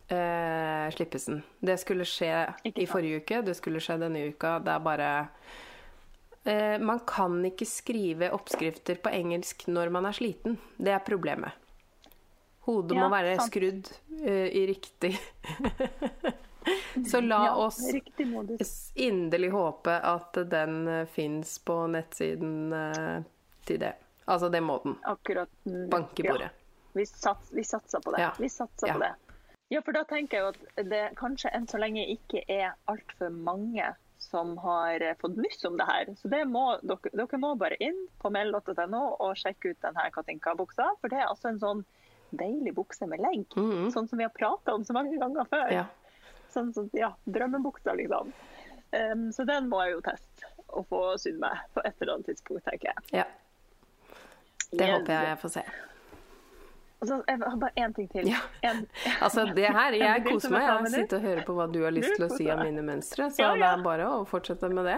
eh, 0.08 0.89
slippes 0.95 1.26
den. 1.26 1.43
Det 1.60 1.78
skulle 1.82 2.05
skje 2.08 2.53
i 2.64 2.86
forrige 2.89 3.22
uke, 3.24 3.41
det 3.41 3.55
skulle 3.60 3.80
skje 3.84 3.97
denne 4.01 4.26
uka. 4.32 4.58
Det 4.60 4.72
er 4.76 4.80
bare 4.86 5.10
eh, 6.43 6.78
Man 6.80 6.99
kan 7.08 7.39
ikke 7.45 7.66
skrive 7.68 8.32
oppskrifter 8.36 8.95
på 9.03 9.10
engelsk 9.14 9.68
når 9.68 9.89
man 9.91 10.05
er 10.05 10.18
sliten. 10.18 10.58
Det 10.78 10.91
er 10.95 10.99
problemet. 11.05 11.51
Hodet 12.68 12.97
Ja, 12.97 13.03
må 13.05 13.10
være 13.16 13.38
sant. 13.39 13.47
skrudd 13.53 13.91
eh, 14.28 14.47
i 14.51 14.66
riktig 14.68 15.14
Så 17.12 17.22
la 17.22 17.38
ja, 17.45 17.55
oss 17.55 18.91
inderlig 18.95 19.49
håpe 19.53 19.93
at 20.03 20.34
den 20.51 20.88
uh, 20.88 21.05
fins 21.08 21.60
på 21.64 21.78
nettsiden 21.88 22.74
uh, 22.74 23.22
til 23.64 23.80
det. 23.80 23.93
Altså, 24.26 24.49
det 24.51 24.60
må 24.62 24.76
den. 24.84 24.97
Akkurat. 25.08 25.47
mm, 25.64 25.86
Banke 25.89 26.26
bordet. 26.28 26.49
ja. 26.49 26.49
Vi, 26.97 27.05
sats, 27.05 27.53
vi 27.55 27.64
satser 27.64 27.99
på 28.03 28.12
det. 28.12 28.26
Vi 28.39 28.49
satser 28.49 28.88
Ja. 28.88 28.93
på 28.93 28.99
det. 28.99 29.14
Ja, 29.74 29.82
for 29.84 29.95
da 29.95 30.03
tenker 30.07 30.38
jeg 30.38 30.43
jo 30.45 30.51
at 30.53 30.89
det 30.89 31.03
kanskje 31.20 31.51
enn 31.55 31.68
så 31.68 31.80
lenge 31.82 32.05
ikke 32.13 32.43
er 32.47 32.76
altfor 32.88 33.34
mange 33.34 33.89
som 34.18 34.55
har 34.63 35.03
fått 35.22 35.38
nyss 35.38 35.65
om 35.68 35.78
det 35.78 35.86
her. 35.88 36.09
Så 36.20 36.32
det 36.32 36.41
må, 36.49 36.63
dere, 36.88 37.11
dere 37.13 37.39
må 37.41 37.53
bare 37.59 37.78
inn 37.84 37.99
på 38.22 38.32
meld.no 38.34 39.03
og 39.24 39.38
sjekke 39.39 39.74
ut 39.74 39.82
denne 39.84 40.07
Katinka-buksa. 40.15 40.88
For 41.01 41.11
det 41.11 41.20
er 41.22 41.30
altså 41.30 41.51
en 41.51 41.61
sånn 41.61 41.84
deilig 42.36 42.74
bukse 42.76 43.07
med 43.07 43.22
legg. 43.24 43.45
Mhm. 43.55 43.89
Sånn 43.93 44.07
som 44.09 44.20
vi 44.20 44.28
har 44.28 44.34
prata 44.36 44.76
om 44.76 44.86
så 44.88 44.95
mange 44.97 45.20
ganger 45.20 45.47
før. 45.51 45.72
Ja. 45.72 45.86
Sånn 46.51 46.72
som, 46.74 46.89
ja, 46.95 47.11
drømmebuksa, 47.28 47.93
liksom. 47.99 48.32
Um, 48.95 49.28
så 49.36 49.43
den 49.47 49.68
må 49.68 49.82
jeg 49.84 49.97
jo 49.97 50.03
teste 50.05 50.53
og 50.68 50.88
få 50.88 51.01
sydd 51.20 51.39
meg 51.43 51.59
på 51.76 51.84
et 51.84 51.95
eller 51.99 52.18
annet 52.18 52.32
tidspunkt, 52.32 52.63
tenker 52.68 52.93
jeg. 52.93 53.22
ja. 53.22 53.28
Det 54.68 54.88
håper 54.91 55.13
jeg 55.13 55.28
jeg 55.30 55.39
får 55.39 55.51
se. 55.53 55.61
Og 57.02 57.08
så 57.08 57.18
jeg 57.28 57.38
har 57.43 57.58
bare 57.62 57.72
én 57.78 57.93
ting 57.93 58.08
til. 58.10 58.28
Ja. 58.32 58.39
En, 58.66 58.88
Altså, 59.26 59.45
det 59.54 59.68
her, 59.70 59.93
jeg 59.93 60.24
koser 60.26 60.50
er 60.50 60.82
meg. 60.82 60.88
Jeg 60.88 60.93
sitter 61.04 61.18
og 61.20 61.24
hører 61.28 61.43
på 61.45 61.54
hva 61.60 61.68
du 61.72 61.80
har 61.84 61.93
lyst 61.93 62.16
til 62.18 62.26
å 62.26 62.30
si 62.34 62.48
om 62.50 62.64
mine 62.66 62.82
mønstre, 62.88 63.28
så 63.32 63.43
Ja, 63.43 63.52
det 63.54 63.68
er 63.70 63.84
bare 63.86 64.08
å 64.16 64.24
fortsette 64.26 64.70
med 64.74 64.86
det. 64.89 64.98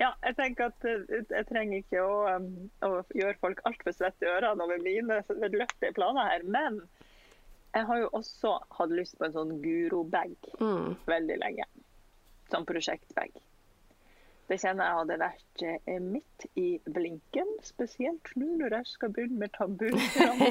Ja, 0.00 0.14
jeg 0.24 0.36
tenker 0.38 0.70
at 0.70 0.84
eh, 0.88 1.02
jeg 1.28 1.44
trenger 1.50 1.82
ikke 1.82 2.00
å, 2.00 2.14
um, 2.38 2.46
å 2.86 3.02
gjøre 3.12 3.36
folk 3.42 3.60
altfor 3.68 3.92
svette 3.92 4.24
i 4.24 4.30
ørene 4.32 4.64
over 4.64 4.80
mine 4.80 5.18
løftige 5.52 5.92
planer 5.98 6.30
her, 6.30 6.46
men 6.48 6.80
jeg 7.76 7.84
har 7.86 8.00
jo 8.00 8.08
også 8.16 8.54
hatt 8.78 8.94
lyst 8.96 9.18
på 9.20 9.28
en 9.28 9.36
sånn 9.36 9.52
Guro-bag 9.62 10.32
Mm. 10.58 10.96
veldig 11.06 11.36
lenge. 11.44 11.66
Sånn 12.50 12.64
prosjektbag. 12.66 13.36
Det 14.50 14.58
kjenner 14.58 14.88
jeg 14.88 14.98
hadde 14.98 15.18
vært 15.20 15.62
eh, 15.62 16.00
midt 16.02 16.46
i 16.58 16.68
blinken, 16.90 17.52
spesielt 17.62 18.32
nå 18.34 18.56
når 18.58 18.80
jeg 18.80 18.88
skal 18.96 19.12
begynne 19.14 19.44
med 19.44 19.52
tambursramma. 19.54 20.48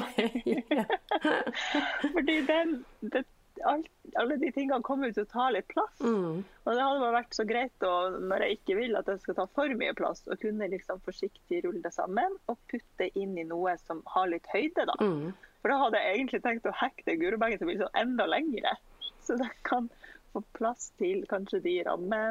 Fordi 2.14 2.36
den, 2.48 2.78
det, 3.12 3.26
alt, 3.64 3.90
alle 4.16 4.36
de 4.40 4.50
tingene 4.54 4.80
kommer 4.86 5.12
til 5.12 5.26
å 5.26 5.30
ta 5.30 5.48
litt 5.52 5.68
plass. 5.70 6.00
Mm. 6.00 6.40
Og 6.40 6.70
det 6.70 6.84
hadde 6.84 7.02
bare 7.02 7.16
vært 7.18 7.36
så 7.36 7.46
greit 7.48 7.86
å, 7.86 7.92
når 8.30 8.44
jeg 8.44 8.58
ikke 8.58 8.78
vil 8.78 8.98
at 8.98 9.08
det 9.10 9.18
skal 9.22 9.38
ta 9.38 9.46
for 9.56 9.76
mye 9.82 9.96
plass, 9.98 10.24
å 10.30 10.38
kunne 10.40 10.70
liksom 10.72 11.02
forsiktig 11.06 11.62
rulle 11.66 11.82
det 11.84 11.92
sammen 11.94 12.36
og 12.50 12.60
putte 12.72 13.10
inn 13.18 13.36
i 13.38 13.46
noe 13.48 13.76
som 13.84 14.02
har 14.14 14.30
litt 14.32 14.48
høyde, 14.54 14.86
da. 14.88 14.96
Mm. 15.00 15.32
For 15.60 15.72
da 15.72 15.80
hadde 15.82 16.00
jeg 16.00 16.16
egentlig 16.16 16.42
tenkt 16.44 16.70
å 16.70 16.78
hekte 16.80 17.18
gurubenken 17.20 17.60
til 17.60 17.68
å 17.68 17.72
bli 17.72 17.80
sånn 17.82 18.00
enda 18.00 18.26
lengre. 18.30 18.76
Så 19.20 19.36
det 19.36 19.50
kan 19.68 19.90
få 20.32 20.42
plass 20.56 20.88
til 21.00 21.26
kanskje 21.28 21.60
de 21.64 21.74
ramme, 21.84 22.22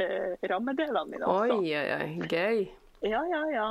eh, 0.00 0.36
rammedelene 0.50 1.06
mine 1.10 1.26
også. 1.26 1.56
Oi, 1.60 1.74
oi, 1.76 1.88
oi. 1.96 2.28
Gøy. 2.28 2.68
Ja, 3.08 3.22
ja, 3.30 3.42
ja. 3.54 3.68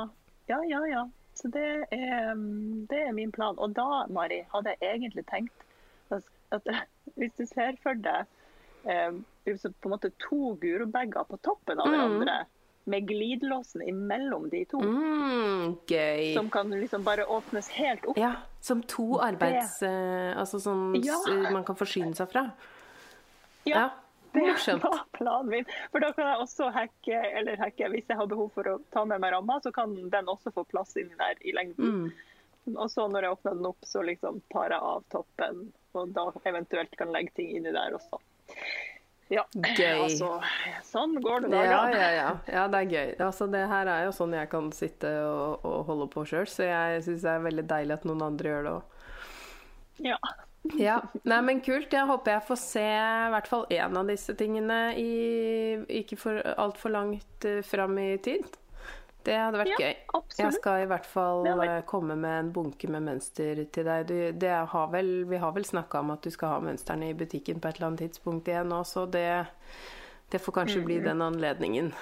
Ja, 0.50 0.58
ja, 0.66 0.80
ja. 0.90 1.04
Så 1.34 1.48
det 1.54 1.64
er, 1.94 2.34
mm, 2.34 2.86
det 2.90 2.98
er 3.06 3.12
min 3.16 3.30
plan. 3.32 3.56
Og 3.58 3.72
da, 3.76 4.06
Mari, 4.12 4.42
hadde 4.52 4.74
jeg 4.80 4.96
egentlig 5.00 5.24
tenkt 5.30 5.66
at, 6.10 6.66
hvis 7.18 7.32
du 7.38 7.44
ser 7.46 7.76
for 7.82 7.94
deg 7.94 8.26
eh, 8.84 9.12
på 9.46 9.88
en 9.88 9.92
måte 9.94 10.10
to 10.20 10.54
gurubager 10.60 11.24
på 11.30 11.38
toppen 11.46 11.78
av 11.80 11.86
Mm. 11.86 11.94
hverandre, 11.94 12.38
med 12.90 13.06
glidelåsen 13.06 13.82
imellom 13.86 14.48
de 14.50 14.64
to, 14.64 14.80
Mm, 14.80 15.76
gøy. 15.86 16.34
som 16.34 16.48
kan 16.50 16.70
liksom 16.70 17.04
bare 17.04 17.26
åpnes 17.28 17.68
helt 17.76 18.06
opp. 18.08 18.16
Ja, 18.18 18.32
som 18.60 18.82
to 18.82 19.18
arbeids... 19.20 19.78
Det. 19.80 20.34
altså 20.36 20.58
sånn 20.58 20.96
Ja. 21.04 21.18
man 21.52 21.62
kan 21.64 21.76
forsyne 21.76 22.14
seg 22.16 22.28
fra. 22.32 22.50
Ja. 23.64 23.76
Ja. 23.76 23.90
Det 24.32 24.40
Morsomt. 24.46 24.82
var 24.84 25.04
planen 25.16 25.48
min. 25.50 25.64
For 25.92 26.00
da 26.04 26.12
kan 26.14 26.28
jeg 26.30 26.42
også 26.44 26.68
hacke, 26.74 27.22
eller 27.40 27.56
hacke, 27.58 27.88
hvis 27.90 28.06
jeg 28.08 28.18
har 28.20 28.28
behov 28.30 28.50
for 28.54 28.68
å 28.70 28.76
ta 28.94 29.04
med 29.04 29.22
meg 29.22 29.32
ramma, 29.34 29.60
så 29.64 29.72
kan 29.74 29.94
den 30.12 30.28
også 30.30 30.52
få 30.54 30.64
plass 30.70 30.94
inni 31.00 31.16
der 31.18 31.40
i 31.40 31.54
lengden. 31.56 32.04
Mm. 32.04 32.76
Og 32.76 32.90
så 32.92 33.08
når 33.08 33.26
jeg 33.26 33.36
åpner 33.38 33.56
den 33.58 33.66
opp, 33.72 33.88
så 33.88 34.02
liksom 34.06 34.38
tar 34.52 34.70
jeg 34.76 34.86
av 34.92 35.02
toppen, 35.10 35.64
og 35.96 36.12
da 36.14 36.28
eventuelt 36.46 36.94
kan 37.00 37.10
legge 37.14 37.34
ting 37.40 37.50
inni 37.56 37.72
der 37.74 37.96
også. 37.98 38.20
Ja, 39.30 39.44
Gøy. 39.54 39.94
altså 39.94 40.28
Sånn 40.82 41.12
går 41.22 41.44
det 41.44 41.54
Ja, 41.54 41.84
ja, 41.94 42.08
ja. 42.16 42.30
ja, 42.50 42.64
det 42.66 42.80
er 42.80 42.88
gøy. 42.90 43.10
Altså, 43.22 43.46
det 43.46 43.60
her 43.70 43.86
er 43.86 44.08
jo 44.08 44.14
sånn 44.16 44.34
jeg 44.34 44.50
kan 44.50 44.72
sitte 44.74 45.10
og, 45.22 45.62
og 45.66 45.84
holde 45.86 46.08
på 46.10 46.24
sjøl, 46.26 46.48
så 46.50 46.66
jeg 46.66 47.04
syns 47.06 47.22
det 47.26 47.34
er 47.36 47.44
veldig 47.44 47.66
deilig 47.70 47.94
at 47.94 48.06
noen 48.10 48.24
andre 48.26 48.50
gjør 48.50 48.66
det 48.66 48.72
òg. 48.74 48.96
Ja. 50.10 50.18
Ja. 50.76 50.98
Nei, 51.24 51.40
men 51.42 51.60
kult. 51.64 51.92
Jeg 51.92 52.06
håper 52.06 52.34
jeg 52.36 52.44
får 52.50 52.58
se 52.60 52.82
i 52.84 53.30
hvert 53.32 53.46
fall 53.48 53.66
én 53.72 53.96
av 53.96 54.06
disse 54.10 54.34
tingene 54.36 54.80
i 55.00 55.10
ikke 56.02 56.18
for 56.20 56.40
altfor 56.60 56.92
langt 56.92 57.46
uh, 57.48 57.62
fram 57.64 57.96
i 57.98 58.10
tid. 58.22 58.44
Det 59.24 59.34
hadde 59.36 59.58
vært 59.60 59.72
Ja, 59.72 59.78
gøy. 59.80 59.96
absolutt. 60.16 60.38
Jeg 60.40 60.52
skal 60.56 60.82
i 60.82 60.86
hvert 60.88 61.06
fall 61.08 61.42
vært- 61.44 61.78
eh, 61.78 61.82
komme 61.88 62.14
med 62.16 62.38
en 62.38 62.52
bunke 62.52 62.88
med 62.88 63.02
mønster 63.04 63.64
til 63.72 63.84
deg. 63.84 64.06
Du, 64.08 64.32
det 64.32 64.52
har 64.72 64.86
vel, 64.92 65.24
vi 65.28 65.36
har 65.36 65.52
vel 65.52 65.64
snakka 65.64 66.00
om 66.00 66.10
at 66.14 66.22
du 66.24 66.30
skal 66.30 66.48
ha 66.54 66.60
mønstrene 66.60 67.10
i 67.10 67.16
butikken 67.16 67.60
på 67.60 67.68
et 67.68 67.76
eller 67.76 67.90
annet 67.90 68.00
tidspunkt 68.06 68.48
igjen 68.48 68.72
òg, 68.72 68.86
så 68.88 69.04
det, 69.10 69.26
det 70.32 70.40
får 70.40 70.52
kanskje 70.62 70.84
bli 70.86 71.00
den 71.04 71.20
anledningen. 71.20 71.92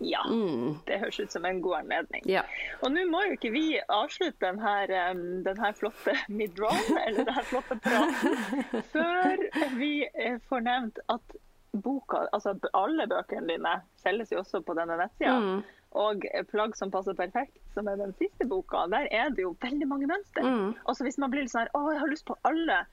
Ja. 0.00 0.22
Mm. 0.28 0.78
Det 0.86 0.98
høres 1.02 1.20
ut 1.20 1.32
som 1.32 1.44
en 1.44 1.60
god 1.62 1.80
anledning. 1.82 2.24
Ja. 2.28 2.42
Og 2.80 2.92
nå 2.94 3.04
må 3.10 3.22
jo 3.26 3.36
ikke 3.36 3.52
vi 3.54 3.64
avslutte 3.84 4.40
denne, 4.46 4.64
her, 4.64 4.94
em, 5.10 5.42
den 5.44 5.60
her 5.60 5.76
flotte 5.76 6.16
midroll, 6.40 6.80
eller 7.04 7.28
denne 7.28 7.44
flotte 7.50 7.76
praten, 7.84 8.40
før 8.94 9.46
vi 9.76 9.94
eh, 10.08 10.40
får 10.48 10.66
nevnt 10.66 11.02
at 11.12 11.36
boka, 11.70 12.24
altså 12.34 12.56
alle 12.74 13.06
bøkene 13.06 13.46
dine 13.52 13.76
selges 14.02 14.32
jo 14.32 14.40
også 14.40 14.62
på 14.66 14.74
denne 14.78 14.96
nettsida. 14.98 15.36
Mm. 15.38 15.60
Og 16.00 16.24
Plagg 16.50 16.76
som 16.78 16.90
passer 16.94 17.16
perfekt, 17.18 17.56
som 17.74 17.88
er 17.90 17.98
den 17.98 18.12
siste 18.18 18.46
boka, 18.46 18.84
der 18.90 19.08
er 19.10 19.30
det 19.34 19.42
jo 19.42 19.56
veldig 19.62 19.88
mange 19.90 20.06
mønster. 20.10 20.46
Mm. 20.46 20.74
så 20.94 21.04
Hvis 21.04 21.18
man 21.18 21.32
blir 21.32 21.44
litt 21.44 21.52
sånn 21.52 21.66
her, 21.66 21.72
å, 21.74 21.90
jeg 21.90 22.02
har 22.02 22.12
lyst 22.12 22.26
på 22.28 22.38
alle, 22.46 22.84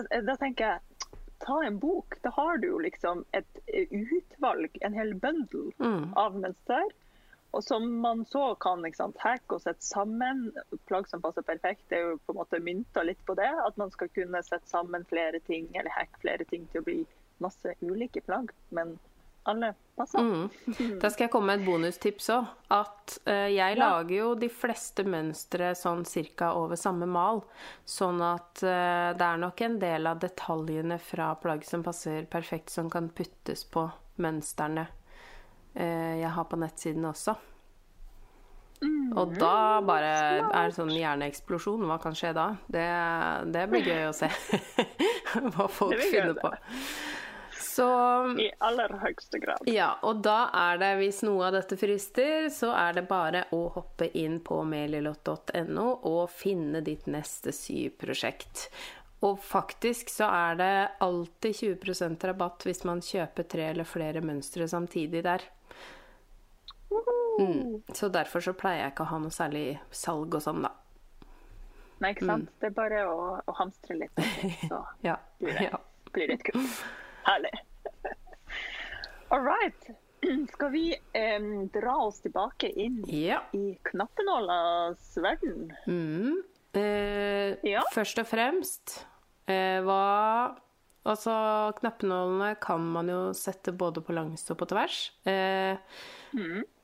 eh, 0.00 0.20
da 0.24 0.36
tenker 0.40 0.74
jeg 0.74 0.93
ta 1.38 1.62
en 1.64 1.78
bok. 1.78 2.18
Da 2.22 2.30
har 2.36 2.58
du 2.58 2.68
jo 2.68 2.78
liksom 2.78 3.24
et 3.32 3.58
eh, 3.66 3.88
utvalg, 3.90 4.78
en 4.80 4.94
hel 4.94 5.14
bundle 5.14 5.72
Mm. 5.78 6.12
av 6.16 6.36
mønster. 6.38 6.92
Og 7.54 7.62
som 7.62 7.84
man 8.02 8.24
så 8.26 8.54
kan 8.58 8.82
sant, 8.94 9.16
hacke 9.22 9.54
og 9.54 9.60
sette 9.62 9.82
sammen. 9.86 10.52
Plagg 10.86 11.06
som 11.08 11.22
passer 11.22 11.42
perfekt, 11.42 11.84
det 11.88 11.98
er 11.98 12.08
jo 12.10 12.16
på 12.26 12.32
en 12.34 12.40
måte 12.40 12.58
mynta 12.60 13.04
litt 13.06 13.20
på 13.26 13.36
det. 13.38 13.46
At 13.66 13.76
man 13.76 13.90
skal 13.90 14.08
kunne 14.08 14.42
sette 14.42 14.66
sammen 14.68 15.04
flere 15.04 15.38
ting, 15.40 15.68
eller 15.74 15.90
hacke 15.90 16.18
flere 16.20 16.44
ting 16.44 16.66
til 16.72 16.80
å 16.80 16.84
bli 16.84 17.06
masse 17.38 17.74
ulike 17.82 18.20
plagg. 18.26 18.50
Men 18.70 18.98
alle 19.44 19.70
passer. 19.96 20.18
Mm. 20.24 20.98
Da 21.02 21.10
skal 21.12 21.26
jeg 21.26 21.32
komme 21.32 21.52
med 21.52 21.60
et 21.62 21.66
bonustips 21.68 22.28
òg. 22.34 22.50
At 22.74 23.16
uh, 23.28 23.46
jeg 23.52 23.76
Ja. 23.76 23.78
lager 23.82 24.14
jo 24.16 24.34
de 24.40 24.48
fleste 24.48 25.04
mønstre 25.04 25.72
sånn 25.78 26.04
cirka 26.08 26.52
over 26.58 26.76
samme 26.80 27.06
mal. 27.06 27.42
Sånn 27.84 28.22
at 28.24 28.64
uh, 28.64 29.12
det 29.14 29.28
er 29.28 29.40
nok 29.44 29.60
en 29.66 29.78
del 29.82 30.06
av 30.10 30.20
detaljene 30.24 30.98
fra 30.98 31.34
plagg 31.40 31.64
som 31.68 31.84
passer 31.86 32.24
perfekt, 32.30 32.70
som 32.70 32.90
kan 32.90 33.08
puttes 33.10 33.64
på 33.64 33.86
mønstrene 34.24 34.86
uh, 34.88 36.14
jeg 36.20 36.30
har 36.36 36.44
på 36.50 36.56
nettsiden 36.60 37.04
også. 37.10 37.36
Og 39.16 39.30
da 39.38 39.80
bare 39.86 40.08
er 40.52 40.66
det 40.68 40.74
sånn 40.76 40.90
hjerneeksplosjon. 40.92 41.86
Hva 41.88 41.96
kan 42.02 42.16
skje 42.18 42.34
da? 42.36 42.50
Det, 42.68 42.82
det 43.54 43.62
blir 43.70 43.86
gøy 43.86 44.08
å 44.10 44.12
se 44.16 44.28
hva 45.54 45.68
folk 45.72 46.02
finner 46.10 46.34
på. 46.36 46.50
Så 47.74 47.84
I 48.38 48.48
aller 48.62 48.92
høyeste 49.02 49.38
grad. 49.42 49.64
ja, 49.70 49.88
og 50.06 50.20
da 50.22 50.50
er 50.54 50.78
det, 50.78 50.90
hvis 51.00 51.22
noe 51.26 51.48
av 51.48 51.56
dette 51.56 51.78
frister, 51.80 52.46
så 52.54 52.70
er 52.76 52.98
det 53.00 53.06
bare 53.10 53.46
å 53.56 53.64
hoppe 53.74 54.06
inn 54.20 54.36
på 54.46 54.60
melilott.no 54.68 55.86
og 56.06 56.28
finne 56.30 56.84
ditt 56.86 57.08
neste 57.10 57.50
syprosjekt. 57.56 58.68
Og 59.24 59.40
faktisk 59.40 60.12
så 60.12 60.28
er 60.28 60.58
det 60.60 60.72
alltid 61.02 61.56
20% 61.80 62.26
rabatt 62.30 62.66
hvis 62.68 62.84
man 62.86 63.00
kjøper 63.02 63.46
tre 63.48 63.70
eller 63.72 63.88
flere 63.88 64.20
mønstre 64.22 64.68
samtidig 64.68 65.24
der. 65.24 65.42
Mm. 67.40 67.82
Så 67.94 68.08
derfor 68.08 68.40
så 68.44 68.52
pleier 68.54 68.84
jeg 68.84 68.92
ikke 68.94 69.06
å 69.08 69.12
ha 69.16 69.18
noe 69.24 69.34
særlig 69.34 69.64
salg 69.90 70.36
og 70.38 70.42
sånn, 70.44 70.62
da. 70.68 70.70
Nei, 72.04 72.12
ikke 72.14 72.26
sant? 72.28 72.50
Det 72.60 72.68
er 72.70 72.74
bare 72.76 73.00
å, 73.10 73.16
å 73.48 73.54
hamstre 73.58 73.96
litt, 74.04 74.20
så 74.70 74.84
Ja. 75.02 75.16
blir 75.40 75.56
det, 75.58 75.70
ja. 75.72 75.80
blir 76.14 76.30
det 76.34 76.38
kult. 76.46 76.84
Herlig. 77.24 77.52
All 79.32 79.42
right. 79.44 79.90
Skal 80.52 80.70
vi 80.72 80.94
em, 81.12 81.68
dra 81.68 81.96
oss 82.06 82.20
tilbake 82.24 82.68
inn 82.80 83.02
ja. 83.10 83.42
i 83.52 83.74
knappenålas 83.90 85.16
verden? 85.20 85.72
Mm. 85.86 86.42
Eh, 86.72 87.56
Ja. 87.68 87.82
Først 87.94 88.18
og 88.22 88.26
fremst 88.30 89.00
eh, 89.46 89.80
hva 89.84 90.56
Altså, 91.04 91.34
knappenålene 91.76 92.54
kan 92.64 92.80
man 92.94 93.10
jo 93.12 93.18
sette 93.36 93.74
både 93.76 94.00
på 94.00 94.14
langs 94.16 94.46
og 94.48 94.56
på 94.62 94.68
tvers. 94.70 95.10
Eh, 95.28 95.76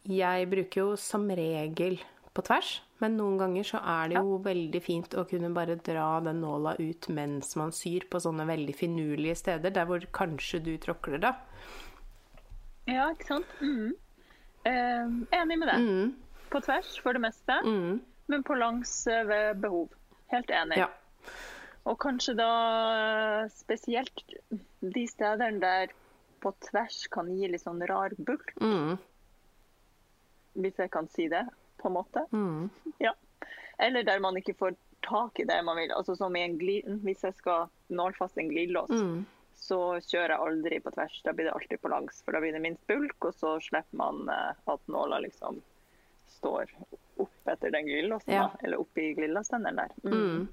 Jeg 0.04 0.48
bruker 0.52 0.82
jo 0.82 0.90
som 1.00 1.24
regel 1.32 1.96
på 2.34 2.42
tvers, 2.46 2.80
men 3.02 3.16
noen 3.18 3.38
ganger 3.40 3.64
så 3.66 3.80
er 3.82 4.08
det 4.12 4.20
jo 4.20 4.36
veldig 4.44 4.80
fint 4.84 5.14
å 5.18 5.24
kunne 5.28 5.50
bare 5.56 5.74
dra 5.82 6.20
den 6.22 6.40
nåla 6.44 6.76
ut 6.78 7.08
mens 7.10 7.56
man 7.58 7.72
syr 7.74 8.04
på 8.12 8.20
sånne 8.22 8.46
veldig 8.46 8.74
finurlige 8.78 9.34
steder, 9.40 9.70
der 9.74 9.88
hvor 9.88 10.04
kanskje 10.14 10.60
du 10.62 10.76
tråkler, 10.78 11.18
da. 11.24 11.32
Ja, 12.86 13.08
ikke 13.14 13.26
sant? 13.32 13.46
Mm. 13.60 13.94
Em, 14.68 15.16
enig 15.34 15.58
med 15.58 15.68
deg. 15.72 15.80
Mm. 15.86 16.14
På 16.52 16.60
tvers 16.62 16.92
for 17.02 17.12
det 17.16 17.22
meste, 17.24 17.56
Mm. 17.64 18.00
men 18.28 18.42
på 18.46 18.54
langs 18.58 19.06
eh, 19.06 19.24
ved 19.26 19.60
behov. 19.62 19.88
Helt 20.30 20.50
enig. 20.50 20.78
Ja. 20.78 20.88
Og 21.86 21.98
kanskje 21.98 22.36
da 22.38 22.50
eh, 23.42 23.48
spesielt 23.54 24.22
de 24.80 25.06
stedene 25.08 25.58
der 25.62 25.94
på 26.40 26.52
tvers 26.70 27.06
kan 27.12 27.26
gi 27.34 27.48
litt 27.48 27.62
sånn 27.64 27.82
rar 27.88 28.10
bulk, 28.18 28.52
Mm. 28.60 28.98
hvis 30.60 30.76
jeg 30.78 30.90
kan 30.90 31.08
si 31.08 31.28
det, 31.28 31.44
på 31.80 31.88
en 31.90 31.96
måte. 31.96 32.22
Mm. 32.32 32.70
Ja. 33.02 33.14
Eller 33.78 34.04
der 34.04 34.20
man 34.20 34.36
ikke 34.36 34.54
får 34.58 34.76
tak 35.06 35.40
i 35.40 35.46
det 35.48 35.58
man 35.64 35.76
vil. 35.80 35.92
Altså 35.96 36.16
som 36.16 36.36
i 36.36 36.42
en 36.44 36.58
gli 36.60 36.80
Hvis 37.04 37.22
jeg 37.24 37.34
skal 37.38 37.68
nålfaste 37.88 38.40
en 38.42 38.50
glidelås, 38.52 38.90
Mm. 38.90 39.24
så 39.56 39.78
kjører 40.04 40.34
jeg 40.34 40.40
aldri 40.46 40.80
på 40.80 40.92
tvers. 40.94 41.22
Da 41.24 41.32
blir 41.32 41.44
det 41.48 41.52
alltid 41.56 41.80
på 41.80 41.88
langs, 41.92 42.22
for 42.24 42.32
da 42.32 42.40
blir 42.40 42.52
det 42.52 42.60
minst 42.64 42.86
bulk, 42.86 43.24
og 43.24 43.34
så 43.34 43.56
slipper 43.60 43.96
man 43.96 44.28
eh, 44.28 44.52
at 44.66 44.86
nåla 44.88 45.18
liksom 45.24 45.62
står 46.40 46.72
opp 47.20 47.48
etter 47.52 47.72
den 47.74 47.84
glidelåsen, 47.88 48.32
Ja. 48.32 48.46
Eller 48.64 48.80
oppi 48.80 49.10
i 49.10 49.14
glidelåsstenderen 49.14 49.76
der. 49.76 49.90
Mm. 50.04 50.12
Mm. 50.16 50.48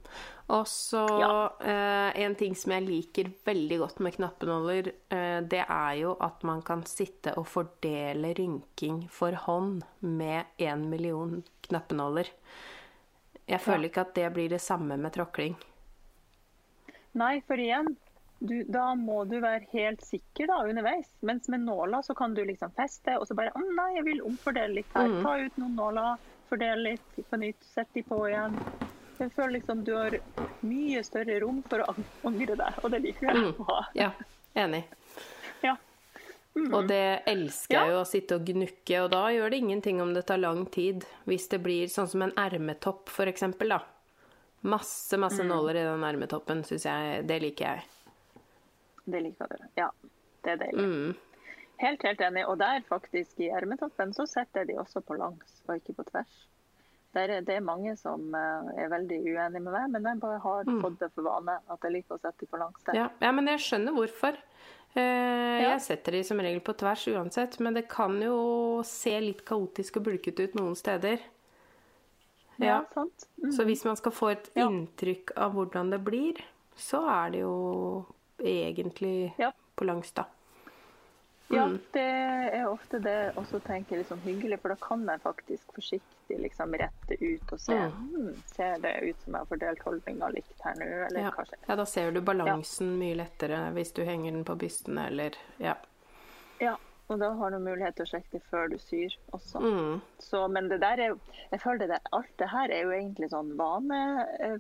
Og 0.56 0.66
så 0.68 1.04
Ja. 1.20 1.52
eh, 1.62 2.22
en 2.24 2.36
ting 2.36 2.56
som 2.56 2.72
jeg 2.76 2.84
liker 2.88 3.32
veldig 3.46 3.78
godt 3.80 4.00
med 4.04 4.16
knappenåler, 4.18 4.92
eh, 5.10 5.40
det 5.48 5.64
er 5.68 5.94
jo 6.02 6.18
at 6.20 6.44
man 6.44 6.62
kan 6.62 6.84
sitte 6.84 7.38
og 7.38 7.48
fordele 7.48 8.34
rynking 8.36 9.08
for 9.10 9.32
hånd 9.32 9.84
med 10.02 10.46
én 10.60 10.88
million 10.90 11.44
knappenåler. 11.70 12.28
Jeg 13.48 13.62
føler 13.62 13.88
ikke 13.90 14.02
at 14.02 14.14
det 14.16 14.34
blir 14.34 14.50
det 14.50 14.60
samme 14.62 14.98
med 15.00 15.14
tråkling. 15.14 15.56
Nei, 17.16 17.40
for 17.48 17.56
igjen, 17.56 17.96
du, 18.40 18.64
da 18.70 18.94
må 18.96 19.24
du 19.26 19.40
være 19.42 19.66
helt 19.72 20.02
sikker 20.06 20.48
da, 20.48 20.60
underveis. 20.70 21.08
Mens 21.22 21.48
med 21.50 21.64
nåla 21.66 22.04
så 22.04 22.14
kan 22.16 22.34
du 22.38 22.44
liksom 22.46 22.72
feste, 22.78 23.18
og 23.18 23.28
så 23.28 23.34
bare 23.36 23.52
Å 23.56 23.62
nei, 23.66 23.96
jeg 23.96 24.06
vil 24.06 24.22
omfordele 24.28 24.74
litt 24.82 24.94
her. 24.94 25.08
Mm. 25.10 25.24
Ta 25.26 25.38
ut 25.42 25.58
noen 25.58 25.76
nåler, 25.76 26.18
fordele 26.50 26.92
litt 26.92 27.18
på 27.32 27.40
nytt, 27.42 27.64
sett 27.66 27.90
de 27.98 28.04
på 28.04 28.20
igjen. 28.30 28.60
Jeg 29.18 29.32
føler 29.34 29.56
liksom 29.58 29.84
du 29.84 29.96
har 29.98 30.20
mye 30.62 31.02
større 31.04 31.40
rom 31.42 31.64
for 31.66 31.82
å 31.82 31.96
angre 32.30 32.56
deg, 32.60 32.78
og 32.84 32.92
det 32.94 33.02
liker 33.08 33.32
jeg 33.32 33.50
å 33.58 33.66
ha. 33.72 33.80
Ja, 33.98 34.12
enig. 34.54 34.84
Ja. 35.66 35.76
Og 36.74 36.88
det 36.90 37.02
elsker 37.30 37.74
Ja. 37.76 37.84
jeg 37.86 37.94
jo 37.94 38.00
å 38.02 38.08
sitte 38.10 38.38
og 38.38 38.46
gnukke, 38.46 39.02
og 39.04 39.12
da 39.14 39.28
gjør 39.34 39.50
det 39.54 39.58
ingenting 39.62 40.00
om 40.02 40.14
det 40.14 40.26
tar 40.30 40.38
lang 40.42 40.64
tid. 40.74 41.06
Hvis 41.30 41.50
det 41.50 41.60
blir 41.66 41.90
sånn 41.90 42.08
som 42.10 42.22
en 42.26 42.34
ermetopp, 42.38 43.10
eksempel, 43.30 43.70
da. 43.76 43.82
Masse, 44.66 45.18
masse 45.22 45.44
Mm. 45.44 45.48
nåler 45.54 45.76
i 45.78 45.84
den 45.86 46.04
ermetoppen, 46.04 46.64
syns 46.66 46.86
jeg 46.86 47.28
Det 47.28 47.42
liker 47.42 47.66
jeg. 47.66 47.84
Det 49.08 49.22
liker 49.24 49.48
du. 49.54 49.64
Ja, 49.80 49.88
det 50.44 50.52
er 50.58 50.62
deilig. 50.66 50.84
Mm. 50.84 51.16
Helt, 51.80 52.04
helt 52.04 52.22
enig. 52.26 52.44
Og 52.50 52.58
der 52.60 52.82
faktisk, 52.90 53.40
i 53.40 53.50
ermetoppen, 53.54 54.12
så 54.18 54.26
setter 54.28 54.66
de 54.68 54.76
også 54.82 55.02
på 55.06 55.16
langs, 55.20 55.62
og 55.68 55.78
ikke 55.80 55.94
på 56.00 56.06
tvers. 56.12 56.38
Er, 57.18 57.32
det 57.42 57.50
er 57.56 57.64
mange 57.66 57.96
som 57.98 58.28
eh, 58.36 58.68
er 58.84 58.90
veldig 58.92 59.18
uenige 59.24 59.62
med 59.64 59.72
meg, 59.74 59.86
men 59.96 60.04
jeg 60.06 60.20
bare 60.22 60.38
har 60.44 60.68
fått 60.84 61.00
det 61.02 61.08
for 61.16 61.26
vane 61.26 61.56
at 61.72 61.86
jeg 61.88 61.94
liker 61.96 62.18
å 62.18 62.20
sette 62.22 62.44
de 62.44 62.50
på 62.52 62.60
langs 62.62 62.84
der. 62.86 62.94
Mm. 62.94 63.00
Ja, 63.00 63.08
ja, 63.26 63.32
men 63.34 63.48
jeg 63.50 63.64
skjønner 63.64 63.96
hvorfor. 63.96 64.38
Eh, 64.98 65.38
Ja. 65.58 65.72
Jeg 65.72 65.82
setter 65.82 66.12
de 66.18 66.20
som 66.28 66.38
regel 66.42 66.60
på 66.62 66.76
tvers 66.78 67.08
uansett, 67.10 67.58
men 67.64 67.74
det 67.74 67.88
kan 67.90 68.20
jo 68.22 68.84
se 68.86 69.16
litt 69.24 69.42
kaotisk 69.48 69.98
og 69.98 70.06
bulkete 70.12 70.46
ut 70.50 70.56
noen 70.60 70.76
steder. 70.78 71.24
Ja. 72.62 72.84
sant? 72.94 73.28
Mm. 73.42 73.52
Så 73.54 73.66
hvis 73.66 73.84
man 73.86 73.98
skal 73.98 74.12
få 74.12 74.32
et 74.34 74.50
Ja. 74.56 74.68
inntrykk 74.68 75.32
av 75.38 75.54
hvordan 75.54 75.90
det 75.92 76.04
blir, 76.04 76.38
så 76.76 77.02
er 77.10 77.32
det 77.32 77.40
jo 77.42 78.06
egentlig 78.40 79.34
Ja. 79.38 79.52
på 79.76 79.86
langs, 79.86 80.12
da. 80.12 80.26
Ja, 81.50 81.66
Mm. 81.66 81.80
det 81.94 82.02
er 82.54 82.66
ofte 82.68 83.00
det 83.02 83.34
også 83.38 83.62
tenker 83.64 84.04
sånn 84.04 84.20
hyggelig, 84.20 84.60
for 84.60 84.68
da 84.70 84.76
kan 84.76 85.06
jeg 85.08 85.22
faktisk 85.22 85.72
forsiktig 85.74 86.40
liksom 86.42 86.74
rette 86.76 87.16
ut 87.22 87.54
og 87.54 87.60
se 87.60 87.72
Mm. 87.74 87.92
hmm, 87.92 88.34
Ser 88.48 88.78
det 88.80 89.02
ut 89.10 89.16
som 89.22 89.34
jeg 89.34 89.40
har 89.40 89.46
fordelt 89.46 89.80
holdninga 89.80 90.28
likt 90.34 90.62
her 90.62 90.74
nå, 90.76 90.86
eller 91.08 91.20
Ja. 91.22 91.32
kanskje 91.32 91.54
ja, 91.70 91.76
da 91.76 91.86
ser 91.86 92.12
du 92.12 92.20
balansen 92.22 93.00
mye 93.00 93.16
lettere 93.16 93.72
hvis 93.74 93.94
du 93.94 94.04
henger 94.04 94.32
den 94.34 94.44
på 94.44 94.58
bysten, 94.58 94.98
eller 95.08 95.32
Ja. 95.58 95.76
Ja, 96.60 96.76
og 97.10 97.20
da 97.20 97.34
har 97.34 97.50
du 97.52 97.60
mulighet 97.60 97.96
til 97.96 98.06
å 98.06 98.10
sjekke 98.10 98.32
det 98.32 98.44
før 98.52 98.70
du 98.70 98.78
syr 98.78 99.16
også. 99.32 99.62
Mm. 99.62 100.02
Så, 100.20 100.50
men 100.52 100.68
det 100.68 100.82
der 100.82 100.98
er 101.00 101.08
jo 101.08 101.20
Jeg 101.52 101.62
føler 101.62 101.78
det 101.80 101.88
der, 101.88 102.00
alt 102.12 102.38
det 102.38 102.50
her 102.50 102.68
er 102.72 102.84
jo 102.84 102.90
egentlig 102.92 103.30
sånn 103.30 103.56
vane, 103.56 104.28
eh, 104.42 104.58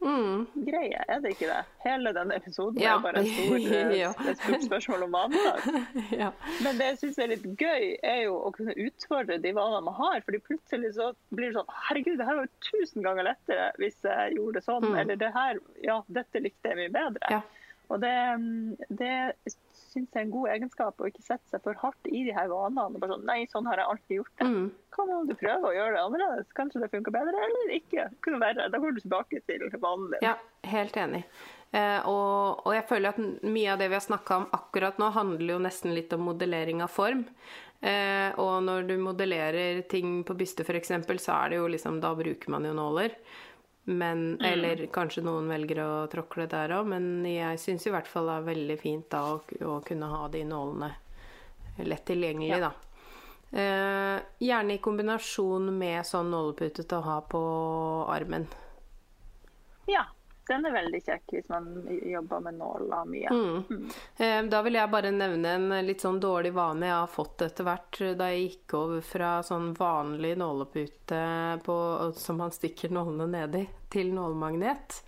Mm. 0.00 0.46
er 1.08 1.20
det 1.20 1.30
ikke 1.34 1.48
det? 1.50 1.64
Hele 1.84 2.12
denne 2.14 2.36
episoden 2.38 2.80
Ja. 2.80 2.96
er 2.96 3.02
bare 3.02 3.22
eh, 3.24 3.98
Ja. 3.98 4.10
et 4.30 4.38
stort 4.38 4.62
spørsmål 4.66 5.02
om 5.08 5.12
vanesak. 5.12 5.66
ja. 6.22 6.30
Men 6.62 6.78
det 6.78 6.86
jeg 6.92 6.98
syns 7.02 7.18
er 7.18 7.32
litt 7.32 7.46
gøy, 7.58 7.96
er 8.02 8.22
jo 8.24 8.36
å 8.38 8.52
kunne 8.54 8.74
utfordre 8.86 9.38
de 9.42 9.52
vanene 9.52 9.82
man 9.88 9.94
har. 9.94 10.20
fordi 10.26 10.38
plutselig 10.38 10.94
så 10.94 11.12
blir 11.34 11.50
det 11.50 11.58
sånn 11.58 11.74
Herregud, 11.88 12.18
det 12.18 12.26
her 12.28 12.36
var 12.40 12.46
jo 12.46 12.70
tusen 12.70 13.02
ganger 13.02 13.24
lettere 13.32 13.70
hvis 13.78 13.98
jeg 14.04 14.36
gjorde 14.38 14.60
det 14.60 14.64
sånn. 14.64 14.84
Mm. 14.86 14.98
Eller 15.02 15.16
det 15.16 15.32
her 15.34 15.58
Ja, 15.82 16.02
dette 16.08 16.40
likte 16.42 16.68
jeg 16.74 16.76
mye 16.84 16.94
bedre. 16.94 17.30
Ja. 17.30 17.42
Og 17.88 18.00
det, 18.02 18.16
det 18.90 19.12
syns 19.98 20.16
er 20.16 20.24
en 20.24 20.32
god 20.32 20.50
egenskap 20.54 21.02
å 21.02 21.10
ikke 21.10 21.24
sette 21.24 21.52
seg 21.52 21.62
for 21.64 21.78
hardt 21.82 22.10
i 22.10 22.24
de 22.28 22.34
her 22.34 22.48
vanene. 22.50 22.86
og 22.86 23.02
bare 23.02 23.16
sånn, 23.16 23.26
Nei, 23.28 23.38
sånn 23.50 23.68
har 23.68 23.82
jeg 23.82 23.90
alltid 23.92 24.16
gjort 24.20 24.34
det. 24.38 24.48
Mm. 24.48 24.66
Kan 24.94 25.12
du 25.28 25.34
prøve 25.38 25.68
å 25.68 25.76
gjøre 25.76 25.94
det 25.94 26.02
annerledes? 26.06 26.50
Kanskje 26.56 26.82
det 26.82 26.90
funker 26.94 27.14
bedre, 27.14 27.44
eller 27.46 27.76
ikke? 27.76 28.08
Kunne 28.24 28.42
være. 28.42 28.68
Da 28.72 28.82
går 28.82 28.96
du 28.96 29.04
tilbake 29.04 29.42
til 29.46 29.68
vanen 29.78 30.10
din. 30.14 30.24
Ja, 30.24 30.36
helt 30.70 30.98
enig. 30.98 31.24
Eh, 31.76 32.00
og, 32.08 32.64
og 32.64 32.72
jeg 32.72 32.86
føler 32.88 33.12
at 33.12 33.44
mye 33.44 33.72
av 33.74 33.80
det 33.80 33.90
vi 33.90 33.98
har 33.98 34.04
snakka 34.04 34.42
om 34.42 34.46
akkurat 34.56 35.00
nå, 35.00 35.10
handler 35.16 35.56
jo 35.56 35.64
nesten 35.66 35.92
litt 35.96 36.14
om 36.16 36.24
modellering 36.30 36.80
av 36.84 36.92
form. 36.94 37.26
Eh, 37.78 38.30
og 38.42 38.56
når 38.66 38.88
du 38.88 38.96
modellerer 38.98 39.84
ting 39.90 40.22
på 40.26 40.34
byste 40.38 40.64
f.eks., 40.66 40.94
så 41.22 41.36
er 41.36 41.52
det 41.52 41.60
jo 41.60 41.68
liksom 41.70 42.00
Da 42.02 42.10
bruker 42.18 42.50
man 42.50 42.66
jo 42.66 42.72
nåler. 42.74 43.14
Men, 43.88 44.36
Eller 44.44 44.82
kanskje 44.92 45.22
noen 45.24 45.46
velger 45.48 45.78
å 45.80 45.92
tråkle 46.12 46.44
der 46.50 46.74
òg, 46.76 46.90
men 46.90 47.24
jeg 47.24 47.56
syns 47.62 47.86
i 47.88 47.92
hvert 47.94 48.08
fall 48.10 48.26
det 48.28 48.34
er 48.36 48.48
veldig 48.50 48.76
fint 48.82 49.06
da 49.14 49.22
å, 49.32 49.38
å 49.64 49.78
kunne 49.86 50.10
ha 50.12 50.26
de 50.28 50.42
nålene 50.44 50.90
lett 51.88 52.04
tilgjengelig, 52.10 52.50
Ja. 52.58 52.68
da. 52.68 52.72
Eh, 53.50 54.20
gjerne 54.44 54.74
i 54.76 54.82
kombinasjon 54.84 55.70
med 55.78 56.04
sånn 56.04 56.28
nålepute 56.34 56.84
til 56.84 56.98
å 56.98 57.06
ha 57.06 57.20
på 57.24 57.40
armen. 58.12 58.44
Ja, 59.88 60.04
den 60.48 60.66
er 60.68 60.74
veldig 60.74 61.00
kjekk 61.04 61.34
hvis 61.36 61.48
man 61.52 61.66
jobber 61.88 62.40
med 62.44 62.58
nåler 62.58 63.08
mye. 63.08 63.32
Mm. 63.32 63.90
Eh, 64.16 64.42
Da 64.50 64.62
vil 64.66 64.78
jeg 64.78 64.90
bare 64.92 65.12
nevne 65.14 65.54
en 65.58 65.86
litt 65.86 66.04
sånn 66.04 66.20
dårlig 66.22 66.52
vane 66.56 66.88
jeg 66.88 66.96
har 66.96 67.12
fått 67.12 67.44
etter 67.46 67.68
hvert 67.68 68.00
da 68.18 68.30
jeg 68.32 68.46
gikk 68.46 68.76
over 68.78 69.04
fra 69.04 69.32
sånn 69.46 69.72
vanlig 69.78 70.34
nålepute 70.40 71.20
på, 71.64 71.76
som 72.16 72.40
man 72.42 72.54
stikker 72.54 72.92
nålene 72.94 73.28
nedi, 73.34 73.66
til 73.92 74.12
nålmagnet. 74.16 75.02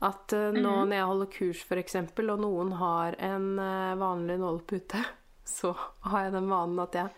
At 0.00 0.32
eh, 0.32 0.50
nå 0.56 0.74
når 0.88 0.96
jeg 0.96 1.08
holder 1.12 1.32
kurs 1.34 1.64
f.eks., 1.68 1.96
og 2.00 2.40
noen 2.40 2.72
har 2.80 3.16
en 3.20 3.50
eh, 3.60 3.96
vanlig 4.00 4.38
nålepute, 4.40 5.02
så 5.44 5.74
har 6.08 6.28
jeg 6.28 6.36
den 6.38 6.48
vanen 6.48 6.80
at 6.80 6.96
jeg 6.96 7.10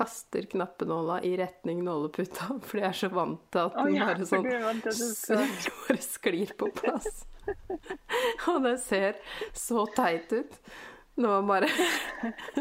kaster 0.00 0.46
knappenåla 0.50 1.22
i 1.22 1.36
retning 1.36 1.84
nåleputa, 1.84 2.54
for 2.66 2.80
jeg 2.80 2.88
er 2.88 3.00
så 3.02 3.10
vant 3.12 3.42
til 3.52 3.66
at 3.68 3.76
den 3.76 3.90
den 3.90 3.98
ja, 3.98 4.06
bare 4.08 4.28
sånn 4.30 5.50
bare 5.88 6.04
sklir 6.04 6.54
på 6.60 6.70
plass. 6.80 7.26
Og 8.52 8.62
det 8.64 8.78
ser 8.84 9.18
så 9.56 9.84
teit 9.96 10.32
ut 10.32 10.56
når 11.20 11.42
man 11.42 11.48
bare 11.50 11.68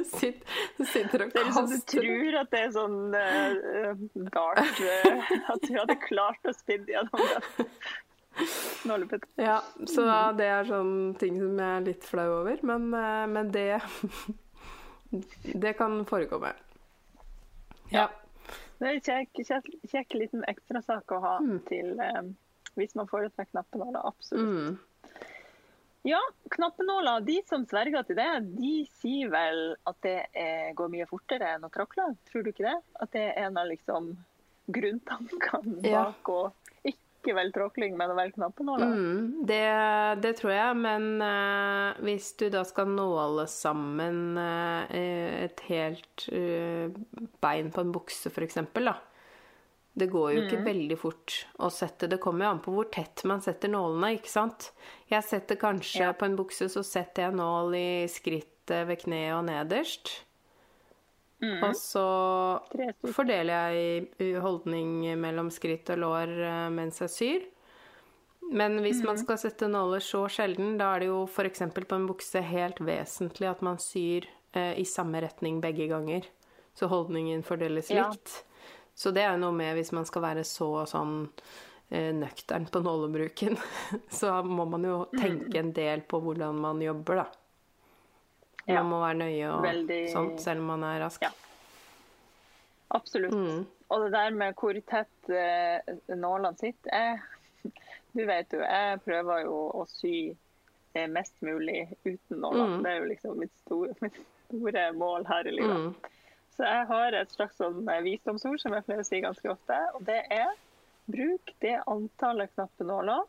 sitter, 0.10 0.42
sitter 0.84 1.24
og 1.24 1.30
Det 1.32 1.40
er 1.40 1.46
liksom 1.48 1.68
du 1.70 1.78
tror 1.94 2.38
at 2.42 2.50
det 2.52 2.60
er 2.66 2.72
sånn 2.76 2.98
uh, 3.14 4.02
dart 4.34 4.82
uh, 4.82 5.30
At 5.54 5.64
du 5.64 5.78
hadde 5.78 5.96
klart 6.02 6.50
å 6.50 6.56
spinne 6.58 6.90
gjennom 6.92 7.30
nåleputten. 8.90 9.30
Ja, 9.36 9.62
så 9.88 10.06
det 10.38 10.48
er 10.48 10.68
sånn 10.68 11.16
ting 11.20 11.40
som 11.40 11.60
jeg 11.60 11.70
er 11.78 11.86
litt 11.88 12.08
flau 12.08 12.28
over, 12.42 12.60
men, 12.68 12.90
eh, 12.96 13.26
men 13.28 13.52
det 13.52 13.82
Det 15.42 15.74
kan 15.78 16.04
forekomme. 16.06 16.54
Ja. 17.92 18.08
Det 18.80 18.88
er 18.88 18.94
en 18.96 19.02
kjekk, 19.04 19.42
kjekk, 19.46 19.68
kjekk 19.92 20.14
liten 20.16 20.44
ekstrasak 20.48 21.12
å 21.12 21.20
ha 21.24 21.34
Mm. 21.44 21.60
til 21.68 22.00
eh, 22.00 22.22
hvis 22.78 22.96
man 22.96 23.08
foretrekker 23.08 23.52
knappenåler. 23.52 24.00
Absolutt. 24.08 24.46
Mm. 24.48 24.80
Ja, 26.08 26.20
knappenåler, 26.56 27.20
de 27.28 27.42
som 27.50 27.66
sverger 27.68 28.06
til 28.08 28.16
det, 28.16 28.30
de 28.56 28.86
sier 29.02 29.30
vel 29.34 29.76
at 29.90 29.98
det 30.06 30.28
er, 30.34 30.72
går 30.74 30.88
mye 30.94 31.06
fortere 31.10 31.56
enn 31.58 31.66
å 31.68 31.72
tråkle. 31.74 32.06
Tror 32.32 32.44
du 32.46 32.54
ikke 32.54 32.70
det? 32.70 32.78
At 33.04 33.12
det 33.12 33.26
er 33.34 33.44
en 33.50 33.58
av 33.60 33.68
liksom 33.68 34.14
grunntankene 34.72 35.84
Ja. 35.84 36.06
bak 36.06 36.30
å 36.32 36.54
ikke 37.20 37.36
velge 37.36 37.56
tråkling, 37.58 37.98
med 38.00 38.14
velge 38.16 38.38
knappenåler? 38.38 38.94
Mm, 38.96 39.46
det, 39.48 39.62
det 40.24 40.34
tror 40.40 40.54
jeg, 40.56 40.78
men 40.80 41.10
uh, 41.22 42.00
hvis 42.06 42.32
du 42.40 42.48
da 42.54 42.64
skal 42.68 42.90
nåle 42.96 43.46
sammen 43.52 44.40
uh, 44.40 44.88
et 44.90 45.62
helt 45.68 46.26
uh, 46.32 46.88
bein 47.44 47.72
på 47.76 47.84
en 47.84 47.94
bukse, 47.96 48.32
f.eks., 48.32 48.60
da. 48.80 48.96
Det 50.00 50.08
går 50.08 50.32
jo 50.32 50.42
ikke 50.46 50.62
veldig 50.64 50.96
fort 51.02 51.34
å 51.60 51.68
sette 51.74 52.08
Det 52.08 52.20
kommer 52.22 52.46
jo 52.46 52.52
an 52.54 52.62
på 52.64 52.72
hvor 52.72 52.88
tett 52.94 53.24
man 53.28 53.42
setter 53.44 53.72
nålene, 53.74 54.14
ikke 54.20 54.32
sant? 54.32 54.70
Jeg 55.10 55.26
setter 55.28 55.60
kanskje 55.60 56.06
Ja. 56.06 56.14
på 56.16 56.28
en 56.30 56.38
bukse 56.40 56.70
så 56.72 56.84
setter 56.86 57.28
jeg 57.28 57.36
nål 57.36 57.76
i 57.76 57.92
skrittet 58.08 58.88
ved 58.88 59.02
kneet 59.02 59.36
og 59.36 59.44
nederst. 59.50 60.14
Og 61.40 61.76
så 61.78 62.04
fordeler 63.16 63.72
jeg 63.72 64.40
holdning 64.44 65.06
mellom 65.22 65.48
skritt 65.54 65.90
og 65.94 66.02
lår 66.04 66.34
eh, 66.44 66.66
mens 66.74 67.00
jeg 67.06 67.14
syr. 67.14 67.46
Men 68.52 68.80
hvis 68.82 69.04
man 69.06 69.18
skal 69.22 69.38
sette 69.38 69.68
nåler 69.70 70.02
så 70.04 70.24
sjelden, 70.32 70.78
da 70.80 70.96
er 70.96 71.04
det 71.04 71.10
jo 71.12 71.22
f.eks. 71.30 71.62
på 71.76 71.96
en 71.96 72.08
bukse 72.10 72.42
helt 72.42 72.80
vesentlig 72.82 73.50
at 73.50 73.62
man 73.66 73.78
syr 73.82 74.26
eh, 74.58 74.74
i 74.82 74.86
samme 74.90 75.22
retning 75.22 75.62
begge 75.62 75.88
ganger. 75.92 76.26
Så 76.74 76.90
holdningen 76.90 77.44
fordeles 77.46 77.92
Ja. 77.94 78.10
likt. 78.10 78.44
Så 78.96 79.14
det 79.16 79.24
er 79.24 79.36
jo 79.38 79.44
noe 79.46 79.56
med 79.56 79.78
hvis 79.78 79.94
man 79.96 80.08
skal 80.08 80.26
være 80.26 80.44
så 80.44 80.84
sånn 80.90 81.30
eh, 81.92 82.10
nøktern 82.16 82.66
på 82.68 82.82
nålebruken, 82.84 83.56
så 84.20 84.42
må 84.44 84.66
man 84.68 84.84
jo 84.84 85.06
tenke 85.16 85.62
en 85.62 85.72
del 85.74 86.02
på 86.02 86.20
hvordan 86.20 86.60
man 86.60 86.82
jobber, 86.84 87.22
da. 87.24 87.28
Ja. 88.70 88.82
Man 88.84 88.92
må 88.94 89.00
være 89.02 89.20
nøye 89.24 89.50
og 89.52 89.64
Veldig- 89.66 90.04
sånt, 90.14 90.42
selv 90.42 90.62
om 90.64 90.70
man 90.76 90.84
er 90.88 91.00
rask. 91.04 91.22
Ja. 91.26 91.32
Absolutt. 92.90 93.34
Mm. 93.34 93.66
Og 93.90 94.04
det 94.04 94.12
der 94.14 94.30
med 94.38 94.54
hvor 94.58 94.78
tett 94.90 95.30
eh, 95.34 95.96
nålene 96.16 96.58
sitter 96.58 96.94
jeg, 96.94 97.20
Du 98.18 98.24
vet 98.26 98.54
jo, 98.54 98.62
jeg 98.66 99.02
prøver 99.06 99.44
jo 99.46 99.58
å 99.78 99.84
sy 99.90 100.14
eh, 100.98 101.06
mest 101.12 101.36
mulig 101.46 101.84
uten 102.06 102.40
nåler. 102.42 102.72
Mm. 102.72 102.80
Det 102.84 102.92
er 102.92 102.98
jo 103.04 103.10
liksom 103.12 103.36
mitt 103.38 103.54
store, 103.66 103.94
mitt 104.06 104.18
store 104.48 104.86
mål 104.98 105.28
her 105.30 105.48
i 105.50 105.54
livet. 105.54 105.84
Mm. 105.84 106.16
Så 106.56 106.66
jeg 106.66 106.88
har 106.90 107.16
et 107.20 107.36
slags 107.36 107.60
sånn 107.62 107.84
eh, 107.88 108.02
visdomsord 108.06 108.58
som 108.64 108.74
jeg 108.76 108.88
pleier 108.88 109.04
å 109.06 109.08
si 109.08 109.22
ganske 109.24 109.52
ofte, 109.54 109.78
og 109.96 110.02
det 110.10 110.24
er 110.34 110.50
bruk 111.10 111.54
det 111.64 111.78
antallet 111.90 112.52
knappenåler, 112.58 113.22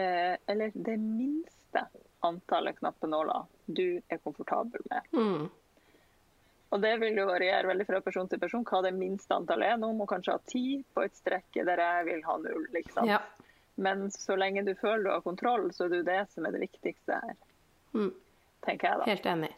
eh, 0.00 0.34
eller 0.48 0.72
det 0.74 0.96
minste 1.00 1.84
antallet 2.26 2.80
knappenåler 2.80 3.44
du 3.68 4.00
er 4.10 4.18
komfortabel 4.24 4.80
med. 4.90 5.08
Mm. 5.12 5.48
Og 6.70 6.80
det 6.82 6.94
vil 7.00 7.16
jo 7.16 7.26
variere 7.30 7.68
veldig 7.70 7.86
fra 7.88 8.00
person 8.04 8.28
til 8.28 8.40
person 8.42 8.64
hva 8.68 8.82
det 8.84 8.92
minste 8.96 9.32
antallet 9.36 9.72
er. 9.72 9.78
Noen 9.80 9.96
må 9.96 10.06
kanskje 10.10 10.34
ha 10.34 10.40
ti 10.44 10.64
på 10.94 11.04
et 11.06 11.14
strekke 11.16 11.64
der 11.64 11.80
jeg 11.80 12.04
vil 12.10 12.22
ha 12.26 12.36
null. 12.42 12.66
liksom. 12.74 13.06
Ja. 13.08 13.20
Men 13.76 14.10
så 14.10 14.36
lenge 14.36 14.64
du 14.66 14.74
føler 14.74 15.04
du 15.06 15.10
har 15.14 15.20
kontroll, 15.24 15.70
så 15.72 15.84
er 15.86 15.88
det 15.94 16.00
jo 16.02 16.08
det 16.10 16.20
som 16.34 16.44
er 16.48 16.52
det 16.56 16.60
viktigste 16.66 17.20
her. 17.22 17.36
Mm. 17.94 18.10
Tenker 18.66 18.88
jeg 18.90 18.98
da. 18.98 19.04
Helt 19.08 19.28
enig. 19.32 19.52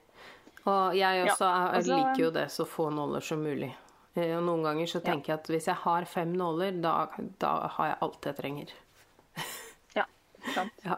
Og 0.69 0.95
jeg 0.95 1.25
også 1.25 1.47
Ja, 1.49 1.67
jeg 1.73 1.75
altså- 1.81 1.97
liker 1.99 2.23
jo 2.23 2.31
det 2.31 2.47
så 2.53 2.67
få 2.69 2.91
nåler 2.93 3.21
som 3.25 3.43
mulig. 3.43 3.75
Eh, 4.15 4.37
Og 4.37 4.43
noen 4.45 4.63
ganger 4.63 4.87
så 4.87 5.01
tenker 5.03 5.33
jeg 5.33 5.39
at 5.41 5.47
hvis 5.49 5.67
jeg 5.67 5.75
har 5.75 6.05
fem 6.05 6.33
nåler, 6.37 6.81
da, 6.83 7.07
da 7.39 7.69
har 7.69 7.87
jeg 7.87 7.97
alt 8.03 8.23
jeg 8.27 8.37
trenger. 8.37 8.73
Ja, 9.97 10.05
sant? 10.55 10.73
Ja. 10.85 10.97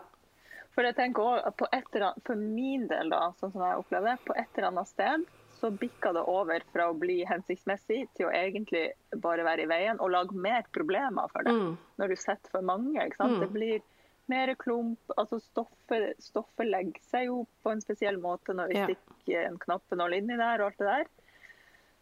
For 0.75 0.83
jeg 0.89 0.97
tenker 0.97 1.23
også 1.23 1.47
at 1.51 1.57
på 1.61 1.67
et 1.73 1.89
eller 1.95 2.07
annet, 2.09 2.23
for 2.27 2.35
min 2.41 2.87
del, 2.89 3.11
da, 3.13 3.33
sånn 3.41 3.53
som 3.53 3.61
jeg 3.67 3.81
opplever 3.83 4.15
det, 4.15 4.25
på 4.25 4.37
et 4.41 4.59
eller 4.59 4.69
annet 4.71 4.89
sted 4.89 5.27
så 5.63 5.69
bikka 5.79 6.13
det 6.17 6.23
over 6.27 6.63
fra 6.73 6.89
å 6.91 6.95
bli 6.99 7.21
hensiktsmessig 7.29 8.09
til 8.17 8.27
å 8.27 8.33
egentlig 8.35 8.87
bare 9.23 9.45
være 9.47 9.63
i 9.63 9.69
veien 9.71 10.01
og 10.03 10.11
lage 10.11 10.35
mer 10.35 10.65
problemer 10.75 11.29
for 11.31 11.45
det. 11.47 11.53
Mm. 11.55 11.77
Når 12.01 12.09
du 12.09 12.17
setter 12.19 12.51
for 12.51 12.63
mange. 12.67 12.97
ikke? 13.05 13.29
Mm. 13.29 13.41
Det 13.45 13.51
blir 13.53 13.83
mer 14.33 14.55
klump. 14.59 14.99
altså 15.17 15.39
Stoffet, 15.45 16.17
stoffet 16.25 16.67
legger 16.67 17.05
seg 17.05 17.27
jo 17.29 17.45
på 17.63 17.71
en 17.71 17.81
spesiell 17.85 18.17
måte 18.19 18.57
når 18.57 18.73
vi 18.73 18.79
Ja. 18.81 18.87
stikker 18.89 19.47
en 19.47 19.59
knappenål 19.59 20.15
inni 20.19 20.37
der 20.41 20.63
og 20.65 20.73
alt 20.73 20.79
det 20.79 20.89
der. 20.89 21.07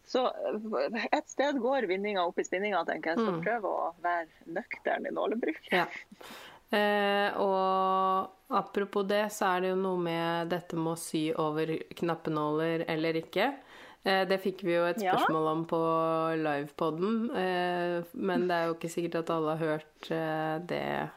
Så 0.06 0.24
eh, 0.30 1.08
et 1.12 1.28
sted 1.28 1.58
går 1.60 1.86
vinninga 1.90 2.22
opp 2.24 2.38
i 2.38 2.44
spinninga, 2.46 2.84
tenker 2.86 3.10
jeg. 3.12 3.18
Så 3.26 3.34
Mm. 3.34 3.42
prøv 3.44 3.64
å 3.68 3.94
være 4.00 4.28
nøktern 4.46 5.06
i 5.06 5.12
nålebruk. 5.12 5.60
ja. 5.72 5.86
Eh, 6.70 7.36
og 7.42 8.30
apropos 8.54 9.06
det, 9.10 9.24
så 9.34 9.48
er 9.56 9.60
det 9.64 9.72
jo 9.72 9.78
noe 9.80 9.98
med 9.98 10.50
dette 10.52 10.78
med 10.78 10.92
å 10.94 10.98
sy 11.00 11.24
over 11.34 11.72
knappenåler 11.98 12.84
eller 12.90 13.18
ikke. 13.22 13.48
Eh, 14.04 14.22
det 14.30 14.38
fikk 14.40 14.62
vi 14.64 14.76
jo 14.76 14.84
et 14.88 15.02
Ja. 15.02 15.16
spørsmål 15.16 15.48
om 15.52 15.64
på 15.68 15.80
livepoden, 16.40 17.16
eh, 17.36 18.02
men 18.14 18.46
det 18.48 18.54
er 18.56 18.66
jo 18.70 18.74
ikke 18.78 18.92
sikkert 18.94 19.18
at 19.24 19.30
alle 19.34 19.56
har 19.56 19.66
hørt 19.74 20.10
eh, 20.14 20.58
det 20.70 21.10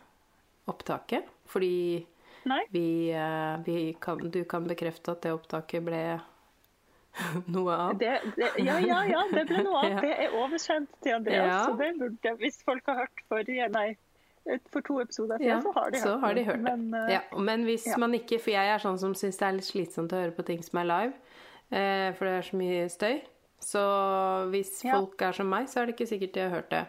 opptaket. 0.68 1.30
Fordi 1.48 2.06
vi, 2.74 3.14
vi 3.66 3.78
kan, 4.02 4.18
du 4.32 4.44
kan 4.44 4.66
bekrefte 4.68 5.12
at 5.14 5.22
det 5.24 5.32
opptaket 5.32 5.84
ble 5.86 6.02
noe 7.54 7.76
av. 7.78 7.98
Det, 8.00 8.10
det, 8.36 8.50
ja, 8.66 8.80
ja, 8.82 9.04
ja, 9.06 9.22
det 9.32 9.46
ble 9.48 9.62
noe 9.64 9.84
Ja. 9.86 9.96
av. 9.96 10.02
Det 10.02 10.14
er 10.26 10.36
oversendt 10.42 10.90
til 11.04 11.14
Andreas. 11.20 11.46
Ja. 11.48 11.60
Så 11.70 11.78
det 11.80 11.92
burde, 12.00 12.34
hvis 12.42 12.58
folk 12.66 12.90
har 12.90 13.04
hørt 13.04 13.24
forrige, 13.30 13.70
nei, 13.72 13.92
for 14.72 14.82
to 14.82 15.00
episoder 15.02 15.38
siden, 15.38 15.50
Ja, 15.50 15.62
så 15.62 15.72
har 15.74 15.92
de 15.92 16.00
hørt 16.04 16.20
har 16.22 16.34
de 16.34 16.40
det. 16.40 16.46
hørt 16.46 16.64
det. 16.66 16.78
Men, 16.80 16.94
uh, 16.94 17.10
Ja, 17.12 17.22
men 17.40 17.64
hvis 17.66 17.86
ja. 17.88 17.98
man 17.98 18.14
ikke 18.14 18.40
For 18.42 18.52
jeg 18.52 18.68
er 18.74 18.80
sånn 18.84 19.00
som 19.00 19.14
syns 19.16 19.38
det 19.40 19.48
er 19.48 19.54
litt 19.60 19.70
slitsomt 19.70 20.12
å 20.12 20.20
høre 20.20 20.36
på 20.36 20.46
ting 20.46 20.62
som 20.64 20.80
er 20.80 20.90
live, 20.90 21.14
uh, 21.72 22.10
for 22.18 22.26
det 22.26 22.34
er 22.40 22.42
så 22.50 22.58
mye 22.60 22.90
støy. 22.90 23.22
Så 23.64 23.84
hvis 24.52 24.84
Ja. 24.84 24.98
folk 25.00 25.22
er 25.22 25.32
som 25.32 25.48
meg, 25.50 25.68
så 25.72 25.80
er 25.82 25.86
det 25.88 25.96
ikke 25.96 26.10
sikkert 26.10 26.34
de 26.34 26.42
har 26.42 26.50
hørt 26.58 26.70
det. 26.70 26.86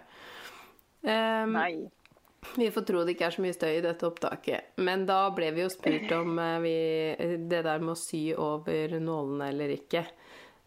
Um, 1.04 1.52
Nei. 1.52 1.90
vi 2.56 2.70
får 2.70 2.84
tro 2.86 3.04
det 3.04 3.14
ikke 3.14 3.26
er 3.26 3.30
så 3.36 3.42
mye 3.44 3.54
støy 3.54 3.76
i 3.78 3.80
dette 3.84 4.02
opptaket. 4.08 4.64
Men 4.78 5.06
da 5.06 5.30
ble 5.30 5.52
vi 5.52 5.60
jo 5.62 5.68
spurt 5.68 6.10
om 6.12 6.38
uh, 6.38 6.58
vi, 6.64 6.74
det 7.48 7.62
der 7.64 7.78
med 7.78 7.94
å 7.94 7.96
sy 8.00 8.34
over 8.34 8.98
nålene 8.98 9.48
eller 9.52 9.68
ikke. 9.78 10.04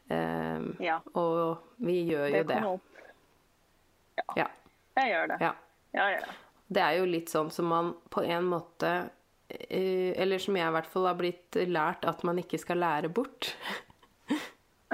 Um, 0.10 0.78
Ja. 0.80 1.02
Og 1.16 1.58
vi 1.84 2.06
gjør 2.08 2.30
jo 2.30 2.44
Det 2.44 2.48
det. 2.48 2.62
kom 2.64 2.74
opp. 2.78 2.82
Ja. 4.38 4.48
Jeg 4.98 5.12
gjør 5.12 5.28
det. 5.28 5.38
ja. 5.42 5.54
Ja, 5.94 6.10
ja. 6.12 6.26
Det 6.68 6.82
er 6.84 6.98
jo 7.00 7.06
litt 7.08 7.32
sånn 7.32 7.52
som 7.54 7.70
man 7.72 7.94
på 8.12 8.24
en 8.28 8.48
måte 8.52 8.90
eh, 9.48 10.12
Eller 10.20 10.42
som 10.44 10.58
jeg 10.60 10.68
i 10.68 10.74
hvert 10.76 10.90
fall 10.92 11.06
har 11.08 11.16
blitt 11.20 11.56
lært 11.68 12.04
at 12.10 12.24
man 12.28 12.42
ikke 12.42 12.60
skal 12.60 12.82
lære 12.84 13.12
bort. 13.14 13.54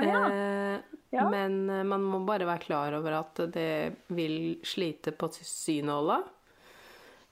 ja. 0.01 0.25
Eh, 0.29 0.81
Ja. 1.13 1.27
Men 1.29 1.69
eh, 1.69 1.83
man 1.85 2.01
må 2.01 2.23
bare 2.25 2.47
være 2.49 2.63
klar 2.63 2.95
over 2.97 3.13
at 3.19 3.37
det 3.53 3.93
vil 4.07 4.55
slite 4.65 5.11
på 5.13 5.27
synåla. 5.29 6.23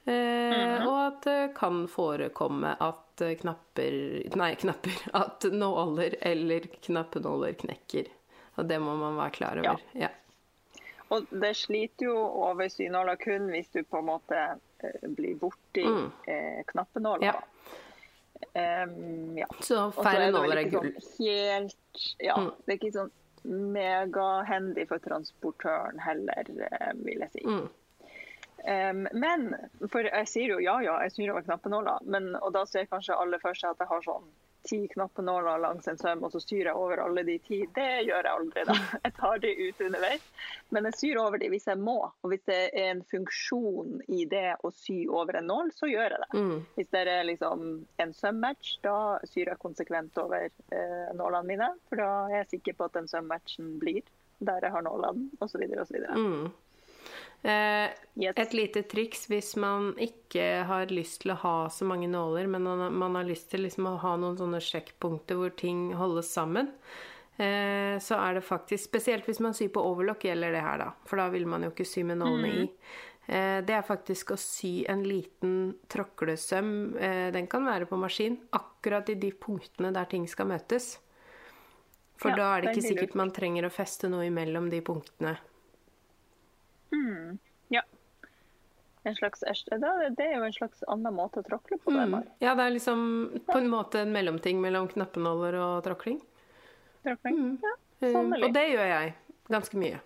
Mhm. 0.05 0.85
Og 0.85 0.97
at 0.99 1.21
det 1.25 1.53
kan 1.57 1.83
forekomme 1.89 2.75
at 2.81 3.21
knapper 3.41 3.95
Nei, 4.37 4.55
knapper. 4.61 4.95
At 5.17 5.45
nåler 5.49 6.15
eller 6.21 6.65
knappenåler 6.81 7.53
knekker. 7.53 8.09
Og 8.57 8.67
det 8.69 8.79
må 8.81 8.95
man 8.97 9.17
være 9.17 9.35
klar 9.35 9.61
over. 9.61 9.81
Ja. 9.97 10.09
Og 11.11 11.27
det 11.43 11.53
sliter 11.59 12.05
jo 12.07 12.15
over 12.47 12.69
synåla 12.71 13.17
kun 13.19 13.49
hvis 13.51 13.67
du 13.73 13.81
på 13.83 13.99
en 13.99 14.05
måte 14.07 14.37
eh, 14.83 15.07
blir 15.11 15.35
borti 15.41 15.83
Mm. 15.85 16.11
eh, 16.27 16.61
knappenåla. 16.71 17.25
Ja. 17.25 17.41
Um, 18.55 19.37
ja. 19.37 19.45
Så 19.61 19.91
færre 19.93 20.31
nåler 20.33 20.57
er 20.63 20.69
gull. 20.71 20.87
Sånn 20.97 21.27
helt 21.27 21.77
Ja, 22.19 22.37
Mm. 22.39 22.51
det 22.65 22.73
er 22.73 22.77
ikke 22.79 22.93
sånn 22.95 23.11
megahandy 23.43 24.85
for 24.87 24.99
transportøren 24.99 25.99
heller, 25.99 26.45
eh, 26.71 26.91
vil 26.95 27.19
jeg 27.19 27.31
si. 27.31 27.43
Mm. 27.45 27.69
Um, 28.61 29.07
men 29.13 29.55
For 29.89 30.01
jeg 30.05 30.27
sier 30.29 30.47
jo 30.53 30.59
ja, 30.61 30.79
ja, 30.85 30.99
jeg 31.01 31.11
snur 31.15 31.31
over 31.33 31.41
knappenåla, 31.41 31.99
men, 32.05 32.35
og 32.35 32.53
da 32.53 32.65
ser 32.65 32.85
kanskje 32.85 33.17
alle 33.17 33.39
for 33.41 33.53
seg 33.57 33.71
at 33.71 33.79
jeg 33.79 33.87
har 33.89 34.01
sånn 34.05 34.27
ti 34.63 34.87
knappenåler 34.87 35.59
langs 35.59 35.87
en 35.87 35.97
søm, 35.97 36.23
og 36.23 36.31
så 36.33 36.39
syr 36.43 36.69
jeg 36.69 36.77
over 36.77 37.01
alle 37.03 37.23
de 37.27 37.37
ti. 37.45 37.61
Det 37.75 37.89
gjør 38.07 38.27
jeg 38.27 38.33
aldri, 38.33 38.65
da. 38.67 38.75
Jeg 39.05 39.13
tar 39.17 39.41
de 39.43 39.51
ut 39.57 39.81
underveis. 39.87 40.27
Men 40.69 40.87
jeg 40.87 40.97
syr 40.99 41.19
over 41.21 41.41
de 41.41 41.49
hvis 41.51 41.67
jeg 41.67 41.79
må. 41.81 41.97
Og 42.21 42.31
hvis 42.31 42.43
det 42.47 42.59
er 42.69 42.91
en 42.91 43.01
funksjon 43.11 43.99
i 44.07 44.25
det 44.29 44.55
å 44.63 44.71
sy 44.75 45.01
over 45.09 45.39
en 45.39 45.49
nål, 45.51 45.71
så 45.75 45.89
gjør 45.89 46.15
jeg 46.15 46.23
det. 46.23 46.29
Mm. 46.37 46.57
Hvis 46.77 46.91
det 46.93 47.03
er 47.11 47.27
liksom 47.27 47.65
en 48.05 48.13
sømmatch, 48.15 48.77
da 48.85 48.95
syr 49.27 49.51
jeg 49.51 49.61
konsekvent 49.61 50.17
over 50.21 50.47
eh, 50.47 51.11
nålene 51.17 51.47
mine. 51.49 51.69
For 51.89 52.01
da 52.01 52.09
er 52.29 52.41
jeg 52.41 52.51
sikker 52.55 52.77
på 52.77 52.89
at 52.89 52.99
den 52.99 53.09
sømmatchen 53.11 53.75
blir 53.81 54.05
der 54.41 54.65
jeg 54.65 54.73
har 54.73 54.85
nålene, 54.85 55.29
osv. 55.43 55.63
osv. 55.81 55.97
Mm. 57.43 57.49
Eh. 57.49 58.29
Et 58.29 58.53
lite 58.53 58.83
triks 58.83 59.25
hvis 59.29 59.55
man 59.55 59.91
ikke 60.01 60.63
har 60.67 60.91
lyst 60.93 61.23
til 61.23 61.33
å 61.33 61.39
ha 61.41 61.55
så 61.73 61.87
mange 61.89 62.09
nåler, 62.11 62.47
men 62.47 62.63
man, 62.63 62.83
man 62.93 63.17
har 63.17 63.25
lyst 63.25 63.49
til 63.51 63.65
liksom 63.65 63.87
å 63.89 63.97
ha 64.03 64.15
noen 64.19 64.37
sånne 64.37 64.61
sjekkpunkter 64.61 65.39
hvor 65.39 65.55
ting 65.57 65.89
holdes 65.97 66.29
sammen, 66.33 66.69
eh, 67.37 67.97
så 67.97 68.19
er 68.21 68.37
det 68.37 68.45
faktisk 68.45 68.91
Spesielt 68.91 69.29
hvis 69.29 69.41
man 69.43 69.57
syr 69.57 69.71
på 69.73 69.83
overlock, 69.83 70.27
gjelder 70.27 70.53
det 70.53 70.65
her, 70.65 70.83
da. 70.83 70.91
For 71.09 71.21
da 71.21 71.29
vil 71.33 71.47
man 71.49 71.65
jo 71.65 71.71
ikke 71.73 71.87
sy 71.87 72.05
med 72.05 72.21
nålene 72.21 72.51
i. 72.51 72.67
Eh, 73.31 73.59
det 73.65 73.77
er 73.77 73.85
faktisk 73.87 74.35
å 74.35 74.39
sy 74.39 74.81
en 74.91 75.05
liten 75.07 75.55
tråklesøm. 75.89 76.73
Den 77.33 77.47
kan 77.49 77.65
være 77.65 77.89
på 77.89 77.99
maskin, 78.01 78.37
akkurat 78.53 79.09
i 79.09 79.17
de 79.17 79.31
punktene 79.33 79.93
der 79.95 80.09
ting 80.11 80.27
skal 80.29 80.51
møtes. 80.51 80.97
For 82.21 82.37
da 82.37 82.51
er 82.53 82.61
det 82.61 82.75
ikke 82.75 82.89
sikkert 82.91 83.15
man 83.17 83.31
trenger 83.33 83.65
å 83.65 83.73
feste 83.73 84.09
noe 84.11 84.27
imellom 84.29 84.67
de 84.69 84.81
punktene. 84.85 85.39
Ja. 87.71 87.83
En 89.03 89.15
slags, 89.17 89.39
det 89.41 90.25
er 90.25 90.35
jo 90.35 90.43
en 90.45 90.53
slags 90.53 90.83
annen 90.91 91.15
måte 91.17 91.41
å 91.41 91.45
tråkle 91.47 91.79
på. 91.81 91.93
Mm. 91.93 92.11
Mari. 92.11 92.27
Ja, 92.43 92.53
det 92.55 92.67
er 92.67 92.75
liksom 92.75 93.05
på 93.47 93.57
en 93.57 93.69
måte 93.71 94.03
en 94.03 94.11
mellomting 94.13 94.61
mellom 94.61 94.89
knappenåler 94.91 95.57
og 95.57 95.79
tråkling. 95.87 96.19
Tråkling. 97.01 97.57
Ja, 97.63 97.77
Eh, 98.01 98.11
sannelig. 98.11 98.47
Og 98.47 98.53
det 98.53 98.63
gjør 98.71 98.87
jeg 98.89 99.13
ganske 99.51 99.77
mye. 99.77 99.99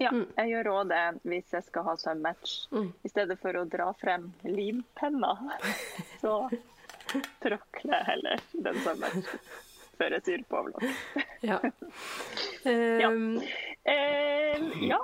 Ja, 0.00 0.10
jeg 0.38 0.52
gjør 0.52 0.68
òg 0.72 0.92
det 0.92 1.00
hvis 1.28 1.50
jeg 1.52 1.66
skal 1.66 1.84
ha 1.88 1.96
sømmatch. 2.00 2.52
Mm. 2.72 2.92
I 3.04 3.10
stedet 3.10 3.36
for 3.42 3.58
å 3.58 3.64
dra 3.68 3.90
frem 4.00 4.30
limpenna, 4.46 5.34
så 6.22 6.36
tråkler 7.42 7.96
jeg 7.98 8.06
heller 8.06 8.46
den 8.54 8.78
sømmatchen 8.86 9.26
før 10.00 10.14
jeg 10.16 10.24
syr 10.24 10.44
på 10.48 10.60
overlock. 10.62 11.26
Ja. 11.44 11.58
Um, 12.64 13.34
Eh, 13.90 14.60
ja. 14.84 15.00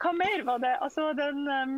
Hva 0.00 0.12
mer 0.16 0.42
var 0.48 0.58
det? 0.62 0.76
Altså, 0.80 1.12
den 1.16 1.48
um, 1.48 1.74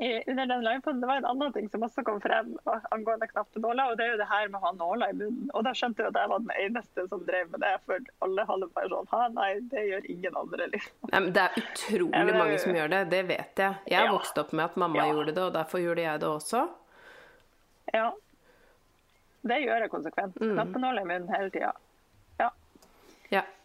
i- 0.00 0.22
Under 0.30 0.46
den 0.46 0.62
livepoden 0.64 1.00
det 1.02 1.06
var 1.08 1.16
en 1.20 1.24
annen 1.28 1.52
ting 1.52 1.68
som 1.72 1.82
også 1.82 2.04
kom 2.04 2.20
frem 2.20 2.52
angående 2.94 3.26
knappenåler, 3.28 3.90
og 3.90 3.96
det 3.98 4.04
er 4.06 4.10
jo 4.12 4.18
det 4.20 4.28
her 4.30 4.48
med 4.48 4.60
å 4.60 4.64
ha 4.66 4.72
nåler 4.72 5.10
i 5.10 5.16
munnen. 5.18 5.50
Og 5.54 5.64
da 5.66 5.72
skjønte 5.76 6.00
jeg 6.04 6.12
at 6.12 6.20
jeg 6.20 6.30
var 6.32 6.38
den 6.44 6.52
eneste 6.64 7.06
som 7.10 7.24
drev 7.26 7.50
med 7.50 7.60
det, 7.64 7.72
for 7.86 7.98
alle 8.24 8.44
holder 8.48 8.70
bare 8.76 8.88
sånn 8.92 9.10
Ha, 9.12 9.22
nei, 9.36 9.50
det 9.72 9.82
gjør 9.90 10.06
ingen 10.14 10.36
andre, 10.42 10.68
liksom. 10.72 10.92
nei, 11.10 11.20
men 11.20 11.32
det 11.36 11.42
er 11.42 11.58
utrolig 11.62 12.32
Ja, 12.32 12.38
mange 12.38 12.58
som 12.62 12.74
gjør 12.78 12.88
det, 12.94 13.02
det 13.10 13.22
vet 13.28 13.64
jeg. 13.64 13.74
Jeg 13.90 14.04
Ja. 14.06 14.12
vokst 14.12 14.38
opp 14.38 14.52
med 14.52 14.64
at 14.64 14.76
mamma 14.76 14.96
Ja. 15.02 15.12
gjorde 15.12 15.34
det, 15.34 15.42
og 15.42 15.52
derfor 15.58 15.78
gjorde 15.82 16.02
jeg 16.06 16.20
det 16.20 16.28
også. 16.28 16.68
Ja. 17.92 18.10
Det 19.42 19.58
gjør 19.64 19.80
jeg 19.82 19.90
konsekvent. 19.90 20.36
Mm. 20.40 20.54
Knappenåler 20.54 21.02
i 21.02 21.04
munnen 21.04 21.28
hele 21.34 21.50
tida. 21.50 21.72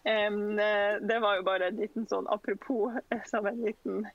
Eh, 0.07 0.99
det 1.03 1.19
var 1.19 1.35
jo 1.39 1.43
bare 1.47 1.67
en 1.71 1.81
liten 1.81 2.07
sånn 2.07 2.27
apropos 2.31 2.95
eh, 3.11 3.23
som 3.27 3.45
en 3.49 3.59
liten 3.65 4.05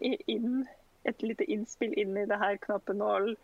inn, 0.00 0.66
et 1.08 1.22
lite 1.24 1.44
innspill 1.48 1.94
inn 1.98 2.16
i 2.20 2.26
det 2.28 2.38
her 2.40 2.58
knappenål. 2.60 3.34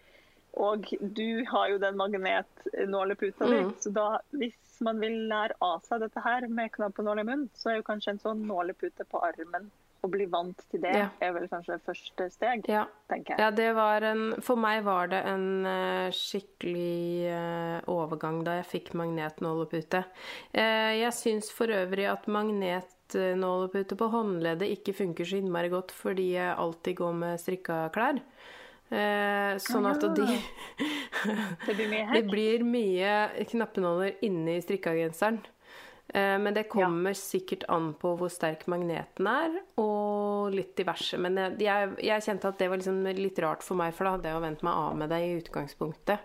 Og 0.57 0.86
du 1.01 1.44
har 1.51 1.68
jo 1.68 1.78
den 1.78 1.97
magnetnåleputa 2.01 3.49
di, 3.49 3.59
Mm. 3.62 3.72
så 3.80 3.90
da 3.92 4.18
hvis 4.32 4.80
man 4.80 5.01
vil 5.01 5.16
lære 5.28 5.57
av 5.61 5.80
seg 5.84 6.01
dette 6.01 6.20
her 6.24 6.47
med 6.49 6.72
knappenål 6.72 7.18
i 7.20 7.24
munnen, 7.28 7.51
så 7.55 7.70
er 7.70 7.76
jo 7.76 7.82
kanskje 7.82 8.14
en 8.14 8.22
sånn 8.22 8.47
nålepute 8.49 9.05
på 9.05 9.20
armen 9.24 9.70
å 10.05 10.11
bli 10.11 10.26
vant 10.26 10.59
til 10.70 10.80
det, 10.80 10.92
Ja. 10.94 11.09
er 11.20 11.32
vel 11.32 11.49
kanskje 11.49 11.80
første 11.84 12.30
steg, 12.30 12.64
Ja. 12.68 12.84
tenker 13.11 13.34
jeg. 13.34 13.38
ja, 13.40 13.51
det 13.51 13.74
var 13.74 14.03
en 14.03 14.34
For 14.42 14.57
meg 14.57 14.84
var 14.84 15.09
det 15.09 15.22
en 15.26 15.66
uh, 15.66 16.11
skikkelig 16.11 17.30
uh, 17.32 17.80
overgang 17.88 18.42
da 18.44 18.57
jeg 18.61 18.66
fikk 18.66 18.92
magnetnålepute. 18.94 20.05
Uh, 20.55 20.92
jeg 21.01 21.12
syns 21.12 21.51
for 21.51 21.66
øvrig 21.66 22.07
at 22.11 22.26
magnetnålepute 22.26 23.97
på 23.99 24.11
håndleddet 24.12 24.68
ikke 24.78 24.94
funker 24.97 25.24
så 25.24 25.38
innmari 25.40 25.68
godt 25.72 25.92
fordi 25.94 26.32
jeg 26.36 26.57
alltid 26.57 26.97
går 26.97 27.12
med 27.14 27.40
strikka 27.40 27.90
klær. 27.94 28.20
Eh, 28.86 29.57
sånn 29.59 29.82
at 29.90 29.99
de 30.14 30.22
Det 31.66 31.74
blir 31.74 31.88
mye 31.90 32.05
Det 32.07 32.20
hekk. 32.22 32.28
blir 32.30 32.62
mye 32.62 33.47
knappenåler 33.51 34.12
inni 34.22 34.61
strikkagenseren. 34.62 35.40
Eh, 36.17 36.39
Men 36.41 36.55
det 36.57 36.69
kommer 36.73 37.12
sikkert 37.19 37.67
an 37.69 37.91
på 38.01 38.14
hvor 38.17 38.31
sterk 38.33 38.62
magneten 38.73 39.27
er, 39.29 39.59
og 39.83 40.55
litt 40.55 40.73
diverse. 40.79 41.19
Men 41.21 41.37
jeg, 41.61 41.91
jeg, 42.01 42.25
kjente 42.25 42.49
at 42.49 42.59
det 42.62 42.71
var 42.73 42.81
liksom 42.81 43.03
litt 43.19 43.41
rart 43.45 43.62
for 43.67 43.77
meg, 43.77 43.93
for 43.95 44.09
da 44.09 44.14
hadde 44.17 44.31
jeg 44.31 44.39
jo 44.39 44.45
vent 44.47 44.62
meg 44.64 44.73
av 44.87 44.97
med 44.97 45.12
det 45.12 45.21
i 45.27 45.35
utgangspunktet. 45.43 46.19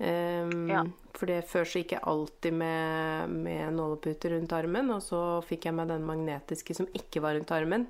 Um, 0.00 0.64
Ja. 0.70 0.84
For 1.12 1.26
det 1.26 1.42
før 1.50 1.66
så 1.66 1.82
gikk 1.82 1.92
jeg 1.92 2.06
alltid 2.08 2.54
med, 2.54 3.28
med 3.44 3.74
nåleputer 3.76 4.30
rundt 4.32 4.52
armen, 4.56 4.88
og 4.94 5.02
så 5.04 5.42
fikk 5.44 5.66
jeg 5.68 5.74
meg 5.76 5.90
den 5.90 6.06
magnetiske 6.06 6.76
som 6.78 6.86
ikke 6.96 7.20
var 7.20 7.34
rundt 7.36 7.50
armen. 7.52 7.86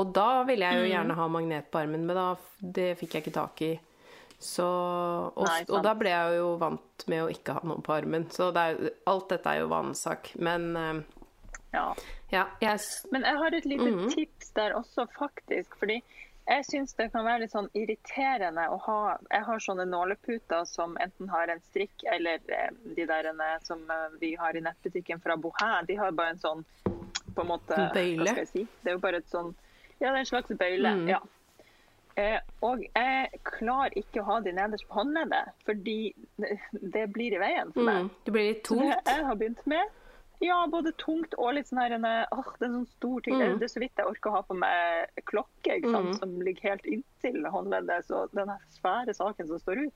Og 0.00 0.10
da 0.12 0.42
ville 0.48 0.64
jeg 0.66 0.74
Mm. 0.74 0.82
jo 0.82 0.90
gjerne 0.94 1.14
ha 1.14 1.28
magnet 1.28 1.70
på 1.70 1.78
armen, 1.84 2.06
men 2.06 2.16
da, 2.16 2.34
det 2.60 2.98
fikk 2.98 3.14
jeg 3.14 3.22
ikke 3.26 3.36
tak 3.36 3.62
i. 3.62 3.78
Så, 4.38 4.64
og, 5.34 5.46
Nei, 5.48 5.62
og 5.72 5.82
da 5.82 5.94
ble 5.96 6.10
jeg 6.12 6.36
jo 6.36 6.56
vant 6.60 7.04
med 7.08 7.22
å 7.24 7.30
ikke 7.32 7.54
ha 7.56 7.60
noe 7.64 7.80
på 7.80 7.94
armen. 7.94 8.26
Så 8.30 8.50
det 8.52 8.64
er, 8.68 8.90
alt 9.08 9.28
dette 9.32 9.48
er 9.54 9.62
jo 9.62 9.68
vanesak. 9.72 10.32
Men 10.38 10.76
eh, 10.76 11.02
Ja. 11.72 11.94
ja, 12.32 12.44
jeg 12.60 12.80
Men 13.12 13.22
jeg 13.22 13.36
har 13.36 13.54
et 13.54 13.64
lite 13.64 13.90
Mhm. 13.90 14.10
tips 14.14 14.50
der 14.54 14.72
også, 14.76 15.06
faktisk. 15.18 15.74
Fordi 15.78 16.02
jeg 16.48 16.64
syns 16.64 16.94
det 16.96 17.10
kan 17.12 17.24
være 17.24 17.40
litt 17.40 17.50
sånn 17.52 17.68
irriterende 17.74 18.68
å 18.70 18.78
ha 18.86 19.18
Jeg 19.30 19.42
har 19.44 19.58
sånne 19.58 19.86
nåleputer 19.88 20.64
som 20.66 20.96
enten 21.00 21.28
har 21.28 21.48
en 21.48 21.60
strikk 21.72 22.04
eller 22.12 22.38
eh, 22.48 22.70
de 22.94 23.06
der 23.06 23.32
som 23.64 23.80
eh, 23.90 24.08
vi 24.20 24.34
har 24.36 24.54
i 24.56 24.60
nettbutikken 24.60 25.20
fra 25.22 25.36
Bohæ. 25.36 25.86
De 25.86 25.96
har 25.96 26.12
bare 26.12 26.30
en 26.36 26.38
sånn 26.38 26.64
på 27.34 27.40
en 27.42 27.48
måte 27.48 27.74
Bøyle? 27.94 28.22
Hva 28.24 28.26
skal 28.32 28.44
jeg 28.44 28.48
si? 28.48 28.66
Det 28.82 28.90
er 28.90 28.94
jo 28.96 28.98
bare 28.98 29.16
et 29.16 29.28
sånn 29.30 29.54
Ja, 29.98 30.10
det 30.12 30.16
er 30.16 30.18
en 30.18 30.26
slags 30.26 30.48
bøyle. 30.52 30.92
Mm. 30.92 31.08
ja. 31.08 31.18
Eh, 32.16 32.38
og 32.64 32.80
jeg 32.86 33.40
klarer 33.44 33.92
ikke 34.00 34.22
å 34.22 34.26
ha 34.30 34.38
de 34.40 34.52
nederst 34.56 34.86
på 34.88 34.96
håndleddet, 34.96 35.50
fordi 35.68 35.98
det, 36.40 36.54
det 36.94 37.02
blir 37.12 37.36
i 37.36 37.40
veien 37.42 37.72
for 37.74 37.84
meg. 37.84 38.06
Mm. 38.06 38.10
Det 38.24 38.32
blir 38.32 38.46
litt 38.54 38.62
tungt? 38.64 38.86
det 38.88 39.16
jeg 39.18 39.26
har 39.28 39.36
begynt 39.42 39.66
med, 39.68 39.92
ja, 40.44 40.56
både 40.72 40.92
tungt 41.00 41.36
og 41.40 41.54
litt 41.56 41.68
sånn 41.68 41.80
her 41.82 41.94
en, 41.96 42.06
åh, 42.08 42.48
det 42.56 42.64
er 42.64 42.70
en 42.70 42.78
sånn 42.78 42.88
stor 42.94 43.20
ting. 43.24 43.36
Mm. 43.40 43.58
Det 43.60 43.68
er 43.68 43.72
så 43.72 43.82
vidt 43.84 44.00
jeg 44.00 44.08
orker 44.08 44.30
å 44.32 44.34
ha 44.38 44.42
på 44.48 44.56
meg 44.56 45.22
klokke, 45.28 45.76
Mm. 45.84 46.10
som 46.18 46.34
ligger 46.44 46.70
helt 46.70 46.88
inntil 46.88 47.46
håndleddet. 47.52 48.08
Så 48.08 48.26
den 48.32 48.48
her 48.52 48.64
svære 48.80 49.14
saken 49.16 49.48
som 49.48 49.60
står 49.60 49.84
ut, 49.86 49.94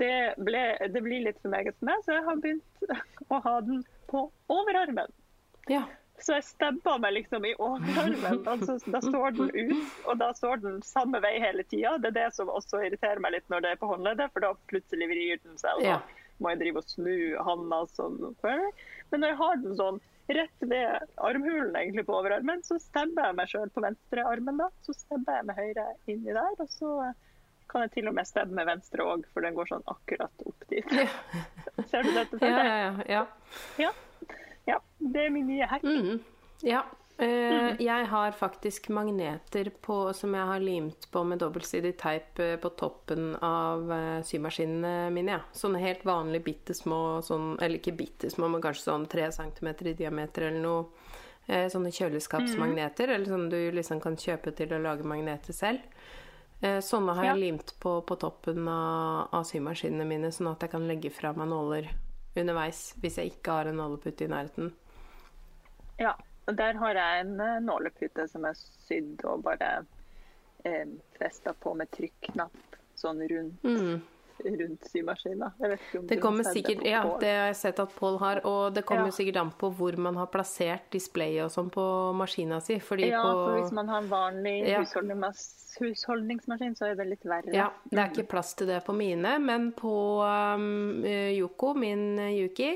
det, 0.00 0.12
ble, 0.40 0.64
det 0.88 1.02
blir 1.04 1.24
litt 1.24 1.40
for 1.42 1.52
meget 1.52 1.76
for 1.78 1.88
meg, 1.90 2.04
så 2.04 2.16
jeg 2.16 2.24
har 2.24 2.36
begynt 2.40 2.98
å 3.34 3.40
ha 3.44 3.56
den 3.60 3.84
på 4.08 4.24
overarmen. 4.48 5.12
Ja. 5.68 5.84
Så 6.20 6.34
jeg 6.36 6.44
stabba 6.44 6.98
meg 7.00 7.14
liksom 7.16 7.44
i 7.48 7.54
overarmen. 7.56 8.42
Altså, 8.52 8.76
da 8.92 9.00
står 9.00 9.36
den 9.38 9.50
ut, 9.72 9.94
og 10.06 10.18
da 10.20 10.30
står 10.36 10.60
den 10.64 10.80
samme 10.84 11.20
vei 11.24 11.38
hele 11.40 11.64
tida. 11.64 11.94
Det 12.02 12.10
er 12.12 12.16
det 12.18 12.28
som 12.36 12.50
også 12.52 12.82
irriterer 12.86 13.22
meg 13.24 13.32
litt 13.38 13.48
når 13.52 13.64
det 13.64 13.70
er 13.74 13.80
på 13.80 13.88
håndleddet, 13.90 14.30
for 14.34 14.44
da 14.44 14.50
plutselig 14.70 15.08
vrir 15.10 15.40
den 15.44 15.56
seg. 15.60 15.80
og 15.80 15.86
da 15.88 16.00
må 16.40 16.52
jeg 16.54 16.60
drive 16.62 16.80
og 16.80 16.86
snu 16.88 17.16
handa 17.44 17.82
sånn. 17.96 18.20
Men 18.44 19.20
når 19.20 19.28
jeg 19.34 19.38
har 19.42 19.58
den 19.64 19.74
sånn 19.76 19.98
rett 20.30 20.62
ved 20.70 21.08
armhulen 21.18 21.74
egentlig 21.76 22.04
på 22.06 22.14
overarmen, 22.20 22.62
så 22.64 22.78
stabber 22.80 23.26
jeg 23.30 23.36
meg 23.40 23.50
sjøl 23.50 23.72
på 23.74 23.82
venstre 23.84 24.24
armen. 24.30 24.56
da. 24.62 24.68
Så 24.86 24.94
stabber 24.96 25.40
jeg 25.40 25.48
med 25.50 25.58
høyre 25.58 25.86
inni 26.08 26.32
der, 26.36 26.54
og 26.62 26.68
så 26.72 26.94
kan 27.70 27.84
jeg 27.86 27.92
til 27.98 28.08
og 28.10 28.14
med 28.16 28.26
stabbe 28.26 28.54
med 28.56 28.66
venstre 28.66 29.04
òg, 29.06 29.26
for 29.34 29.44
den 29.46 29.54
går 29.54 29.68
sånn 29.70 29.84
akkurat 29.90 30.46
opp 30.46 30.64
dit. 30.72 30.86
Ser 31.90 32.02
du 32.08 32.12
dette 32.16 32.38
for 32.38 32.46
Ja, 32.46 32.56
deg? 32.56 32.66
ja, 32.66 32.78
ja. 32.78 32.94
ja. 33.18 33.26
Ja. 33.88 33.92
Ja. 34.66 34.80
Det 34.98 35.26
er 35.26 35.30
min 35.30 35.46
nye 35.46 35.66
hack. 35.66 35.82
Mm. 35.84 36.20
ja. 36.62 36.84
Eh, 37.20 37.76
jeg 37.84 38.06
har 38.08 38.32
faktisk 38.32 38.86
magneter 38.88 39.68
på, 39.84 40.12
som 40.16 40.32
jeg 40.34 40.46
har 40.48 40.62
limt 40.64 41.04
på 41.12 41.20
med 41.28 41.42
dobbeltsidig 41.42 41.92
teip 42.00 42.38
eh, 42.40 42.54
på 42.56 42.70
toppen 42.80 43.34
av 43.44 43.82
uh, 43.92 44.22
symaskinene 44.24 45.10
mine. 45.12 45.34
Ja. 45.36 45.42
Sånne 45.52 45.82
helt 45.82 46.06
vanlige 46.08 46.46
bitte 46.46 46.74
små, 46.74 47.20
sånn, 47.20 47.58
eller 47.60 47.76
ikke 47.76 47.92
bitte 47.98 48.30
små, 48.32 48.48
men 48.48 48.64
kanskje 48.64 48.86
sånn 48.86 49.04
tre 49.12 49.28
centimeter 49.36 49.90
i 49.92 49.94
diameter 49.98 50.48
eller 50.48 50.64
noe. 50.64 51.12
Uh, 51.44 51.66
sånne 51.68 51.92
kjøleskapsmagneter, 51.92 53.12
eller 53.12 53.28
sånne 53.28 53.52
du 53.52 53.76
liksom 53.76 54.00
kan 54.00 54.16
kjøpe 54.16 54.56
til 54.56 54.72
å 54.72 54.80
lage 54.80 55.04
magneter 55.04 55.56
selv. 55.56 55.84
Sånne 56.60 57.14
har 57.16 57.24
Ja. 57.24 57.30
jeg 57.32 57.40
limt 57.40 57.70
på 57.80 58.02
på 58.04 58.16
toppen 58.20 58.66
av, 58.68 59.30
av 59.32 59.44
symaskinene 59.48 60.04
mine, 60.04 60.28
sånn 60.28 60.50
at 60.50 60.60
jeg 60.60 60.70
kan 60.74 60.84
legge 60.88 61.08
fra 61.08 61.32
meg 61.32 61.48
nåler 61.48 61.88
underveis 62.36 62.94
hvis 63.00 63.18
jeg 63.18 63.32
ikke 63.34 63.50
har 63.58 63.70
en 63.70 63.80
nålepute 63.80 64.24
i 64.24 64.30
nærheten. 64.30 64.72
Ja, 66.00 66.14
og 66.46 66.56
der 66.56 66.78
har 66.80 66.94
jeg 66.94 67.24
en 67.24 67.34
eh, 67.40 67.58
nålepute 67.64 68.28
som 68.28 68.46
er 68.48 68.56
sydd 68.58 69.24
og 69.28 69.42
bare 69.44 69.84
eh, 70.64 70.86
festa 71.18 71.52
på 71.52 71.74
med 71.78 71.90
trykknapp 71.96 72.78
sånn 73.00 73.22
rundt, 73.30 73.62
Mm. 73.64 74.00
rundt 74.60 74.84
symaskina. 74.90 75.52
Det 76.08 76.20
kommer 76.20 76.44
sikkert, 76.44 76.84
ja, 76.86 77.02
det 77.20 77.28
har 77.28 77.46
jeg 77.50 77.56
sett 77.56 77.78
at 77.82 77.94
Pål 77.96 78.18
har, 78.18 78.40
og 78.46 78.74
det 78.74 78.84
kommer 78.88 79.10
Ja. 79.10 79.16
sikkert 79.16 79.36
an 79.40 79.52
på 79.58 79.70
hvor 79.76 79.96
man 79.98 80.16
har 80.16 80.26
plassert 80.32 80.90
displayet 80.90 81.44
og 81.44 81.50
sånn 81.54 81.70
på 81.70 81.84
maskina 82.16 82.60
si, 82.64 82.78
fordi 82.80 83.10
Ja, 83.10 83.22
på 83.22 83.32
for 83.44 83.58
hvis 83.60 83.72
man 83.72 83.88
har 83.88 84.02
en 84.02 84.08
vanlig 84.10 84.56
Ja. 84.68 84.80
husholdningsmaskin, 85.80 86.74
så 86.76 86.90
er 86.90 86.94
det 86.98 87.06
litt 87.06 87.24
verre. 87.24 87.52
Ja, 87.54 87.70
det 87.90 87.98
er 87.98 88.10
ikke 88.12 88.28
plass 88.28 88.54
til 88.54 88.66
det 88.70 88.82
på 88.86 88.92
mine, 88.96 89.38
men 89.38 89.72
på 89.72 89.94
um, 90.24 91.04
eh, 91.04 91.32
Yoko, 91.38 91.74
min 91.74 92.18
eh, 92.18 92.34
Yuki, 92.42 92.70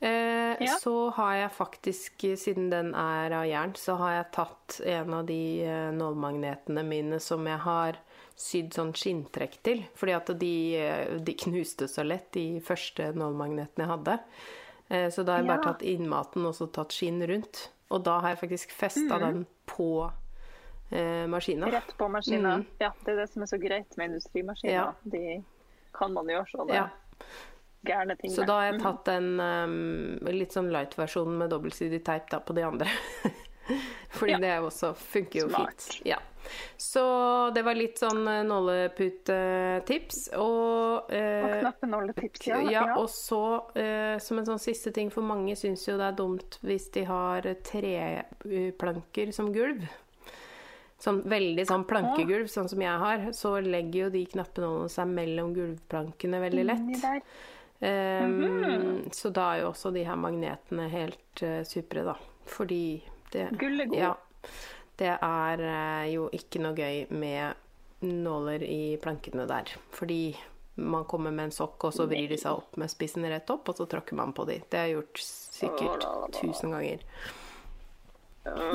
eh, 0.00 0.56
Ja. 0.60 0.76
så 0.80 1.10
har 1.12 1.34
jeg 1.34 1.50
faktisk, 1.50 2.24
siden 2.36 2.70
den 2.70 2.94
er 2.94 3.32
av 3.32 3.46
jern, 3.46 3.74
så 3.74 3.96
har 3.98 4.12
jeg 4.22 4.32
tatt 4.32 4.80
en 4.86 5.14
av 5.14 5.26
de 5.26 5.62
eh, 5.64 5.90
nålmagnetene 5.92 6.82
mine 6.86 7.20
som 7.20 7.46
jeg 7.46 7.58
har 7.58 7.96
sydd 8.40 8.72
sånn 8.76 8.94
skinntrekk 8.96 9.58
til, 9.66 9.82
fordi 9.98 10.14
at 10.16 10.30
de, 10.40 10.52
eh, 10.80 11.18
de 11.20 11.34
knuste 11.44 11.88
så 11.90 12.04
lett, 12.06 12.30
de 12.32 12.60
første 12.64 13.10
nålmagnetene 13.12 13.84
jeg 13.84 13.90
hadde. 13.92 14.14
Eh, 14.90 15.08
Så 15.12 15.24
da 15.24 15.36
har 15.36 15.42
jeg 15.44 15.50
bare 15.50 15.66
tatt 15.68 15.82
innmaten 15.86 16.46
og 16.48 16.54
så 16.56 16.66
tatt 16.72 16.96
skinn 16.96 17.20
rundt. 17.28 17.68
Og 17.90 18.02
da 18.06 18.20
har 18.20 18.34
jeg 18.34 18.40
faktisk 18.48 18.72
festa 18.72 19.18
den 19.18 19.44
på 19.66 20.10
eh, 20.92 21.26
maskina. 21.30 21.68
Rett 21.70 21.92
på 21.98 22.08
maskina. 22.10 22.56
Mm. 22.58 22.66
Ja, 22.80 22.92
det 23.04 23.12
er 23.12 23.16
det 23.24 23.28
som 23.30 23.42
er 23.42 23.50
så 23.50 23.58
greit 23.62 23.96
med 23.98 24.10
industrimaskiner. 24.12 24.72
Ja. 24.72 24.92
De 25.04 25.42
kan 25.94 26.12
man 26.14 26.26
gjøre 26.30 26.46
sånne 26.50 26.74
Ja. 26.74 26.88
gærne 27.86 28.16
ting 28.18 28.30
Så 28.30 28.44
da 28.46 28.60
har 28.60 28.72
jeg 28.72 28.80
tatt 28.82 29.08
en 29.08 29.40
um, 29.40 30.18
litt 30.30 30.52
sånn 30.52 30.70
light-versjon 30.70 31.38
med 31.38 31.50
dobbeltsidig 31.50 32.02
teip 32.04 32.30
da, 32.30 32.40
på 32.40 32.54
de 32.54 32.62
andre. 32.62 32.88
Fordi 34.10 34.32
Ja. 34.32 34.38
det 34.38 34.58
også 34.60 34.94
funker 34.94 35.40
jo 35.40 35.48
Smart. 35.48 35.82
fint. 35.82 36.06
Ja. 36.06 36.18
Så 36.76 37.02
det 37.54 37.62
var 37.62 37.76
litt 37.76 37.98
sånn 38.00 38.26
eh, 38.28 38.42
nåleputetips. 38.46 40.20
Og, 40.40 41.10
eh, 41.14 41.60
knappenåletips, 41.60 42.46
ja. 42.48 42.60
ja, 42.64 42.86
ja. 42.88 42.96
og 42.98 43.10
så 43.12 43.42
eh, 43.78 44.16
som 44.22 44.40
en 44.40 44.48
sånn 44.48 44.62
siste 44.62 44.92
ting, 44.96 45.12
for 45.14 45.26
mange 45.26 45.54
syns 45.58 45.86
jo 45.88 45.98
det 46.00 46.08
er 46.10 46.18
dumt 46.18 46.58
hvis 46.66 46.88
de 46.96 47.04
har 47.08 47.46
treplanker 47.66 49.34
som 49.36 49.52
gulv. 49.54 49.84
Sånn 51.00 51.22
veldig 51.24 51.64
sånn 51.64 51.86
plankegulv, 51.88 52.50
sånn 52.52 52.68
som 52.68 52.82
jeg 52.84 53.04
har. 53.04 53.30
Så 53.36 53.54
legger 53.64 54.06
jo 54.06 54.10
de 54.12 54.26
knappenålene 54.34 54.90
seg 54.92 55.08
mellom 55.08 55.54
gulvplankene 55.56 56.42
veldig 56.42 56.64
lett. 56.68 56.90
lett. 56.90 57.30
mm 57.80 58.34
-hmm. 58.36 59.14
Så 59.14 59.30
da 59.32 59.54
er 59.54 59.62
jo 59.62 59.70
også 59.70 59.90
de 59.94 60.04
her 60.04 60.16
magnetene 60.16 60.88
helt 60.88 61.42
uh, 61.42 61.62
supre, 61.64 62.04
da. 62.04 62.16
Fordi 62.44 63.02
det 63.32 63.48
Gull 63.58 63.80
er 63.80 63.86
god. 63.86 63.98
Ja. 63.98 64.14
Det 65.00 65.12
er 65.22 65.60
eh, 65.64 66.06
jo 66.14 66.28
ikke 66.36 66.60
noe 66.60 66.74
gøy 66.76 67.06
med 67.10 67.54
nåler 68.02 68.62
i 68.64 68.96
plankene 69.02 69.46
der. 69.48 69.64
Fordi 69.96 70.36
man 70.80 71.04
kommer 71.04 71.30
med 71.32 71.44
en 71.50 71.52
sokk, 71.52 71.84
og 71.84 71.92
så 71.92 72.06
vrir 72.08 72.28
de 72.28 72.36
seg 72.40 72.52
opp 72.56 72.76
med 72.80 72.88
spissen 72.92 73.24
rett 73.28 73.50
opp, 73.52 73.68
og 73.68 73.76
så 73.76 73.86
tråkker 73.90 74.16
man 74.16 74.32
på 74.32 74.46
de. 74.48 74.60
Det 74.70 74.78
har 74.78 74.86
jeg 74.88 74.96
gjort 74.98 75.20
sikkert 75.24 76.06
tusen 76.38 76.70
ganger. 76.72 77.02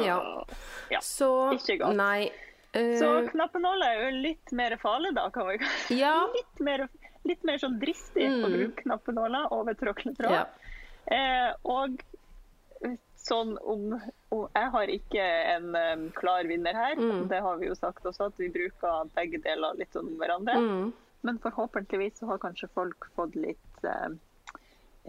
Ja. 0.05 0.45
Ja, 0.93 0.99
Så 1.01 1.29
ikke 1.55 1.77
godt. 1.81 1.95
Nei. 1.97 2.31
eh, 2.73 2.97
Så 2.99 3.09
knappenåler 3.31 3.87
er 3.87 4.03
jo 4.11 4.21
litt 4.27 4.51
mer 4.53 4.75
farlig, 4.81 5.13
da, 5.17 5.29
kan 5.33 5.47
vi 5.49 5.57
kalle 5.63 5.97
ja. 5.99 6.13
Litt 6.35 6.59
mer, 6.61 6.85
litt 7.25 7.43
mer 7.47 7.57
sånn 7.61 7.79
dristig 7.81 8.27
å 8.29 8.35
Mm. 8.35 8.53
bruke 8.53 8.83
knappenåler 8.83 9.51
over 9.51 9.73
tråkletråd. 9.73 10.31
ja. 10.31 10.45
Eh, 11.07 11.53
og 11.63 11.97
sånn 13.17 13.57
om, 13.61 13.99
om 14.35 14.59
Jeg 14.59 14.71
har 14.75 14.91
ikke 14.93 15.25
en 15.55 15.71
um, 15.75 16.05
klar 16.17 16.47
vinner 16.49 16.77
her. 16.77 16.99
Mm. 16.99 17.25
Det 17.31 17.39
har 17.41 17.57
vi 17.61 17.69
jo 17.71 17.75
sagt 17.79 18.05
også, 18.05 18.29
at 18.29 18.39
vi 18.41 18.51
bruker 18.53 19.09
begge 19.15 19.41
deler 19.43 19.77
litt 19.79 19.95
sånn 19.95 20.11
om 20.13 20.19
hverandre. 20.21 20.57
Mm. 20.61 20.93
Men 21.25 21.39
forhåpentligvis 21.41 22.19
så 22.19 22.27
har 22.29 22.37
kanskje 22.37 22.67
folk 22.73 23.07
fått 23.17 23.33
litt 23.35 23.87
eh, 23.89 24.11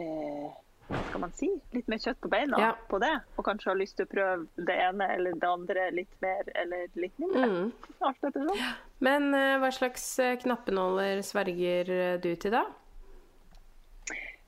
eh, 0.01 0.47
Hva 0.89 1.01
skal 1.11 1.21
man 1.21 1.35
si? 1.37 1.51
Litt 1.75 1.91
mer 1.93 2.01
kjøtt 2.01 2.23
på 2.23 2.31
beina 2.33 2.61
Ja. 2.63 2.71
på 2.89 3.01
det. 3.03 3.13
Og 3.37 3.45
kanskje 3.45 3.69
har 3.73 3.77
lyst 3.77 3.99
til 3.99 4.07
å 4.07 4.13
prøve 4.15 4.65
det 4.71 4.79
ene 4.87 5.11
eller 5.13 5.37
det 5.37 5.51
andre 5.51 5.91
litt 5.93 6.17
mer 6.25 6.49
eller 6.55 6.87
litt 6.97 7.21
mindre. 7.21 7.45
Mm. 7.51 7.93
Alt 8.09 8.25
etter 8.31 8.49
sånn. 8.49 8.65
Men 9.05 9.29
uh, 9.35 9.59
hva 9.61 9.71
slags 9.77 10.07
eh, 10.25 10.39
knappenåler 10.41 11.21
sverger 11.27 11.93
eh, 11.93 12.17
du 12.23 12.31
til, 12.41 12.57
da? 12.57 12.65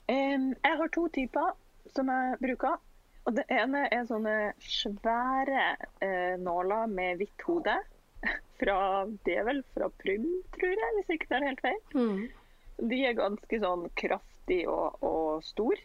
Um, 0.09 0.55
jeg 0.57 0.77
har 0.81 0.89
to 0.95 1.05
typer 1.13 1.53
som 1.93 2.09
jeg 2.09 2.39
bruker. 2.41 2.79
Og 3.29 3.37
det 3.37 3.45
ene 3.53 3.85
er 3.93 4.07
sånne 4.09 4.35
svære 4.65 5.65
eh, 6.01 6.35
nåler 6.41 6.89
med 6.89 7.21
hvitt 7.21 7.45
hode. 7.45 7.77
Fra, 8.59 8.79
det 9.27 9.37
er 9.39 9.45
vel 9.47 9.61
fra 9.71 9.87
Prym, 10.01 10.25
tror 10.57 10.73
jeg, 10.73 10.95
hvis 10.97 11.13
ikke 11.15 11.29
det 11.31 11.37
er 11.37 11.45
helt 11.47 11.61
feil. 11.63 11.77
Mm. 11.95 12.89
De 12.91 12.99
er 13.07 13.15
ganske 13.15 13.61
sånn 13.63 13.85
kraftig 14.01 14.65
og, 14.67 14.97
og 15.05 15.45
stor. 15.47 15.79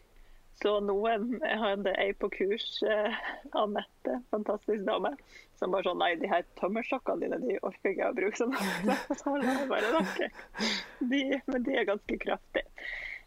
Så 0.61 0.77
noen 0.85 1.35
Jeg 1.41 1.59
hadde 1.59 1.93
ei 2.01 2.11
på 2.17 2.29
kurs, 2.33 2.65
eh, 2.87 3.21
Anette, 3.57 4.19
fantastisk 4.33 4.85
dame, 4.87 5.13
som 5.59 5.73
bare 5.73 5.89
sånn 5.89 6.01
Nei, 6.01 6.13
de 6.21 6.29
her 6.31 6.45
tømmerstokkene 6.61 7.25
dine, 7.25 7.39
de 7.43 7.59
orker 7.61 7.91
ikke 7.91 8.05
jeg 8.05 8.13
å 8.13 8.17
bruke 8.17 8.41
sånn. 8.41 8.57
Så 9.19 9.35
jeg 9.43 9.67
bare, 9.73 9.93
okay. 10.01 10.29
De, 11.01 11.23
men 11.49 11.65
de 11.67 11.77
er 11.77 11.89
ganske 11.89 12.19
kraftige. 12.25 12.69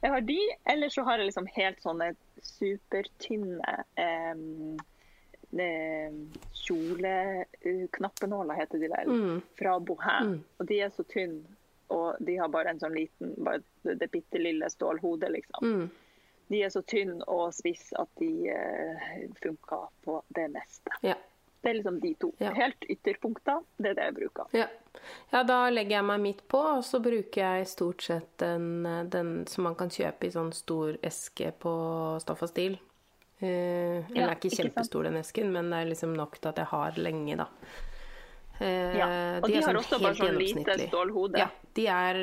Jeg 0.06 0.12
har 0.14 0.22
de, 0.22 0.38
eller 0.70 0.88
så 0.94 1.02
har 1.02 1.18
jeg 1.18 1.32
liksom 1.32 1.48
helt 1.56 1.80
sånne 1.82 2.12
supertynne 2.46 3.72
eh, 3.98 4.38
kjoleknappenåler, 6.54 8.54
heter 8.54 8.78
de 8.78 8.88
vel, 8.92 9.08
Mm. 9.10 9.42
fra 9.58 9.80
Bohem. 9.80 10.26
Mm. 10.26 10.44
Og 10.58 10.66
de 10.66 10.80
er 10.80 10.90
så 10.94 11.02
tynne, 11.10 11.42
og 11.90 12.16
de 12.20 12.36
har 12.36 12.48
bare 12.48 12.68
en 12.70 12.78
sånn 12.80 12.94
liten, 12.94 13.34
bare 13.38 13.62
det 13.82 14.10
bitte 14.10 14.38
lille 14.38 14.70
stålhodet, 14.70 15.30
liksom. 15.30 15.64
Mm. 15.64 15.90
De 16.48 16.62
er 16.62 16.68
så 16.70 16.82
tynne 16.86 17.24
og 17.26 17.52
spisse 17.54 17.96
at 17.98 18.08
de 18.20 18.48
eh, 18.48 19.28
funker 19.42 19.88
på 20.04 20.22
det 20.28 20.48
meste. 20.54 20.90
Ja. 21.02 21.14
Det 21.66 21.72
er 21.72 21.78
liksom 21.80 21.96
de 21.98 22.12
to. 22.22 22.28
Ja. 22.38 22.52
Helt 22.54 22.84
ytterpunkter, 22.86 23.64
det 23.82 23.88
er 23.90 23.94
det 23.98 24.04
jeg 24.06 24.14
bruker. 24.20 24.52
Ja. 24.54 24.66
ja, 25.32 25.40
da 25.48 25.56
legger 25.72 25.96
jeg 25.96 26.06
meg 26.06 26.20
midt 26.22 26.44
på, 26.52 26.60
og 26.76 26.84
så 26.86 27.00
bruker 27.02 27.40
jeg 27.42 27.66
stort 27.66 28.04
sett 28.06 28.28
den, 28.38 28.68
den 29.10 29.32
som 29.50 29.66
man 29.66 29.74
kan 29.74 29.90
kjøpe 29.90 30.28
i 30.28 30.30
sånn 30.30 30.52
stor 30.54 30.94
eske 31.02 31.50
på 31.58 31.72
Stoff 32.22 32.44
og 32.46 32.52
Stil. 32.52 32.78
Eh, 33.40 34.06
den 34.06 34.14
Ja, 34.14 34.28
er 34.30 34.38
ikke 34.38 34.54
kjempestor, 34.54 35.08
den 35.10 35.18
esken, 35.18 35.50
men 35.52 35.74
det 35.74 35.82
er 35.82 35.90
liksom 35.90 36.14
nok 36.16 36.38
til 36.38 36.52
at 36.54 36.62
jeg 36.62 36.70
har 36.70 37.02
lenge, 37.02 37.36
da. 37.42 37.48
Eh, 38.60 38.96
Ja, 38.96 39.06
og 39.42 39.50
de 39.50 39.58
er 39.58 39.60
har 39.60 39.66
sånn 39.74 39.82
også 39.82 39.98
bare 40.00 40.16
sånn 40.22 40.38
lite 40.38 40.78
stålhode. 40.86 41.42
Ja, 41.42 41.50
de 41.74 41.86
er 41.92 42.22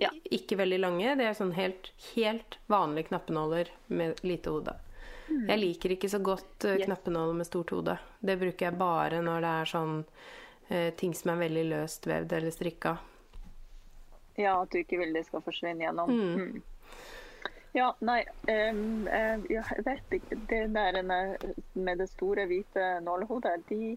Ja. 0.00 0.10
ikke 0.32 0.56
veldig 0.58 0.80
lange. 0.80 1.12
De 1.20 1.28
er 1.28 1.34
sånn 1.38 1.52
helt, 1.54 1.92
helt 2.16 2.56
vanlige 2.72 3.08
knappenåler 3.12 3.68
med 3.88 4.24
lite 4.24 4.50
hode. 4.50 4.74
Jeg 5.28 5.58
liker 5.60 5.92
ikke 5.94 6.08
så 6.08 6.18
godt 6.24 6.64
uh, 6.64 6.72
Hmm. 6.74 6.84
Knappenåler 6.86 7.34
med 7.34 7.46
stort 7.46 7.70
hode. 7.70 7.98
Det 8.20 8.38
bruker 8.40 8.66
jeg 8.70 8.78
bare 8.78 9.20
når 9.22 9.40
det 9.44 9.52
er 9.60 9.70
sånn 9.72 9.94
uh, 10.70 10.90
ting 10.96 11.14
som 11.14 11.32
er 11.34 11.42
veldig 11.48 11.64
løst 11.70 12.06
vevd 12.08 12.32
eller 12.38 12.50
strikka. 12.54 12.96
Ja, 14.38 14.54
at 14.62 14.70
du 14.70 14.78
ikke 14.78 14.98
vil 15.00 15.12
det 15.12 15.26
skal 15.26 15.42
forsvinne 15.42 15.82
gjennom. 15.82 16.10
Mm. 16.10 16.62
Ja, 17.76 17.90
nei 18.00 18.22
um, 18.48 19.06
uh, 19.06 19.42
Jeg 19.50 19.82
vet 19.84 20.14
ikke. 20.20 20.38
Det 20.48 20.62
der 20.72 21.02
med 21.04 21.98
det 22.00 22.08
store, 22.10 22.46
hvite 22.48 22.86
nålehodet, 23.04 23.66
de 23.68 23.96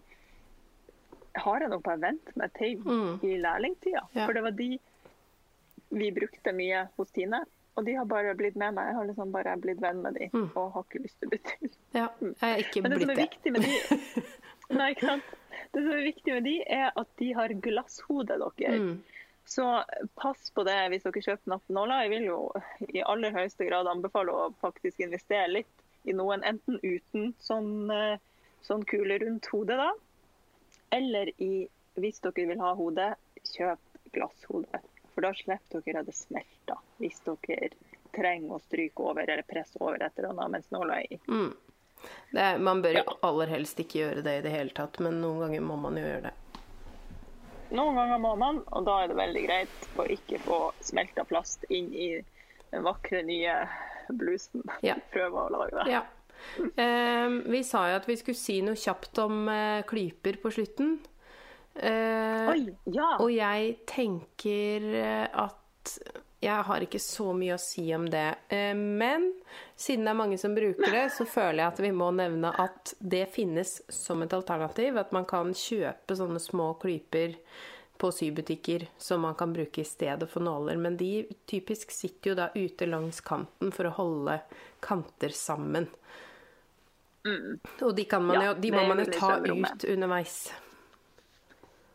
har 1.40 1.62
jeg 1.64 1.70
nok 1.72 1.82
bare 1.86 2.00
vent 2.02 2.34
meg 2.36 2.52
til 2.58 2.82
Mm. 2.84 3.14
i 3.24 3.36
lærlingtida. 3.40 4.02
Ja. 4.12 4.26
For 4.26 4.32
det 4.36 4.42
var 4.44 4.50
de 4.58 4.78
vi 5.92 6.10
brukte 6.12 6.52
mye 6.52 6.88
hos 6.96 7.10
Tine. 7.12 7.40
Og 7.76 7.84
de 7.86 7.94
har 7.96 8.04
bare 8.04 8.34
blitt 8.36 8.56
med 8.60 8.74
meg. 8.76 8.90
Jeg 8.90 8.94
har 8.98 9.06
liksom 9.08 9.30
bare 9.32 9.54
blitt 9.60 9.80
venn 9.80 10.02
med 10.04 10.14
de, 10.18 10.26
Mm. 10.32 10.50
og 10.56 10.72
har 10.74 10.82
ikke 10.84 11.02
lyst 11.02 11.18
til 11.20 11.28
å 11.28 11.32
bytte 11.32 11.54
ut. 11.64 11.76
Ja, 11.96 12.08
jeg 12.20 12.36
er 12.42 12.58
ikke 12.66 12.82
Men 12.82 12.90
det 12.90 12.98
som 13.00 13.08
blitt 13.08 13.18
er 13.18 13.22
det. 13.22 13.30
viktig 13.30 13.52
med 13.52 13.62
de 13.62 14.76
Nei, 14.76 14.90
ikke 14.94 15.06
sant. 15.06 15.24
Det 15.72 15.82
som 15.82 15.92
er 15.92 16.04
viktig 16.04 16.32
med 16.34 16.44
de, 16.44 16.54
er 16.68 16.92
at 16.96 17.08
de 17.18 17.32
har 17.32 17.48
glasshode, 17.64 18.36
dere. 18.58 18.78
Mm. 18.78 19.02
Så 19.44 19.64
pass 20.16 20.50
på 20.54 20.64
det 20.64 20.76
hvis 20.92 21.02
dere 21.02 21.22
kjøper 21.24 21.48
nappenåler. 21.54 22.02
Jeg 22.04 22.10
vil 22.10 22.24
jo 22.28 22.38
i 22.94 23.02
aller 23.02 23.32
høyeste 23.34 23.66
grad 23.68 23.86
anbefale 23.90 24.32
å 24.32 24.54
faktisk 24.62 25.00
investere 25.00 25.48
litt 25.50 25.82
i 26.04 26.12
noen, 26.12 26.42
enten 26.44 26.78
uten 26.82 27.34
sånn, 27.40 27.90
eh, 27.90 28.18
sånn 28.62 28.84
kule 28.86 29.18
rundt 29.18 29.46
hodet, 29.52 29.76
da. 29.80 29.90
Eller 30.92 31.32
i, 31.38 31.68
hvis 31.96 32.20
dere 32.20 32.46
vil 32.52 32.60
ha 32.60 32.74
hode, 32.78 33.14
kjøp 33.44 33.78
glasshode. 34.12 34.80
For 35.14 35.24
da 35.26 35.32
slipper 35.36 35.82
dere 35.84 36.00
at 36.02 36.08
det 36.08 36.14
smelter. 36.16 36.78
Hvis 37.02 37.20
dere 37.26 37.72
trenger 38.12 38.56
å 38.56 38.60
stryke 38.60 39.04
over 39.04 39.24
eller 39.24 39.44
presse 39.48 39.78
over 39.80 40.02
et 40.04 40.18
eller 40.18 40.32
annet 40.34 40.50
mens 40.56 40.70
nåla 40.74 40.98
er 41.00 41.14
i. 41.16 41.20
Mm. 41.28 41.52
Det 42.32 42.40
er, 42.42 42.58
man 42.58 42.82
bør 42.82 42.96
jo 42.98 43.02
Ja. 43.06 43.16
aller 43.28 43.46
helst 43.54 43.78
ikke 43.80 44.00
gjøre 44.02 44.22
det 44.26 44.38
i 44.38 44.42
det 44.42 44.50
hele 44.52 44.70
tatt, 44.74 44.98
men 45.00 45.20
noen 45.22 45.40
ganger 45.44 45.60
må 45.64 45.76
man 45.80 45.96
jo 45.96 46.02
gjøre 46.04 46.22
det. 46.30 46.32
Noen 47.72 47.96
ganger 47.96 48.18
må 48.20 48.34
man, 48.36 48.58
og 48.68 48.84
da 48.84 48.98
er 49.02 49.08
det 49.08 49.16
veldig 49.16 49.42
greit 49.46 49.86
å 49.96 50.04
ikke 50.12 50.40
få 50.44 50.58
smelta 50.84 51.24
plast 51.24 51.64
inn 51.72 51.88
i 51.94 52.08
den 52.72 52.82
vakre, 52.84 53.22
nye 53.24 53.54
blusen. 54.12 54.64
Ja. 54.84 54.98
Prøve 55.14 55.46
å 55.46 55.52
lage 55.54 55.78
det. 55.78 55.86
Ja. 55.94 56.02
Eh, 56.58 57.28
vi 57.54 57.62
sa 57.64 57.86
jo 57.88 57.96
at 58.00 58.08
vi 58.10 58.16
skulle 58.18 58.36
si 58.36 58.58
noe 58.66 58.76
kjapt 58.76 59.22
om 59.24 59.46
eh, 59.48 59.84
klyper 59.88 60.40
på 60.42 60.52
slutten. 60.52 60.98
Eh, 61.74 62.48
Oi, 62.52 62.66
ja! 62.92 63.16
Og 63.20 63.30
jeg 63.32 63.78
tenker 63.88 64.86
eh, 64.98 65.26
at 65.32 65.96
jeg 66.42 66.66
har 66.66 66.82
ikke 66.82 66.98
så 66.98 67.30
mye 67.38 67.54
å 67.54 67.60
si 67.62 67.84
om 67.94 68.08
det. 68.10 68.26
Eh, 68.52 68.74
Men 68.74 69.28
siden 69.78 70.04
det 70.04 70.12
er 70.12 70.18
mange 70.18 70.38
som 70.42 70.56
bruker 70.56 70.90
det, 70.92 71.04
så 71.14 71.26
føler 71.28 71.62
jeg 71.62 71.70
at 71.70 71.82
vi 71.84 71.92
må 71.96 72.10
nevne 72.16 72.50
at 72.60 72.94
det 72.98 73.28
finnes 73.34 73.76
som 73.92 74.24
et 74.24 74.34
alternativ. 74.36 74.98
At 75.00 75.14
man 75.14 75.28
kan 75.28 75.54
kjøpe 75.56 76.18
sånne 76.18 76.42
små 76.42 76.72
klyper 76.82 77.38
på 78.02 78.10
sybutikker 78.10 78.88
som 78.98 79.22
man 79.22 79.36
kan 79.38 79.52
bruke 79.54 79.84
i 79.84 79.86
stedet 79.86 80.26
for 80.30 80.42
nåler. 80.42 80.76
Men 80.82 80.96
de 80.98 81.28
typisk 81.46 81.94
sitter 81.94 82.32
jo 82.32 82.38
da 82.40 82.48
ute 82.56 82.88
langs 82.90 83.22
kanten 83.22 83.70
for 83.74 83.86
å 83.86 83.94
holde 84.00 84.40
kanter 84.82 85.30
sammen. 85.36 85.86
Og 87.22 87.94
de, 87.94 88.04
kan 88.10 88.24
man 88.26 88.40
Ja, 88.40 88.48
jo, 88.50 88.58
de 88.58 88.72
må 88.74 88.82
man 88.88 88.98
jo 88.98 89.06
ta 89.14 89.36
ut 89.38 89.84
underveis. 89.86 90.50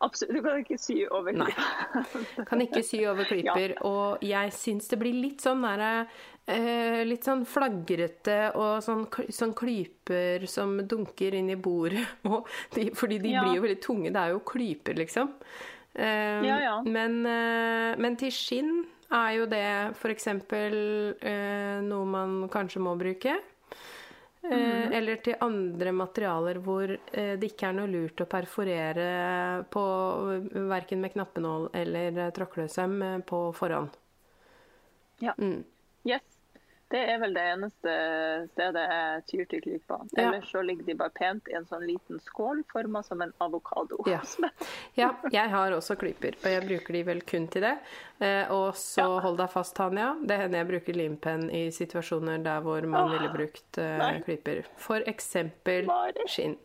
Absolutt. 0.00 0.34
Du 0.36 0.42
kan 0.42 0.58
ikke 0.62 0.78
sy 0.78 0.96
over 1.10 1.32
Nei. 1.32 1.46
klypa. 1.50 2.44
Kan 2.46 2.60
ikke 2.64 2.82
sy 2.86 3.00
over 3.10 3.24
klyper. 3.30 3.74
Og 3.88 4.18
jeg 4.22 4.52
syns 4.54 4.88
det 4.92 4.98
blir 5.00 5.16
litt 5.18 5.40
sånn 5.42 5.62
der, 5.66 6.06
eh, 6.46 7.00
Litt 7.08 7.24
sånn 7.26 7.44
flagrete 7.48 8.54
og 8.54 8.82
sånn, 8.84 9.06
sånn 9.34 9.54
klyper 9.58 10.46
som 10.48 10.76
dunker 10.86 11.34
inn 11.34 11.50
i 11.50 11.56
bordet. 11.56 12.04
De, 12.74 12.90
fordi 12.94 13.18
de 13.22 13.34
Ja. 13.34 13.42
blir 13.44 13.56
jo 13.58 13.62
veldig 13.66 13.80
tunge. 13.82 14.12
Det 14.12 14.22
er 14.22 14.30
jo 14.36 14.40
klyper, 14.40 14.94
liksom. 15.02 15.34
Eh, 15.98 16.42
Ja, 16.46 16.58
ja. 16.62 16.82
Men, 16.82 17.20
eh, 17.26 17.96
men 17.98 18.16
til 18.16 18.30
skinn 18.30 18.84
er 19.10 19.30
jo 19.38 19.46
det 19.46 19.64
f.eks. 19.96 20.26
Eh, 20.28 21.80
noe 21.82 22.04
man 22.06 22.48
kanskje 22.52 22.80
må 22.84 22.92
bruke. 23.00 23.38
Eh, 24.50 24.56
Mhm. 24.56 24.92
Eller 24.92 25.16
til 25.16 25.36
andre 25.40 25.92
materialer 25.92 26.58
hvor 26.64 26.90
eh, 26.90 27.34
det 27.38 27.50
ikke 27.52 27.68
er 27.68 27.72
noe 27.76 27.86
lurt 27.92 28.20
å 28.24 28.26
perforere 28.26 29.08
på 29.70 29.82
verken 30.70 31.00
med 31.04 31.12
knappenål 31.12 31.68
eller 31.74 32.18
eh, 32.18 32.30
tråkkeløssøm 32.32 33.02
eh, 33.02 33.18
på 33.28 33.42
forhånd. 33.54 33.96
Ja. 35.20 35.34
Mm. 35.38 35.64
Yes. 36.04 36.37
Det 36.90 37.00
er 37.12 37.18
vel 37.20 37.34
det 37.36 37.42
eneste 37.52 37.94
stedet 38.54 38.82
jeg 38.88 39.24
tyr 39.28 39.44
til 39.50 39.60
klypa. 39.66 39.98
Ja. 40.16 40.22
Ellers 40.22 40.46
så 40.48 40.62
ligger 40.64 40.86
de 40.86 40.94
bare 40.96 41.12
pent 41.18 41.48
i 41.52 41.56
en 41.58 41.66
sånn 41.68 41.84
liten 41.84 42.20
skål 42.24 42.62
forma 42.72 43.02
som 43.04 43.20
en 43.26 43.32
avokado. 43.44 43.98
Ja. 44.08 44.22
Ja, 44.98 45.10
jeg 45.30 45.50
har 45.52 45.72
også 45.76 45.94
klyper, 46.00 46.34
og 46.42 46.48
jeg 46.50 46.64
bruker 46.66 46.96
de 46.96 47.02
vel 47.06 47.20
kun 47.28 47.44
til 47.52 47.62
det. 47.62 47.74
Eh, 48.24 48.48
og 48.50 48.72
så 48.74 49.04
Ja. 49.04 49.20
hold 49.20 49.36
deg 49.38 49.50
fast, 49.52 49.76
Tanja. 49.76 50.14
Det 50.26 50.38
hender 50.40 50.58
jeg 50.64 50.68
bruker 50.72 50.96
limpenn 50.96 51.50
i 51.54 51.68
situasjoner 51.70 52.40
der 52.42 52.60
hvor 52.64 52.80
man 52.88 53.04
Åh, 53.04 53.12
ville 53.14 53.28
brukt 53.36 53.78
eh, 53.78 54.20
klyper. 54.24 54.64
For 54.76 55.04
eksempel 55.06 55.86
skinn. 56.26 56.56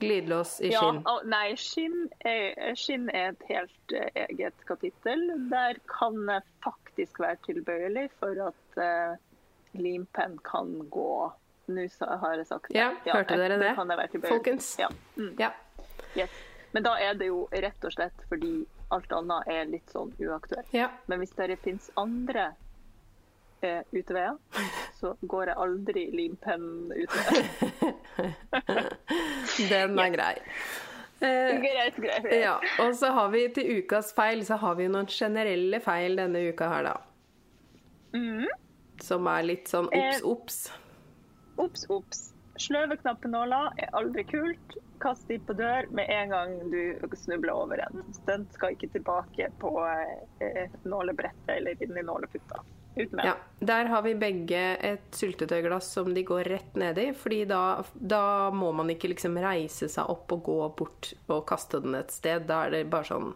Glidelås 0.00 0.60
i 0.60 0.70
Ja, 0.72 0.80
skinn. 0.80 1.02
å, 1.06 1.20
nei, 1.30 1.54
skinn 1.60 2.08
er, 2.26 2.74
skinn 2.74 3.10
er 3.14 3.28
et 3.34 3.44
helt 3.50 3.92
eh, 3.94 4.24
eget 4.28 4.64
kapittel. 4.66 5.22
Der 5.52 5.78
kan 5.90 6.16
jeg 6.28 6.42
faktisk 6.64 6.83
være 6.98 7.36
tilbøyelig 7.46 8.08
for 8.20 8.38
at 8.48 8.78
uh, 8.80 9.16
limpenn 9.74 10.38
kan 10.44 10.88
gå 10.90 11.32
Nå 11.66 11.80
har 12.20 12.34
jeg 12.36 12.46
sagt 12.46 12.74
ja. 12.74 12.90
Ja, 13.06 13.14
hørte 13.14 13.38
dere 13.40 13.56
det? 13.56 13.70
være. 13.78 14.08
Folkens. 14.28 14.74
Ja. 14.78 14.88
Mm, 15.16 15.34
Ja. 15.40 15.50
yes. 16.16 16.30
Men 16.72 16.82
da 16.82 16.92
er 17.00 17.14
det 17.14 17.26
jo 17.30 17.48
rett 17.50 17.84
og 17.88 17.92
slett 17.94 18.24
fordi 18.28 18.66
alt 18.92 19.12
annet 19.16 19.48
er 19.48 19.64
litt 19.70 19.88
sånn 19.94 20.12
uaktuelt. 20.20 20.68
ja. 20.74 20.90
Men 21.06 21.18
hvis 21.22 21.32
det 21.38 21.56
finnes 21.62 21.90
andre 21.96 22.50
eh, 23.62 23.80
uteveier, 23.92 24.36
så 25.00 25.14
går 25.22 25.46
jeg 25.52 25.56
aldri 25.56 26.04
limpenn-utveier. 26.18 27.46
Den 29.70 29.98
er 29.98 30.10
grei. 30.18 30.34
Eh, 31.20 31.60
greit, 31.62 31.96
greit. 31.96 32.26
Ja, 32.34 32.58
og 32.82 32.94
så 32.98 33.12
har 33.14 33.30
vi 33.32 33.46
til 33.54 33.78
ukas 33.78 34.12
feil, 34.16 34.44
så 34.44 34.58
har 34.60 34.74
vi 34.80 34.88
noen 34.90 35.06
generelle 35.10 35.80
feil 35.80 36.16
denne 36.18 36.42
uka 36.50 36.68
her, 36.68 36.88
da. 36.90 36.96
Mm. 38.14 38.46
Som 39.02 39.26
er 39.30 39.42
litt 39.46 39.70
sånn 39.70 39.88
obs, 39.90 40.18
Eh, 40.18 40.24
obs. 40.24 40.58
Obs, 41.56 41.86
obs. 41.90 42.22
Sløve 42.58 42.96
knappenåler 43.00 43.72
er 43.82 43.90
aldri 43.98 44.22
kult. 44.30 44.76
Kast 45.02 45.26
de 45.28 45.40
på 45.42 45.56
dør 45.58 45.88
med 45.90 46.06
en 46.08 46.30
gang 46.30 46.52
du 46.70 47.16
snubler 47.18 47.52
over 47.52 47.82
en. 47.82 48.04
Den 48.28 48.46
skal 48.54 48.76
ikke 48.76 48.92
tilbake 48.94 49.48
på 49.58 49.72
eh, 50.40 50.70
nålebrettet 50.84 51.50
eller 51.56 51.82
inn 51.82 51.98
i 51.98 52.06
nåleputa. 52.06 52.62
Ut 52.96 53.12
med 53.12 53.24
Ja, 53.26 53.34
der 53.58 53.88
har 53.90 54.02
vi 54.02 54.14
begge 54.14 54.60
et 54.86 55.16
syltetøyglass 55.18 55.88
som 55.96 56.12
de 56.14 56.22
går 56.22 56.44
rett 56.52 56.76
ned 56.78 56.98
i, 57.02 57.08
fordi 57.12 57.40
da, 57.50 57.82
da 57.94 58.50
må 58.54 58.70
man 58.76 58.92
ikke 58.92 59.10
liksom 59.10 59.38
reise 59.42 59.88
seg 59.90 60.10
opp 60.12 60.30
og 60.36 60.44
gå 60.46 60.58
bort 60.78 61.12
og 61.28 61.42
kaste 61.48 61.80
den 61.82 61.96
et 61.98 62.14
sted. 62.14 62.46
Da 62.46 62.64
er 62.66 62.70
det 62.76 62.84
bare 62.92 63.08
sånn 63.08 63.32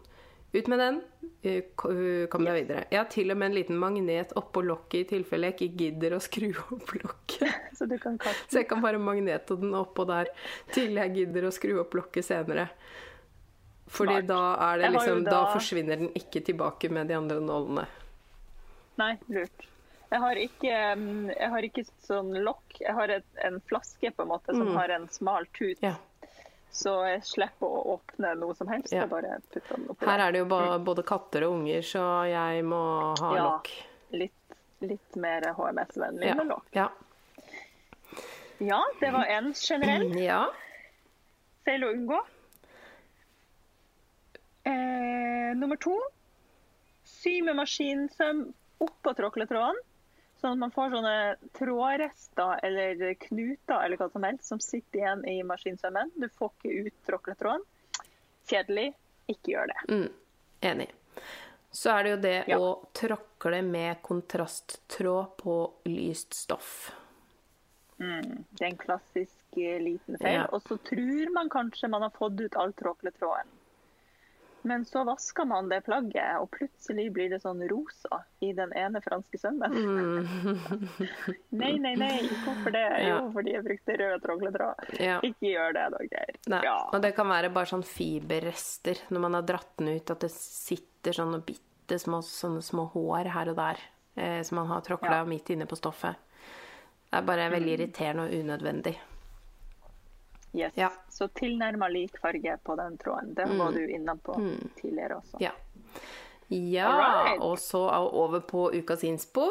ut 0.54 0.68
med 0.72 0.78
den, 0.80 1.00
eh, 1.44 1.64
kom 1.76 2.44
deg 2.46 2.54
videre. 2.62 2.84
Jeg 2.90 2.98
har 3.02 3.10
til 3.12 3.30
og 3.34 3.36
med 3.36 3.50
en 3.50 3.56
liten 3.58 3.76
magnet 3.82 4.30
oppå 4.38 4.62
lokket 4.64 5.00
i 5.02 5.08
tilfelle 5.16 5.50
jeg 5.50 5.58
ikke 5.58 5.76
gidder 5.82 6.16
å 6.16 6.22
skru 6.24 6.48
opp 6.78 6.94
lokket. 7.02 7.58
Så 7.78 7.86
du 7.90 7.98
kan 8.00 8.16
kaste 8.18 8.46
Så 8.48 8.62
jeg 8.62 8.68
kan 8.70 8.80
bare 8.82 8.98
magnete 9.02 9.58
den 9.60 9.74
oppå 9.76 10.06
der 10.08 10.30
til 10.72 10.96
jeg 10.96 11.14
gidder 11.18 11.50
å 11.50 11.52
skru 11.54 11.76
opp 11.82 11.98
lokket 11.98 12.24
senere. 12.30 12.68
Fordi 13.88 14.18
Smart. 14.20 14.26
da 14.28 14.40
er 14.70 14.78
det 14.82 14.88
liksom 14.94 15.24
Da 15.24 15.30
da- 15.30 15.52
forsvinner 15.54 15.96
den 15.96 16.10
ikke 16.16 16.42
tilbake 16.44 16.90
med 16.92 17.08
de 17.08 17.14
andre 17.16 17.40
nålene. 17.40 17.86
Nei, 18.98 19.12
lurt. 19.28 19.66
Jeg 20.10 20.20
har 20.24 20.38
ikke, 20.40 20.76
mm, 20.96 21.28
jeg 21.36 21.50
har 21.52 21.66
ikke 21.68 21.84
sånn 22.06 22.30
lokk. 22.44 22.78
Jeg 22.80 22.94
har 22.96 23.10
et, 23.18 23.26
en 23.44 23.58
flaske 23.68 24.10
på 24.16 24.22
en 24.24 24.28
måte 24.30 24.54
som 24.56 24.66
Mm. 24.70 24.76
har 24.76 24.88
en 24.94 25.08
smal 25.08 25.46
tut. 25.52 25.78
Ja. 25.84 25.94
Så 26.72 26.94
jeg 27.08 27.22
slipper 27.24 27.66
å 27.66 27.98
åpne 27.98 28.34
noe 28.38 28.54
som 28.54 28.68
helst. 28.68 28.92
Ja. 28.92 29.02
Jeg 29.04 29.10
bare 29.10 29.38
putter 29.52 29.76
den 29.76 29.86
oppi 29.88 30.06
Her 30.06 30.18
er 30.28 30.32
det 30.32 30.38
jo 30.38 30.44
ba- 30.46 30.78
både 30.78 31.02
katter 31.04 31.44
og 31.46 31.52
unger, 31.60 31.80
så 31.82 32.02
jeg 32.28 32.64
må 32.64 32.80
ha 33.18 33.30
Mm. 33.30 33.36
Ja. 33.36 33.44
lokk. 33.50 33.70
Litt, 34.12 34.56
litt 34.80 35.16
mer 35.16 35.40
HMS-vennlig 35.42 36.26
Ja. 36.26 36.34
med 36.34 36.46
lokk. 36.48 36.66
Ja. 36.72 36.88
Ja, 38.60 38.82
det 39.00 39.12
var 39.12 39.24
en 39.24 39.52
generell. 39.54 40.10
ja. 40.30 40.46
feil 41.64 41.84
å 41.84 41.92
unngå. 41.94 42.18
Eh, 44.64 45.54
nummer 45.56 45.76
to 45.76 45.98
sy 47.04 47.40
med 47.42 47.56
maskinsøm 47.56 48.52
oppå 48.84 49.14
tråkletråden. 49.18 49.78
Sånn 50.38 50.52
at 50.54 50.60
man 50.62 50.70
får 50.70 50.92
sånne 50.94 51.14
trådrester 51.58 52.60
eller 52.62 53.14
knuter 53.26 53.80
eller 53.84 53.98
hva 53.98 54.06
som 54.12 54.22
helst 54.22 54.46
som 54.52 54.60
sitter 54.62 55.00
igjen 55.00 55.24
i 55.26 55.40
maskinsømmen. 55.42 56.12
Du 56.14 56.28
får 56.38 56.52
ikke 56.54 56.86
ut 56.86 56.98
tråkletråden. 57.08 57.64
Kjedelig. 58.48 58.92
Ikke 59.28 59.50
gjør 59.56 59.66
det. 59.72 59.80
Mm, 59.92 60.12
enig. 60.70 60.86
Så 61.74 61.90
er 61.92 62.04
det 62.06 62.10
jo 62.14 62.20
det 62.22 62.36
Ja. 62.48 62.56
å 62.58 62.68
tråkle 62.96 63.62
med 63.66 64.00
kontrasttråd 64.02 65.34
på 65.42 65.56
lyst 65.84 66.34
stoff. 66.34 66.92
Mm, 67.98 68.44
det 68.54 68.62
er 68.62 68.70
en 68.70 68.78
klassisk 68.78 69.58
eh, 69.58 69.80
liten 69.82 70.16
feil. 70.22 70.38
Ja. 70.38 70.46
Og 70.54 70.62
så 70.62 70.78
tror 70.86 71.32
man 71.34 71.50
kanskje 71.50 71.90
man 71.90 72.02
har 72.06 72.10
fått 72.14 72.40
ut 72.40 72.56
all 72.56 72.72
tråkletråden. 72.72 73.50
Men 74.68 74.84
så 74.84 75.00
vasker 75.04 75.46
man 75.48 75.70
det 75.70 75.78
plagget, 75.86 76.42
og 76.42 76.50
plutselig 76.52 77.06
blir 77.16 77.30
det 77.32 77.38
sånn 77.40 77.62
rosa 77.70 78.18
i 78.44 78.50
den 78.56 78.74
ene 78.76 79.00
franske 79.00 79.40
sømmen. 79.40 79.72
nei, 81.62 81.70
nei, 81.80 81.94
nei. 81.96 82.10
Hvorfor 82.44 82.74
det? 82.74 82.84
Mm. 82.84 83.06
Ja. 83.06 83.14
Jo, 83.14 83.30
fordi 83.32 83.54
jeg 83.54 83.64
brukte 83.64 83.96
rød 84.02 84.26
tråkletråd. 84.26 84.84
Ja. 85.00 85.16
Ikke 85.24 85.54
gjør 85.54 85.72
det, 85.78 85.86
da, 85.94 86.02
Geir. 86.12 86.36
Ja. 86.68 86.76
Og 86.92 87.00
det 87.00 87.14
kan 87.16 87.32
være 87.32 87.52
bare 87.54 87.72
sånn 87.72 87.86
fiberrester 87.88 89.00
når 89.08 89.24
man 89.24 89.38
har 89.38 89.48
dratt 89.48 89.72
den 89.80 89.94
ut, 89.96 90.12
at 90.12 90.26
det 90.26 90.32
sitter 90.36 91.16
sånne 91.16 91.40
bitte 91.48 91.96
små, 92.02 92.20
sånne 92.28 92.60
små 92.64 92.90
hår 92.92 93.32
her 93.38 93.54
og 93.54 93.60
der 93.62 93.84
eh, 94.20 94.42
som 94.44 94.60
man 94.60 94.74
har 94.74 94.84
tråkla. 94.84 95.22
Mm. 95.22 95.32
midt 95.32 95.56
inne 95.56 95.70
på 95.70 95.80
stoffet. 95.80 96.20
Det 97.08 97.22
er 97.22 97.24
bare 97.24 97.48
veldig 97.56 97.72
irriterende 97.78 98.28
og 98.28 98.36
unødvendig. 98.36 98.98
Yes. 100.58 100.76
Ja. 100.78 100.90
Så 101.12 101.28
tilnærma 101.38 101.88
lik 101.92 102.18
farge 102.22 102.56
på 102.64 102.76
den 102.80 102.98
tråden. 103.00 103.34
Det 103.38 103.46
var 103.58 103.72
du 103.72 103.84
inne 103.86 104.16
på 104.22 104.36
tidligere 104.80 105.20
også. 105.22 105.40
Ja. 105.44 105.54
Ja, 106.48 106.88
right. 106.88 107.42
og 107.44 107.58
så 107.60 107.82
over 108.08 108.40
på 108.40 108.70
ukas 108.72 109.04
innspo. 109.04 109.44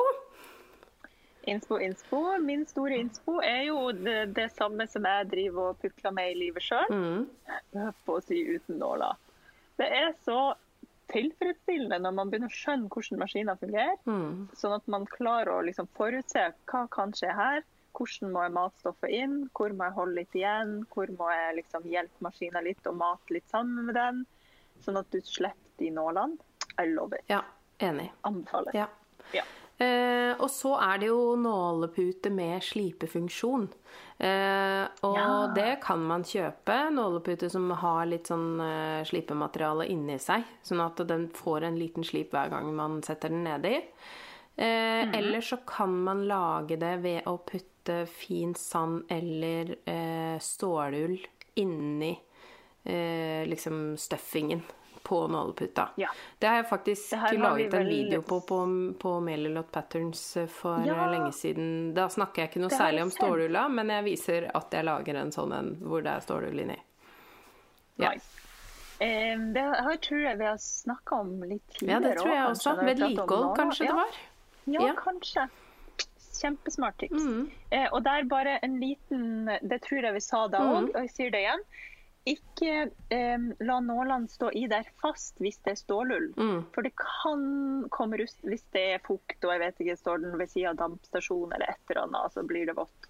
Innspo, 1.47 1.77
innspo. 1.79 2.37
Min 2.43 2.65
store 2.65 2.97
innspo 2.97 3.37
er 3.41 3.61
jo 3.69 3.91
det, 3.95 4.33
det 4.35 4.49
samme 4.51 4.87
som 4.89 5.05
jeg 5.05 5.29
driver 5.31 5.69
og 5.71 5.77
pukler 5.79 6.11
med 6.11 6.31
i 6.33 6.39
livet 6.41 6.65
sjøl. 6.65 6.89
Mm. 6.91 7.91
På 8.05 8.17
å 8.17 8.23
si 8.25 8.41
uten 8.49 8.81
nåler. 8.81 9.15
Det 9.77 9.87
er 9.93 10.09
så 10.25 10.55
tilfredsstillende 11.13 12.01
når 12.03 12.15
man 12.17 12.31
begynner 12.31 12.51
å 12.51 12.57
skjønne 12.57 12.91
hvordan 12.91 13.21
maskiner 13.21 13.59
fungerer. 13.61 13.95
Mm. 14.09 14.47
Sånn 14.59 14.75
at 14.75 14.91
man 14.91 15.07
klarer 15.07 15.53
å 15.53 15.63
liksom 15.69 15.87
forutse 15.95 16.49
hva 16.67 16.83
kan 16.91 17.15
skje 17.15 17.31
her. 17.37 17.63
Hvordan 17.97 18.31
må 18.31 18.43
jeg 18.45 18.53
matstoffet 18.53 19.09
inn? 19.17 19.49
Hvor 19.57 19.73
må 19.73 19.87
jeg 19.87 19.93
holde 19.97 20.15
litt 20.19 20.35
igjen? 20.37 20.85
Hvor 20.93 21.09
må 21.17 21.29
jeg 21.33 21.55
liksom 21.63 21.83
hjelpe 21.89 22.21
maskinen 22.21 22.63
litt 22.63 22.85
og 22.87 22.95
mate 22.99 23.33
litt 23.33 23.49
sammen 23.49 23.85
med 23.89 23.95
den? 23.97 24.25
Sånn 24.85 24.99
at 25.01 25.09
du 25.11 25.17
slipper 25.25 25.81
de 25.81 25.89
nålene. 25.91 26.37
I 26.77 26.85
love 26.93 27.17
it. 27.17 27.25
Ja, 27.27 27.41
enig. 27.81 28.11
Anbefaler. 28.23 28.75
Ja. 28.77 28.85
Ja. 29.33 29.43
Eh, 29.79 30.33
og 30.41 30.49
så 30.49 30.75
er 30.81 30.97
det 31.01 31.07
jo 31.09 31.35
nålepute 31.37 32.29
med 32.33 32.61
slipefunksjon. 32.65 33.67
Eh, 34.19 34.85
og 35.05 35.17
Ja. 35.17 35.47
det 35.53 35.81
kan 35.81 35.99
man 36.05 36.23
kjøpe. 36.23 36.89
Nålepute 36.93 37.49
som 37.49 37.69
har 37.71 38.05
litt 38.05 38.25
sånn 38.25 38.59
eh, 38.61 39.03
slipemateriale 39.05 39.87
inni 39.89 40.17
seg. 40.19 40.43
Sånn 40.63 40.81
at 40.85 40.95
den 41.07 41.27
får 41.29 41.63
en 41.63 41.77
liten 41.77 42.03
slip 42.03 42.31
hver 42.31 42.49
gang 42.49 42.75
man 42.75 43.01
setter 43.03 43.29
den 43.29 43.43
nedi. 43.43 43.75
Eh, 44.57 45.05
Mhm. 45.05 45.13
Eller 45.13 45.41
så 45.41 45.57
kan 45.65 46.03
man 46.03 46.27
lage 46.27 46.79
det 46.79 47.01
ved 47.03 47.23
å 47.25 47.37
putte 47.45 47.76
fin 48.05 48.55
sand 48.55 49.05
eller 49.09 49.75
eh, 49.89 50.39
stålull 50.39 51.17
inni 51.55 52.19
eh, 52.83 53.47
liksom 53.47 53.97
stuffingen 53.97 54.61
på 55.03 55.27
nåleputa. 55.27 55.89
Ja. 55.95 56.09
Det 56.39 56.47
har 56.47 56.55
jeg 56.55 56.69
faktisk 56.69 57.13
har 57.15 57.33
laget 57.33 57.73
en 57.73 57.87
video 57.87 58.21
på 58.21 58.41
på, 58.41 58.57
på 58.99 59.19
Melilot 59.23 59.71
Patterns 59.71 60.37
eh, 60.37 60.47
for 60.47 60.83
Ja. 60.85 60.93
eh, 61.05 61.11
lenge 61.11 61.31
siden. 61.31 61.93
Da 61.95 62.09
snakker 62.09 62.41
jeg 62.41 62.49
ikke 62.51 62.63
noe 62.65 62.69
særlig 62.75 63.01
om 63.05 63.11
stålulla, 63.11 63.67
men 63.69 63.89
jeg 63.89 64.03
viser 64.03 64.49
at 64.53 64.73
jeg 64.75 64.83
lager 64.85 65.15
en 65.15 65.31
sånn 65.31 65.53
en 65.55 65.69
hvor 65.81 66.03
det 66.03 66.11
er 66.11 66.25
stålull 66.25 66.59
inni. 66.59 66.75
Ja. 67.97 68.11
Nice. 68.11 68.33
Eh, 68.99 69.37
det 69.53 69.61
har, 69.63 69.95
tror 70.01 70.19
jeg 70.25 70.37
vi 70.37 70.45
har 70.45 70.57
snakka 70.57 71.15
om 71.21 71.31
litt 71.43 71.63
Ja, 71.69 71.77
tidligere. 71.79 72.01
det 72.09 72.17
tror 72.19 72.33
jeg 72.35 72.47
også, 72.51 72.75
Vedlikehold, 72.83 73.47
kanskje 73.57 73.85
ja. 73.85 73.91
det 73.91 73.97
var? 74.01 74.19
Ja, 74.65 74.81
Ja. 74.87 74.93
kanskje. 74.99 75.47
Kjempesmart 76.41 76.97
tips. 77.01 77.23
Mm. 77.23 77.49
Eh, 77.71 77.87
og 77.91 78.03
der 78.05 78.23
bare 78.29 78.59
en 78.63 78.79
liten 78.81 79.45
Det 79.61 79.81
tror 79.81 80.03
jeg 80.03 80.13
vi 80.13 80.19
sa 80.25 80.47
da 80.47 80.59
Mm. 80.59 80.89
og 80.89 80.99
jeg 81.01 81.09
sier 81.15 81.31
det 81.31 81.41
igjen. 81.45 81.63
Ikke 82.27 82.91
eh, 83.09 83.37
la 83.63 83.79
nålene 83.79 84.27
stå 84.27 84.49
i 84.53 84.65
der 84.67 84.83
fast 85.01 85.37
hvis 85.39 85.57
det 85.63 85.71
er 85.71 85.79
stålull. 85.79 86.33
Mm. 86.35 86.65
For 86.75 86.81
det 86.83 86.91
kan 86.99 87.87
komme 87.89 88.17
rust 88.19 88.41
hvis 88.43 88.65
det 88.75 88.83
er 88.95 88.99
fukt 89.05 89.43
og 89.45 89.51
jeg 89.55 89.59
vet 89.63 89.79
ikke, 89.85 89.97
står 89.97 90.21
den 90.25 90.37
ved 90.37 90.49
siden 90.51 90.73
av 90.73 90.81
dampstasjonen 90.81 91.53
eller 91.55 91.69
et 91.71 91.79
eller 91.93 92.01
annet, 92.03 92.33
så 92.33 92.43
blir 92.43 92.65
det 92.67 92.75
vått. 92.75 93.07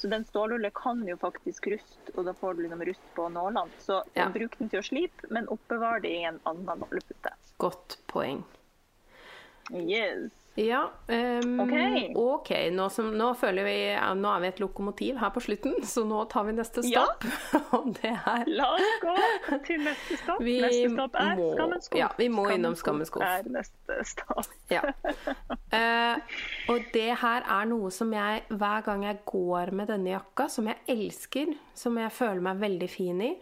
Så 0.00 0.08
den 0.08 0.24
stålullet 0.24 0.72
kan 0.72 1.02
jo 1.04 1.16
faktisk 1.20 1.66
ruste, 1.74 2.14
og 2.16 2.24
da 2.24 2.32
får 2.32 2.54
du 2.56 2.62
liksom 2.62 2.84
rust 2.88 3.08
på 3.16 3.26
nålene. 3.28 3.68
Så 3.82 4.02
Ja. 4.14 4.28
bruk 4.32 4.56
den 4.58 4.68
til 4.70 4.80
å 4.80 4.86
slipe, 4.86 5.26
men 5.30 5.48
oppbevar 5.48 6.00
det 6.00 6.08
i 6.14 6.22
en 6.24 6.38
annen 6.46 6.78
nålepute. 6.78 7.34
Godt 7.58 7.98
poeng. 8.06 8.44
Yes. 9.72 10.30
Ja, 10.58 10.90
Um, 11.08 11.60
Ok. 11.60 12.16
ok. 12.16 12.48
Nå, 12.74 12.88
som, 12.90 13.06
nå 13.16 13.28
føler 13.38 13.64
vi 13.64 13.74
Nå 14.18 14.28
er 14.34 14.40
vi 14.42 14.48
et 14.48 14.58
lokomotiv 14.60 15.16
her 15.18 15.30
på 15.30 15.40
slutten, 15.40 15.76
så 15.86 16.02
nå 16.04 16.24
tar 16.28 16.44
vi 16.48 16.52
neste 16.52 16.82
Ja. 16.90 17.04
stopp. 17.06 17.24
Og 17.78 17.92
det 17.94 18.10
er 18.10 18.44
La 18.50 18.66
oss 18.74 18.90
gå 19.00 19.14
til 19.64 19.80
neste 19.86 20.18
stopp. 20.20 20.42
Vi 20.42 20.56
neste 20.60 20.90
stopp 20.92 21.14
er 21.22 21.36
må- 21.38 21.50
Skammens 21.54 21.84
skuff. 21.88 21.98
ja, 21.98 22.08
vi 22.18 22.28
må 22.28 22.48
innom 22.52 22.74
Skammens 22.76 23.08
skuff. 23.12 23.22
er 23.22 23.42
neste 23.48 24.00
stopp. 24.04 24.50
Ja. 24.70 24.82
uh, 25.72 26.18
og 26.74 26.80
det 26.92 27.08
her 27.22 27.42
er 27.46 27.64
noe 27.70 27.90
som 27.94 28.12
jeg, 28.12 28.42
hver 28.50 28.84
gang 28.84 29.04
jeg 29.06 29.20
går 29.26 29.72
med 29.72 29.88
denne 29.88 30.16
jakka, 30.18 30.48
som 30.50 30.66
jeg 30.66 30.76
elsker, 30.88 31.54
som 31.74 31.96
jeg 31.98 32.10
føler 32.12 32.40
meg 32.42 32.58
veldig 32.60 32.90
fin 32.90 33.22
i, 33.22 33.36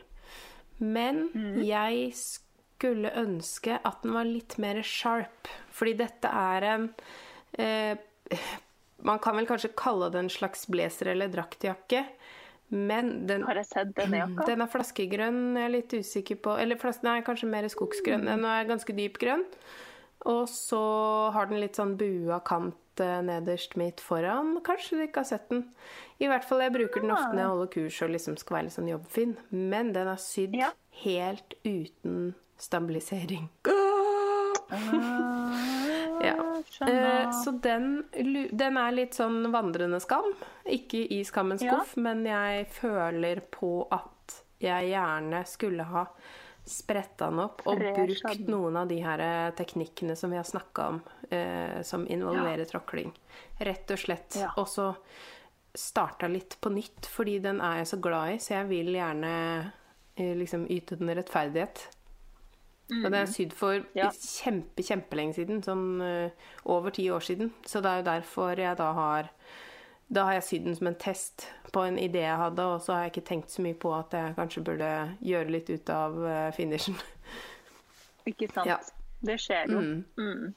men 0.81 1.29
Mm. 1.35 1.65
jeg 1.67 2.13
skulle 2.15 2.45
ønske 2.87 3.81
at 3.85 4.03
den 4.03 4.13
var 4.15 4.25
litt 4.25 4.59
mer 4.59 4.83
sharp. 4.83 5.49
Fordi 5.75 5.95
dette 5.99 6.29
er 6.29 6.63
en 6.63 6.95
eh, 7.59 7.97
Man 9.03 9.19
kan 9.23 9.37
vel 9.37 9.47
kanskje 9.47 9.71
kalle 9.79 10.11
det 10.11 10.19
en 10.19 10.29
slags 10.31 10.67
blazer 10.67 11.07
eller 11.13 11.29
draktjakke, 11.29 12.05
men 12.71 13.27
den 13.27 13.43
Har 13.47 13.55
jeg 13.55 13.67
sett 13.67 13.93
denne 13.97 14.19
jakka? 14.19 14.45
den 14.47 14.61
er 14.61 14.67
flaskegrønn, 14.69 15.55
jeg 15.57 15.65
er 15.65 15.69
litt 15.73 15.93
usikker 15.95 16.37
på 16.43 16.57
Eller 16.61 16.77
flas- 16.77 17.03
nei, 17.03 17.21
kanskje 17.23 17.49
mer 17.49 17.63
skogsgrønn. 17.69 18.27
Den 18.27 18.45
er 18.45 18.65
ganske 18.69 18.95
dyp 18.95 19.19
grønn. 19.19 19.45
Og 20.27 20.49
så 20.51 21.31
har 21.33 21.47
den 21.47 21.61
litt 21.61 21.77
sånn 21.79 21.97
bua 21.97 22.41
kant 22.41 22.75
eh, 23.01 23.21
nederst 23.23 23.77
midt 23.79 24.01
foran. 24.01 24.59
Kanskje 24.67 24.99
du 24.99 25.03
ikke 25.07 25.23
har 25.23 25.29
sett 25.31 25.49
den. 25.49 25.63
I 26.21 26.27
hvert 26.27 26.45
fall, 26.45 26.61
jeg 26.61 26.73
bruker 26.75 27.01
den 27.01 27.13
ofte 27.15 27.31
når 27.33 27.39
jeg 27.45 27.53
holder 27.53 27.71
kurs 27.77 28.03
og 28.03 28.11
liksom 28.11 28.37
skal 28.37 28.57
være 28.57 28.65
litt 28.67 28.75
sånn 28.77 28.91
jobbfin. 28.91 29.37
Men 29.55 29.93
den 29.95 30.09
er 30.11 30.17
sydd 30.21 30.55
Ja. 30.59 30.73
helt 31.05 31.55
uten 31.65 32.35
stabilisering. 32.59 33.49
Ja. 36.21 36.35
Ah, 36.39 36.63
Skjønner. 36.71 37.21
Eh, 37.23 37.31
så 37.45 37.53
den, 37.63 38.05
den 38.51 38.77
er 38.81 38.93
litt 38.95 39.15
sånn 39.17 39.47
vandrende 39.55 40.01
skam. 40.03 40.33
Ikke 40.67 41.01
i 41.15 41.23
skammens 41.25 41.63
Ja. 41.65 41.77
skuff, 41.79 41.97
men 41.97 42.25
jeg 42.27 42.67
føler 42.75 43.41
på 43.55 43.87
at 43.95 44.43
jeg 44.61 44.91
gjerne 44.91 45.45
skulle 45.47 45.87
ha 45.87 46.07
spretta 46.69 47.31
den 47.31 47.39
opp 47.41 47.63
og 47.65 47.79
brukt 47.81 48.49
noen 48.51 48.77
av 48.77 48.89
de 48.91 48.99
her 49.01 49.23
eh, 49.25 49.51
teknikkene 49.57 50.17
som 50.19 50.31
vi 50.35 50.37
har 50.37 50.45
snakka 50.45 50.89
om, 50.93 50.99
eh, 51.31 51.81
som 51.83 52.05
involverer 52.07 52.67
tråkling. 52.69 53.13
Rett 53.65 53.91
og 53.95 53.99
slett. 54.03 54.37
Ja. 54.37 54.51
Og 54.61 54.67
så 54.69 54.91
starta 55.79 56.29
litt 56.29 56.59
på 56.61 56.69
nytt, 56.75 57.07
fordi 57.09 57.39
den 57.41 57.61
er 57.65 57.79
jeg 57.81 57.87
så 57.95 58.01
glad 58.03 58.35
i, 58.35 58.39
så 58.43 58.59
jeg 58.59 58.69
vil 58.69 58.93
gjerne 58.99 59.33
eh, 60.19 60.35
liksom 60.37 60.67
yte 60.69 60.99
den 60.99 61.15
rettferdighet. 61.17 61.87
Og 62.89 63.11
det 63.13 63.19
er 63.21 63.27
sydd 63.29 63.53
for 63.53 63.79
Mm. 63.79 63.87
Ja. 63.95 64.11
kjempe, 64.11 64.83
kjempelenge 64.83 65.35
siden. 65.35 65.63
Sånn 65.63 66.01
uh, 66.01 66.31
over 66.65 66.91
ti 66.91 67.11
år 67.13 67.21
siden. 67.21 67.53
Så 67.67 67.83
det 67.85 67.91
er 67.91 67.97
jo 68.03 68.07
derfor 68.11 68.57
jeg 68.57 68.77
da 68.77 68.93
har 68.93 69.31
Da 70.09 70.25
har 70.25 70.39
jeg 70.39 70.43
sydd 70.43 70.65
den 70.65 70.77
som 70.77 70.87
en 70.87 70.95
test 70.95 71.51
på 71.71 71.83
en 71.85 71.99
idé 72.01 72.23
jeg 72.25 72.37
hadde, 72.41 72.65
og 72.65 72.81
så 72.81 72.95
har 72.95 73.03
jeg 73.03 73.13
ikke 73.13 73.29
tenkt 73.29 73.51
så 73.53 73.61
mye 73.61 73.77
på 73.77 73.93
at 73.93 74.15
jeg 74.17 74.37
kanskje 74.39 74.65
burde 74.65 75.17
gjøre 75.21 75.51
litt 75.53 75.69
ut 75.69 75.91
av 75.91 76.17
uh, 76.17 76.51
finishen. 76.57 76.97
Ikke 78.31 78.49
sant. 78.49 78.67
Ja. 78.67 78.79
Det 79.21 79.37
skjer 79.41 79.69
jo. 79.69 79.81
Mm. 79.81 80.05
Mm. 80.17 80.55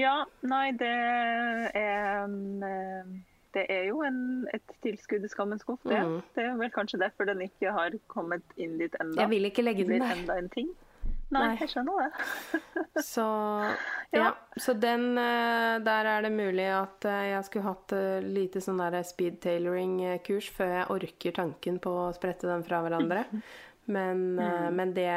Ja, 0.00 0.24
nei, 0.42 0.70
det 0.80 0.90
er 1.76 2.24
eh, 2.24 3.10
Det 3.54 3.64
er 3.68 3.88
jo 3.90 4.02
en, 4.06 4.20
et 4.54 4.76
tilskudd 4.84 5.24
i 5.26 5.28
skammens 5.28 5.64
skuff, 5.66 5.82
det. 5.84 5.98
Mm. 6.06 6.20
Det 6.34 6.44
er 6.44 6.54
vel 6.60 6.70
kanskje 6.74 7.00
derfor 7.02 7.26
den 7.28 7.42
ikke 7.44 7.72
har 7.74 7.96
kommet 8.12 8.42
inn 8.56 8.78
dit 8.78 8.94
enda. 9.00 9.18
Jeg 9.20 9.30
vil 9.30 9.50
ikke 9.50 9.64
legge 9.66 9.86
den 9.88 10.00
der. 10.00 10.46
Nei, 11.30 11.40
Nei. 11.46 11.56
jeg 11.60 11.68
skjønner 11.70 12.00
det. 12.02 12.60
Så 13.06 13.24
Ja. 14.10 14.20
ja. 14.24 14.30
Så 14.58 14.74
den 14.74 15.16
eh, 15.18 15.78
Der 15.86 16.08
er 16.10 16.22
det 16.26 16.32
mulig 16.34 16.66
at 16.74 17.04
eh, 17.06 17.28
jeg 17.36 17.44
skulle 17.46 17.68
hatt 17.68 17.92
eh, 17.94 18.18
lite 18.26 18.58
sånn 18.64 18.80
der 18.82 19.02
speed 19.06 19.38
tailoring-kurs 19.44 20.48
før 20.56 20.72
jeg 20.80 20.88
orker 20.96 21.36
tanken 21.38 21.78
på 21.78 21.92
å 22.08 22.12
sprette 22.16 22.48
dem 22.50 22.64
fra 22.66 22.82
hverandre. 22.86 23.24
Men, 23.90 24.36
Mm. 24.38 24.74
men 24.76 24.92
det, 24.94 25.10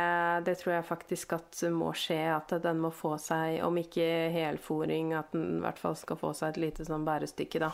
det 0.48 0.56
tror 0.58 0.72
jeg 0.74 0.86
faktisk 0.88 1.34
at 1.36 1.60
må 1.70 1.92
skje. 1.94 2.16
At 2.34 2.50
den 2.64 2.80
må 2.82 2.90
få 2.96 3.12
seg, 3.22 3.60
om 3.62 3.76
ikke 3.78 4.08
helfòring, 4.34 5.12
at 5.14 5.30
den 5.36 5.60
i 5.60 5.62
hvert 5.62 5.78
fall 5.78 5.94
skal 6.00 6.18
få 6.18 6.32
seg 6.34 6.56
et 6.56 6.58
lite 6.64 6.86
sånn 6.88 7.06
bærestykke, 7.06 7.60
da. 7.62 7.70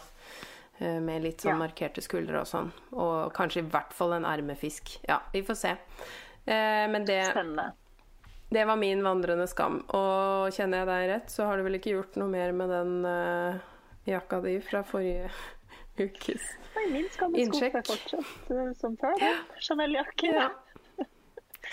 Med 0.79 1.23
litt 1.23 1.39
sånn 1.45 1.53
Ja. 1.53 1.59
markerte 1.61 2.03
skuldre 2.03 2.41
og 2.41 2.49
sånn. 2.51 2.73
Og 2.91 3.31
kanskje 3.37 3.61
i 3.63 3.69
hvert 3.71 3.93
fall 3.95 4.17
en 4.17 4.27
ermefisk. 4.27 4.97
Ja, 5.07 5.21
vi 5.31 5.41
får 5.47 5.55
se. 5.61 5.71
Men 6.49 7.05
det 7.07 7.21
Spennende. 7.31 7.69
Det 8.49 8.65
var 8.65 8.75
min 8.75 9.03
vandrende 9.03 9.47
skam. 9.47 9.79
Og 9.93 10.53
kjenner 10.53 10.81
jeg 10.81 10.89
deg 10.89 11.07
rett, 11.11 11.31
så 11.31 11.45
har 11.45 11.57
du 11.57 11.65
vel 11.67 11.77
ikke 11.77 11.93
gjort 11.93 12.17
noe 12.17 12.31
mer 12.31 12.53
med 12.57 12.71
den 12.73 12.95
uh, 13.05 13.59
jakka 14.09 14.41
di 14.45 14.55
fra 14.65 14.81
forrige 14.87 15.29
ukes 15.99 16.45
Nei, 16.75 16.85
min 16.93 17.07
skammeskuff 17.11 17.43
Innsjekk. 17.43 17.75
er 17.75 17.85
fortsatt 17.89 18.51
eh, 18.55 18.71
som 18.79 18.95
før. 18.97 19.23
Chanel-jakke. 19.59 20.31
Ja. 20.31 20.49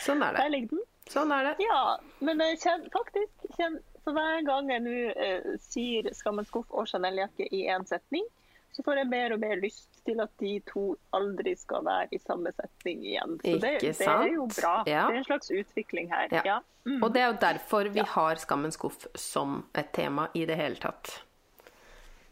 Sånn 0.03 0.25
er 0.25 0.35
det. 0.35 0.43
Der 0.43 0.53
ligger 0.53 0.75
den. 0.75 0.87
Sånn 1.09 1.33
er 1.33 1.47
det. 1.47 1.53
Ja, 1.63 1.83
men 2.27 2.43
kjenn, 2.59 2.89
faktisk 2.93 3.45
kjenn, 3.55 3.77
For 4.03 4.17
hver 4.17 4.41
gang 4.49 4.73
jeg 4.73 4.83
nå 4.83 4.97
uh, 5.15 5.53
sier 5.63 6.11
skammens 6.17 6.51
skuff 6.51 6.73
og 6.75 6.89
Chanel-jakke 6.91 7.47
i 7.55 7.65
én 7.73 7.87
setning, 7.89 8.27
så 8.75 8.85
får 8.85 9.01
jeg 9.03 9.13
mer 9.15 9.37
og 9.37 9.41
mer 9.45 9.63
lyst 9.63 9.96
til 10.07 10.23
at 10.23 10.33
de 10.41 10.53
to 10.71 10.85
aldri 11.17 11.53
skal 11.59 11.85
være 11.87 12.09
i 12.17 12.21
samme 12.23 12.53
setning 12.57 13.05
igjen. 13.05 13.37
Så 13.43 13.57
det, 13.63 13.73
det 13.85 14.09
er 14.09 14.29
jo 14.33 14.47
bra. 14.55 14.75
Ja. 14.89 15.07
Det 15.11 15.19
er 15.19 15.21
en 15.21 15.29
slags 15.29 15.51
utvikling 15.51 16.09
her. 16.15 16.31
Ja. 16.33 16.43
Ja. 16.47 16.61
Mm. 16.87 17.01
Og 17.03 17.11
det 17.13 17.23
er 17.25 17.33
jo 17.33 17.39
derfor 17.43 17.91
vi 17.93 18.05
har 18.07 18.39
Skammens 18.39 18.79
skuff 18.79 19.09
som 19.19 19.65
et 19.75 19.91
tema 19.97 20.29
i 20.39 20.47
det 20.49 20.57
hele 20.59 20.79
tatt. 20.81 21.17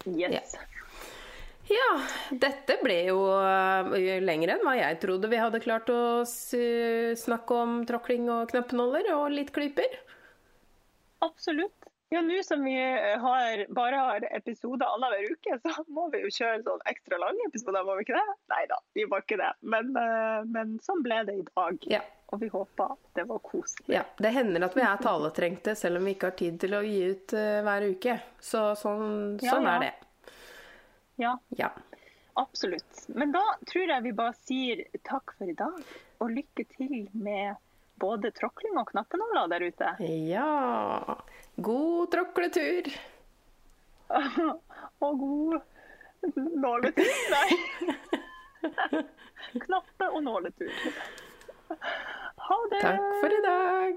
Yes. 0.07 0.55
Ja, 1.65 1.91
dette 2.29 2.77
ble 2.85 2.99
jo 3.07 3.23
lenger 4.21 4.53
enn 4.53 4.67
hva 4.67 4.75
jeg 4.77 4.99
trodde 5.01 5.31
vi 5.33 5.39
hadde 5.41 5.63
klart 5.65 5.89
å 5.89 6.27
snakke 6.29 7.57
om 7.57 7.79
tråkling 7.89 8.29
og 8.29 8.51
knøppnåler 8.53 9.09
og 9.17 9.31
litt 9.33 9.53
klyper. 9.57 9.97
Absolutt. 11.25 11.84
Ja, 12.13 12.21
Nå 12.23 12.43
som 12.47 12.61
vi 12.65 12.75
har, 13.19 13.65
bare 13.75 13.97
har 13.97 14.27
episoder 14.37 14.87
annenhver 14.87 15.33
uke, 15.33 15.57
så 15.63 15.85
må 15.89 16.05
vi 16.13 16.21
jo 16.23 16.29
kjøre 16.31 16.61
sånn 16.67 16.83
ekstra 16.91 17.19
lange 17.19 17.47
episoder, 17.49 17.83
må 17.87 17.97
vi 17.99 18.05
ikke 18.07 18.19
det? 18.19 18.35
Nei 18.53 18.61
da, 18.71 18.77
vi 18.95 19.07
må 19.11 19.19
ikke 19.23 19.39
det. 19.41 19.49
Men, 19.63 19.91
eh, 19.99 20.45
men 20.55 20.77
sånn 20.85 21.03
ble 21.03 21.23
det 21.27 21.39
i 21.41 21.47
dag. 21.49 21.89
Ja. 21.91 22.03
Og 22.35 22.41
vi 22.43 22.49
håper 22.53 22.95
det 23.19 23.25
var 23.29 23.41
koselig. 23.47 23.89
Ja, 23.97 24.05
Det 24.19 24.31
hender 24.35 24.65
at 24.69 24.77
vi 24.77 24.83
er 24.85 25.01
taletrengte 25.03 25.75
selv 25.79 25.99
om 26.01 26.07
vi 26.09 26.15
ikke 26.17 26.31
har 26.31 26.39
tid 26.39 26.61
til 26.63 26.75
å 26.75 26.81
gi 26.85 27.01
ut 27.13 27.35
uh, 27.37 27.61
hver 27.67 27.85
uke. 27.95 28.15
Så 28.43 28.63
sånn, 28.81 29.37
Ja, 29.43 29.51
sånn 29.57 29.69
ja. 29.69 29.75
er 29.75 29.85
det. 29.85 29.93
Ja, 31.23 31.35
Ja. 31.59 31.69
absolutt. 32.41 33.05
Men 33.15 33.31
da 33.33 33.43
tror 33.71 33.87
jeg 33.93 34.03
vi 34.03 34.13
bare 34.13 34.35
sier 34.45 34.85
takk 35.07 35.35
for 35.39 35.51
i 35.51 35.55
dag, 35.55 35.79
og 36.21 36.31
lykke 36.35 36.67
til 36.77 37.09
med 37.13 37.55
både 38.01 38.31
tråkling 38.35 38.79
og 38.81 38.89
knappenåler 38.91 39.49
der 39.53 39.67
ute. 39.71 39.95
ja. 40.31 41.17
God 41.57 42.11
tråkletur. 42.11 42.89
og 45.05 45.19
god 45.19 45.61
nåletur. 46.37 47.13
Nei. 47.31 47.51
Knappe- 49.65 50.11
og 50.11 50.23
nåletur. 50.25 50.73
Ha 52.49 52.59
det. 52.71 52.81
Takk 52.83 53.07
for 53.21 53.37
i 53.37 53.43
dag. 53.45 53.95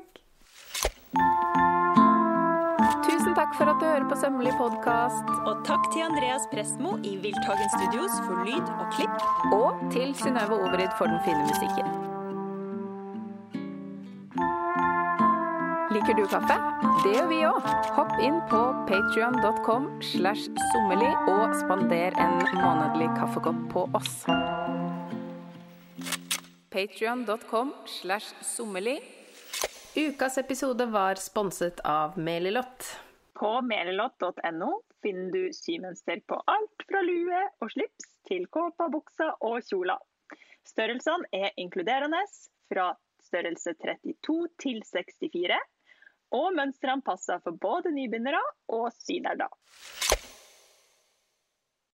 Tusen 3.08 3.34
takk 3.36 3.56
for 3.58 3.72
at 3.72 3.80
du 3.82 3.86
hører 3.88 4.06
på 4.10 4.20
Sømmelig 4.22 4.54
podkast. 4.60 5.34
Og 5.48 5.64
takk 5.68 5.90
til 5.94 6.06
Andreas 6.06 6.46
Prestmo 6.54 6.98
i 7.04 7.16
Wilthagen 7.24 7.74
Studios 7.74 8.20
for 8.28 8.46
lyd 8.46 8.70
og 8.78 8.94
klipp. 8.94 9.28
Og 9.56 9.82
til 9.96 10.14
Synnøve 10.22 10.62
Overid 10.62 10.94
for 11.00 11.10
den 11.10 11.20
fine 11.26 11.42
musikken. 11.48 12.17
Liker 16.08 16.22
du 16.22 16.28
kaffe? 16.32 16.56
Det 17.04 17.10
gjør 17.18 17.26
vi 17.28 17.38
òg. 17.44 17.66
Hopp 17.98 18.14
inn 18.24 18.38
på 18.48 18.60
patrion.com 18.88 19.90
slash 20.08 20.46
sommerli 20.72 21.10
og 21.28 21.52
spander 21.60 22.16
en 22.24 22.38
månedlig 22.62 23.10
kaffekopp 23.18 23.60
på 23.74 23.84
oss. 23.98 24.14
Patrion.com 26.72 27.76
slash 27.98 28.40
sommerli. 28.54 28.96
Ukas 30.00 30.40
episode 30.40 30.88
var 30.96 31.20
sponset 31.20 31.84
av 31.84 32.16
Melilott. 32.16 32.88
På 33.36 33.58
melilott.no 33.60 34.74
finner 35.04 35.36
du 35.36 35.54
symønster 35.60 36.24
på 36.24 36.40
alt 36.56 36.88
fra 36.88 37.04
lue 37.04 37.46
og 37.60 37.74
slips 37.76 38.14
til 38.32 38.48
kåpa, 38.48 38.88
buksa 38.96 39.34
og 39.42 39.60
kjola. 39.60 40.00
Størrelsene 40.72 41.28
er 41.36 41.52
inkluderende 41.60 42.24
fra 42.72 42.94
størrelse 43.28 43.76
32 43.84 44.46
til 44.64 44.86
64, 44.88 45.66
og 46.36 46.52
mønstrene 46.58 47.06
passer 47.06 47.40
for 47.44 47.56
både 47.62 47.94
nybegynnere 47.96 48.42
og 48.74 48.90
synerder. 49.00 49.52